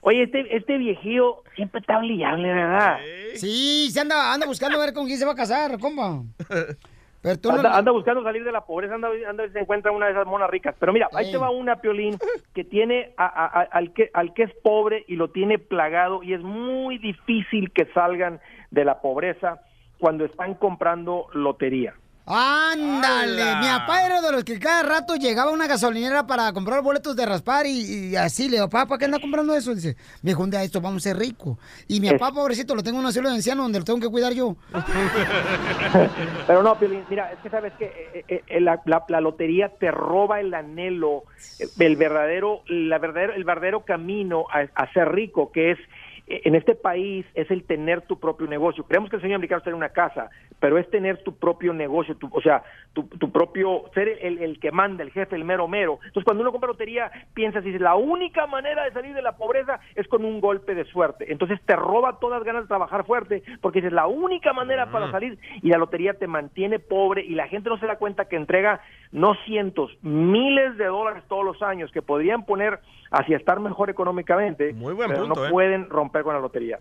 Oye, 0.03 0.23
este, 0.23 0.57
este 0.57 0.79
viejío 0.79 1.43
siempre 1.57 1.81
está 1.81 1.99
brillable, 1.99 2.47
¿verdad? 2.53 2.99
Sí, 3.35 3.91
se 3.91 3.99
anda, 4.01 4.33
anda 4.33 4.47
buscando 4.47 4.79
ver 4.79 4.93
con 4.93 5.07
quién 5.07 5.19
se 5.19 5.25
va 5.25 5.33
a 5.33 5.37
casar, 5.37 5.77
compa. 5.81 6.23
Pero 7.27 7.41
tú 7.41 7.49
no... 7.51 7.57
anda, 7.57 7.77
anda 7.77 7.91
buscando 7.91 8.23
salir 8.23 8.45
de 8.45 8.53
la 8.53 8.61
pobreza, 8.65 8.95
anda, 8.95 9.09
anda 9.29 9.49
se 9.53 9.59
encuentra 9.59 9.91
una 9.91 10.07
de 10.07 10.13
esas 10.13 10.29
monas 10.29 10.49
ricas. 10.49 10.77
Pero 10.79 10.93
mira, 10.93 11.09
ahí 11.13 11.33
te 11.33 11.39
va 11.39 11.51
una, 11.51 11.81
Piolín, 11.81 12.17
que 12.55 12.63
tiene 12.63 13.15
a- 13.17 13.27
a- 13.27 13.47
a- 13.63 13.69
al, 13.73 13.93
que, 13.93 14.11
al 14.15 14.33
que 14.33 14.45
es 14.45 14.55
pobre 14.63 15.05
y 15.09 15.17
lo 15.17 15.31
tiene 15.31 15.59
plagado 15.59 16.23
y 16.23 16.35
es 16.35 16.41
muy 16.41 16.99
difícil 16.99 17.73
que 17.73 17.87
salgan 17.87 18.39
de 18.71 18.85
la 18.85 19.01
pobreza 19.01 19.61
cuando 19.99 20.25
están 20.25 20.55
comprando 20.55 21.27
lotería. 21.33 21.95
Ándale, 22.29 23.41
¡Hala! 23.43 23.61
mi 23.61 23.67
papá 23.69 24.05
era 24.05 24.21
de 24.21 24.33
los 24.33 24.43
que 24.43 24.59
cada 24.59 24.83
rato 24.83 25.15
llegaba 25.15 25.51
a 25.51 25.55
una 25.55 25.69
gasolinera 25.69 26.27
para 26.27 26.53
comprar 26.53 26.83
boletos 26.83 27.15
de 27.15 27.25
raspar 27.25 27.67
y, 27.67 28.09
y 28.11 28.17
así 28.17 28.49
le 28.49 28.57
digo, 28.57 28.69
papá, 28.69 28.87
¿para 28.89 28.99
qué 28.99 29.05
anda 29.05 29.21
comprando 29.21 29.55
eso? 29.55 29.75
Dice, 29.75 29.97
me 30.23 30.35
un 30.35 30.51
día 30.51 30.63
esto 30.65 30.81
vamos 30.81 31.07
a 31.07 31.11
ser 31.11 31.19
ricos. 31.19 31.57
Y 31.87 32.01
mi 32.01 32.11
papá, 32.11 32.33
pobrecito, 32.33 32.75
lo 32.75 32.83
tengo 32.83 32.99
en 32.99 33.05
un 33.05 33.09
asilo 33.11 33.29
de 33.29 33.37
ancianos 33.37 33.65
donde 33.65 33.79
lo 33.79 33.85
tengo 33.85 34.01
que 34.01 34.09
cuidar 34.09 34.33
yo. 34.33 34.57
Pero 36.47 36.63
no, 36.63 36.79
Piolín, 36.79 37.05
mira, 37.09 37.31
es 37.33 37.39
que 37.41 37.49
sabes 37.51 37.73
que 37.79 38.25
eh, 38.29 38.45
eh, 38.49 38.61
la, 38.61 38.81
la- 38.87 39.05
la 39.09 39.21
lotería 39.21 39.69
te 39.79 39.91
roba 39.91 40.41
el 40.41 40.53
anhelo, 40.53 41.25
eh, 41.61 41.69
el 41.79 41.97
verdadero, 41.97 42.63
la 42.67 42.99
verdadero, 42.99 43.35
el 43.35 43.45
verdadero 43.45 43.85
camino 43.85 44.47
a, 44.53 44.67
a 44.83 44.93
ser 44.93 45.13
rico, 45.13 45.53
que 45.53 45.73
es 45.73 45.79
eh, 45.79 45.85
en 46.29 46.55
este 46.57 46.75
país 46.75 47.25
es 47.35 47.51
el 47.51 47.65
tener 47.65 48.03
tu 48.03 48.19
propio 48.19 48.47
negocio. 48.47 48.85
Creemos 48.85 49.09
que 49.11 49.17
el 49.17 49.23
sueño 49.23 49.37
americano 49.37 49.59
es 49.59 49.65
tener 49.65 49.77
una 49.77 49.91
casa, 49.91 50.29
pero 50.59 50.77
es 50.79 50.89
tener 50.91 51.23
tu 51.23 51.37
propio 51.37 51.73
negocio, 51.73 52.17
tu- 52.17 52.31
o 52.33 52.41
sea, 52.41 52.63
tu, 52.95 53.05
tu 53.05 53.31
propio, 53.31 53.85
ser 53.95 54.09
el, 54.21 54.39
el 54.39 54.59
que 54.59 54.73
manda, 54.73 55.05
el 55.05 55.11
jefe, 55.13 55.37
el 55.37 55.45
mero 55.45 55.69
mero. 55.69 55.99
Entonces, 56.05 56.25
cuando 56.25 56.43
uno 56.43 56.51
compra 56.51 56.69
lotería, 56.69 57.11
piensas 57.35 57.63
dices, 57.63 57.81
la 57.81 57.95
única 57.95 58.47
manera 58.47 58.85
de 58.85 58.93
salir 58.93 59.15
de 59.15 59.23
la 59.23 59.37
pobreza 59.37 59.79
es 59.95 60.09
con 60.09 60.25
un 60.25 60.41
golpe 60.41 60.75
de 60.75 60.85
suerte. 60.87 61.31
Entonces, 61.31 61.61
te 61.65 61.77
roba 61.77 62.19
todas 62.19 62.39
las 62.41 62.47
ganas 62.47 62.63
de 62.63 62.69
trabajar 62.69 63.05
fuerte, 63.05 63.43
porque 63.61 63.81
dices, 63.81 63.93
la 63.93 64.07
única 64.07 64.53
manera 64.53 64.91
para 64.91 65.11
salir, 65.13 65.39
y 65.63 65.69
la 65.69 65.79
lotería 65.79 66.15
te 66.15 66.27
mantiene 66.27 66.79
pobre, 66.79 67.23
y 67.25 67.35
la 67.35 67.49
gente 67.49 67.69
no 67.69 67.79
se 67.79 67.87
da 67.87 67.97
cuenta 67.99 68.29
que 68.29 68.37
entrega 68.37 68.81
no 69.13 69.35
cientos, 69.45 69.97
miles 70.03 70.77
de 70.77 70.87
dólares 70.87 71.23
todos 71.29 71.45
los 71.45 71.63
años 71.63 71.93
que 71.93 72.03
podrían 72.03 72.45
poner 72.45 72.81
hacia 73.11 73.37
estar 73.37 73.61
mejor 73.61 73.91
económicamente, 73.91 74.73
buen 74.73 74.97
pero 74.97 75.21
punto, 75.21 75.41
no 75.41 75.47
¿eh? 75.47 75.51
pueden 75.51 75.89
romper 75.89 76.23
con 76.23 76.35
la 76.35 76.41
lotería. 76.41 76.79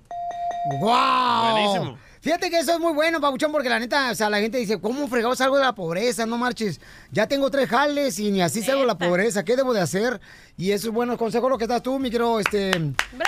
¡Wow! 0.79 1.51
Buenísimo. 1.51 1.97
Fíjate 2.25 2.49
que 2.49 2.57
eso 2.57 2.73
es 2.73 2.79
muy 2.79 2.91
bueno, 2.91 3.21
Pabuchón, 3.21 3.51
porque 3.51 3.69
la 3.69 3.77
neta, 3.77 4.09
o 4.09 4.15
sea, 4.15 4.31
la 4.31 4.39
gente 4.39 4.57
dice, 4.57 4.81
¿cómo 4.81 5.07
fregado 5.07 5.35
salgo 5.35 5.57
de 5.57 5.63
la 5.63 5.75
pobreza? 5.75 6.25
No 6.25 6.37
marches. 6.37 6.81
Ya 7.11 7.27
tengo 7.27 7.51
tres 7.51 7.69
jales 7.69 8.17
y 8.17 8.31
ni 8.31 8.41
así 8.41 8.63
salgo 8.63 8.81
de 8.81 8.87
la 8.87 8.97
pobreza. 8.97 9.45
¿Qué 9.45 9.55
debo 9.55 9.75
de 9.75 9.81
hacer? 9.81 10.19
Y 10.57 10.71
esos 10.71 10.91
buenos 10.91 11.17
consejos 11.17 11.51
lo 11.51 11.59
que 11.59 11.67
das 11.67 11.83
tú, 11.83 11.99
mi 11.99 12.09
querido, 12.09 12.39
este... 12.39 12.71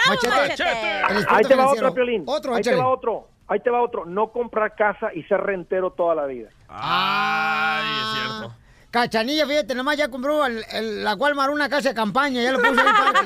Machete. 0.09 0.53
Experto 0.53 1.25
Ahí 1.29 1.43
te 1.43 1.53
va 1.55 1.69
otro, 1.69 1.93
Piolín. 1.93 2.23
Otro, 2.25 2.55
Ahí 2.55 2.63
te 2.63 2.73
va 2.73 2.87
otro. 2.87 3.27
Ahí 3.47 3.59
te 3.59 3.69
va 3.69 3.83
otro. 3.83 4.05
No 4.05 4.31
comprar 4.31 4.73
casa 4.73 5.13
y 5.13 5.21
ser 5.25 5.41
rentero 5.41 5.91
toda 5.91 6.15
la 6.15 6.25
vida. 6.25 6.49
Ay, 6.67 7.85
es 8.01 8.19
cierto. 8.19 8.55
Cachanilla, 8.91 9.45
fíjate, 9.45 9.75
nomás 9.75 9.97
ya 9.97 10.09
compró 10.09 10.45
el, 10.45 10.63
el- 10.71 11.03
la 11.03 11.15
Walmart 11.15 11.51
una 11.51 11.69
casa 11.69 11.89
de 11.89 11.95
campaña, 11.95 12.41
ya 12.41 12.51
lo 12.51 12.59
puso 12.59 12.71
en 12.71 12.79
el 12.79 12.85
parque. 12.85 13.19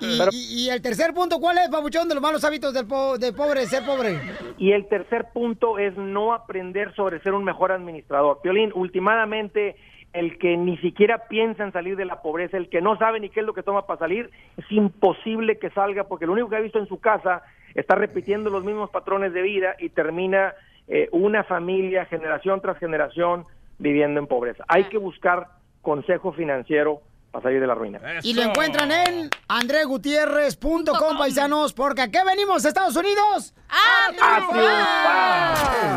Y, 0.00 0.18
y- 0.36 0.66
y 0.66 0.70
el 0.70 0.82
tercer 0.82 1.14
punto, 1.14 1.40
¿cuál 1.40 1.58
es, 1.58 1.68
Pabuchón, 1.68 2.08
de 2.08 2.14
los 2.14 2.22
malos 2.22 2.44
hábitos 2.44 2.72
del, 2.74 2.86
po- 2.86 3.18
del 3.18 3.34
pobre, 3.34 3.66
ser 3.66 3.84
pobre? 3.84 4.18
Y 4.58 4.72
el 4.72 4.86
tercer 4.88 5.26
punto 5.32 5.78
es 5.78 5.96
no 5.96 6.32
aprender 6.34 6.94
sobre 6.94 7.20
ser 7.20 7.32
un 7.32 7.44
mejor 7.44 7.72
administrador. 7.72 8.40
Piolín, 8.42 8.70
últimamente 8.74 9.76
el 10.12 10.38
que 10.38 10.56
ni 10.56 10.76
siquiera 10.78 11.26
piensa 11.28 11.64
en 11.64 11.72
salir 11.72 11.96
de 11.96 12.04
la 12.04 12.22
pobreza, 12.22 12.56
el 12.56 12.68
que 12.68 12.80
no 12.80 12.96
sabe 12.98 13.20
ni 13.20 13.28
qué 13.30 13.40
es 13.40 13.46
lo 13.46 13.52
que 13.54 13.62
toma 13.62 13.86
para 13.86 13.98
salir, 13.98 14.30
es 14.56 14.64
imposible 14.70 15.58
que 15.58 15.70
salga 15.70 16.04
porque 16.04 16.26
lo 16.26 16.32
único 16.32 16.48
que 16.48 16.56
ha 16.56 16.60
visto 16.60 16.78
en 16.78 16.86
su 16.88 16.98
casa 17.00 17.42
está 17.74 17.94
repitiendo 17.94 18.48
los 18.50 18.64
mismos 18.64 18.90
patrones 18.90 19.32
de 19.34 19.42
vida 19.42 19.74
y 19.78 19.90
termina 19.90 20.54
eh, 20.88 21.08
una 21.12 21.44
familia 21.44 22.06
generación 22.06 22.60
tras 22.60 22.78
generación 22.78 23.46
viviendo 23.78 24.20
en 24.20 24.26
pobreza. 24.26 24.64
Hay 24.68 24.84
que 24.84 24.98
buscar 24.98 25.48
consejo 25.82 26.32
financiero 26.32 27.02
para 27.30 27.42
salir 27.42 27.60
de 27.60 27.66
la 27.66 27.74
ruina. 27.74 28.00
Y 28.22 28.32
lo 28.34 28.42
encuentran 28.42 28.90
en 28.90 29.30
andregutierrez.com, 29.48 31.18
paisanos, 31.18 31.72
porque 31.74 32.02
aquí 32.02 32.18
venimos, 32.26 32.64
Estados 32.64 32.96
Unidos, 32.96 33.54
a 33.68 34.08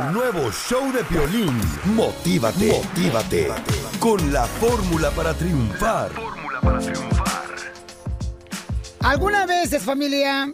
El 0.08 0.14
nuevo 0.14 0.52
show 0.52 0.92
de 0.92 1.04
Piolín. 1.06 1.58
Motívate, 1.96 2.68
motívate. 2.68 3.48
Con 4.00 4.34
la 4.34 4.44
fórmula 4.44 5.10
para 5.12 5.34
triunfar. 5.34 6.12
Algunas 9.00 9.48
veces, 9.48 9.84
familia, 9.84 10.54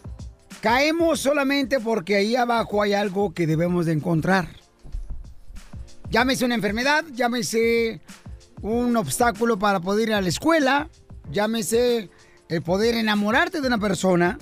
caemos 0.61 1.19
solamente 1.19 1.79
porque 1.79 2.15
ahí 2.15 2.35
abajo 2.35 2.81
hay 2.81 2.93
algo 2.93 3.33
que 3.33 3.47
debemos 3.47 3.85
de 3.85 3.93
encontrar. 3.93 4.49
Llámese 6.09 6.45
una 6.45 6.55
enfermedad, 6.55 7.03
llámese 7.13 8.01
un 8.61 8.95
obstáculo 8.95 9.59
para 9.59 9.79
poder 9.79 10.09
ir 10.09 10.15
a 10.15 10.21
la 10.21 10.29
escuela, 10.29 10.89
llámese 11.31 12.09
el 12.49 12.61
poder 12.61 12.95
enamorarte 12.95 13.61
de 13.61 13.67
una 13.67 13.77
persona 13.77 14.39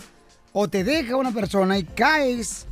o 0.53 0.67
te 0.67 0.83
deja 0.83 1.15
una 1.15 1.31
persona 1.31 1.77
y 1.77 1.83
caes. 1.83 2.67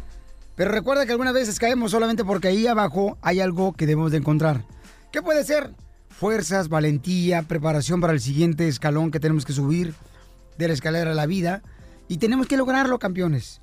Pero 0.56 0.72
recuerda 0.72 1.06
que 1.06 1.12
algunas 1.12 1.34
veces 1.34 1.58
caemos 1.58 1.92
solamente 1.92 2.24
porque 2.24 2.50
ahí 2.50 2.68
abajo 2.68 3.18
hay 3.22 3.40
algo 3.40 3.74
que 3.74 3.88
debemos 3.88 4.12
de 4.12 4.20
encontrar. 4.20 4.64
¿Qué 5.12 5.22
puede 5.22 5.44
ser? 5.44 5.72
Fuerzas, 6.10 6.70
valentía, 6.70 7.42
preparación 7.44 8.00
para 8.00 8.14
el 8.14 8.22
siguiente 8.22 8.68
escalón 8.68 9.10
que 9.10 9.20
tenemos 9.20 9.46
que 9.46 9.54
subir 9.54 9.96
de 10.58 10.68
la 10.68 10.74
escalera 10.76 11.10
de 11.10 11.16
la 11.16 11.26
vida 11.26 11.64
y 12.08 12.18
tenemos 12.18 12.48
que 12.48 12.58
lograrlo, 12.58 13.00
campeones. 13.00 13.62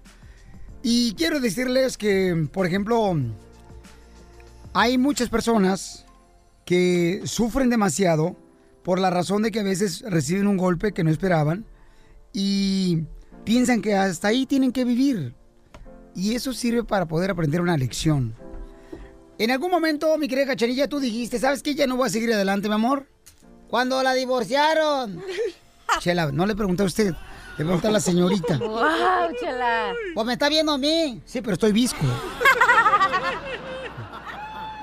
Y 0.82 1.14
quiero 1.14 1.40
decirles 1.40 1.96
que, 1.98 2.48
por 2.52 2.66
ejemplo, 2.66 3.16
hay 4.72 4.98
muchas 4.98 5.28
personas 5.28 6.06
que 6.64 7.22
sufren 7.24 7.68
demasiado 7.68 8.36
por 8.82 8.98
la 8.98 9.10
razón 9.10 9.42
de 9.42 9.50
que 9.50 9.60
a 9.60 9.64
veces 9.64 10.02
reciben 10.02 10.46
un 10.46 10.56
golpe 10.56 10.92
que 10.92 11.04
no 11.04 11.10
esperaban 11.10 11.66
y 12.32 13.02
piensan 13.44 13.82
que 13.82 13.94
hasta 13.94 14.28
ahí 14.28 14.46
tienen 14.46 14.72
que 14.72 14.84
vivir. 14.84 15.34
Y 16.14 16.34
eso 16.34 16.52
sirve 16.52 16.84
para 16.84 17.06
poder 17.06 17.30
aprender 17.30 17.60
una 17.60 17.76
lección. 17.76 18.34
En 19.38 19.50
algún 19.50 19.70
momento, 19.70 20.16
mi 20.18 20.28
querida 20.28 20.46
Cachanilla, 20.46 20.88
tú 20.88 21.00
dijiste, 21.00 21.38
¿sabes 21.38 21.62
qué? 21.62 21.74
Ya 21.74 21.86
no 21.86 21.96
voy 21.96 22.06
a 22.06 22.10
seguir 22.10 22.32
adelante, 22.32 22.68
mi 22.68 22.74
amor. 22.74 23.06
Cuando 23.68 24.02
la 24.02 24.12
divorciaron. 24.14 25.22
Chela, 26.00 26.30
no 26.30 26.46
le 26.46 26.54
pregunté 26.54 26.82
a 26.82 26.86
usted, 26.86 27.14
le 27.60 27.66
pregunté 27.66 27.88
a 27.88 27.90
la 27.90 28.00
señorita. 28.00 28.56
¡Wow, 28.58 29.36
chela! 29.38 29.92
Pues 30.14 30.26
me 30.26 30.32
está 30.32 30.48
viendo 30.48 30.72
a 30.72 30.78
mí. 30.78 31.20
Sí, 31.26 31.42
pero 31.42 31.52
estoy 31.52 31.72
visco. 31.72 32.00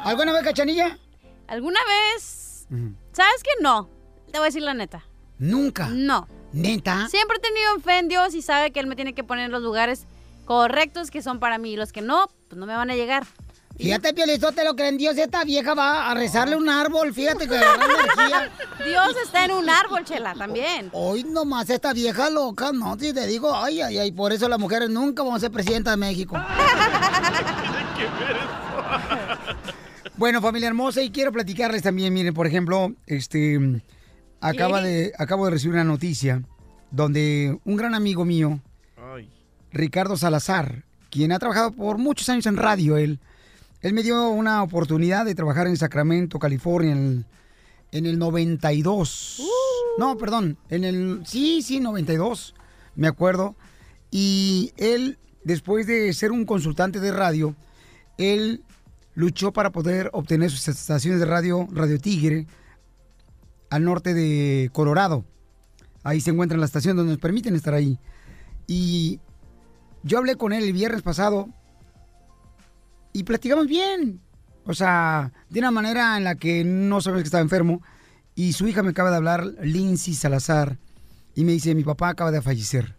¿Alguna 0.04 0.32
vez, 0.32 0.44
Cachanilla? 0.44 1.00
¿Alguna 1.48 1.80
vez? 1.86 2.68
¿Sabes 3.14 3.42
que 3.44 3.64
no? 3.64 3.90
Te 4.32 4.38
voy 4.38 4.46
a 4.46 4.50
decir 4.50 4.62
la 4.62 4.76
neta. 4.76 5.04
Nunca. 5.40 5.90
No. 5.90 6.28
¿Neta? 6.54 7.08
Siempre 7.10 7.38
he 7.38 7.42
tenido 7.42 7.80
fe 7.80 7.98
en 7.98 8.10
Dios 8.10 8.36
y 8.36 8.44
sabe 8.44 8.72
que 8.72 8.80
Él 8.80 8.86
me 8.86 8.96
tiene 8.96 9.14
que 9.14 9.24
poner 9.24 9.46
en 9.46 9.52
los 9.52 9.64
lugares 9.64 10.06
correctos 10.46 11.10
que 11.10 11.24
son 11.24 11.40
para 11.40 11.58
mí. 11.58 11.72
Y 11.74 11.78
los 11.78 11.92
que 11.92 12.02
no, 12.02 12.28
pues 12.48 12.60
no 12.60 12.68
me 12.68 12.76
van 12.76 12.92
a 12.92 12.96
llegar. 12.96 13.26
Fíjate, 13.78 14.14
Piolizotelo, 14.14 14.76
que 14.76 14.88
en 14.88 14.98
Dios 14.98 15.18
esta 15.18 15.44
vieja 15.44 15.76
va 15.76 16.10
a 16.10 16.14
rezarle 16.16 16.56
un 16.56 16.68
árbol. 16.68 17.14
Fíjate 17.14 17.48
que 17.48 17.58
agarra 17.58 17.86
energía. 18.18 18.52
Dios 18.86 19.16
está 19.24 19.46
en 19.46 19.52
un 19.52 19.70
árbol, 19.70 20.04
chela, 20.04 20.34
también. 20.34 20.90
Hoy 20.94 21.24
nomás 21.24 21.70
esta 21.70 21.94
vieja 21.94 22.30
loca, 22.30 22.72
no, 22.72 22.98
si 22.98 23.14
te 23.14 23.28
digo, 23.28 23.56
ay, 23.56 23.82
ay, 23.82 23.98
ay, 24.00 24.12
por 24.12 24.34
eso 24.34 24.50
las 24.50 24.60
mujeres 24.60 24.90
nunca 24.90 25.22
vamos 25.24 25.38
a 25.38 25.42
ser 25.42 25.52
presidenta 25.52 25.92
de 25.92 25.98
México. 25.98 26.38
Bueno, 30.18 30.42
familia 30.42 30.68
hermosa, 30.70 31.04
y 31.04 31.12
quiero 31.12 31.32
platicarles 31.32 31.84
también, 31.84 32.12
miren, 32.12 32.34
por 32.34 32.48
ejemplo, 32.48 32.92
este, 33.06 33.60
acaba 34.42 34.82
de, 34.82 35.14
acabo 35.20 35.46
de 35.46 35.52
recibir 35.52 35.76
una 35.76 35.84
noticia 35.84 36.42
donde 36.90 37.60
un 37.66 37.76
gran 37.76 37.94
amigo 37.94 38.26
mío, 38.26 38.60
Ricardo 39.72 40.18
Salazar, 40.18 40.86
quien 41.12 41.32
ha 41.32 41.38
trabajado 41.38 41.72
por 41.72 42.00
muchos 42.00 42.28
años 42.30 42.48
en 42.48 42.58
radio, 42.58 42.98
él, 42.98 43.20
él 43.82 43.94
me 43.94 44.04
dio 44.04 44.30
una 44.30 44.64
oportunidad 44.64 45.26
de 45.26 45.36
trabajar 45.36 45.68
en 45.68 45.78
Sacramento, 45.78 46.40
California, 46.40 46.94
en 46.94 46.98
el, 46.98 47.26
en 47.92 48.06
el 48.06 48.20
92. 48.20 49.42
No, 50.00 50.18
perdón, 50.18 50.58
en 50.70 50.84
el, 50.84 51.22
sí, 51.26 51.62
sí, 51.62 51.80
92, 51.80 52.56
me 52.96 53.08
acuerdo. 53.08 53.56
Y 54.10 54.74
él, 54.78 55.20
después 55.44 55.86
de 55.86 56.12
ser 56.14 56.32
un 56.32 56.46
consultante 56.46 57.00
de 57.00 57.12
radio, 57.12 57.56
él 58.18 58.64
luchó 59.14 59.52
para 59.54 59.72
poder 59.72 60.10
obtener 60.14 60.50
sus 60.52 60.68
estaciones 60.68 61.20
de 61.20 61.26
radio, 61.26 61.68
Radio 61.72 62.00
Tigre, 62.00 62.48
al 63.70 63.84
norte 63.84 64.14
de 64.14 64.70
Colorado. 64.74 65.26
Ahí 66.04 66.22
se 66.22 66.32
encuentra 66.32 66.58
la 66.58 66.66
estación 66.66 66.96
donde 66.96 67.14
nos 67.14 67.20
permiten 67.20 67.56
estar 67.56 67.74
ahí. 67.74 68.00
Y 68.66 69.20
yo 70.04 70.18
hablé 70.18 70.36
con 70.36 70.54
él 70.54 70.64
el 70.64 70.74
viernes 70.74 71.02
pasado 71.02 71.50
y 73.14 73.24
platicamos 73.24 73.68
bien. 73.68 74.22
O 74.66 74.74
sea, 74.74 75.32
de 75.50 75.60
una 75.60 75.72
manera 75.72 76.18
en 76.18 76.24
la 76.24 76.36
que 76.36 76.64
no 76.64 77.02
sabemos 77.02 77.24
que 77.24 77.28
estaba 77.28 77.42
enfermo. 77.42 77.82
Y 78.36 78.54
su 78.54 78.68
hija 78.68 78.84
me 78.84 78.92
acaba 78.92 79.10
de 79.10 79.16
hablar, 79.16 79.46
Lindsay 79.62 80.14
Salazar, 80.14 80.78
y 81.34 81.44
me 81.44 81.54
dice, 81.54 81.74
mi 81.74 81.84
papá 81.84 82.10
acaba 82.10 82.32
de 82.32 82.42
fallecer. 82.42 82.96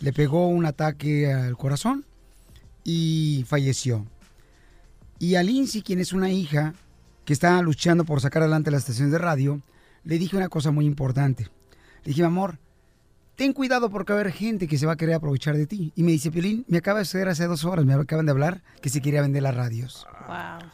Le 0.00 0.12
pegó 0.12 0.48
un 0.48 0.66
ataque 0.66 1.32
al 1.32 1.56
corazón 1.56 2.04
y 2.82 3.44
falleció. 3.46 4.06
Y 5.18 5.36
a 5.36 5.42
Lindsay, 5.42 5.82
quien 5.82 6.00
es 6.00 6.12
una 6.12 6.30
hija 6.30 6.74
que 7.24 7.32
está 7.32 7.62
luchando 7.62 8.04
por 8.04 8.20
sacar 8.20 8.42
adelante 8.42 8.70
las 8.70 8.80
estaciones 8.80 9.12
de 9.12 9.18
radio, 9.18 9.62
le 10.02 10.18
dije 10.18 10.36
una 10.36 10.48
cosa 10.48 10.70
muy 10.70 10.84
importante. 10.84 11.44
Le 12.02 12.10
dije, 12.10 12.20
mi 12.20 12.26
amor, 12.26 12.58
ten 13.36 13.52
cuidado 13.52 13.90
porque 13.90 14.12
va 14.12 14.18
a 14.18 14.22
haber 14.22 14.32
gente 14.32 14.68
que 14.68 14.78
se 14.78 14.86
va 14.86 14.92
a 14.92 14.96
querer 14.96 15.16
aprovechar 15.16 15.56
de 15.56 15.66
ti. 15.66 15.92
Y 15.96 16.02
me 16.02 16.12
dice, 16.12 16.30
Piolín, 16.30 16.64
me 16.68 16.78
acaba 16.78 17.00
de 17.00 17.04
suceder 17.04 17.28
hace 17.28 17.46
dos 17.46 17.64
horas, 17.64 17.84
me 17.84 17.94
acaban 17.94 18.26
de 18.26 18.32
hablar 18.32 18.62
que 18.80 18.90
se 18.90 19.00
quería 19.00 19.22
vender 19.22 19.42
las 19.42 19.54
radios. 19.54 20.06
Wow. 20.26 20.68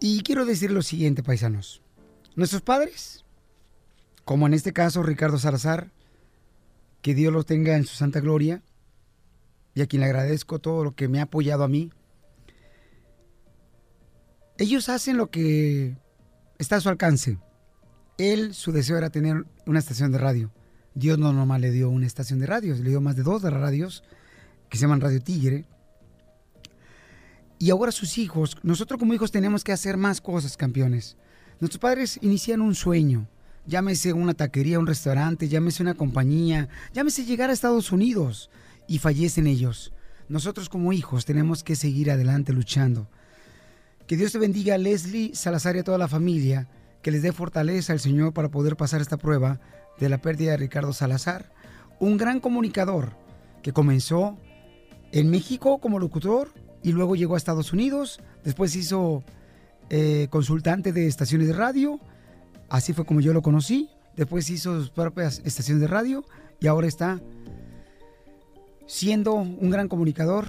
Y 0.00 0.22
quiero 0.22 0.46
decir 0.46 0.70
lo 0.70 0.82
siguiente, 0.82 1.22
paisanos. 1.22 1.82
Nuestros 2.34 2.62
padres, 2.62 3.24
como 4.24 4.46
en 4.46 4.54
este 4.54 4.72
caso 4.72 5.02
Ricardo 5.02 5.38
Salazar, 5.38 5.90
que 7.02 7.14
Dios 7.14 7.32
los 7.32 7.46
tenga 7.46 7.76
en 7.76 7.84
su 7.84 7.96
santa 7.96 8.20
gloria, 8.20 8.62
y 9.74 9.82
a 9.82 9.86
quien 9.86 10.00
le 10.00 10.06
agradezco 10.06 10.58
todo 10.58 10.84
lo 10.84 10.94
que 10.94 11.08
me 11.08 11.20
ha 11.20 11.24
apoyado 11.24 11.64
a 11.64 11.68
mí, 11.68 11.90
ellos 14.58 14.88
hacen 14.88 15.16
lo 15.16 15.30
que 15.30 15.96
está 16.58 16.76
a 16.76 16.80
su 16.80 16.88
alcance. 16.88 17.38
Él, 18.18 18.54
su 18.54 18.72
deseo 18.72 18.98
era 18.98 19.10
tener 19.10 19.46
una 19.66 19.78
estación 19.78 20.12
de 20.12 20.18
radio. 20.18 20.52
Dios 20.94 21.18
no 21.18 21.32
nomás 21.32 21.60
le 21.60 21.70
dio 21.70 21.88
una 21.88 22.06
estación 22.06 22.40
de 22.40 22.46
radio, 22.46 22.74
le 22.74 22.90
dio 22.90 23.00
más 23.00 23.16
de 23.16 23.22
dos 23.22 23.42
de 23.42 23.50
radios 23.50 24.02
que 24.68 24.76
se 24.76 24.82
llaman 24.82 25.00
Radio 25.00 25.22
Tigre. 25.22 25.64
Y 27.58 27.70
ahora 27.70 27.92
sus 27.92 28.18
hijos, 28.18 28.56
nosotros 28.62 28.98
como 28.98 29.14
hijos 29.14 29.30
tenemos 29.30 29.64
que 29.64 29.72
hacer 29.72 29.96
más 29.96 30.20
cosas, 30.20 30.56
campeones. 30.56 31.16
Nuestros 31.60 31.80
padres 31.80 32.18
inician 32.22 32.62
un 32.62 32.74
sueño, 32.74 33.28
llámese 33.66 34.12
una 34.12 34.34
taquería, 34.34 34.78
un 34.78 34.86
restaurante, 34.86 35.48
llámese 35.48 35.82
una 35.82 35.94
compañía, 35.94 36.68
llámese 36.94 37.24
llegar 37.24 37.50
a 37.50 37.52
Estados 37.52 37.92
Unidos 37.92 38.50
y 38.88 38.98
fallecen 38.98 39.46
ellos. 39.46 39.92
Nosotros 40.28 40.68
como 40.68 40.92
hijos 40.92 41.24
tenemos 41.24 41.62
que 41.62 41.76
seguir 41.76 42.10
adelante 42.10 42.52
luchando. 42.52 43.08
Que 44.06 44.16
Dios 44.16 44.32
te 44.32 44.38
bendiga 44.38 44.78
Leslie 44.78 45.34
Salazar 45.34 45.76
y 45.76 45.80
a 45.80 45.84
toda 45.84 45.98
la 45.98 46.08
familia, 46.08 46.68
que 47.02 47.10
les 47.10 47.22
dé 47.22 47.32
fortaleza 47.32 47.92
al 47.92 48.00
Señor 48.00 48.32
para 48.32 48.50
poder 48.50 48.76
pasar 48.76 49.00
esta 49.00 49.16
prueba 49.16 49.60
de 50.00 50.08
la 50.08 50.18
pérdida 50.18 50.52
de 50.52 50.56
Ricardo 50.56 50.92
Salazar, 50.92 51.52
un 52.00 52.16
gran 52.16 52.40
comunicador 52.40 53.12
que 53.62 53.72
comenzó 53.72 54.38
en 55.12 55.30
México 55.30 55.78
como 55.78 55.98
locutor 55.98 56.52
y 56.82 56.92
luego 56.92 57.14
llegó 57.14 57.34
a 57.34 57.38
Estados 57.38 57.72
Unidos, 57.72 58.20
después 58.42 58.74
hizo 58.74 59.22
eh, 59.90 60.28
consultante 60.30 60.92
de 60.92 61.06
estaciones 61.06 61.46
de 61.46 61.52
radio, 61.52 62.00
así 62.68 62.92
fue 62.92 63.04
como 63.04 63.20
yo 63.20 63.32
lo 63.32 63.42
conocí, 63.42 63.90
después 64.16 64.48
hizo 64.50 64.80
sus 64.80 64.90
propias 64.90 65.42
estaciones 65.44 65.82
de 65.82 65.88
radio 65.88 66.24
y 66.58 66.66
ahora 66.66 66.86
está 66.86 67.20
siendo 68.86 69.34
un 69.34 69.70
gran 69.70 69.88
comunicador 69.88 70.48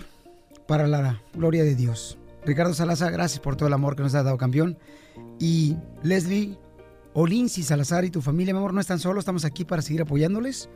para 0.68 0.88
la 0.88 1.22
gloria 1.34 1.64
de 1.64 1.76
Dios. 1.76 2.18
Ricardo 2.46 2.74
Salazar, 2.74 3.12
gracias 3.12 3.40
por 3.40 3.56
todo 3.56 3.68
el 3.68 3.74
amor 3.74 3.96
que 3.96 4.04
nos 4.04 4.16
has 4.16 4.24
dado, 4.24 4.38
campeón. 4.38 4.78
Y 5.40 5.76
Leslie, 6.02 6.58
Olinsi 7.14 7.64
Salazar 7.64 8.06
y 8.06 8.10
tu 8.10 8.22
familia, 8.22 8.54
mi 8.54 8.60
amor, 8.60 8.74
no 8.74 8.80
están 8.82 9.00
solos, 9.00 9.22
estamos 9.22 9.46
aquí 9.46 9.66
para 9.66 9.82
seguir 9.82 10.02
apoyándoles 10.02 10.70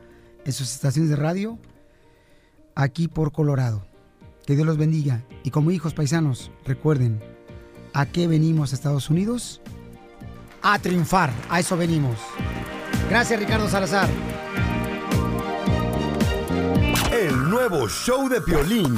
en 0.43 0.53
sus 0.53 0.71
estaciones 0.71 1.09
de 1.09 1.15
radio, 1.15 1.57
aquí 2.75 3.07
por 3.07 3.31
Colorado. 3.31 3.85
Que 4.45 4.55
Dios 4.55 4.67
los 4.67 4.77
bendiga. 4.77 5.23
Y 5.43 5.49
como 5.49 5.71
hijos 5.71 5.93
paisanos, 5.93 6.51
recuerden, 6.65 7.19
¿a 7.93 8.05
qué 8.05 8.27
venimos 8.27 8.71
a 8.71 8.75
Estados 8.75 9.09
Unidos? 9.09 9.61
A 10.61 10.77
triunfar, 10.79 11.31
a 11.49 11.59
eso 11.59 11.77
venimos. 11.77 12.17
Gracias, 13.09 13.39
Ricardo 13.39 13.69
Salazar. 13.69 14.09
El 17.11 17.49
nuevo 17.49 17.87
show 17.87 18.27
de 18.29 18.41
Piolín. 18.41 18.97